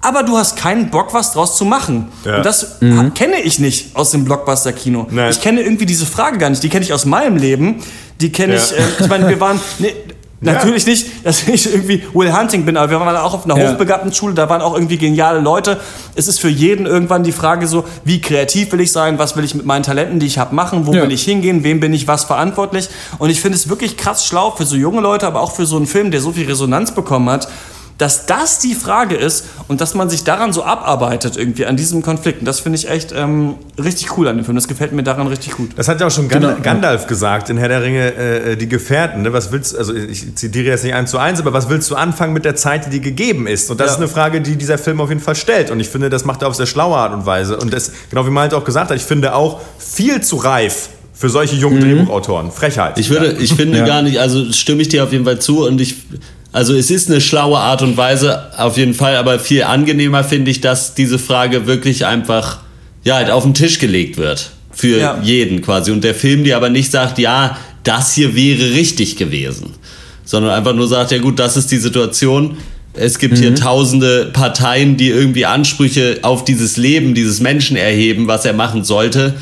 aber 0.00 0.24
du 0.24 0.36
hast 0.36 0.56
keinen 0.56 0.90
Bock, 0.90 1.14
was 1.14 1.32
draus 1.32 1.56
zu 1.56 1.64
machen. 1.64 2.10
Ja. 2.24 2.38
Und 2.38 2.44
das 2.46 2.78
ha- 2.82 3.10
kenne 3.14 3.40
ich 3.40 3.60
nicht 3.60 3.94
aus 3.94 4.10
dem 4.10 4.24
Blockbuster-Kino. 4.24 5.06
Ich 5.30 5.40
kenne 5.40 5.60
irgendwie 5.62 5.86
diese 5.86 6.06
Frage 6.06 6.38
gar 6.38 6.50
nicht. 6.50 6.60
Die 6.64 6.68
kenne 6.68 6.84
ich 6.84 6.92
aus 6.92 7.04
meinem 7.04 7.36
Leben. 7.36 7.84
Die 8.20 8.32
kenne 8.32 8.54
Ja. 8.56 8.60
ich, 8.60 8.72
äh, 8.72 8.82
ich 8.98 9.06
meine, 9.08 9.28
wir 9.28 9.38
waren, 9.38 9.60
ne, 9.78 9.92
natürlich 10.42 10.86
nicht, 10.86 11.24
dass 11.24 11.46
ich 11.48 11.72
irgendwie 11.72 12.02
Will 12.12 12.36
Hunting 12.36 12.64
bin, 12.64 12.76
aber 12.76 12.90
wir 12.90 13.00
waren 13.00 13.16
auch 13.16 13.32
auf 13.34 13.44
einer 13.44 13.56
Ja. 13.56 13.70
hochbegabten 13.72 14.12
Schule, 14.12 14.34
da 14.34 14.48
waren 14.48 14.60
auch 14.60 14.74
irgendwie 14.74 14.98
geniale 14.98 15.40
Leute. 15.40 15.80
Es 16.14 16.28
ist 16.28 16.40
für 16.40 16.48
jeden 16.48 16.84
irgendwann 16.86 17.22
die 17.22 17.32
Frage 17.32 17.66
so, 17.66 17.84
wie 18.04 18.20
kreativ 18.20 18.72
will 18.72 18.80
ich 18.80 18.92
sein, 18.92 19.18
was 19.18 19.36
will 19.36 19.44
ich 19.44 19.54
mit 19.54 19.64
meinen 19.64 19.82
Talenten, 19.82 20.18
die 20.20 20.26
ich 20.26 20.38
habe, 20.38 20.54
machen, 20.54 20.86
wo 20.86 20.92
Ja. 20.94 21.02
will 21.02 21.12
ich 21.12 21.22
hingehen, 21.24 21.64
wem 21.64 21.80
bin 21.80 21.94
ich 21.94 22.06
was 22.08 22.24
verantwortlich. 22.24 22.88
Und 23.18 23.30
ich 23.30 23.40
finde 23.40 23.56
es 23.56 23.68
wirklich 23.68 23.96
krass 23.96 24.26
schlau 24.26 24.50
für 24.50 24.66
so 24.66 24.76
junge 24.76 25.00
Leute, 25.00 25.26
aber 25.26 25.40
auch 25.40 25.52
für 25.52 25.64
so 25.66 25.76
einen 25.76 25.86
Film, 25.86 26.10
der 26.10 26.20
so 26.20 26.32
viel 26.32 26.46
Resonanz 26.46 26.92
bekommen 26.92 27.30
hat, 27.30 27.48
dass 28.02 28.26
das 28.26 28.58
die 28.58 28.74
Frage 28.74 29.14
ist 29.14 29.44
und 29.68 29.80
dass 29.80 29.94
man 29.94 30.10
sich 30.10 30.24
daran 30.24 30.52
so 30.52 30.64
abarbeitet 30.64 31.36
irgendwie 31.36 31.66
an 31.66 31.76
diesem 31.76 32.02
Konflikt. 32.02 32.40
Und 32.40 32.46
das 32.46 32.58
finde 32.60 32.76
ich 32.78 32.90
echt 32.90 33.12
ähm, 33.16 33.54
richtig 33.82 34.16
cool 34.18 34.26
an 34.26 34.36
dem 34.36 34.44
Film. 34.44 34.56
Das 34.56 34.66
gefällt 34.66 34.92
mir 34.92 35.04
daran 35.04 35.28
richtig 35.28 35.52
gut. 35.52 35.70
Das 35.76 35.86
hat 35.88 36.00
ja 36.00 36.08
auch 36.08 36.10
schon 36.10 36.28
Gand 36.28 36.44
Genau. 36.44 36.56
Gandalf 36.62 37.06
gesagt 37.06 37.48
in 37.48 37.56
Herr 37.58 37.68
der 37.68 37.82
Ringe, 37.82 38.12
äh, 38.14 38.56
die 38.56 38.68
Gefährten. 38.68 39.22
Ne? 39.22 39.32
Was 39.32 39.52
willst 39.52 39.76
also 39.78 39.94
ich 39.94 40.34
zitiere 40.34 40.66
jetzt 40.66 40.82
nicht 40.82 40.94
eins 40.94 41.10
zu 41.12 41.18
eins, 41.18 41.38
aber 41.40 41.52
was 41.52 41.68
willst 41.68 41.88
du 41.90 41.94
anfangen 41.94 42.32
mit 42.32 42.44
der 42.44 42.56
Zeit, 42.56 42.86
die 42.86 42.90
dir 42.90 43.00
gegeben 43.00 43.46
ist? 43.46 43.70
Und 43.70 43.78
das 43.80 43.86
Ja. 43.86 43.92
ist 43.92 43.98
eine 43.98 44.08
Frage, 44.08 44.40
die 44.40 44.56
dieser 44.56 44.78
Film 44.78 45.00
auf 45.00 45.08
jeden 45.08 45.20
Fall 45.20 45.36
stellt. 45.36 45.70
Und 45.70 45.78
ich 45.78 45.88
finde, 45.88 46.10
das 46.10 46.24
macht 46.24 46.42
er 46.42 46.48
auf 46.48 46.56
sehr 46.56 46.66
schlaue 46.66 46.96
Art 46.96 47.12
und 47.14 47.24
Weise. 47.24 47.56
Und 47.56 47.72
das, 47.72 47.92
genau 48.10 48.26
wie 48.26 48.30
Malte 48.30 48.56
auch 48.56 48.64
gesagt 48.64 48.90
hat, 48.90 48.96
ich 48.96 49.04
finde 49.04 49.34
auch 49.34 49.60
viel 49.78 50.20
zu 50.22 50.36
reif 50.36 50.88
für 51.14 51.28
solche 51.28 51.54
jungen 51.54 51.80
Drehbuchautoren. 51.80 52.50
Frechheit. 52.50 52.98
Ich 52.98 53.10
würde, 53.10 53.30
ich 53.38 53.54
finde 53.54 53.78
Ja. 53.78 53.86
gar 53.86 54.02
nicht, 54.02 54.18
also 54.18 54.50
stimme 54.52 54.82
ich 54.82 54.88
dir 54.88 55.04
auf 55.04 55.12
jeden 55.12 55.24
Fall 55.24 55.38
zu 55.38 55.64
und 55.64 55.80
ich, 55.80 55.94
also 56.52 56.74
es 56.74 56.90
ist 56.90 57.10
eine 57.10 57.20
schlaue 57.20 57.58
Art 57.58 57.82
und 57.82 57.96
Weise 57.96 58.44
auf 58.58 58.76
jeden 58.76 58.94
Fall, 58.94 59.16
aber 59.16 59.38
viel 59.38 59.62
angenehmer 59.64 60.22
finde 60.22 60.50
ich, 60.50 60.60
dass 60.60 60.94
diese 60.94 61.18
Frage 61.18 61.66
wirklich 61.66 62.04
einfach, 62.06 62.60
ja, 63.04 63.16
halt 63.16 63.30
auf 63.30 63.42
den 63.44 63.54
Tisch 63.54 63.78
gelegt 63.78 64.16
wird. 64.18 64.50
Für 64.70 64.98
Ja. 64.98 65.20
jeden 65.22 65.62
quasi. 65.62 65.90
Und 65.90 66.02
der 66.04 66.14
Film 66.14 66.44
dir 66.44 66.56
aber 66.56 66.70
nicht 66.70 66.90
sagt, 66.90 67.18
ja, 67.18 67.58
das 67.84 68.14
hier 68.14 68.34
wäre 68.34 68.72
richtig 68.74 69.16
gewesen. 69.16 69.70
Sondern 70.24 70.52
einfach 70.52 70.74
nur 70.74 70.88
sagt, 70.88 71.10
ja 71.10 71.18
gut, 71.18 71.38
das 71.38 71.56
ist 71.56 71.70
die 71.72 71.78
Situation. 71.78 72.56
Es 72.94 73.18
gibt 73.18 73.38
hier 73.38 73.54
tausende 73.54 74.30
Parteien, 74.32 74.96
die 74.96 75.08
irgendwie 75.08 75.46
Ansprüche 75.46 76.18
auf 76.22 76.44
dieses 76.44 76.76
Leben 76.76 77.14
dieses 77.14 77.40
Menschen 77.40 77.76
erheben, 77.76 78.26
was 78.28 78.44
er 78.44 78.52
machen 78.52 78.84
sollte. 78.84 79.34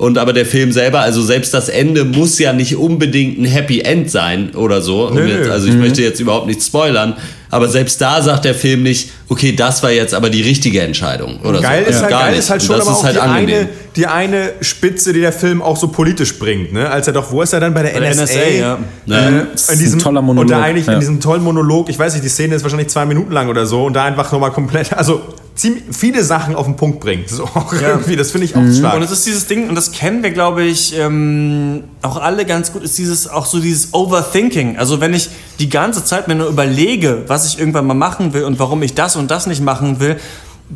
Und 0.00 0.16
aber 0.16 0.32
der 0.32 0.46
Film 0.46 0.72
selber, 0.72 1.00
also 1.00 1.20
selbst 1.20 1.52
das 1.52 1.68
Ende 1.68 2.06
muss 2.06 2.38
ja 2.38 2.54
nicht 2.54 2.74
unbedingt 2.74 3.38
ein 3.38 3.44
Happy 3.44 3.80
End 3.80 4.10
sein 4.10 4.54
oder 4.54 4.80
so. 4.80 5.08
Um 5.08 5.28
jetzt, 5.28 5.50
also 5.50 5.68
ich 5.68 5.74
möchte 5.74 6.00
jetzt 6.00 6.18
überhaupt 6.20 6.46
nicht 6.46 6.62
spoilern, 6.62 7.18
aber 7.50 7.68
selbst 7.68 8.00
da 8.00 8.22
sagt 8.22 8.44
der 8.44 8.54
Film 8.54 8.84
nicht, 8.84 9.10
okay, 9.28 9.52
das 9.54 9.82
war 9.82 9.90
jetzt 9.90 10.14
aber 10.14 10.30
die 10.30 10.42
richtige 10.42 10.80
Entscheidung 10.82 11.40
oder 11.40 11.60
Geil, 11.60 11.84
so. 11.84 11.90
ist, 11.90 12.00
halt, 12.00 12.10
Gar 12.10 12.20
geil 12.20 12.30
nicht. 12.30 12.38
ist 12.38 12.50
halt 12.50 12.62
schon 12.62 12.76
das 12.76 12.86
aber 12.86 12.96
ist 12.96 13.00
auch 13.00 13.04
halt 13.04 13.16
die, 13.16 13.20
angenehm. 13.20 13.56
eine, 13.56 13.68
die 13.96 14.06
eine 14.06 14.52
Spitze, 14.60 15.12
die 15.12 15.20
der 15.20 15.32
Film 15.32 15.60
auch 15.60 15.76
so 15.76 15.88
politisch 15.88 16.38
bringt. 16.38 16.72
Ne? 16.72 16.88
Als 16.88 17.08
er 17.08 17.12
doch, 17.12 17.32
wo 17.32 17.42
ist 17.42 17.52
er 17.52 17.60
dann 17.60 17.74
bei 17.74 17.82
der 17.82 17.98
Bei 17.98 18.08
NSA? 18.08 18.22
NSA, 18.22 18.48
ja. 18.48 18.78
Ja. 19.06 19.28
Ist 19.52 19.72
in 19.72 19.78
diesem, 19.80 19.98
ein 19.98 20.02
toller 20.02 20.22
Monolog, 20.22 20.44
Und 20.44 20.50
da 20.50 20.62
eigentlich 20.62 20.86
ja. 20.86 20.94
in 20.94 21.00
diesem 21.00 21.20
tollen 21.20 21.42
Monolog, 21.42 21.88
ich 21.88 21.98
weiß 21.98 22.12
nicht, 22.12 22.24
die 22.24 22.28
Szene 22.28 22.54
ist 22.54 22.62
wahrscheinlich 22.62 22.88
zwei 22.88 23.04
Minuten 23.04 23.32
lang 23.32 23.48
oder 23.48 23.66
so 23.66 23.84
und 23.84 23.94
da 23.94 24.04
einfach 24.04 24.30
nochmal 24.30 24.52
komplett, 24.52 24.92
also 24.92 25.20
ziemlich 25.56 25.84
viele 25.90 26.24
Sachen 26.24 26.54
auf 26.54 26.66
den 26.66 26.76
Punkt 26.76 27.00
bringt. 27.00 27.28
So 27.28 27.48
irgendwie, 27.72 28.16
das 28.16 28.30
finde 28.30 28.46
ich 28.46 28.56
auch 28.56 28.62
stark. 28.72 28.94
Und 28.96 29.02
es 29.02 29.10
ist 29.10 29.26
dieses 29.26 29.46
Ding, 29.46 29.68
und 29.68 29.74
das 29.74 29.92
kennen 29.92 30.22
wir, 30.22 30.30
glaube 30.30 30.62
ich, 30.62 30.96
ähm, 30.96 31.84
auch 32.02 32.16
alle 32.16 32.46
ganz 32.46 32.72
gut, 32.72 32.82
ist 32.82 32.96
dieses, 32.96 33.28
auch 33.28 33.46
so 33.46 33.60
dieses 33.60 33.92
Overthinking. 33.92 34.78
Also 34.78 35.00
wenn 35.00 35.12
ich 35.12 35.28
die 35.60 35.68
ganze 35.68 36.04
Zeit 36.04 36.26
mir 36.26 36.34
nur 36.34 36.48
überlege, 36.48 37.22
was 37.28 37.46
ich 37.46 37.58
irgendwann 37.58 37.86
mal 37.86 37.94
machen 37.94 38.32
will 38.32 38.44
und 38.44 38.58
warum 38.58 38.82
ich 38.82 38.94
das 38.94 39.14
und 39.14 39.30
das 39.30 39.46
nicht 39.46 39.62
machen 39.62 40.00
will, 40.00 40.18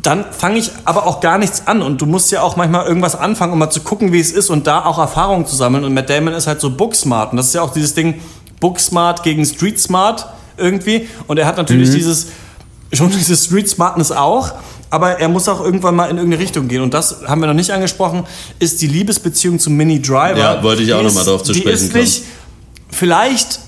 dann 0.01 0.25
fange 0.31 0.57
ich 0.59 0.71
aber 0.85 1.05
auch 1.07 1.19
gar 1.21 1.37
nichts 1.37 1.67
an. 1.67 1.81
Und 1.81 2.01
du 2.01 2.05
musst 2.05 2.31
ja 2.31 2.41
auch 2.41 2.55
manchmal 2.55 2.85
irgendwas 2.85 3.15
anfangen, 3.15 3.53
um 3.53 3.59
mal 3.59 3.69
zu 3.69 3.81
gucken, 3.81 4.11
wie 4.13 4.19
es 4.19 4.31
ist 4.31 4.49
und 4.49 4.67
da 4.67 4.85
auch 4.85 4.97
Erfahrungen 4.99 5.45
zu 5.45 5.55
sammeln. 5.55 5.83
Und 5.83 5.93
Matt 5.93 6.09
Damon 6.09 6.33
ist 6.33 6.47
halt 6.47 6.61
so 6.61 6.69
booksmart. 6.69 7.31
Und 7.31 7.37
das 7.37 7.47
ist 7.47 7.55
ja 7.55 7.61
auch 7.61 7.73
dieses 7.73 7.93
Ding, 7.93 8.15
booksmart 8.59 9.23
gegen 9.23 9.45
street 9.45 9.79
smart 9.79 10.27
irgendwie. 10.57 11.07
Und 11.27 11.37
er 11.39 11.45
hat 11.47 11.57
natürlich 11.57 11.91
dieses, 11.91 12.27
schon 12.93 13.09
diese 13.17 13.35
Street 13.37 13.69
Smartness 13.69 14.11
auch, 14.11 14.51
aber 14.89 15.19
er 15.19 15.29
muss 15.29 15.47
auch 15.49 15.61
irgendwann 15.61 15.95
mal 15.95 16.09
in 16.09 16.17
irgendeine 16.17 16.43
Richtung 16.43 16.67
gehen. 16.67 16.81
Und 16.81 16.93
das 16.93 17.23
haben 17.27 17.41
wir 17.41 17.47
noch 17.47 17.53
nicht 17.53 17.71
angesprochen, 17.71 18.25
ist 18.59 18.81
die 18.81 18.87
Liebesbeziehung 18.87 19.59
zu 19.59 19.69
Mini 19.69 20.01
Driver. 20.01 20.37
Ja, 20.37 20.61
wollte 20.63 20.83
ich 20.83 20.93
auch 20.93 20.99
Die 20.99 21.05
noch 21.05 21.13
mal 21.13 21.21
ist- 21.21 21.27
drauf 21.27 21.43
zu 21.43 21.53
sprechen 21.53 21.91
kommen. 21.91 22.07
Vielleicht 22.89 23.59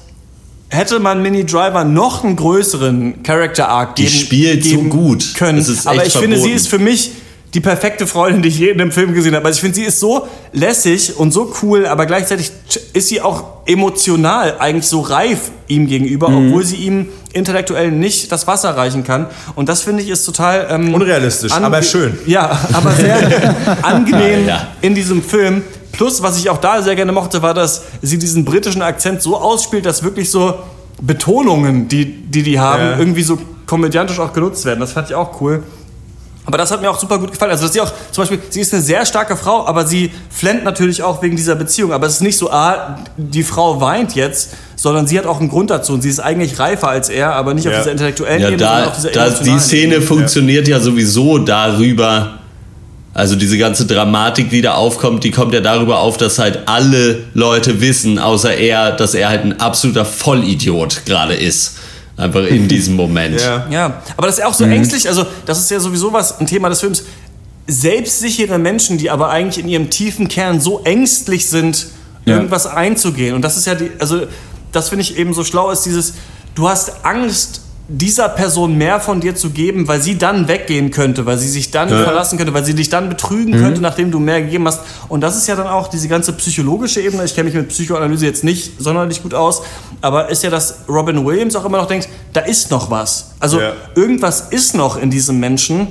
hätte 0.69 0.99
man 0.99 1.21
Mini 1.21 1.45
Driver 1.45 1.83
noch 1.83 2.23
einen 2.23 2.35
größeren 2.35 3.23
Character 3.23 3.69
Arc 3.69 3.95
Die 3.95 4.03
geben, 4.03 4.15
spielt 4.15 4.63
so 4.63 4.69
geben 4.69 4.89
gut. 4.89 5.33
können. 5.35 5.65
Aber 5.85 6.05
ich 6.05 6.13
finde, 6.13 6.35
sie 6.37 6.41
verboten. 6.41 6.55
ist 6.55 6.67
für 6.67 6.79
mich 6.79 7.11
die 7.53 7.61
perfekte 7.61 8.05
Freundin, 8.05 8.41
die 8.41 8.49
ich 8.49 8.59
je 8.59 8.69
in 8.71 8.81
einem 8.81 8.91
Film 8.91 9.13
gesehen 9.13 9.33
habe. 9.33 9.45
Also 9.45 9.57
ich 9.57 9.61
finde, 9.61 9.75
sie 9.75 9.83
ist 9.85 9.99
so 10.01 10.27
lässig 10.51 11.15
und 11.17 11.31
so 11.31 11.53
cool, 11.61 11.85
aber 11.87 12.05
gleichzeitig 12.05 12.51
ist 12.91 13.07
sie 13.07 13.21
auch 13.21 13.45
emotional 13.65 14.57
eigentlich 14.59 14.85
so 14.87 14.99
reif 14.99 15.51
ihm 15.67 15.87
gegenüber, 15.87 16.27
Mhm. 16.29 16.47
obwohl 16.49 16.65
sie 16.65 16.75
ihm 16.75 17.07
intellektuell 17.31 17.91
nicht 17.91 18.31
das 18.33 18.47
Wasser 18.47 18.75
reichen 18.75 19.05
kann. 19.05 19.27
Und 19.55 19.69
das 19.69 19.81
finde 19.81 20.03
ich 20.03 20.09
ist 20.09 20.25
total 20.25 20.67
ähm, 20.69 20.93
Unrealistisch, 20.93 21.51
aber 21.53 21.81
schön. 21.83 22.17
Ja, 22.25 22.59
aber 22.73 22.91
sehr 22.91 23.55
angenehm 23.81 24.47
Ja. 24.47 24.67
in 24.81 24.93
diesem 24.93 25.23
Film. 25.23 25.63
Plus, 25.97 26.21
was 26.21 26.37
ich 26.37 26.49
auch 26.51 26.59
da 26.59 26.81
sehr 26.83 26.95
gerne 26.95 27.11
mochte, 27.11 27.41
war, 27.41 27.53
dass 27.55 27.81
sie 28.03 28.17
diesen 28.19 28.45
britischen 28.45 28.83
Akzent 28.83 29.21
so 29.23 29.35
ausspielt, 29.35 29.83
dass 29.85 30.03
wirklich 30.03 30.29
so 30.29 30.53
Betonungen, 31.01 31.87
die 31.87 32.05
die, 32.05 32.43
die 32.43 32.59
haben, 32.59 32.81
Ja. 32.83 32.99
irgendwie 32.99 33.23
so 33.23 33.37
komödiantisch 33.65 34.19
auch 34.19 34.31
genutzt 34.31 34.63
werden. 34.65 34.79
Das 34.79 34.91
fand 34.93 35.09
ich 35.09 35.15
auch 35.15 35.41
cool. 35.41 35.63
Aber 36.45 36.57
das 36.57 36.71
hat 36.71 36.81
mir 36.81 36.89
auch 36.89 36.97
super 36.99 37.17
gut 37.19 37.31
gefallen. 37.31 37.51
Also, 37.51 37.63
dass 37.65 37.73
sie 37.73 37.81
auch, 37.81 37.91
zum 38.11 38.21
Beispiel, 38.21 38.39
sie 38.49 38.61
ist 38.61 38.73
eine 38.73 38.81
sehr 38.81 39.05
starke 39.05 39.35
Frau, 39.35 39.65
aber 39.67 39.85
sie 39.85 40.11
flennt 40.29 40.63
natürlich 40.63 41.03
auch 41.03 41.21
wegen 41.21 41.35
dieser 41.35 41.55
Beziehung. 41.55 41.91
Aber 41.91 42.07
es 42.07 42.13
ist 42.13 42.21
nicht 42.21 42.37
so, 42.37 42.49
ah, 42.51 42.99
die 43.17 43.43
Frau 43.43 43.81
weint 43.81 44.15
jetzt, 44.15 44.51
sondern 44.77 45.07
sie 45.07 45.17
hat 45.19 45.25
auch 45.25 45.39
einen 45.41 45.49
Grund 45.49 45.71
dazu. 45.71 45.91
Und 45.93 46.01
sie 46.03 46.09
ist 46.09 46.19
eigentlich 46.21 46.57
reifer 46.57 46.87
als 46.87 47.09
er, 47.09 47.33
aber 47.35 47.53
nicht 47.53 47.67
auf 47.67 47.73
Ja. 47.73 47.79
dieser 47.79 47.91
intellektuellen 47.91 48.41
Ja, 48.41 48.47
Ebene, 48.49 48.59
sondern 48.63 48.83
da, 48.83 48.89
auf 48.89 48.95
dieser 48.95 49.09
da 49.11 49.29
die 49.29 49.59
Szene 49.59 49.95
Ebene. 49.95 50.01
funktioniert 50.03 50.67
ja 50.69 50.79
sowieso 50.79 51.37
darüber, 51.39 52.35
also 53.17 53.35
diese 53.35 53.57
ganze 53.57 53.85
Dramatik, 53.87 54.49
die 54.51 54.61
da 54.61 54.75
aufkommt, 54.75 55.23
die 55.23 55.31
kommt 55.31 55.53
ja 55.53 55.59
darüber 55.59 55.99
auf, 55.99 56.17
dass 56.17 56.37
halt 56.39 56.67
alle 56.67 57.23
Leute 57.33 57.81
wissen, 57.81 58.19
außer 58.19 58.53
er, 58.55 58.91
dass 58.91 59.15
er 59.15 59.29
halt 59.29 59.43
ein 59.43 59.59
absoluter 59.59 60.05
Vollidiot 60.05 61.01
gerade 61.05 61.33
ist. 61.33 61.77
Einfach 62.15 62.45
in 62.45 62.67
diesem 62.75 62.95
Moment. 62.95 63.41
Ja. 63.41 63.65
Ja, 63.69 64.01
aber 64.15 64.27
das 64.27 64.35
ist 64.37 64.41
ja 64.41 64.47
auch 64.47 64.53
so 64.53 64.65
Mhm. 64.65 64.71
ängstlich, 64.73 65.07
also 65.09 65.25
das 65.45 65.59
ist 65.59 65.71
ja 65.71 65.79
sowieso 65.79 66.13
was, 66.13 66.39
ein 66.39 66.45
Thema 66.47 66.69
des 66.69 66.79
Films. 66.79 67.03
Selbstsichere 67.65 68.57
Menschen, 68.59 68.97
die 68.97 69.09
aber 69.09 69.29
eigentlich 69.29 69.63
in 69.63 69.69
ihrem 69.69 69.89
tiefen 69.89 70.27
Kern 70.29 70.61
so 70.61 70.81
ängstlich 70.83 71.47
sind, 71.49 71.87
Ja. 72.25 72.35
irgendwas 72.35 72.65
einzugehen. 72.67 73.35
Und 73.35 73.41
das 73.41 73.57
ist 73.57 73.65
ja 73.67 73.75
die, 73.75 73.89
also 73.99 74.21
das 74.71 74.89
finde 74.89 75.01
ich 75.03 75.17
eben 75.17 75.33
so 75.33 75.43
schlau, 75.43 75.71
ist 75.71 75.83
dieses, 75.83 76.13
du 76.55 76.69
hast 76.69 77.03
Angst, 77.05 77.61
dieser 77.89 78.27
Person 78.27 78.77
mehr 78.77 78.99
von 78.99 79.21
dir 79.21 79.33
zu 79.35 79.51
geben, 79.51 79.87
weil 79.87 80.01
sie 80.01 80.17
dann 80.17 80.49
weggehen 80.49 80.91
könnte, 80.91 81.25
weil 81.25 81.37
sie 81.37 81.47
sich 81.47 81.71
dann 81.71 81.87
verlassen 81.87 82.37
könnte, 82.37 82.53
weil 82.53 82.65
sie 82.65 82.73
dich 82.75 82.89
dann 82.89 83.07
betrügen 83.07 83.53
Mhm. 83.57 83.63
könnte, 83.63 83.81
nachdem 83.81 84.11
du 84.11 84.19
mehr 84.19 84.41
gegeben 84.41 84.67
hast. 84.67 84.81
Und 85.07 85.21
das 85.21 85.37
ist 85.37 85.47
ja 85.47 85.55
dann 85.55 85.67
auch 85.67 85.87
diese 85.87 86.09
ganze 86.09 86.33
psychologische 86.33 86.99
Ebene. 86.99 87.23
Ich 87.23 87.33
kenne 87.33 87.45
mich 87.45 87.55
mit 87.55 87.69
Psychoanalyse 87.69 88.25
jetzt 88.25 88.43
nicht 88.43 88.73
sonderlich 88.81 89.23
gut 89.23 89.33
aus, 89.33 89.61
aber 90.01 90.27
ist 90.29 90.43
ja, 90.43 90.49
dass 90.49 90.79
Robin 90.89 91.25
Williams 91.25 91.55
auch 91.55 91.63
immer 91.63 91.77
noch 91.77 91.87
denkt, 91.87 92.09
da 92.33 92.41
ist 92.41 92.71
noch 92.71 92.91
was. 92.91 93.31
Also 93.39 93.61
Ja. 93.61 93.71
irgendwas 93.95 94.47
ist 94.49 94.75
noch 94.75 94.97
in 94.97 95.09
diesem 95.09 95.39
Menschen, 95.39 95.87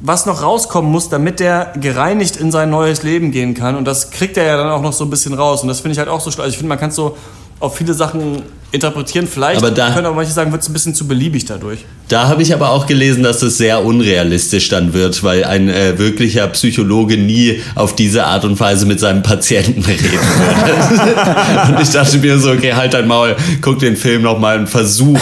was 0.00 0.26
noch 0.26 0.42
rauskommen 0.42 0.90
muss, 0.90 1.08
damit 1.08 1.38
der 1.38 1.72
gereinigt 1.80 2.36
in 2.36 2.50
sein 2.50 2.70
neues 2.70 3.04
Leben 3.04 3.30
gehen 3.30 3.54
kann. 3.54 3.76
Und 3.76 3.84
das 3.84 4.10
kriegt 4.10 4.36
er 4.36 4.44
ja 4.44 4.56
dann 4.56 4.70
auch 4.70 4.82
noch 4.82 4.92
so 4.92 5.04
ein 5.04 5.10
bisschen 5.10 5.34
raus. 5.34 5.62
Und 5.62 5.68
das 5.68 5.80
finde 5.80 5.92
ich 5.92 5.98
halt 5.98 6.08
auch 6.08 6.20
so 6.20 6.32
schlau. 6.32 6.42
Also 6.42 6.52
ich 6.52 6.58
finde, 6.58 6.68
man 6.70 6.78
kann 6.80 6.90
so 6.90 7.16
auf 7.60 7.76
viele 7.76 7.94
Sachen 7.94 8.42
interpretieren. 8.70 9.26
Vielleicht 9.26 9.58
Aber 9.58 9.70
da- 9.70 9.90
können 9.92 10.06
aber 10.06 10.16
manche 10.16 10.32
sagen, 10.32 10.52
wird 10.52 10.62
es 10.62 10.68
ein 10.68 10.72
bisschen 10.72 10.94
zu 10.94 11.06
beliebig 11.08 11.44
dadurch. 11.46 11.80
Da 12.08 12.28
habe 12.28 12.42
ich 12.42 12.52
aber 12.54 12.70
auch 12.70 12.86
gelesen, 12.86 13.22
dass 13.22 13.42
es 13.42 13.58
sehr 13.58 13.84
unrealistisch 13.84 14.68
dann 14.68 14.92
wird, 14.94 15.22
weil 15.22 15.44
ein 15.44 15.68
äh, 15.68 15.98
wirklicher 15.98 16.46
Psychologe 16.48 17.18
nie 17.18 17.60
auf 17.74 17.94
diese 17.94 18.24
Art 18.24 18.44
und 18.44 18.58
Weise 18.60 18.86
mit 18.86 18.98
seinem 19.00 19.22
Patienten 19.22 19.82
reden 19.86 20.04
würde. 20.04 21.72
und 21.76 21.82
ich 21.82 21.90
dachte 21.90 22.18
mir 22.18 22.38
so, 22.38 22.50
okay, 22.52 22.72
halt 22.74 22.94
dein 22.94 23.06
Maul, 23.06 23.36
guck 23.60 23.78
den 23.78 23.96
Film 23.96 24.22
nochmal 24.22 24.58
und 24.58 24.68
versuch 24.68 25.18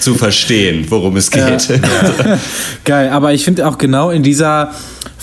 zu 0.00 0.14
verstehen, 0.14 0.84
worum 0.88 1.16
es 1.16 1.30
geht. 1.30 1.68
Geil, 2.84 3.10
aber 3.10 3.32
ich 3.32 3.44
finde 3.44 3.66
auch 3.66 3.78
genau 3.78 4.10
in 4.10 4.22
dieser 4.22 4.72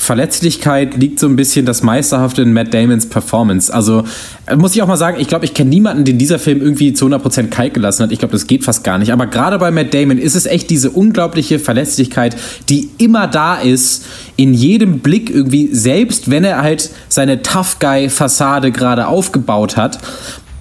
Verletzlichkeit 0.06 0.96
liegt 0.98 1.20
so 1.20 1.28
ein 1.28 1.36
bisschen 1.36 1.66
das 1.66 1.82
Meisterhafte 1.82 2.44
in 2.44 2.54
Matt 2.54 2.74
Damons 2.74 3.08
Performance. 3.08 3.74
Also 3.74 4.04
äh, 4.46 4.56
muss 4.56 4.76
ich 4.76 4.82
auch 4.82 4.88
mal 4.88 4.98
sagen, 4.98 5.20
ich 5.20 5.28
glaube, 5.28 5.46
ich 5.46 5.54
kenne 5.54 5.72
niemanden, 5.72 6.06
den 6.06 6.20
dieser 6.20 6.38
Film 6.38 6.62
irgendwie 6.62 6.94
zu 6.94 7.08
100% 7.08 7.48
kalt 7.48 7.74
gelassen 7.74 8.04
hat. 8.04 8.12
Ich 8.12 8.20
glaube, 8.20 8.32
das 8.32 8.46
geht 8.46 8.64
fast 8.64 8.84
gar 8.84 9.00
nicht. 9.00 9.12
Aber 9.12 9.26
gerade 9.26 9.58
bei 9.58 9.72
Matt 9.72 9.94
Damon 9.94 10.20
ist 10.20 10.36
es 10.36 10.46
echt 10.46 10.70
diese 10.70 10.92
unglaubliche 10.92 11.58
Verletzlichkeit, 11.58 12.36
die 12.70 12.90
immer 13.00 13.28
da 13.28 13.56
ist, 13.56 14.06
in 14.36 14.54
jedem 14.54 15.00
Blick 15.00 15.30
irgendwie, 15.30 15.70
selbst 15.74 16.30
wenn 16.30 16.44
er 16.44 16.62
halt 16.62 16.92
seine 17.10 17.42
Tough 17.42 17.80
Guy-Fassade 17.80 18.72
gerade 18.72 19.08
aufgebaut 19.08 19.76
hat 19.76 19.98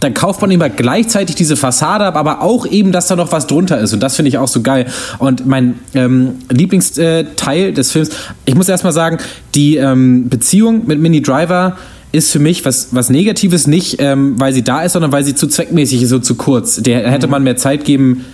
dann 0.05 0.15
kauft 0.15 0.41
man 0.43 0.51
immer 0.51 0.69
gleichzeitig 0.69 1.35
diese 1.35 1.57
Fassade 1.57 2.05
ab, 2.05 2.17
aber 2.17 2.43
auch 2.43 2.67
eben, 2.67 2.93
dass 2.93 3.09
da 3.09 3.17
noch 3.17 3.33
was 3.33 3.47
drunter 3.47 3.81
ist. 3.81 3.93
Und 3.93 4.01
das 4.01 4.17
finde 4.17 4.29
ich 4.29 4.39
auch 4.39 4.49
so 4.49 4.63
geil. 4.63 4.87
Und 5.19 5.47
mein 5.47 5.79
ähm, 5.95 6.37
Lieblingsteil 6.51 7.73
des 7.73 7.91
Films, 7.91 8.11
ich 8.45 8.55
muss 8.55 8.69
erstmal 8.69 8.93
sagen, 8.93 9.19
die 9.55 9.77
ähm, 9.77 10.29
Beziehung 10.29 10.87
mit 10.87 11.01
Minnie 11.01 11.23
Driver 11.23 11.77
ist 12.13 12.31
für 12.31 12.39
mich 12.39 12.65
was, 12.65 12.89
was 12.93 13.11
Negatives, 13.11 13.67
nicht 13.67 13.97
ähm, 13.99 14.39
weil 14.39 14.53
sie 14.53 14.63
da 14.63 14.83
ist, 14.83 14.93
sondern 14.93 15.11
weil 15.11 15.25
sie 15.25 15.35
zu 15.35 15.49
zweckmäßig 15.49 16.03
ist, 16.03 16.11
so 16.11 16.21
zu 16.21 16.37
kurz. 16.37 16.77
Der 16.77 17.11
hätte 17.11 17.27
man 17.27 17.43
mehr 17.43 17.57
Zeit 17.57 17.85
geben 17.85 18.25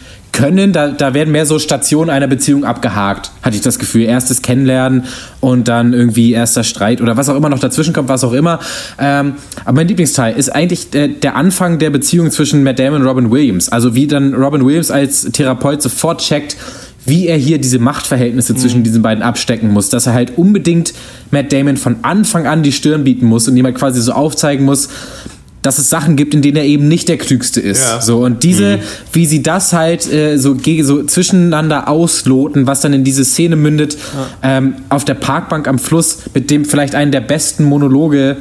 können, 0.40 0.72
da, 0.72 0.88
da 0.88 1.12
werden 1.12 1.32
mehr 1.32 1.44
so 1.44 1.58
Stationen 1.58 2.10
einer 2.10 2.26
Beziehung 2.26 2.64
abgehakt, 2.64 3.30
hatte 3.42 3.56
ich 3.56 3.62
das 3.62 3.78
Gefühl. 3.78 4.04
Erstes 4.04 4.40
Kennenlernen 4.40 5.04
und 5.40 5.68
dann 5.68 5.92
irgendwie 5.92 6.32
erster 6.32 6.64
Streit 6.64 7.00
oder 7.00 7.16
was 7.16 7.28
auch 7.28 7.36
immer 7.36 7.50
noch 7.50 7.58
dazwischen 7.58 7.92
kommt, 7.92 8.08
was 8.08 8.24
auch 8.24 8.32
immer. 8.32 8.58
Ähm, 8.98 9.34
aber 9.64 9.76
mein 9.76 9.88
Lieblingsteil 9.88 10.36
ist 10.36 10.48
eigentlich 10.48 10.90
der, 10.90 11.08
der 11.08 11.36
Anfang 11.36 11.78
der 11.78 11.90
Beziehung 11.90 12.30
zwischen 12.30 12.62
Matt 12.62 12.78
Damon 12.78 13.02
und 13.02 13.08
Robin 13.08 13.30
Williams. 13.30 13.68
Also 13.68 13.94
wie 13.94 14.06
dann 14.06 14.34
Robin 14.34 14.64
Williams 14.64 14.90
als 14.90 15.22
Therapeut 15.30 15.82
sofort 15.82 16.22
checkt, 16.22 16.56
wie 17.04 17.26
er 17.26 17.36
hier 17.36 17.58
diese 17.58 17.78
Machtverhältnisse 17.78 18.54
zwischen 18.54 18.82
diesen 18.82 19.02
beiden 19.02 19.22
abstecken 19.22 19.70
muss, 19.70 19.88
dass 19.88 20.06
er 20.06 20.12
halt 20.12 20.36
unbedingt 20.36 20.92
Matt 21.30 21.52
Damon 21.52 21.76
von 21.76 21.96
Anfang 22.02 22.46
an 22.46 22.62
die 22.62 22.72
Stirn 22.72 23.04
bieten 23.04 23.26
muss 23.26 23.48
und 23.48 23.56
ihm 23.56 23.64
halt 23.64 23.76
quasi 23.76 24.00
so 24.00 24.12
aufzeigen 24.12 24.64
muss, 24.64 24.88
dass 25.62 25.78
es 25.78 25.90
Sachen 25.90 26.16
gibt, 26.16 26.34
in 26.34 26.40
denen 26.42 26.56
er 26.56 26.64
eben 26.64 26.88
nicht 26.88 27.08
der 27.08 27.18
Klügste 27.18 27.60
ist. 27.60 27.82
Ja. 27.82 28.00
So, 28.00 28.24
und 28.24 28.42
diese, 28.44 28.78
wie 29.12 29.26
sie 29.26 29.42
das 29.42 29.72
halt 29.74 30.10
äh, 30.10 30.38
so, 30.38 30.56
so 30.82 31.02
zwischeneinander 31.04 31.88
ausloten, 31.88 32.66
was 32.66 32.80
dann 32.80 32.92
in 32.94 33.04
diese 33.04 33.24
Szene 33.24 33.56
mündet, 33.56 33.98
ähm, 34.42 34.74
auf 34.88 35.04
der 35.04 35.14
Parkbank 35.14 35.68
am 35.68 35.78
Fluss, 35.78 36.18
mit 36.34 36.50
dem 36.50 36.64
vielleicht 36.64 36.94
einen 36.94 37.12
der 37.12 37.20
besten 37.20 37.64
Monologe, 37.64 38.38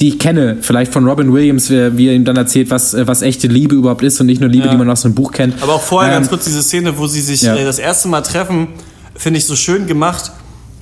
die 0.00 0.08
ich 0.08 0.18
kenne, 0.18 0.56
vielleicht 0.60 0.92
von 0.92 1.06
Robin 1.06 1.32
Williams, 1.32 1.70
wie, 1.70 1.96
wie 1.98 2.08
er 2.08 2.14
ihm 2.14 2.24
dann 2.24 2.36
erzählt, 2.36 2.70
was, 2.70 2.94
äh, 2.94 3.06
was 3.06 3.22
echte 3.22 3.46
Liebe 3.46 3.74
überhaupt 3.74 4.02
ist 4.02 4.18
und 4.20 4.26
nicht 4.26 4.40
nur 4.40 4.48
Liebe, 4.50 4.64
Ja. 4.66 4.70
die 4.72 4.76
man 4.78 4.88
aus 4.90 5.04
einem 5.04 5.14
Buch 5.14 5.32
kennt. 5.32 5.62
Aber 5.62 5.74
auch 5.74 5.82
vorher 5.82 6.12
Ähm, 6.12 6.18
ganz 6.20 6.28
kurz 6.30 6.44
diese 6.46 6.62
Szene, 6.62 6.96
wo 6.98 7.06
sie 7.06 7.20
sich 7.20 7.42
ja. 7.42 7.54
äh, 7.56 7.64
das 7.64 7.78
erste 7.78 8.08
Mal 8.08 8.22
treffen, 8.22 8.68
finde 9.14 9.38
ich 9.38 9.44
so 9.44 9.54
schön 9.54 9.86
gemacht, 9.86 10.32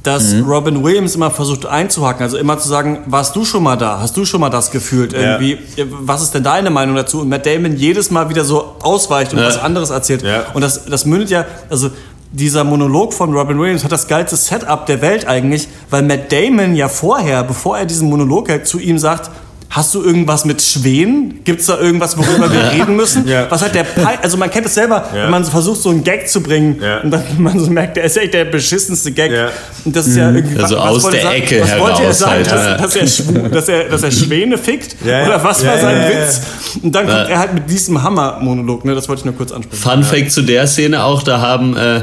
dass 0.03 0.33
Mhm. 0.33 0.45
Robin 0.47 0.83
Williams 0.85 1.15
immer 1.15 1.31
versucht 1.31 1.65
einzuhaken, 1.67 2.23
also 2.25 2.37
immer 2.37 2.59
zu 2.59 2.69
sagen, 2.69 3.01
warst 3.07 3.37
du 3.37 3.45
schon 3.45 3.63
mal 3.63 3.77
da? 3.77 4.01
Hast 4.01 4.17
du 4.17 4.25
schon 4.25 4.41
mal 4.41 4.51
das 4.51 4.71
gefühlt 4.71 5.13
irgendwie? 5.13 5.53
Äh, 5.77 5.87
Was 6.01 6.23
ist 6.23 6.35
denn 6.35 6.43
deine 6.43 6.71
Meinung 6.71 6.97
dazu? 6.97 7.21
Und 7.21 7.29
Matt 7.29 7.47
Damon 7.47 7.77
jedes 7.77 8.11
Mal 8.11 8.29
wieder 8.29 8.45
so 8.45 8.77
ausweicht 8.83 9.33
und 9.33 9.39
Ja. 9.39 9.47
was 9.47 9.59
anderes 9.59 9.91
erzählt. 9.91 10.23
Ja. 10.23 10.47
Und 10.55 10.63
das, 10.63 10.87
das 10.87 11.05
mündet 11.07 11.31
ja, 11.31 11.45
also 11.71 11.91
dieser 12.33 12.65
Monolog 12.65 13.13
von 13.13 13.33
Robin 13.33 13.61
Williams 13.61 13.85
hat 13.85 13.93
das 13.93 14.09
geilste 14.09 14.37
Setup 14.37 14.87
der 14.87 15.03
Welt 15.03 15.27
eigentlich, 15.29 15.69
weil 15.91 16.03
Matt 16.03 16.33
Damon 16.33 16.75
ja 16.75 16.89
vorher, 16.89 17.45
bevor 17.45 17.79
er 17.79 17.85
diesen 17.87 18.09
Monolog 18.09 18.49
hält, 18.49 18.67
zu 18.67 18.79
ihm 18.81 18.99
sagt, 18.99 19.31
Hast 19.75 19.95
du 19.95 20.03
irgendwas 20.03 20.45
mit 20.45 20.61
Schweden? 20.61 21.41
Gibt's 21.45 21.64
da 21.64 21.79
irgendwas, 21.81 22.18
worüber 22.18 22.53
wir 22.53 22.73
reden 22.73 22.95
müssen? 22.95 23.27
Ja. 23.27 23.51
Was 23.51 23.62
hat 23.62 23.75
der 23.75 23.85
Pi 23.85 24.07
Also 24.23 24.37
man 24.37 24.51
kennt 24.51 24.66
es 24.66 24.75
selber, 24.75 25.07
Ja. 25.14 25.25
wenn 25.25 25.31
man 25.31 25.45
so 25.47 25.51
versucht, 25.51 25.81
so 25.81 25.89
einen 25.89 26.05
Gag 26.05 26.29
zu 26.29 26.43
bringen 26.43 26.79
Ja. 26.79 27.01
und 27.01 27.11
dann 27.11 27.23
man 27.39 27.59
so 27.59 27.70
merkt, 27.70 27.97
der 27.97 28.05
ist 28.05 28.18
echt 28.18 28.35
der 28.35 28.45
beschissenste 28.45 29.12
Gag. 29.12 29.33
Ja. 29.33 29.49
Und 29.87 29.97
das 29.97 30.07
ist 30.09 30.16
ja 30.16 30.31
irgendwie. 30.31 30.62
Also 30.62 30.77
was 30.77 30.85
aus 31.05 31.11
der 31.11 31.20
er 31.20 31.27
sagen? 31.27 31.37
Ecke 31.43 31.62
was 31.62 31.79
wollte 31.79 31.93
er 31.93 31.99
heraus 32.01 32.18
sagen, 32.18 32.33
halt, 32.33 32.53
dass, 32.53 32.93
dass, 32.93 32.97
er 32.97 33.49
dass, 33.49 33.68
er, 33.68 33.85
dass 33.89 34.03
er 34.03 34.11
Schwäne 34.11 34.59
fickt? 34.59 34.97
Ja. 35.07 35.25
Oder 35.25 35.43
was 35.43 35.64
war 35.64 35.79
sein 35.79 36.03
Witz? 36.07 36.43
Und 36.83 36.95
dann 36.95 37.07
kommt 37.07 37.31
er 37.31 37.39
halt 37.39 37.55
mit 37.55 37.70
diesem 37.70 38.03
Hammer-Monolog, 38.03 38.85
ne? 38.85 38.95
Das 38.95 39.09
wollte 39.09 39.20
ich 39.20 39.25
nur 39.25 39.35
kurz 39.35 39.53
ansprechen. 39.53 39.83
Fun 39.83 40.05
Fact 40.05 40.33
zu 40.33 40.43
der 40.43 40.66
Szene 40.66 41.03
auch, 41.03 41.23
da 41.23 41.41
haben 41.41 41.75
äh, 41.79 42.03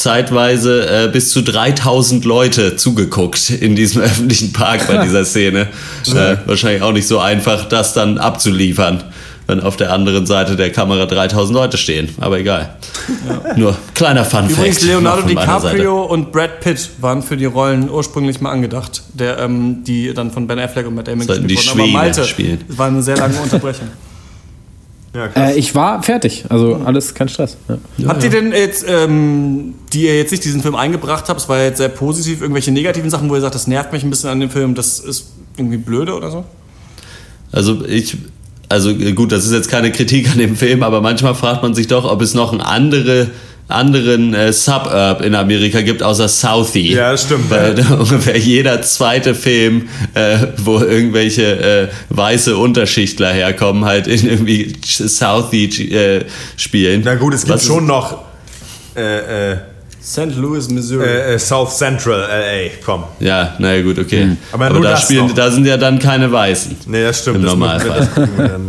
zeitweise 0.00 1.04
äh, 1.04 1.08
bis 1.08 1.30
zu 1.30 1.42
3000 1.42 2.24
Leute 2.24 2.76
zugeguckt 2.76 3.50
in 3.50 3.76
diesem 3.76 4.02
öffentlichen 4.02 4.52
Park 4.52 4.88
bei 4.88 5.04
dieser 5.04 5.24
Szene. 5.24 5.68
äh, 6.06 6.36
wahrscheinlich 6.46 6.82
auch 6.82 6.92
nicht 6.92 7.06
so 7.06 7.18
einfach, 7.18 7.68
das 7.68 7.92
dann 7.92 8.16
abzuliefern, 8.16 9.04
wenn 9.46 9.60
auf 9.60 9.76
der 9.76 9.92
anderen 9.92 10.24
Seite 10.24 10.56
der 10.56 10.72
Kamera 10.72 11.04
3000 11.04 11.54
Leute 11.54 11.76
stehen. 11.76 12.08
Aber 12.18 12.38
egal. 12.38 12.76
Nur 13.56 13.76
kleiner 13.94 14.24
Fun 14.24 14.44
Fact. 14.48 14.52
Übrigens, 14.52 14.82
Leonardo. 14.82 15.28
DiCaprio 15.28 16.04
und 16.04 16.32
Brad 16.32 16.60
Pitt 16.60 16.90
waren 17.00 17.22
für 17.22 17.36
die 17.36 17.44
Rollen 17.44 17.90
ursprünglich 17.90 18.40
mal 18.40 18.52
angedacht, 18.52 19.02
der, 19.12 19.38
ähm, 19.38 19.84
die 19.84 20.14
dann 20.14 20.30
von 20.30 20.46
Ben 20.46 20.58
Affleck 20.58 20.86
und 20.86 20.94
Matt 20.94 21.08
Damon 21.08 21.26
gespielt 21.26 21.68
wurden. 21.68 21.80
Aber 21.80 21.88
Malte, 21.88 22.24
spielen. 22.24 22.64
es 22.68 22.78
war 22.78 22.86
eine 22.86 23.02
sehr 23.02 23.18
lange 23.18 23.38
Unterbrechung. 23.38 23.88
Ja. 25.12 25.26
Äh, 25.34 25.58
ich 25.58 25.74
war 25.74 26.02
fertig, 26.02 26.44
also 26.48 26.76
alles 26.84 27.14
kein 27.14 27.28
Stress. 27.28 27.56
Ja. 27.68 28.08
Habt 28.08 28.22
ihr 28.22 28.30
denn 28.30 28.52
jetzt, 28.52 28.84
ähm, 28.88 29.74
die 29.92 30.02
ihr 30.02 30.16
jetzt 30.16 30.30
nicht 30.30 30.44
diesen 30.44 30.62
Film 30.62 30.76
eingebracht 30.76 31.28
habt, 31.28 31.40
es 31.40 31.48
war 31.48 31.60
jetzt 31.60 31.78
sehr 31.78 31.88
positiv, 31.88 32.42
irgendwelche 32.42 32.70
negativen 32.70 33.10
Sachen, 33.10 33.28
wo 33.28 33.34
ihr 33.34 33.40
sagt, 33.40 33.56
das 33.56 33.66
nervt 33.66 33.92
mich 33.92 34.04
ein 34.04 34.10
bisschen 34.10 34.30
an 34.30 34.38
dem 34.38 34.50
Film, 34.50 34.76
das 34.76 35.00
ist 35.00 35.26
irgendwie 35.56 35.78
blöde 35.78 36.14
oder 36.14 36.30
so? 36.30 36.44
Also 37.50 37.84
ich, 37.84 38.18
also 38.68 38.94
gut, 38.94 39.32
das 39.32 39.44
ist 39.44 39.52
jetzt 39.52 39.68
keine 39.68 39.90
Kritik 39.90 40.30
an 40.30 40.38
dem 40.38 40.54
Film, 40.54 40.84
aber 40.84 41.00
manchmal 41.00 41.34
fragt 41.34 41.64
man 41.64 41.74
sich 41.74 41.88
doch, 41.88 42.04
ob 42.04 42.22
es 42.22 42.34
noch 42.34 42.52
eine 42.52 42.64
andere 42.64 43.28
anderen 43.70 44.34
äh, 44.34 44.52
Suburb 44.52 45.22
in 45.22 45.34
Amerika 45.34 45.80
gibt, 45.80 46.02
außer 46.02 46.28
Southie. 46.28 46.94
Ja, 46.94 47.12
das 47.12 47.24
stimmt, 47.24 47.50
Weil 47.50 47.78
ja. 47.78 47.94
ungefähr 47.98 48.38
jeder 48.38 48.82
zweite 48.82 49.34
Film, 49.34 49.88
äh, 50.14 50.38
wo 50.58 50.78
irgendwelche 50.80 51.88
äh, 51.88 51.88
weiße 52.10 52.56
Unterschichtler 52.56 53.32
herkommen, 53.32 53.84
halt 53.84 54.06
in 54.06 54.28
irgendwie 54.28 54.74
Southie 54.84 55.92
äh, 55.92 56.24
spielen. 56.56 57.02
Na 57.04 57.14
gut, 57.14 57.34
es 57.34 57.44
gibt 57.44 57.54
Was 57.54 57.66
schon 57.66 57.86
noch 57.86 58.18
äh, 58.96 59.52
äh, 59.52 59.56
St. 60.02 60.34
Louis, 60.36 60.68
Missouri. 60.70 61.04
äh, 61.04 61.34
äh, 61.34 61.38
South 61.38 61.76
Central 61.76 62.20
LA, 62.20 62.70
komm. 62.84 63.04
Ja, 63.20 63.54
naja 63.58 63.82
gut, 63.82 63.98
okay. 63.98 64.22
Hm. 64.22 64.36
Aber 64.52 64.66
Aber, 64.66 64.74
nur 64.74 64.82
da 64.84 64.90
das 64.92 65.02
spielen, 65.02 65.32
da 65.34 65.50
sind 65.50 65.66
ja 65.66 65.76
dann 65.76 65.98
keine 65.98 66.32
Weißen. 66.32 66.76
Nee, 66.86 67.04
das 67.04 67.20
stimmt. 67.20 67.36
Im 67.36 67.42
das, 67.42 67.52
Normalfall. 67.52 68.08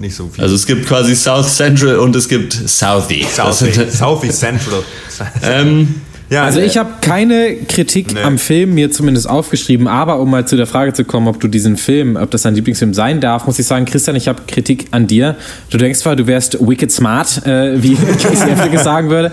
nicht 0.00 0.14
so 0.14 0.28
viel. 0.28 0.42
Also 0.42 0.54
es 0.54 0.66
gibt 0.66 0.86
quasi 0.86 1.14
South 1.14 1.54
Central 1.54 1.96
und 1.98 2.16
es 2.16 2.28
gibt 2.28 2.52
Southie. 2.52 3.24
Southie, 3.24 3.72
Southie 3.90 4.30
Central. 4.30 4.82
ähm, 5.42 5.94
ja, 6.30 6.44
Also 6.44 6.60
äh, 6.60 6.64
ich 6.66 6.78
habe 6.78 6.90
keine 7.00 7.56
Kritik 7.68 8.14
Nee. 8.14 8.22
am 8.22 8.38
Film 8.38 8.74
mir 8.74 8.90
zumindest 8.90 9.28
aufgeschrieben, 9.28 9.88
aber 9.88 10.18
um 10.20 10.30
mal 10.30 10.46
zu 10.46 10.56
der 10.56 10.66
Frage 10.66 10.92
zu 10.92 11.04
kommen, 11.04 11.26
ob 11.28 11.40
du 11.40 11.48
diesen 11.48 11.76
Film, 11.76 12.16
ob 12.16 12.30
das 12.30 12.42
dein 12.42 12.54
Lieblingsfilm 12.54 12.94
sein 12.94 13.20
darf, 13.20 13.46
muss 13.46 13.58
ich 13.58 13.66
sagen, 13.66 13.84
Christian, 13.84 14.16
ich 14.16 14.28
habe 14.28 14.42
Kritik 14.46 14.86
an 14.92 15.06
dir. 15.06 15.36
Du 15.70 15.76
denkst 15.78 15.98
zwar, 16.00 16.16
du 16.16 16.26
wärst 16.26 16.56
wicked 16.60 16.90
smart, 16.92 17.46
äh, 17.46 17.82
wie 17.82 17.94
Casey 18.22 18.52
Affleck 18.52 18.78
sagen 18.78 19.10
würde, 19.10 19.32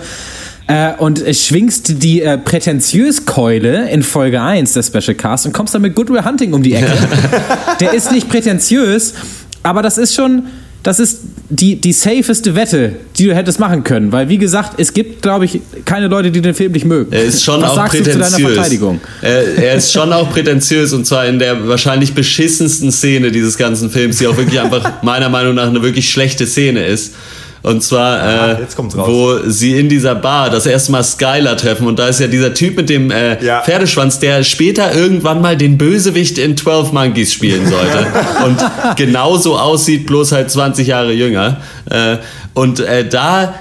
äh, 0.66 0.92
und 0.98 1.22
schwingst 1.34 2.02
die 2.02 2.20
äh, 2.20 2.36
Prätentiös-Keule 2.36 3.88
in 3.90 4.02
Folge 4.02 4.42
1 4.42 4.72
des 4.74 4.88
Special 4.88 5.14
Cast 5.14 5.46
und 5.46 5.52
kommst 5.52 5.74
dann 5.74 5.82
mit 5.82 5.94
Good 5.94 6.10
Will 6.10 6.24
Hunting 6.24 6.52
um 6.52 6.62
die 6.62 6.74
Ecke. 6.74 6.90
der 7.80 7.94
ist 7.94 8.12
nicht 8.12 8.28
prätentiös, 8.28 9.14
aber 9.62 9.82
das 9.82 9.98
ist 9.98 10.14
schon, 10.14 10.44
das 10.82 11.00
ist 11.00 11.20
die, 11.50 11.76
die 11.76 11.92
safeste 11.92 12.54
Wette, 12.54 12.92
die 13.16 13.26
du 13.26 13.34
hättest 13.34 13.58
machen 13.58 13.84
können. 13.84 14.12
Weil, 14.12 14.28
wie 14.28 14.38
gesagt, 14.38 14.78
es 14.78 14.92
gibt, 14.92 15.22
glaube 15.22 15.44
ich, 15.44 15.60
keine 15.84 16.08
Leute, 16.08 16.30
die 16.30 16.40
den 16.40 16.54
Film 16.54 16.72
nicht 16.72 16.84
mögen. 16.84 17.12
Er 17.12 17.24
ist 17.24 17.42
schon 17.42 17.60
Was 17.62 17.72
auch 17.72 17.88
prätentiös. 17.88 18.32
Er, 19.22 19.58
er 19.58 19.74
ist 19.74 19.92
schon 19.92 20.12
auch 20.12 20.30
prätentiös 20.30 20.92
und 20.92 21.06
zwar 21.06 21.26
in 21.26 21.38
der 21.38 21.68
wahrscheinlich 21.68 22.14
beschissensten 22.14 22.92
Szene 22.92 23.32
dieses 23.32 23.58
ganzen 23.58 23.90
Films, 23.90 24.18
die 24.18 24.26
auch 24.26 24.36
wirklich 24.36 24.60
einfach 24.60 25.02
meiner 25.02 25.28
Meinung 25.28 25.54
nach 25.54 25.66
eine 25.68 25.82
wirklich 25.82 26.10
schlechte 26.10 26.46
Szene 26.46 26.86
ist. 26.86 27.14
Und 27.68 27.82
zwar, 27.82 28.58
äh, 28.60 28.66
kommt's 28.74 28.96
raus. 28.96 29.06
wo 29.08 29.50
sie 29.50 29.78
in 29.78 29.88
dieser 29.88 30.14
Bar 30.14 30.50
das 30.50 30.66
erste 30.66 30.92
Mal 30.92 31.02
Skylar 31.04 31.56
treffen 31.56 31.86
und 31.86 31.98
da 31.98 32.08
ist 32.08 32.18
ja 32.20 32.26
dieser 32.26 32.54
Typ 32.54 32.76
mit 32.76 32.88
dem 32.88 33.10
äh, 33.10 33.42
Ja. 33.44 33.60
Pferdeschwanz, 33.62 34.18
der 34.18 34.42
später 34.42 34.94
irgendwann 34.94 35.40
mal 35.42 35.56
den 35.56 35.76
Bösewicht 35.76 36.38
in 36.38 36.56
12 36.56 36.92
Monkeys 36.92 37.32
spielen 37.32 37.66
sollte 37.66 38.06
und 38.46 38.96
genauso 38.96 39.58
aussieht, 39.58 40.06
bloß 40.06 40.32
halt 40.32 40.50
20 40.50 40.86
Jahre 40.86 41.12
jünger. 41.12 41.58
Äh, 41.90 42.16
und 42.54 42.80
äh, 42.80 43.06
da 43.08 43.54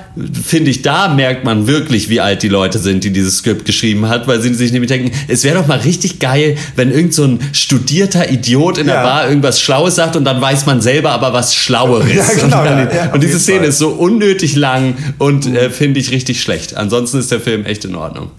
finde 0.44 0.72
ich, 0.72 0.82
da 0.82 1.10
merkt 1.10 1.44
man 1.44 1.68
wirklich, 1.68 2.10
wie 2.10 2.20
alt 2.20 2.44
die 2.44 2.48
Leute 2.48 2.80
sind, 2.80 3.04
die 3.04 3.12
dieses 3.12 3.38
Skript 3.38 3.66
geschrieben 3.66 4.10
hat, 4.10 4.28
weil 4.28 4.42
sie 4.42 4.54
sich 4.54 4.72
nämlich 4.72 4.90
denken, 4.90 5.12
es 5.28 5.44
wäre 5.44 5.58
doch 5.58 5.68
mal 5.68 5.80
richtig 5.80 6.20
geil, 6.20 6.58
wenn 6.76 6.92
irgend 6.92 7.14
so 7.14 7.24
ein 7.24 7.40
studierter 7.54 8.30
Idiot 8.32 8.78
in 8.78 8.88
der 8.88 8.96
Ja. 8.96 9.04
Bar 9.04 9.30
irgendwas 9.30 9.62
Schlaues 9.62 9.96
sagt 9.96 10.16
und 10.16 10.26
dann 10.26 10.42
weiß 10.42 10.66
man 10.66 10.82
selber 10.82 11.12
aber 11.12 11.34
was 11.34 11.56
Schlaueres. 11.56 12.14
Ja, 12.14 12.24
genau, 12.36 12.60
und 12.60 12.66
dann, 12.66 12.90
ja, 12.94 13.14
und 13.14 13.22
diese 13.22 13.40
Szene 13.40 13.58
Fall. 13.58 13.66
Mhm. 13.66 13.70
ist 13.70 13.78
so 13.80 13.90
unnötig 13.90 14.56
lang 14.56 14.96
und 15.18 15.46
äh, 15.46 15.70
finde 15.70 16.00
ich 16.00 16.12
richtig 16.12 16.42
schlecht. 16.42 16.76
Ansonsten 16.76 17.20
ist 17.20 17.32
der 17.32 17.40
Film 17.40 17.66
echt 17.66 17.86
in 17.86 17.96
Ordnung. 17.96 18.32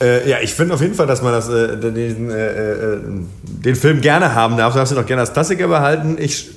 Äh, 0.00 0.28
ja, 0.28 0.36
ich 0.42 0.52
finde 0.52 0.74
auf 0.74 0.82
jeden 0.82 0.94
Fall, 0.94 1.06
dass 1.06 1.22
man 1.22 1.32
das, 1.32 1.48
äh, 1.48 1.76
den, 1.78 2.30
äh, 2.30 2.46
äh, 2.46 2.98
den 3.44 3.76
Film 3.76 4.02
gerne 4.02 4.34
haben 4.34 4.56
darf. 4.56 4.74
Du 4.74 4.78
darfst 4.78 4.92
ihn 4.92 4.98
auch 4.98 5.06
gerne 5.06 5.22
als 5.22 5.32
Klassiker 5.32 5.68
behalten. 5.68 6.16
Ich, 6.20 6.48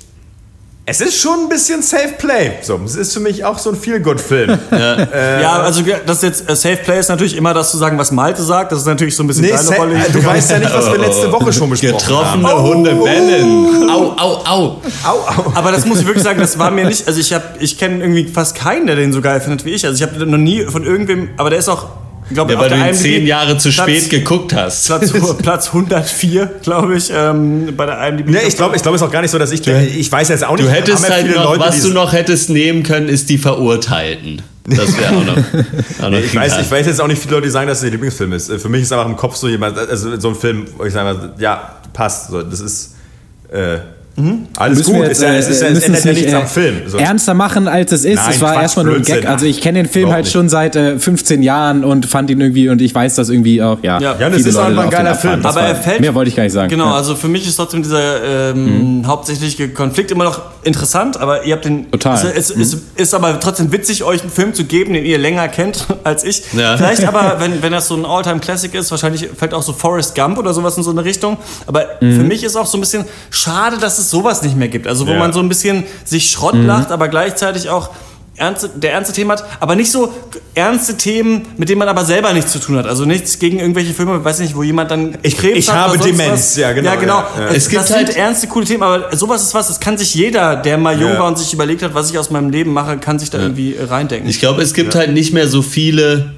es 0.90 1.00
ist 1.00 1.20
schon 1.20 1.44
ein 1.44 1.48
bisschen 1.48 1.82
Safe 1.82 2.14
Play. 2.18 2.58
So, 2.62 2.80
es 2.84 2.96
ist 2.96 3.12
für 3.12 3.20
mich 3.20 3.44
auch 3.44 3.58
so 3.58 3.70
ein 3.70 3.76
Feel-Good-Film. 3.76 4.58
ja, 4.72 5.62
also 5.62 5.82
das 6.04 6.22
jetzt 6.22 6.50
äh, 6.50 6.56
Safe 6.56 6.78
Play 6.78 6.98
ist 6.98 7.08
natürlich 7.08 7.36
immer 7.36 7.54
das 7.54 7.70
zu 7.70 7.78
sagen, 7.78 7.96
was 7.96 8.10
Malte 8.10 8.42
sagt. 8.42 8.72
Das 8.72 8.80
ist 8.80 8.86
natürlich 8.86 9.14
so 9.14 9.22
ein 9.22 9.28
bisschen 9.28 9.44
nee, 9.44 9.52
deine 9.52 9.76
Rolle. 9.76 9.94
äh, 9.94 10.10
du 10.10 10.24
weißt 10.24 10.50
ja 10.50 10.58
nicht, 10.58 10.74
was 10.74 10.90
wir 10.90 10.98
letzte 11.06 11.30
Woche 11.30 11.52
schon 11.52 11.70
besprochen 11.70 11.96
Getroffene 11.96 12.48
haben. 12.48 12.62
Hunde 12.62 12.94
bellen. 12.96 13.88
Au, 13.88 14.16
au, 14.16 14.42
au. 14.44 14.80
Au, 15.04 15.18
au. 15.26 15.52
Aber 15.54 15.70
das 15.70 15.86
muss 15.86 16.00
ich 16.00 16.06
wirklich 16.06 16.24
sagen, 16.24 16.40
das 16.40 16.58
war 16.58 16.72
mir 16.72 16.86
nicht. 16.86 17.06
Also 17.06 17.20
ich 17.20 17.32
habe, 17.32 17.44
ich 17.60 17.78
kenne 17.78 18.00
irgendwie 18.02 18.26
fast 18.26 18.56
keinen, 18.56 18.88
der 18.88 18.96
den 18.96 19.12
so 19.12 19.20
geil 19.20 19.40
findet 19.40 19.64
wie 19.64 19.70
ich. 19.70 19.86
Also 19.86 20.02
ich 20.02 20.10
habe 20.10 20.26
noch 20.26 20.38
nie 20.38 20.64
von 20.64 20.84
irgendwem, 20.84 21.30
aber 21.36 21.50
der 21.50 21.60
ist 21.60 21.68
auch, 21.68 21.86
glaube 22.34 22.52
Ja, 22.52 22.58
weil 22.60 22.70
du 22.70 22.76
ihn 22.76 22.94
zehn 22.94 23.26
Jahre 23.26 23.58
zu 23.58 23.70
Platz- 23.70 23.88
spät 23.90 24.10
geguckt 24.10 24.54
hast. 24.54 24.86
Platz, 24.86 25.12
Platz 25.42 25.66
104, 25.68 26.46
glaube 26.62 26.96
ich, 26.96 27.10
ähm, 27.14 27.74
bei 27.76 27.86
der 27.86 28.08
IMDb. 28.08 28.28
Nee, 28.30 28.38
ich 28.46 28.56
glaube, 28.56 28.76
ich 28.76 28.82
glaube, 28.82 28.96
es 28.96 29.02
ist 29.02 29.08
auch 29.08 29.12
gar 29.12 29.22
nicht 29.22 29.30
so, 29.30 29.38
dass 29.38 29.52
ich. 29.52 29.66
Ich 29.66 30.10
weiß 30.10 30.28
jetzt 30.28 30.44
auch 30.44 30.56
nicht. 30.56 30.66
Du 30.66 30.70
hättest 30.70 31.08
halt 31.10 31.26
viele 31.26 31.36
noch, 31.36 31.44
Leute, 31.56 31.60
was 31.60 31.82
du 31.82 31.90
noch 31.90 32.12
hättest 32.12 32.50
nehmen 32.50 32.82
können, 32.82 33.08
ist 33.08 33.28
die 33.28 33.38
Verurteilten. 33.38 34.42
Das 34.66 34.96
wäre 34.98 35.16
auch 35.16 35.24
noch. 35.24 35.36
Auch 36.06 36.10
noch 36.10 36.18
Ich 36.18 36.34
weiß, 36.34 36.58
ich 36.60 36.70
weiß 36.70 36.86
jetzt 36.86 37.00
auch 37.00 37.06
nicht 37.08 37.20
viele 37.20 37.34
Leute, 37.36 37.46
die 37.46 37.50
sagen, 37.50 37.66
dass 37.66 37.78
es 37.78 37.84
ihr 37.84 37.90
Lieblingsfilm 37.90 38.32
ist. 38.34 38.50
Äh, 38.50 38.58
Für 38.58 38.68
mich 38.68 38.82
ist 38.82 38.92
einfach 38.92 39.06
im 39.06 39.16
Kopf 39.16 39.34
so 39.34 39.48
jemand, 39.48 39.76
also 39.76 40.20
so 40.20 40.28
ein 40.28 40.34
Film, 40.36 40.66
wo 40.76 40.84
ich 40.84 40.92
sage, 40.92 41.32
ja, 41.38 41.76
passt. 41.92 42.30
So, 42.30 42.42
das 42.42 42.60
ist 42.60 42.94
äh, 43.50 43.78
alles 44.56 44.78
Müssen 44.78 44.92
wir 44.94 44.98
gut. 45.00 45.08
jetzt, 45.08 45.18
ist 45.18 45.22
ja, 45.22 45.32
äh, 45.32 45.36
es, 45.38 45.48
ist 45.48 45.62
ja, 45.62 45.68
es 45.68 45.82
ändert 45.84 46.04
ja 46.04 46.10
nicht, 46.12 46.20
nichts 46.22 46.32
äh, 46.32 46.36
am 46.36 46.46
Film. 46.46 46.76
So. 46.86 46.98
Ernster 46.98 47.32
machen, 47.34 47.68
als 47.68 47.92
es 47.92 48.04
ist. 48.04 48.16
Nein, 48.16 48.26
es 48.30 48.40
war 48.40 48.52
Quatsch, 48.52 48.62
erstmal 48.62 48.84
nur 48.86 48.94
ein 48.96 49.02
Gag. 49.02 49.06
Blödsinn. 49.14 49.30
Also 49.30 49.46
ich 49.46 49.60
kenne 49.62 49.82
den 49.82 49.88
Film 49.90 50.10
halt 50.12 50.24
nicht. 50.24 50.32
schon 50.32 50.48
seit 50.50 50.76
äh, 50.76 50.98
15 50.98 51.42
Jahren 51.42 51.84
und 51.84 52.04
fand 52.06 52.28
ihn 52.28 52.40
irgendwie 52.40 52.68
und 52.68 52.82
ich 52.82 52.94
weiß 52.94 53.14
das 53.14 53.28
irgendwie 53.30 53.62
auch. 53.62 53.78
Ja, 53.82 53.98
Ja. 54.00 54.16
Ja, 54.18 54.28
das 54.28 54.42
ist 54.42 54.56
einfach 54.56 54.84
ein 54.84 54.90
geiler. 54.90 55.14
Film. 55.14 55.44
Aber 55.46 55.54
war- 55.60 55.68
er 55.68 55.74
fällt- 55.76 56.00
Mehr 56.00 56.14
wollte 56.14 56.28
ich 56.28 56.36
gar 56.36 56.42
nicht 56.42 56.52
sagen. 56.52 56.68
Genau, 56.68 56.84
Ja. 56.84 56.90
Mhm. 56.90 56.96
also 56.96 57.14
für 57.16 57.28
mich 57.28 57.46
ist 57.48 57.56
trotzdem 57.56 57.82
dieser 57.82 58.50
ähm, 58.50 59.04
hauptsächliche 59.06 59.68
Konflikt 59.70 60.10
immer 60.10 60.24
noch 60.24 60.40
interessant, 60.64 61.18
aber 61.18 61.44
ihr 61.44 61.54
habt 61.54 61.64
den. 61.64 61.90
Total. 61.90 62.22
Mhm. 62.24 62.30
Es, 62.36 62.50
es, 62.50 62.72
es 62.74 62.76
ist 62.96 63.14
aber 63.14 63.40
trotzdem 63.40 63.72
witzig, 63.72 64.04
euch 64.04 64.20
einen 64.22 64.30
Film 64.30 64.52
zu 64.54 64.64
geben, 64.64 64.92
den 64.92 65.04
ihr 65.06 65.18
länger 65.18 65.48
kennt 65.48 65.86
als 66.04 66.24
ich. 66.24 66.42
Ja. 66.52 66.76
Vielleicht 66.76 67.04
aber, 67.06 67.36
wenn, 67.40 67.62
wenn 67.62 67.72
das 67.72 67.88
so 67.88 67.94
ein 67.96 68.04
All-Time-Classic 68.04 68.74
ist, 68.74 68.90
wahrscheinlich 68.90 69.28
fällt 69.36 69.54
auch 69.54 69.62
so 69.62 69.72
Forrest 69.72 70.14
Gump 70.14 70.36
oder 70.38 70.52
sowas 70.52 70.76
in 70.76 70.82
so 70.82 70.90
eine 70.90 71.04
Richtung. 71.04 71.38
Aber 71.66 71.84
Mhm. 72.00 72.16
für 72.16 72.22
mich 72.24 72.44
ist 72.44 72.56
auch 72.56 72.66
so 72.66 72.76
ein 72.76 72.80
bisschen 72.80 73.04
schade, 73.30 73.76
dass 73.78 73.98
es 74.00 74.10
sowas 74.10 74.42
nicht 74.42 74.56
mehr 74.56 74.68
gibt. 74.68 74.86
Also 74.86 75.06
wo 75.06 75.12
Ja. 75.12 75.18
man 75.18 75.32
so 75.32 75.40
ein 75.40 75.48
bisschen 75.48 75.84
sich 76.04 76.30
Schrott 76.30 76.54
Mhm. 76.54 76.66
lacht, 76.66 76.90
aber 76.92 77.08
gleichzeitig 77.08 77.68
auch. 77.70 77.90
Ernste, 78.36 78.70
der 78.74 78.92
ernste 78.94 79.12
Themen 79.12 79.30
hat, 79.32 79.44
aber 79.60 79.74
nicht 79.74 79.90
so 79.90 80.10
ernste 80.54 80.96
Themen, 80.96 81.42
mit 81.58 81.68
denen 81.68 81.78
man 81.78 81.88
aber 81.88 82.06
selber 82.06 82.32
nichts 82.32 82.52
zu 82.52 82.58
tun 82.58 82.78
hat. 82.78 82.86
Also 82.86 83.04
nichts 83.04 83.38
gegen 83.38 83.58
irgendwelche 83.58 83.92
Filme, 83.92 84.24
weiß 84.24 84.38
nicht, 84.38 84.56
wo 84.56 84.62
jemand 84.62 84.90
dann 84.90 85.18
Ich- 85.20 85.36
Krebs 85.36 85.58
ich 85.58 85.68
hat 85.68 85.76
habe 85.76 85.92
oder 85.94 86.02
sonst 86.04 86.18
Demenz, 86.18 86.32
was. 86.32 86.56
ja, 86.56 86.72
genau, 86.72 86.88
Ja, 86.88 86.96
genau. 86.96 87.18
ja, 87.36 87.40
ja. 87.42 87.46
Es, 87.48 87.68
gibt 87.68 87.82
das 87.82 87.88
sind 87.88 87.96
halt- 88.06 88.16
ernste, 88.16 88.46
coole 88.46 88.64
Themen, 88.64 88.82
aber 88.82 89.14
sowas 89.14 89.42
ist 89.42 89.52
was, 89.52 89.68
das 89.68 89.78
kann 89.78 89.98
sich 89.98 90.14
jeder, 90.14 90.56
der 90.56 90.78
mal 90.78 90.98
jung 90.98 91.10
Ja. 91.12 91.18
war 91.18 91.26
und 91.26 91.36
sich 91.36 91.52
überlegt 91.52 91.82
hat, 91.82 91.92
was 91.92 92.08
ich 92.10 92.16
aus 92.18 92.30
meinem 92.30 92.48
Leben 92.48 92.72
mache, 92.72 92.96
kann 92.96 93.18
sich 93.18 93.28
da 93.28 93.36
irgendwie 93.38 93.76
reindenken. 93.78 94.30
Ich 94.30 94.38
glaube, 94.38 94.62
es 94.62 94.72
gibt 94.72 94.94
halt 94.94 95.12
nicht 95.12 95.34
mehr 95.34 95.46
so 95.46 95.60
viele 95.60 96.30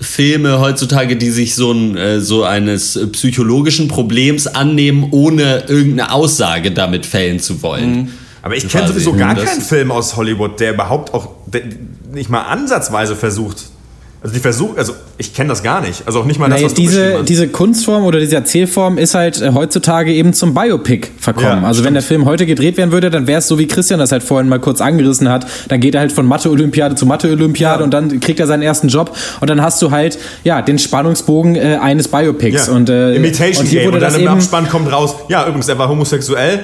Filme 0.00 0.60
heutzutage, 0.60 1.16
die 1.16 1.30
sich 1.30 1.54
so, 1.54 1.72
ein, 1.72 1.96
äh, 1.96 2.20
so 2.20 2.44
eines 2.44 2.98
psychologischen 3.12 3.88
Problems 3.88 4.46
annehmen, 4.46 5.08
ohne 5.10 5.64
irgendeine 5.68 6.12
Aussage 6.12 6.70
damit 6.70 7.04
fällen 7.04 7.38
zu 7.38 7.62
wollen. 7.62 8.10
Aber 8.42 8.56
ich 8.56 8.66
kenne 8.66 8.88
sowieso 8.88 9.12
gar 9.12 9.34
Das- 9.34 9.44
keinen 9.44 9.60
Film 9.60 9.90
aus 9.90 10.16
Hollywood, 10.16 10.58
der 10.58 10.72
überhaupt 10.72 11.12
auch 11.12 11.28
der 11.46 11.62
nicht 12.12 12.30
mal 12.30 12.42
ansatzweise 12.42 13.14
versucht. 13.14 13.64
Also 14.22 14.34
die 14.34 14.40
versuchen, 14.40 14.76
also 14.76 14.92
ich 15.16 15.32
kenne 15.32 15.48
das 15.48 15.62
gar 15.62 15.80
nicht. 15.80 16.02
Also 16.06 16.20
auch 16.20 16.26
nicht 16.26 16.38
mal 16.38 16.48
Na, 16.48 16.56
das, 16.56 16.64
was 16.64 16.74
diese, 16.74 17.20
hast. 17.20 17.28
diese 17.30 17.48
Kunstform 17.48 18.04
oder 18.04 18.20
diese 18.20 18.36
Erzählform 18.36 18.98
ist 18.98 19.14
halt 19.14 19.40
äh, 19.40 19.52
heutzutage 19.54 20.12
eben 20.12 20.34
zum 20.34 20.52
Biopic 20.52 21.08
verkommen. 21.18 21.62
Ja, 21.62 21.66
also 21.66 21.84
wenn 21.84 21.94
der 21.94 22.02
Film 22.02 22.26
heute 22.26 22.44
gedreht 22.44 22.76
werden 22.76 22.92
würde, 22.92 23.08
dann 23.08 23.26
wäre 23.26 23.38
es 23.38 23.48
so, 23.48 23.58
wie 23.58 23.66
Christian 23.66 23.98
das 23.98 24.12
halt 24.12 24.22
vorhin 24.22 24.50
mal 24.50 24.60
kurz 24.60 24.82
angerissen 24.82 25.30
hat. 25.30 25.46
Dann 25.68 25.80
geht 25.80 25.94
er 25.94 26.02
halt 26.02 26.12
von 26.12 26.26
Mathe-Olympiade 26.26 26.96
zu 26.96 27.06
Mathe-Olympiade 27.06 27.82
und 27.82 27.94
dann 27.94 28.20
kriegt 28.20 28.40
er 28.40 28.46
seinen 28.46 28.62
ersten 28.62 28.88
Job 28.88 29.16
und 29.40 29.48
dann 29.48 29.62
hast 29.62 29.80
du 29.80 29.90
halt 29.90 30.18
ja 30.44 30.60
den 30.60 30.78
Spannungsbogen 30.78 31.56
äh, 31.56 31.78
eines 31.80 32.08
Biopics. 32.08 32.66
ja. 32.66 32.74
Und, 32.74 32.90
äh, 32.90 33.14
Imitation 33.14 33.64
und 33.64 33.70
hier 33.70 33.80
Game. 33.80 33.86
wurde 33.88 33.96
Und 33.96 34.02
dann 34.02 34.10
das 34.12 34.18
im 34.18 34.24
eben 34.26 34.34
Abspann 34.34 34.68
kommt 34.68 34.92
raus, 34.92 35.14
ja, 35.28 35.46
übrigens, 35.46 35.68
er 35.68 35.78
war 35.78 35.88
homosexuell, 35.88 36.60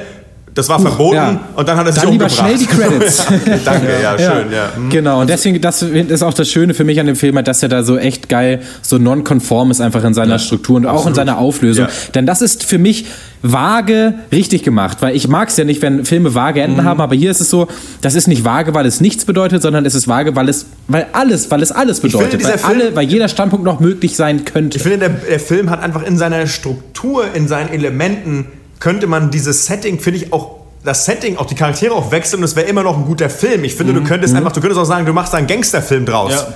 das 0.56 0.68
war 0.68 0.80
verboten 0.80 1.14
ja. 1.16 1.40
und 1.54 1.68
dann 1.68 1.76
hat 1.76 1.86
er 1.86 1.92
sich 1.92 2.02
Dann 2.02 2.12
lieber 2.12 2.24
umgebracht. 2.24 2.48
schnell 2.48 2.58
die 2.58 2.66
Credits. 2.66 3.24
Danke, 3.64 3.86
ja, 4.02 4.18
schön, 4.18 4.50
ja. 4.50 4.74
Hm. 4.74 4.90
Genau, 4.90 5.20
und 5.20 5.30
deswegen, 5.30 5.60
das 5.60 5.82
ist 5.82 6.22
auch 6.24 6.34
das 6.34 6.48
Schöne 6.50 6.74
für 6.74 6.82
mich 6.84 6.98
an 6.98 7.06
dem 7.06 7.14
Film, 7.14 7.38
dass 7.44 7.62
er 7.62 7.68
da 7.68 7.84
so 7.84 7.96
echt 7.98 8.28
geil, 8.28 8.60
so 8.82 8.98
non-konform 8.98 9.70
ist 9.70 9.80
einfach 9.80 10.02
in 10.02 10.14
seiner 10.14 10.38
Struktur 10.40 10.76
und 10.76 10.86
auch 10.86 11.06
in 11.06 11.14
seiner 11.14 11.38
Auflösung. 11.38 11.84
Ja. 11.86 11.90
Denn 12.16 12.26
das 12.26 12.42
ist 12.42 12.64
für 12.64 12.78
mich 12.78 13.06
vage 13.42 14.14
richtig 14.32 14.62
gemacht, 14.64 14.98
weil 15.00 15.14
ich 15.14 15.28
mag 15.28 15.50
es 15.50 15.56
ja 15.56 15.64
nicht, 15.64 15.82
wenn 15.82 16.04
Filme 16.04 16.34
vage 16.34 16.62
Enden 16.62 16.80
Mhm. 16.80 16.84
haben, 16.84 17.00
aber 17.00 17.14
hier 17.14 17.30
ist 17.30 17.40
es 17.40 17.50
so, 17.50 17.68
das 18.00 18.14
ist 18.14 18.26
nicht 18.26 18.44
vage, 18.44 18.74
weil 18.74 18.86
es 18.86 19.00
nichts 19.00 19.24
bedeutet, 19.24 19.62
sondern 19.62 19.84
es 19.84 19.94
ist 19.94 20.08
vage, 20.08 20.34
weil 20.34 20.48
es, 20.48 20.66
weil 20.88 21.06
alles, 21.12 21.50
weil 21.50 21.62
es 21.62 21.70
alles 21.70 22.00
finde, 22.00 22.16
bedeutet, 22.16 22.40
dieser 22.40 22.52
weil, 22.52 22.58
Film- 22.58 22.80
alle, 22.80 22.96
weil 22.96 23.06
jeder 23.06 23.28
Standpunkt 23.28 23.64
noch 23.64 23.78
möglich 23.78 24.16
sein 24.16 24.44
könnte. 24.44 24.78
Ich 24.78 24.82
finde, 24.82 24.98
der, 24.98 25.08
der 25.10 25.38
Film 25.40 25.70
hat 25.70 25.82
einfach 25.82 26.02
in 26.02 26.16
seiner 26.16 26.46
Struktur, 26.46 27.24
in 27.34 27.46
seinen 27.46 27.68
Elementen, 27.68 28.46
könnte 28.78 29.06
man 29.06 29.30
dieses 29.30 29.66
Setting, 29.66 29.98
finde 29.98 30.20
ich 30.20 30.32
auch, 30.32 30.60
das 30.84 31.04
Setting, 31.04 31.36
auch 31.36 31.46
die 31.46 31.54
Charaktere 31.54 31.94
auch 31.94 32.10
wechseln 32.12 32.40
und 32.40 32.44
es 32.44 32.54
wäre 32.54 32.66
immer 32.66 32.82
noch 32.82 32.96
ein 32.96 33.04
guter 33.04 33.28
Film. 33.28 33.64
Ich 33.64 33.74
finde, 33.74 33.92
du 33.92 34.04
könntest 34.04 34.34
einfach, 34.34 34.52
du 34.52 34.60
könntest 34.60 34.80
auch 34.80 34.84
sagen, 34.84 35.04
du 35.04 35.12
machst 35.12 35.32
da 35.32 35.38
einen 35.38 35.46
Gangsterfilm 35.46 36.06
draus. 36.06 36.32
Ja. 36.32 36.54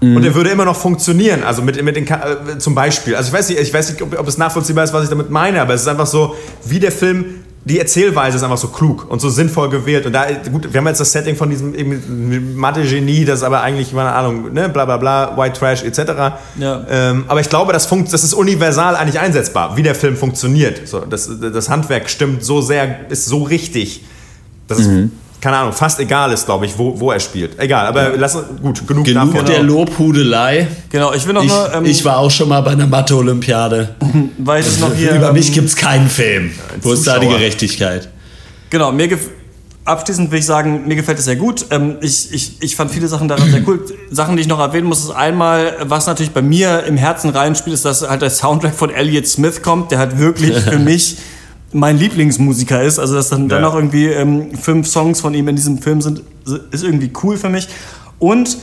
Und 0.00 0.22
der 0.22 0.34
würde 0.34 0.50
immer 0.50 0.64
noch 0.64 0.76
funktionieren, 0.76 1.44
also 1.44 1.62
mit, 1.62 1.80
mit 1.80 1.94
den, 1.94 2.08
äh, 2.08 2.58
zum 2.58 2.74
Beispiel. 2.74 3.14
Also 3.14 3.28
ich 3.28 3.32
weiß 3.32 3.48
nicht, 3.50 3.60
ich 3.60 3.72
weiß 3.72 3.90
nicht 3.90 4.02
ob, 4.02 4.18
ob 4.18 4.26
es 4.26 4.36
nachvollziehbar 4.36 4.82
ist, 4.82 4.92
was 4.92 5.04
ich 5.04 5.10
damit 5.10 5.30
meine, 5.30 5.62
aber 5.62 5.74
es 5.74 5.82
ist 5.82 5.88
einfach 5.88 6.08
so, 6.08 6.34
wie 6.64 6.80
der 6.80 6.90
Film 6.90 7.44
die 7.64 7.78
Erzählweise 7.78 8.36
ist 8.36 8.42
einfach 8.42 8.58
so 8.58 8.68
klug 8.68 9.08
und 9.08 9.20
so 9.20 9.30
sinnvoll 9.30 9.68
gewählt. 9.68 10.04
Und 10.04 10.12
da, 10.12 10.26
gut, 10.50 10.72
wir 10.72 10.78
haben 10.78 10.86
jetzt 10.88 11.00
das 11.00 11.12
Setting 11.12 11.36
von 11.36 11.48
diesem 11.48 12.56
Mathe-Genie, 12.56 13.24
das 13.24 13.44
aber 13.44 13.62
eigentlich, 13.62 13.92
keine 13.92 14.12
Ahnung, 14.12 14.52
ne, 14.52 14.68
bla 14.68 14.84
bla 14.84 14.96
bla, 14.96 15.36
White 15.36 15.60
Trash 15.60 15.84
etc. 15.84 15.98
Ja. 16.58 16.84
Ähm, 16.90 17.24
aber 17.28 17.40
ich 17.40 17.48
glaube, 17.48 17.72
das, 17.72 17.86
funkt, 17.86 18.12
das 18.12 18.24
ist 18.24 18.34
universal 18.34 18.96
eigentlich 18.96 19.20
einsetzbar, 19.20 19.76
wie 19.76 19.84
der 19.84 19.94
Film 19.94 20.16
funktioniert. 20.16 20.88
So, 20.88 21.00
das, 21.00 21.30
das 21.40 21.68
Handwerk 21.68 22.10
stimmt 22.10 22.44
so 22.44 22.60
sehr, 22.60 23.10
ist 23.10 23.26
so 23.26 23.44
richtig, 23.44 24.04
dass 24.66 24.80
es, 24.80 24.88
keine 25.42 25.56
Ahnung, 25.56 25.72
fast 25.72 25.98
egal 25.98 26.30
ist, 26.30 26.46
glaube 26.46 26.66
ich, 26.66 26.78
wo, 26.78 26.98
wo 27.00 27.10
er 27.10 27.18
spielt. 27.18 27.58
Egal, 27.58 27.86
aber 27.88 28.16
lass 28.16 28.34
gut, 28.62 28.86
genug, 28.86 29.04
Genug 29.04 29.32
davon. 29.32 29.44
der 29.44 29.64
Lobhudelei. 29.64 30.68
Genau, 30.88 31.12
ich 31.12 31.26
will 31.26 31.34
noch 31.34 31.42
Ich, 31.42 31.48
nur, 31.48 31.74
ähm, 31.74 31.84
ich 31.84 32.04
war 32.04 32.18
auch 32.18 32.30
schon 32.30 32.48
mal 32.48 32.60
bei 32.60 32.70
einer 32.70 32.86
Mathe-Olympiade. 32.86 33.96
weil 34.38 34.60
ich 34.60 34.66
das 34.66 34.78
noch 34.78 34.94
hier. 34.94 35.16
Über 35.16 35.30
ähm, 35.30 35.34
mich 35.34 35.52
gibt's 35.52 35.74
keinen 35.74 36.08
Film. 36.08 36.52
Wo 36.80 36.92
ist 36.92 37.04
da 37.08 37.18
die. 37.18 37.26
Gerechtigkeit? 37.26 38.08
Genau, 38.70 38.92
mir 38.92 39.18
abschließend 39.84 40.30
will 40.30 40.38
ich 40.38 40.46
sagen, 40.46 40.86
mir 40.86 40.94
gefällt 40.94 41.18
es 41.18 41.24
sehr 41.24 41.34
gut. 41.34 41.66
Ähm, 41.70 41.96
ich, 42.02 42.32
ich, 42.32 42.62
ich 42.62 42.76
fand 42.76 42.92
viele 42.92 43.08
Sachen 43.08 43.26
daran 43.26 43.50
sehr 43.50 43.66
cool. 43.66 43.84
Sachen, 44.12 44.36
die 44.36 44.42
ich 44.42 44.48
noch 44.48 44.60
erwähnen 44.60 44.86
muss, 44.86 45.00
ist 45.00 45.10
einmal, 45.10 45.76
was 45.80 46.06
natürlich 46.06 46.30
bei 46.30 46.42
mir 46.42 46.84
im 46.84 46.96
Herzen 46.96 47.30
reinspielt, 47.30 47.74
ist, 47.74 47.84
dass 47.84 48.08
halt 48.08 48.22
der 48.22 48.30
Soundtrack 48.30 48.76
von 48.76 48.90
Elliott 48.90 49.26
Smith 49.26 49.60
kommt, 49.60 49.90
der 49.90 49.98
halt 49.98 50.18
wirklich 50.20 50.56
für 50.60 50.78
mich 50.78 51.16
mein 51.72 51.98
Lieblingsmusiker 51.98 52.82
ist. 52.82 52.98
Also, 52.98 53.14
dass 53.14 53.28
dann, 53.30 53.48
dann 53.48 53.62
Ja. 53.62 53.68
noch 53.68 53.74
irgendwie 53.74 54.06
ähm, 54.06 54.54
fünf 54.56 54.86
Songs 54.88 55.20
von 55.20 55.34
ihm 55.34 55.48
in 55.48 55.56
diesem 55.56 55.78
Film 55.78 56.00
sind, 56.00 56.22
ist 56.70 56.84
irgendwie 56.84 57.12
cool 57.22 57.36
für 57.36 57.48
mich. 57.48 57.68
Und 58.18 58.58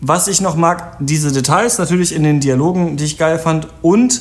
was 0.00 0.28
ich 0.28 0.40
noch 0.40 0.56
mag, 0.56 0.96
diese 1.00 1.32
Details 1.32 1.78
natürlich 1.78 2.14
in 2.14 2.22
den 2.24 2.40
Dialogen, 2.40 2.96
die 2.96 3.04
ich 3.04 3.16
geil 3.18 3.38
fand. 3.38 3.68
Und 3.82 4.20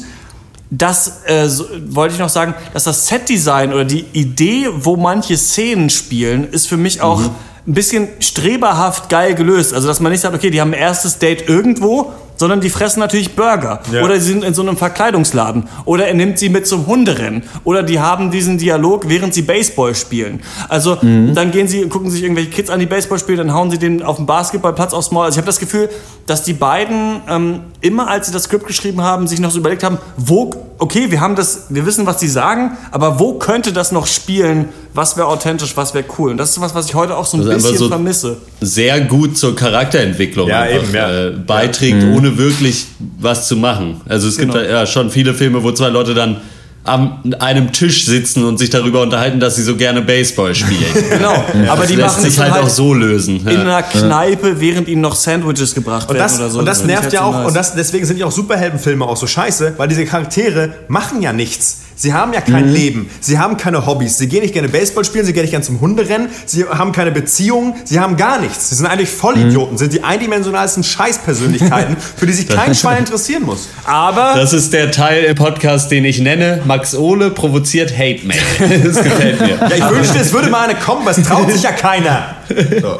das 0.70 1.22
äh, 1.26 1.48
so, 1.50 1.66
wollte 1.90 2.14
ich 2.16 2.20
noch 2.20 2.30
sagen, 2.30 2.54
dass 2.74 2.86
das 2.86 3.08
Setdesign 3.08 3.74
oder 3.74 3.86
die 3.86 4.06
Idee, 4.14 4.68
wo 4.76 4.96
manche 4.96 5.38
Szenen 5.38 5.90
spielen, 5.90 6.46
ist 6.50 6.68
für 6.68 6.78
mich 6.78 7.02
auch 7.02 7.22
ein 7.66 7.74
bisschen 7.74 8.08
streberhaft 8.20 9.10
geil 9.10 9.36
gelöst. 9.36 9.74
Also, 9.74 9.88
dass 9.88 10.00
man 10.00 10.12
nicht 10.12 10.22
sagt, 10.22 10.36
okay, 10.36 10.50
die 10.50 10.60
haben 10.62 10.74
ein 10.74 10.80
erstes 10.80 11.20
Date 11.20 11.48
irgendwo, 11.48 12.12
sondern 12.36 12.62
die 12.62 12.70
fressen 12.70 13.00
natürlich 13.00 13.36
Burger. 13.36 13.82
Ja. 13.92 14.04
Oder 14.04 14.20
sie 14.20 14.32
sind 14.32 14.44
in 14.44 14.54
so 14.54 14.62
einem 14.62 14.78
Verkleidungsladen. 14.78 15.68
Oder 15.86 16.08
er 16.08 16.14
nimmt 16.14 16.40
sie 16.40 16.50
mit 16.50 16.68
zum 16.68 16.88
Hunderennen. 16.88 17.44
Oder 17.64 17.84
die 17.84 18.00
haben 18.00 18.32
diesen 18.32 18.58
Dialog, 18.58 19.08
während 19.08 19.34
sie 19.34 19.42
Baseball 19.42 19.96
spielen. 19.96 20.42
Also 20.70 20.96
dann 20.96 21.52
gehen 21.52 21.68
sie, 21.68 21.88
gucken 21.88 22.10
sich 22.10 22.24
irgendwelche 22.24 22.50
Kids 22.50 22.70
an, 22.70 22.80
die 22.80 22.86
Baseball 22.86 23.20
spielen, 23.20 23.38
dann 23.38 23.54
hauen 23.54 23.72
sie 23.72 23.78
den 23.78 24.04
auf 24.04 24.18
dem 24.18 24.26
Basketballplatz 24.26 24.94
aufs 24.94 25.12
Maul. 25.12 25.26
Also 25.26 25.36
ich 25.36 25.38
habe 25.38 25.48
das 25.48 25.60
Gefühl, 25.60 25.90
dass 26.26 26.44
die 26.44 26.54
beiden 26.54 27.22
ähm, 27.30 27.60
immer, 27.82 28.08
als 28.08 28.28
sie 28.28 28.34
das 28.34 28.44
Skript 28.44 28.66
geschrieben 28.66 29.02
haben, 29.02 29.28
sich 29.28 29.40
noch 29.40 29.52
so 29.52 29.60
überlegt 29.60 29.84
haben, 29.84 29.98
wo, 30.18 30.52
okay, 30.78 31.12
wir 31.12 31.22
haben 31.22 31.36
das, 31.36 31.66
wir 31.70 31.86
wissen, 31.86 32.06
was 32.06 32.18
die 32.18 32.28
sagen, 32.28 32.78
aber 32.92 33.20
wo 33.20 33.34
könnte 33.34 33.74
das 33.74 33.92
noch 33.92 34.08
spielen? 34.08 34.70
Was 34.96 35.18
wäre 35.18 35.28
authentisch, 35.28 35.76
was 35.76 35.94
wäre 35.94 36.06
cool? 36.18 36.32
Und 36.32 36.38
das 36.38 36.52
ist 36.52 36.62
was, 36.62 36.76
was 36.76 36.86
ich 36.88 36.94
heute 36.96 37.16
auch 37.18 37.26
so 37.26 37.38
ein 37.38 37.42
Das 37.46 37.50
einfach 37.56 37.64
bisschen 37.70 37.78
so- 37.80 37.88
vermisse. 37.90 38.38
Sehr 38.62 39.02
gut 39.02 39.38
zur 39.38 39.56
Charakterentwicklung 39.56 40.48
Ja, 40.50 40.62
einfach, 40.62 40.84
eben, 40.84 40.94
ja. 40.96 41.26
äh, 41.28 41.32
beiträgt, 41.32 42.04
ohne 42.16 42.38
wirklich 42.38 42.86
was 43.20 43.48
zu 43.48 43.56
machen. 43.58 44.02
Also 44.08 44.28
es 44.28 44.38
gibt 44.38 44.52
Genau. 44.52 44.64
da, 44.64 44.70
ja 44.70 44.86
schon 44.86 45.10
viele 45.10 45.34
Filme, 45.34 45.64
wo 45.64 45.72
zwei 45.72 45.90
Leute 45.90 46.14
dann 46.14 46.38
am 46.86 47.34
einem 47.40 47.72
Tisch 47.72 48.06
sitzen 48.06 48.44
und 48.44 48.58
sich 48.60 48.70
darüber 48.70 49.02
unterhalten, 49.04 49.40
dass 49.40 49.56
sie 49.56 49.64
so 49.64 49.78
gerne 49.78 50.02
Baseball 50.02 50.54
spielen. 50.54 50.84
Genau, 51.10 51.42
aber 51.70 51.86
die 51.88 51.96
lässt 51.96 52.18
machen 52.18 52.30
sich 52.30 52.38
halt 52.40 52.52
halt 52.52 52.66
auch 52.66 52.70
so 52.70 52.94
lösen. 52.94 53.38
in 53.48 53.54
Ja. 53.54 53.62
einer 53.62 53.84
Kneipe, 53.84 54.60
während 54.60 54.90
ihnen 54.90 55.00
noch 55.02 55.16
Sandwiches 55.16 55.74
gebracht 55.74 56.10
Und 56.10 56.16
werden 56.18 56.24
das, 56.28 56.40
oder 56.40 56.50
so. 56.50 56.60
und 56.60 56.66
das 56.66 56.82
ich 56.82 56.88
nervt 56.88 57.04
halt 57.04 57.14
ja 57.14 57.24
auch, 57.24 57.34
nice. 57.34 57.48
und 57.48 57.56
das, 57.56 57.74
deswegen 57.76 58.06
sind 58.06 58.20
ja 58.20 58.26
auch 58.26 58.32
Superheldenfilme 58.34 59.06
auch 59.06 59.16
so 59.16 59.28
scheiße, 59.28 59.76
weil 59.78 59.88
diese 59.88 60.04
Charaktere 60.06 60.74
machen 60.90 61.22
ja 61.22 61.32
nichts. 61.32 61.83
Sie 61.96 62.14
haben 62.14 62.34
ja 62.34 62.42
kein 62.42 62.68
Mhm. 62.70 62.74
Leben, 62.74 63.10
sie 63.20 63.38
haben 63.38 63.58
keine 63.58 63.86
Hobbys, 63.86 64.18
sie 64.18 64.28
gehen 64.28 64.42
nicht 64.42 64.54
gerne 64.54 64.68
Baseball 64.70 65.06
spielen, 65.06 65.26
sie 65.26 65.34
gehen 65.34 65.44
nicht 65.44 65.52
gerne 65.52 65.64
zum 65.66 65.80
Hunderennen, 65.82 66.30
sie 66.46 66.66
haben 66.66 66.92
keine 66.92 67.12
Beziehung, 67.12 67.76
sie 67.86 68.00
haben 68.00 68.18
gar 68.18 68.40
nichts. 68.40 68.70
Sie 68.70 68.76
sind 68.76 68.86
eigentlich 68.88 69.12
Mhm. 69.12 69.18
Vollidioten, 69.18 69.78
sind 69.78 69.94
die 69.94 70.04
eindimensionalsten 70.04 70.84
Scheißpersönlichkeiten, 70.84 71.96
für 72.18 72.26
die 72.26 72.34
sich 72.34 72.48
kein 72.48 72.74
Schwein 72.76 73.00
interessieren 73.00 73.44
muss. 73.44 73.70
aber 73.86 74.34
Das 74.36 74.54
ist 74.54 74.74
der 74.74 74.92
Teil 74.92 75.24
im 75.26 75.36
Podcast, 75.36 75.92
den 75.92 76.06
ich 76.06 76.20
nenne, 76.20 76.62
Max 76.66 76.96
Ohle 76.96 77.30
provoziert 77.30 77.92
Hate 77.98 78.26
Mail. 78.26 78.40
Das 78.84 79.04
gefällt 79.04 79.40
mir. 79.40 79.58
Ja, 79.60 79.76
ich 79.76 79.90
wünschte, 79.96 80.18
es 80.20 80.34
würde 80.34 80.50
mal 80.50 80.68
eine 80.70 80.80
kommen, 80.80 81.02
aber 81.04 81.12
es 81.12 81.22
traut 81.24 81.52
sich 81.52 81.64
ja 81.64 81.72
keiner. 81.72 82.36
So. 82.82 82.98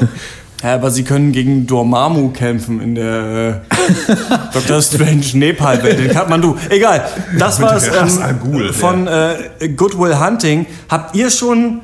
Ja, 0.64 0.76
aber 0.76 0.90
sie 0.90 1.04
können 1.04 1.32
gegen 1.32 1.66
Dormammu 1.66 2.30
kämpfen 2.30 2.80
in 2.80 2.94
der 2.94 3.62
äh, 3.68 4.14
Dr. 4.54 4.80
Strange 4.80 5.26
Nepal-Welt, 5.34 6.00
in 6.00 6.10
Kathmandu. 6.10 6.56
Egal, 6.70 7.04
das 7.38 7.60
war's 7.60 7.94
Ras 7.94 8.18
ähm, 8.18 8.72
von 8.72 9.06
äh, 9.06 9.68
Good 9.76 9.98
Will 9.98 10.18
Hunting. 10.18 10.64
Habt 10.88 11.14
ihr 11.14 11.30
schon, 11.30 11.80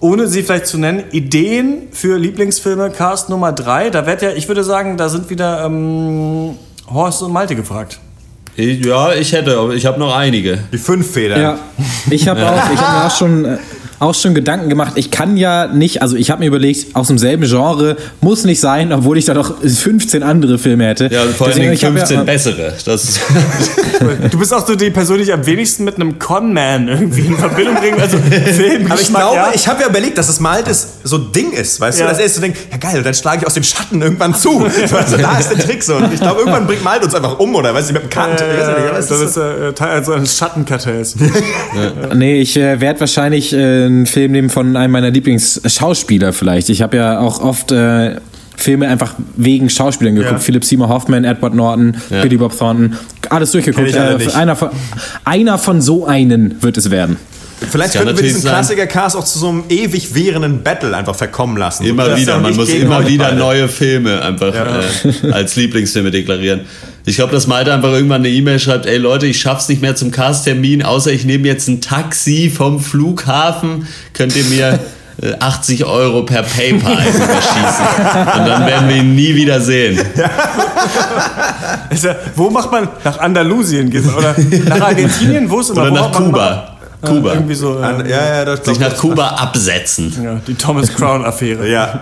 ohne 0.00 0.26
sie 0.26 0.42
vielleicht 0.42 0.66
zu 0.66 0.78
nennen, 0.78 1.04
Ideen 1.12 1.84
für 1.92 2.18
Lieblingsfilme 2.18 2.90
Cast 2.90 3.30
Nummer 3.30 3.52
3? 3.52 3.90
Da 3.90 4.04
wird 4.04 4.22
ja, 4.22 4.30
ich 4.32 4.48
würde 4.48 4.64
sagen, 4.64 4.96
da 4.96 5.08
sind 5.08 5.30
wieder 5.30 5.64
ähm, 5.64 6.56
Horst 6.92 7.22
und 7.22 7.32
Malte 7.32 7.54
gefragt. 7.54 8.00
Ich, 8.56 8.84
ja, 8.84 9.12
ich 9.12 9.32
hätte, 9.32 9.58
aber 9.58 9.74
ich 9.74 9.86
habe 9.86 9.98
noch 10.00 10.14
einige. 10.14 10.58
Die 10.72 10.78
fünf 10.78 11.12
Federn. 11.12 11.40
Ja, 11.40 11.58
ich 12.10 12.26
habe 12.26 12.48
auch, 12.48 12.72
ich 12.72 12.80
hab 12.80 12.98
mir 12.98 13.06
auch 13.06 13.16
schon, 13.16 13.44
äh, 13.44 13.58
auch 13.98 14.14
schon 14.14 14.34
Gedanken 14.34 14.68
gemacht. 14.68 14.92
Ich 14.96 15.10
kann 15.10 15.36
ja 15.36 15.66
nicht, 15.66 16.02
also 16.02 16.16
ich 16.16 16.30
habe 16.30 16.40
mir 16.40 16.46
überlegt, 16.46 16.94
aus 16.94 17.08
demselben 17.08 17.44
Genre 17.46 17.96
muss 18.20 18.44
nicht 18.44 18.60
sein, 18.60 18.92
obwohl 18.92 19.18
ich 19.18 19.24
da 19.24 19.34
noch 19.34 19.54
15 19.62 20.22
andere 20.22 20.58
Filme 20.58 20.86
hätte. 20.86 21.08
Ja, 21.12 21.22
vor 21.36 21.48
hab 21.48 21.54
15 21.54 22.16
ja, 22.16 22.22
bessere. 22.24 22.72
Du 24.30 24.38
bist 24.38 24.52
auch 24.52 24.66
so 24.66 24.74
die 24.74 24.90
Person, 24.90 25.18
die 25.18 25.24
ich 25.24 25.32
am 25.32 25.46
wenigsten 25.46 25.84
mit 25.84 25.94
einem 25.96 26.18
Con-Man 26.18 26.88
irgendwie 26.88 27.22
in 27.26 27.36
Verbindung 27.38 27.76
bringen. 27.76 28.00
Also 28.00 28.18
Film, 28.18 28.90
Aber 28.90 29.00
ich 29.00 29.08
glaube, 29.08 29.36
ja. 29.36 29.52
ich 29.54 29.66
habe 29.66 29.82
ja 29.82 29.88
überlegt, 29.88 30.18
dass 30.18 30.26
das 30.26 30.40
mal 30.40 30.62
das 30.62 30.94
so 31.04 31.16
ein 31.16 31.32
Ding 31.32 31.52
ist, 31.52 31.80
weißt 31.80 32.00
Ja. 32.00 32.06
du, 32.06 32.10
dass 32.12 32.20
er 32.20 32.28
so 32.28 32.40
denkt, 32.40 32.58
ja 32.70 32.76
geil, 32.76 32.98
und 32.98 33.06
dann 33.06 33.14
schlage 33.14 33.42
ich 33.42 33.46
aus 33.46 33.54
den 33.54 33.64
Schatten 33.64 34.02
irgendwann 34.02 34.34
zu. 34.34 34.66
So, 34.86 34.96
also, 34.96 35.16
da 35.16 35.38
ist 35.38 35.50
der 35.50 35.58
Trick 35.58 35.82
so. 35.82 35.96
Und 35.96 36.12
ich 36.12 36.20
glaube, 36.20 36.40
irgendwann 36.40 36.66
bringt 36.66 36.84
Malt 36.84 37.02
uns 37.04 37.14
einfach 37.14 37.38
um, 37.38 37.54
oder 37.54 37.72
weißt 37.74 37.90
du, 37.90 37.94
mit 37.94 38.02
dem 38.02 38.10
Kant. 38.10 38.40
Ich 38.40 38.46
weiß 38.46 38.66
ja 38.68 38.98
es 38.98 39.06
das 39.06 39.20
ist 39.20 39.36
ist 39.36 39.36
äh, 39.36 39.72
Teil 39.72 40.04
so 40.04 40.12
eines 40.12 40.36
Schattenkartells. 40.36 41.16
Nee, 42.14 42.40
ich 42.40 42.56
äh, 42.56 42.80
werde 42.80 43.00
wahrscheinlich 43.00 43.52
äh, 43.52 43.83
einen 43.86 44.06
Film 44.06 44.32
nehmen 44.32 44.50
von 44.50 44.76
einem 44.76 44.92
meiner 44.92 45.10
Lieblingsschauspieler 45.10 46.32
vielleicht. 46.32 46.68
Ich 46.68 46.82
habe 46.82 46.96
ja 46.96 47.20
auch 47.20 47.40
oft 47.40 47.72
äh, 47.72 48.16
Filme 48.56 48.88
einfach 48.88 49.14
wegen 49.36 49.68
Schauspielern 49.68 50.14
geguckt. 50.14 50.32
Ja. 50.32 50.38
Philip 50.38 50.64
Seymour 50.64 50.88
Hoffman, 50.88 51.24
Edward 51.24 51.54
Norton, 51.54 51.96
Billy 52.08 52.36
Bob 52.36 52.56
Thornton, 52.56 52.94
alles 53.30 53.52
durchgeguckt. 53.52 53.94
Äh, 53.94 54.18
einer, 54.34 54.56
von, 54.56 54.70
einer 55.24 55.58
von 55.58 55.80
so 55.80 56.06
einen 56.06 56.62
wird 56.62 56.76
es 56.76 56.90
werden. 56.90 57.16
Vielleicht 57.70 57.94
könnten 57.94 58.16
wir 58.16 58.22
diesen. 58.22 58.42
Klassiker-Cast 58.42 59.16
auch 59.16 59.24
zu 59.24 59.38
so 59.38 59.48
einem 59.48 59.64
ewig 59.68 60.14
währenden 60.14 60.62
Battle 60.62 60.96
einfach 60.96 61.14
verkommen 61.14 61.56
lassen. 61.56 61.84
immer 61.84 62.16
wieder, 62.16 62.34
ja 62.34 62.38
man 62.38 62.54
muss 62.54 62.68
immer 62.70 63.06
wieder 63.06 63.24
beide. 63.26 63.36
neue 63.36 63.68
Filme 63.68 64.22
einfach 64.22 64.54
äh, 64.54 65.32
als 65.32 65.56
Lieblingsfilme 65.56 66.10
deklarieren. 66.10 66.62
Ich 67.06 67.16
glaube, 67.16 67.32
dass 67.32 67.46
Malte 67.46 67.72
einfach 67.72 67.92
irgendwann 67.92 68.22
eine 68.22 68.30
E-Mail 68.30 68.58
schreibt, 68.58 68.86
ey 68.86 68.96
Leute, 68.96 69.26
ich 69.26 69.40
schaff's 69.40 69.68
nicht 69.68 69.82
mehr 69.82 69.94
zum 69.94 70.10
Casttermin, 70.10 70.82
außer 70.82 71.12
ich 71.12 71.24
nehme 71.24 71.46
jetzt 71.46 71.68
ein 71.68 71.80
Taxi 71.80 72.50
vom 72.54 72.80
Flughafen, 72.80 73.86
könnt 74.14 74.34
ihr 74.36 74.44
mir 74.44 74.78
äh, 75.22 75.34
80 75.38 75.84
Euro 75.84 76.22
per 76.22 76.42
PayPal 76.42 76.92
überschießen. 76.94 77.86
Und 78.40 78.48
dann 78.48 78.66
werden 78.66 78.88
wir 78.88 78.96
ihn 78.96 79.14
nie 79.14 79.34
wieder 79.34 79.60
sehen. 79.60 80.00
Ist 81.90 82.04
ja, 82.04 82.16
wo 82.34 82.50
macht 82.50 82.72
man? 82.72 82.88
Nach 83.04 83.18
Andalusien 83.18 83.88
oder 84.16 84.34
nach 84.66 84.80
Argentinien? 84.80 85.48
Wo 85.48 85.60
ist 85.60 85.70
immer? 85.70 85.82
Oder 85.82 85.90
nach 85.92 86.18
man- 86.18 86.62
Kuba. 87.04 87.30
Äh. 87.30 87.34
Irgendwie 87.34 87.54
so. 87.54 87.78
Äh, 87.78 87.82
An- 87.82 88.08
Ja, 88.08 88.24
ja, 88.36 88.44
das 88.44 88.64
Sich 88.64 88.78
nach 88.80 88.96
Kuba 88.96 89.28
absetzen. 89.28 90.12
ja, 90.22 90.40
die 90.46 90.54
Thomas 90.54 90.92
Crown-Affäre. 90.94 91.68
Ja. 91.70 92.00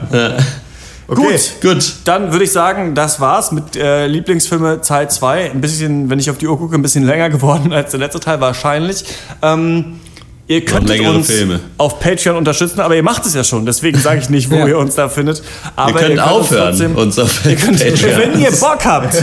Okay. 1.09 1.23
Gut. 1.23 1.41
Gut. 1.61 1.93
Dann 2.05 2.33
würde 2.33 2.45
ich 2.45 2.53
sagen, 2.53 2.95
das 2.95 3.21
war's 3.21 3.53
mit 3.53 3.77
äh, 3.77 4.07
Lieblingsfilme 4.07 4.81
Teil 4.81 5.11
2. 5.11 5.51
Ein 5.51 5.61
bisschen, 5.61 6.09
wenn 6.09 6.19
ich 6.19 6.31
auf 6.31 6.39
die 6.39 6.47
Uhr 6.47 6.57
gucke, 6.57 6.75
ein 6.77 6.83
bisschen 6.83 7.05
länger 7.05 7.29
geworden 7.37 7.73
als 7.73 7.91
der 7.91 8.01
letzte 8.01 8.21
Teil 8.21 8.41
wahrscheinlich. 8.41 9.05
Ähm, 9.43 10.01
ihr 10.47 10.65
könnt 10.65 10.89
längere 10.89 11.17
uns 11.17 11.27
Filme. 11.27 11.61
auf 11.77 11.99
Patreon 12.01 12.37
unterstützen, 12.37 12.81
aber 12.81 12.95
ihr 12.97 13.03
macht 13.03 13.27
es 13.27 13.35
ja 13.35 13.45
schon. 13.45 13.67
Deswegen 13.67 13.99
sage 13.99 14.21
ich 14.21 14.31
nicht, 14.31 14.49
wo 14.51 14.55
Ja. 14.59 14.67
ihr 14.69 14.79
uns 14.79 14.95
da 14.95 15.09
findet. 15.09 15.43
Aber 15.77 15.91
Ihr 16.01 16.07
könnt 16.07 16.19
uns 16.21 16.29
aufhören, 16.31 16.69
trotzdem- 16.71 16.97
uns 16.97 17.19
auf 17.19 17.45
ihr 17.47 17.57
könnt, 17.57 17.79
Patreon. 17.79 18.19
Wenn 18.19 18.41
ihr 18.41 18.51
Bock 18.53 18.85
habt. 18.85 19.15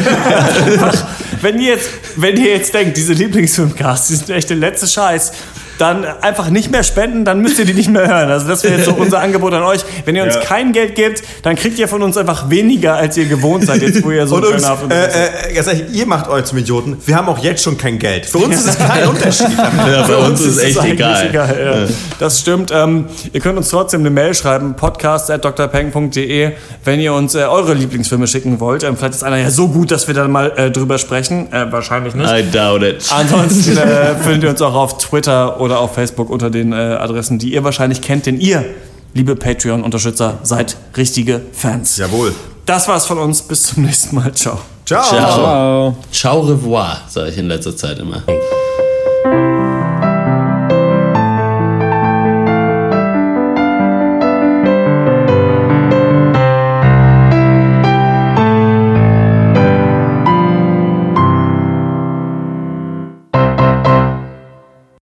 wenn, 1.42 1.60
ihr 1.60 1.70
jetzt, 1.76 1.90
wenn 2.18 2.38
ihr 2.38 2.52
jetzt 2.52 2.74
denkt, 2.74 2.98
diese 2.98 3.14
Lieblingsfilmcasts, 3.14 4.10
die 4.10 4.16
sind 4.16 4.30
echt 4.30 4.50
der 4.50 4.58
letzte 4.58 4.86
Scheiß, 4.88 5.32
dann 5.80 6.06
einfach 6.22 6.50
nicht 6.50 6.72
mehr 6.72 6.84
spenden, 6.84 7.26
dann 7.26 7.40
müsst 7.42 7.58
ihr 7.58 7.66
die 7.66 7.74
nicht 7.74 7.90
mehr 7.90 8.08
hören. 8.08 8.30
Also 8.30 8.48
das 8.48 8.64
wäre 8.64 8.76
jetzt 8.76 8.86
so 8.86 8.94
unser 8.94 9.20
Angebot 9.22 9.54
an 9.54 9.64
euch. 9.64 9.82
Wenn 10.06 10.16
ihr 10.16 10.24
uns 10.24 10.36
Ja. 10.36 10.42
kein 10.42 10.72
Geld 10.74 10.94
gebt, 10.96 11.24
dann 11.44 11.56
kriegt 11.56 11.80
ihr 11.80 11.88
von 11.88 12.04
uns 12.04 12.18
einfach 12.18 12.50
weniger, 12.50 12.96
als 12.96 13.18
ihr 13.18 13.26
gewohnt 13.26 13.66
seid, 13.66 13.82
jetzt 13.82 14.04
wo 14.04 14.12
ihr 14.12 14.28
so 14.28 14.36
Und 14.36 14.46
uns, 14.46 14.64
und- 14.70 14.92
äh, 14.92 15.06
äh, 15.50 15.54
ganz 15.56 15.68
ehrlich, 15.68 15.86
ihr 15.94 16.06
macht 16.06 16.30
euch 16.30 16.46
zum 16.46 16.58
Idioten. 16.58 16.98
Wir 17.06 17.16
haben 17.16 17.28
auch 17.30 17.38
jetzt 17.40 17.64
schon 17.64 17.78
kein 17.78 17.98
Geld. 17.98 18.26
Für 18.26 18.40
uns 18.40 18.56
ist 18.58 18.68
es 18.70 18.78
kein 18.78 19.08
Unterschied. 19.08 19.48
Ja, 19.90 20.06
bei 20.08 20.16
uns 20.18 20.42
ist 20.42 20.58
echt 20.62 20.78
eigentlich 20.80 21.00
egal. 21.30 21.86
ja. 21.90 21.94
Das 22.20 22.40
stimmt. 22.40 22.72
Ähm, 22.74 23.06
ihr 23.34 23.40
könnt 23.40 23.58
uns 23.58 23.70
trotzdem 23.70 24.02
eine 24.02 24.10
Mail 24.10 24.34
schreiben, 24.36 24.76
podcast.drpeng.de, 24.76 26.52
wenn 26.86 27.00
ihr 27.00 27.14
uns 27.14 27.36
äh, 27.36 27.40
eure 27.44 27.74
Lieblingsfilme 27.74 28.28
schicken 28.28 28.60
wollt. 28.60 28.84
Ähm, 28.84 28.98
vielleicht 28.98 29.16
ist 29.16 29.24
einer 29.24 29.38
ja 29.38 29.50
so 29.50 29.68
gut, 29.70 29.92
dass 29.92 30.08
wir 30.08 30.14
dann 30.16 30.32
mal 30.32 30.52
äh, 30.56 30.72
drüber 30.72 30.98
sprechen. 30.98 31.52
Äh, 31.52 31.72
wahrscheinlich 31.72 32.14
nicht. 32.16 32.30
I 32.30 32.44
doubt 32.52 32.84
it. 32.84 33.04
Ansonsten 33.12 33.78
äh, 33.78 34.16
findet 34.24 34.44
ihr 34.44 34.50
uns 34.52 34.62
auch 34.62 34.74
auf 34.76 34.98
Twitter 34.98 35.60
oder 35.70 35.80
auf 35.80 35.94
Facebook 35.94 36.30
unter 36.30 36.50
den 36.50 36.74
äh, 36.74 36.76
Adressen, 36.76 37.38
die 37.38 37.54
ihr 37.54 37.64
wahrscheinlich 37.64 38.02
kennt, 38.02 38.26
denn 38.26 38.40
ihr, 38.40 38.66
liebe 39.14 39.36
Patreon-Unterstützer, 39.36 40.40
seid 40.44 40.78
richtige 40.98 41.42
Fans. 41.54 41.98
Jawohl. 41.98 42.34
Das 42.66 42.88
war's 42.88 43.06
von 43.06 43.20
uns. 43.20 43.42
Bis 43.42 43.64
zum 43.64 43.84
nächsten 43.84 44.16
Mal. 44.16 44.34
Ciao. 44.34 44.60
Ciao. 44.86 45.04
Ciao. 45.04 45.34
Ciao. 45.34 45.98
Ciao 46.12 46.40
revoir, 46.42 47.02
sage 47.08 47.30
ich 47.30 47.38
in 47.38 47.48
letzter 47.48 47.76
Zeit 47.76 48.00
immer. 48.00 48.24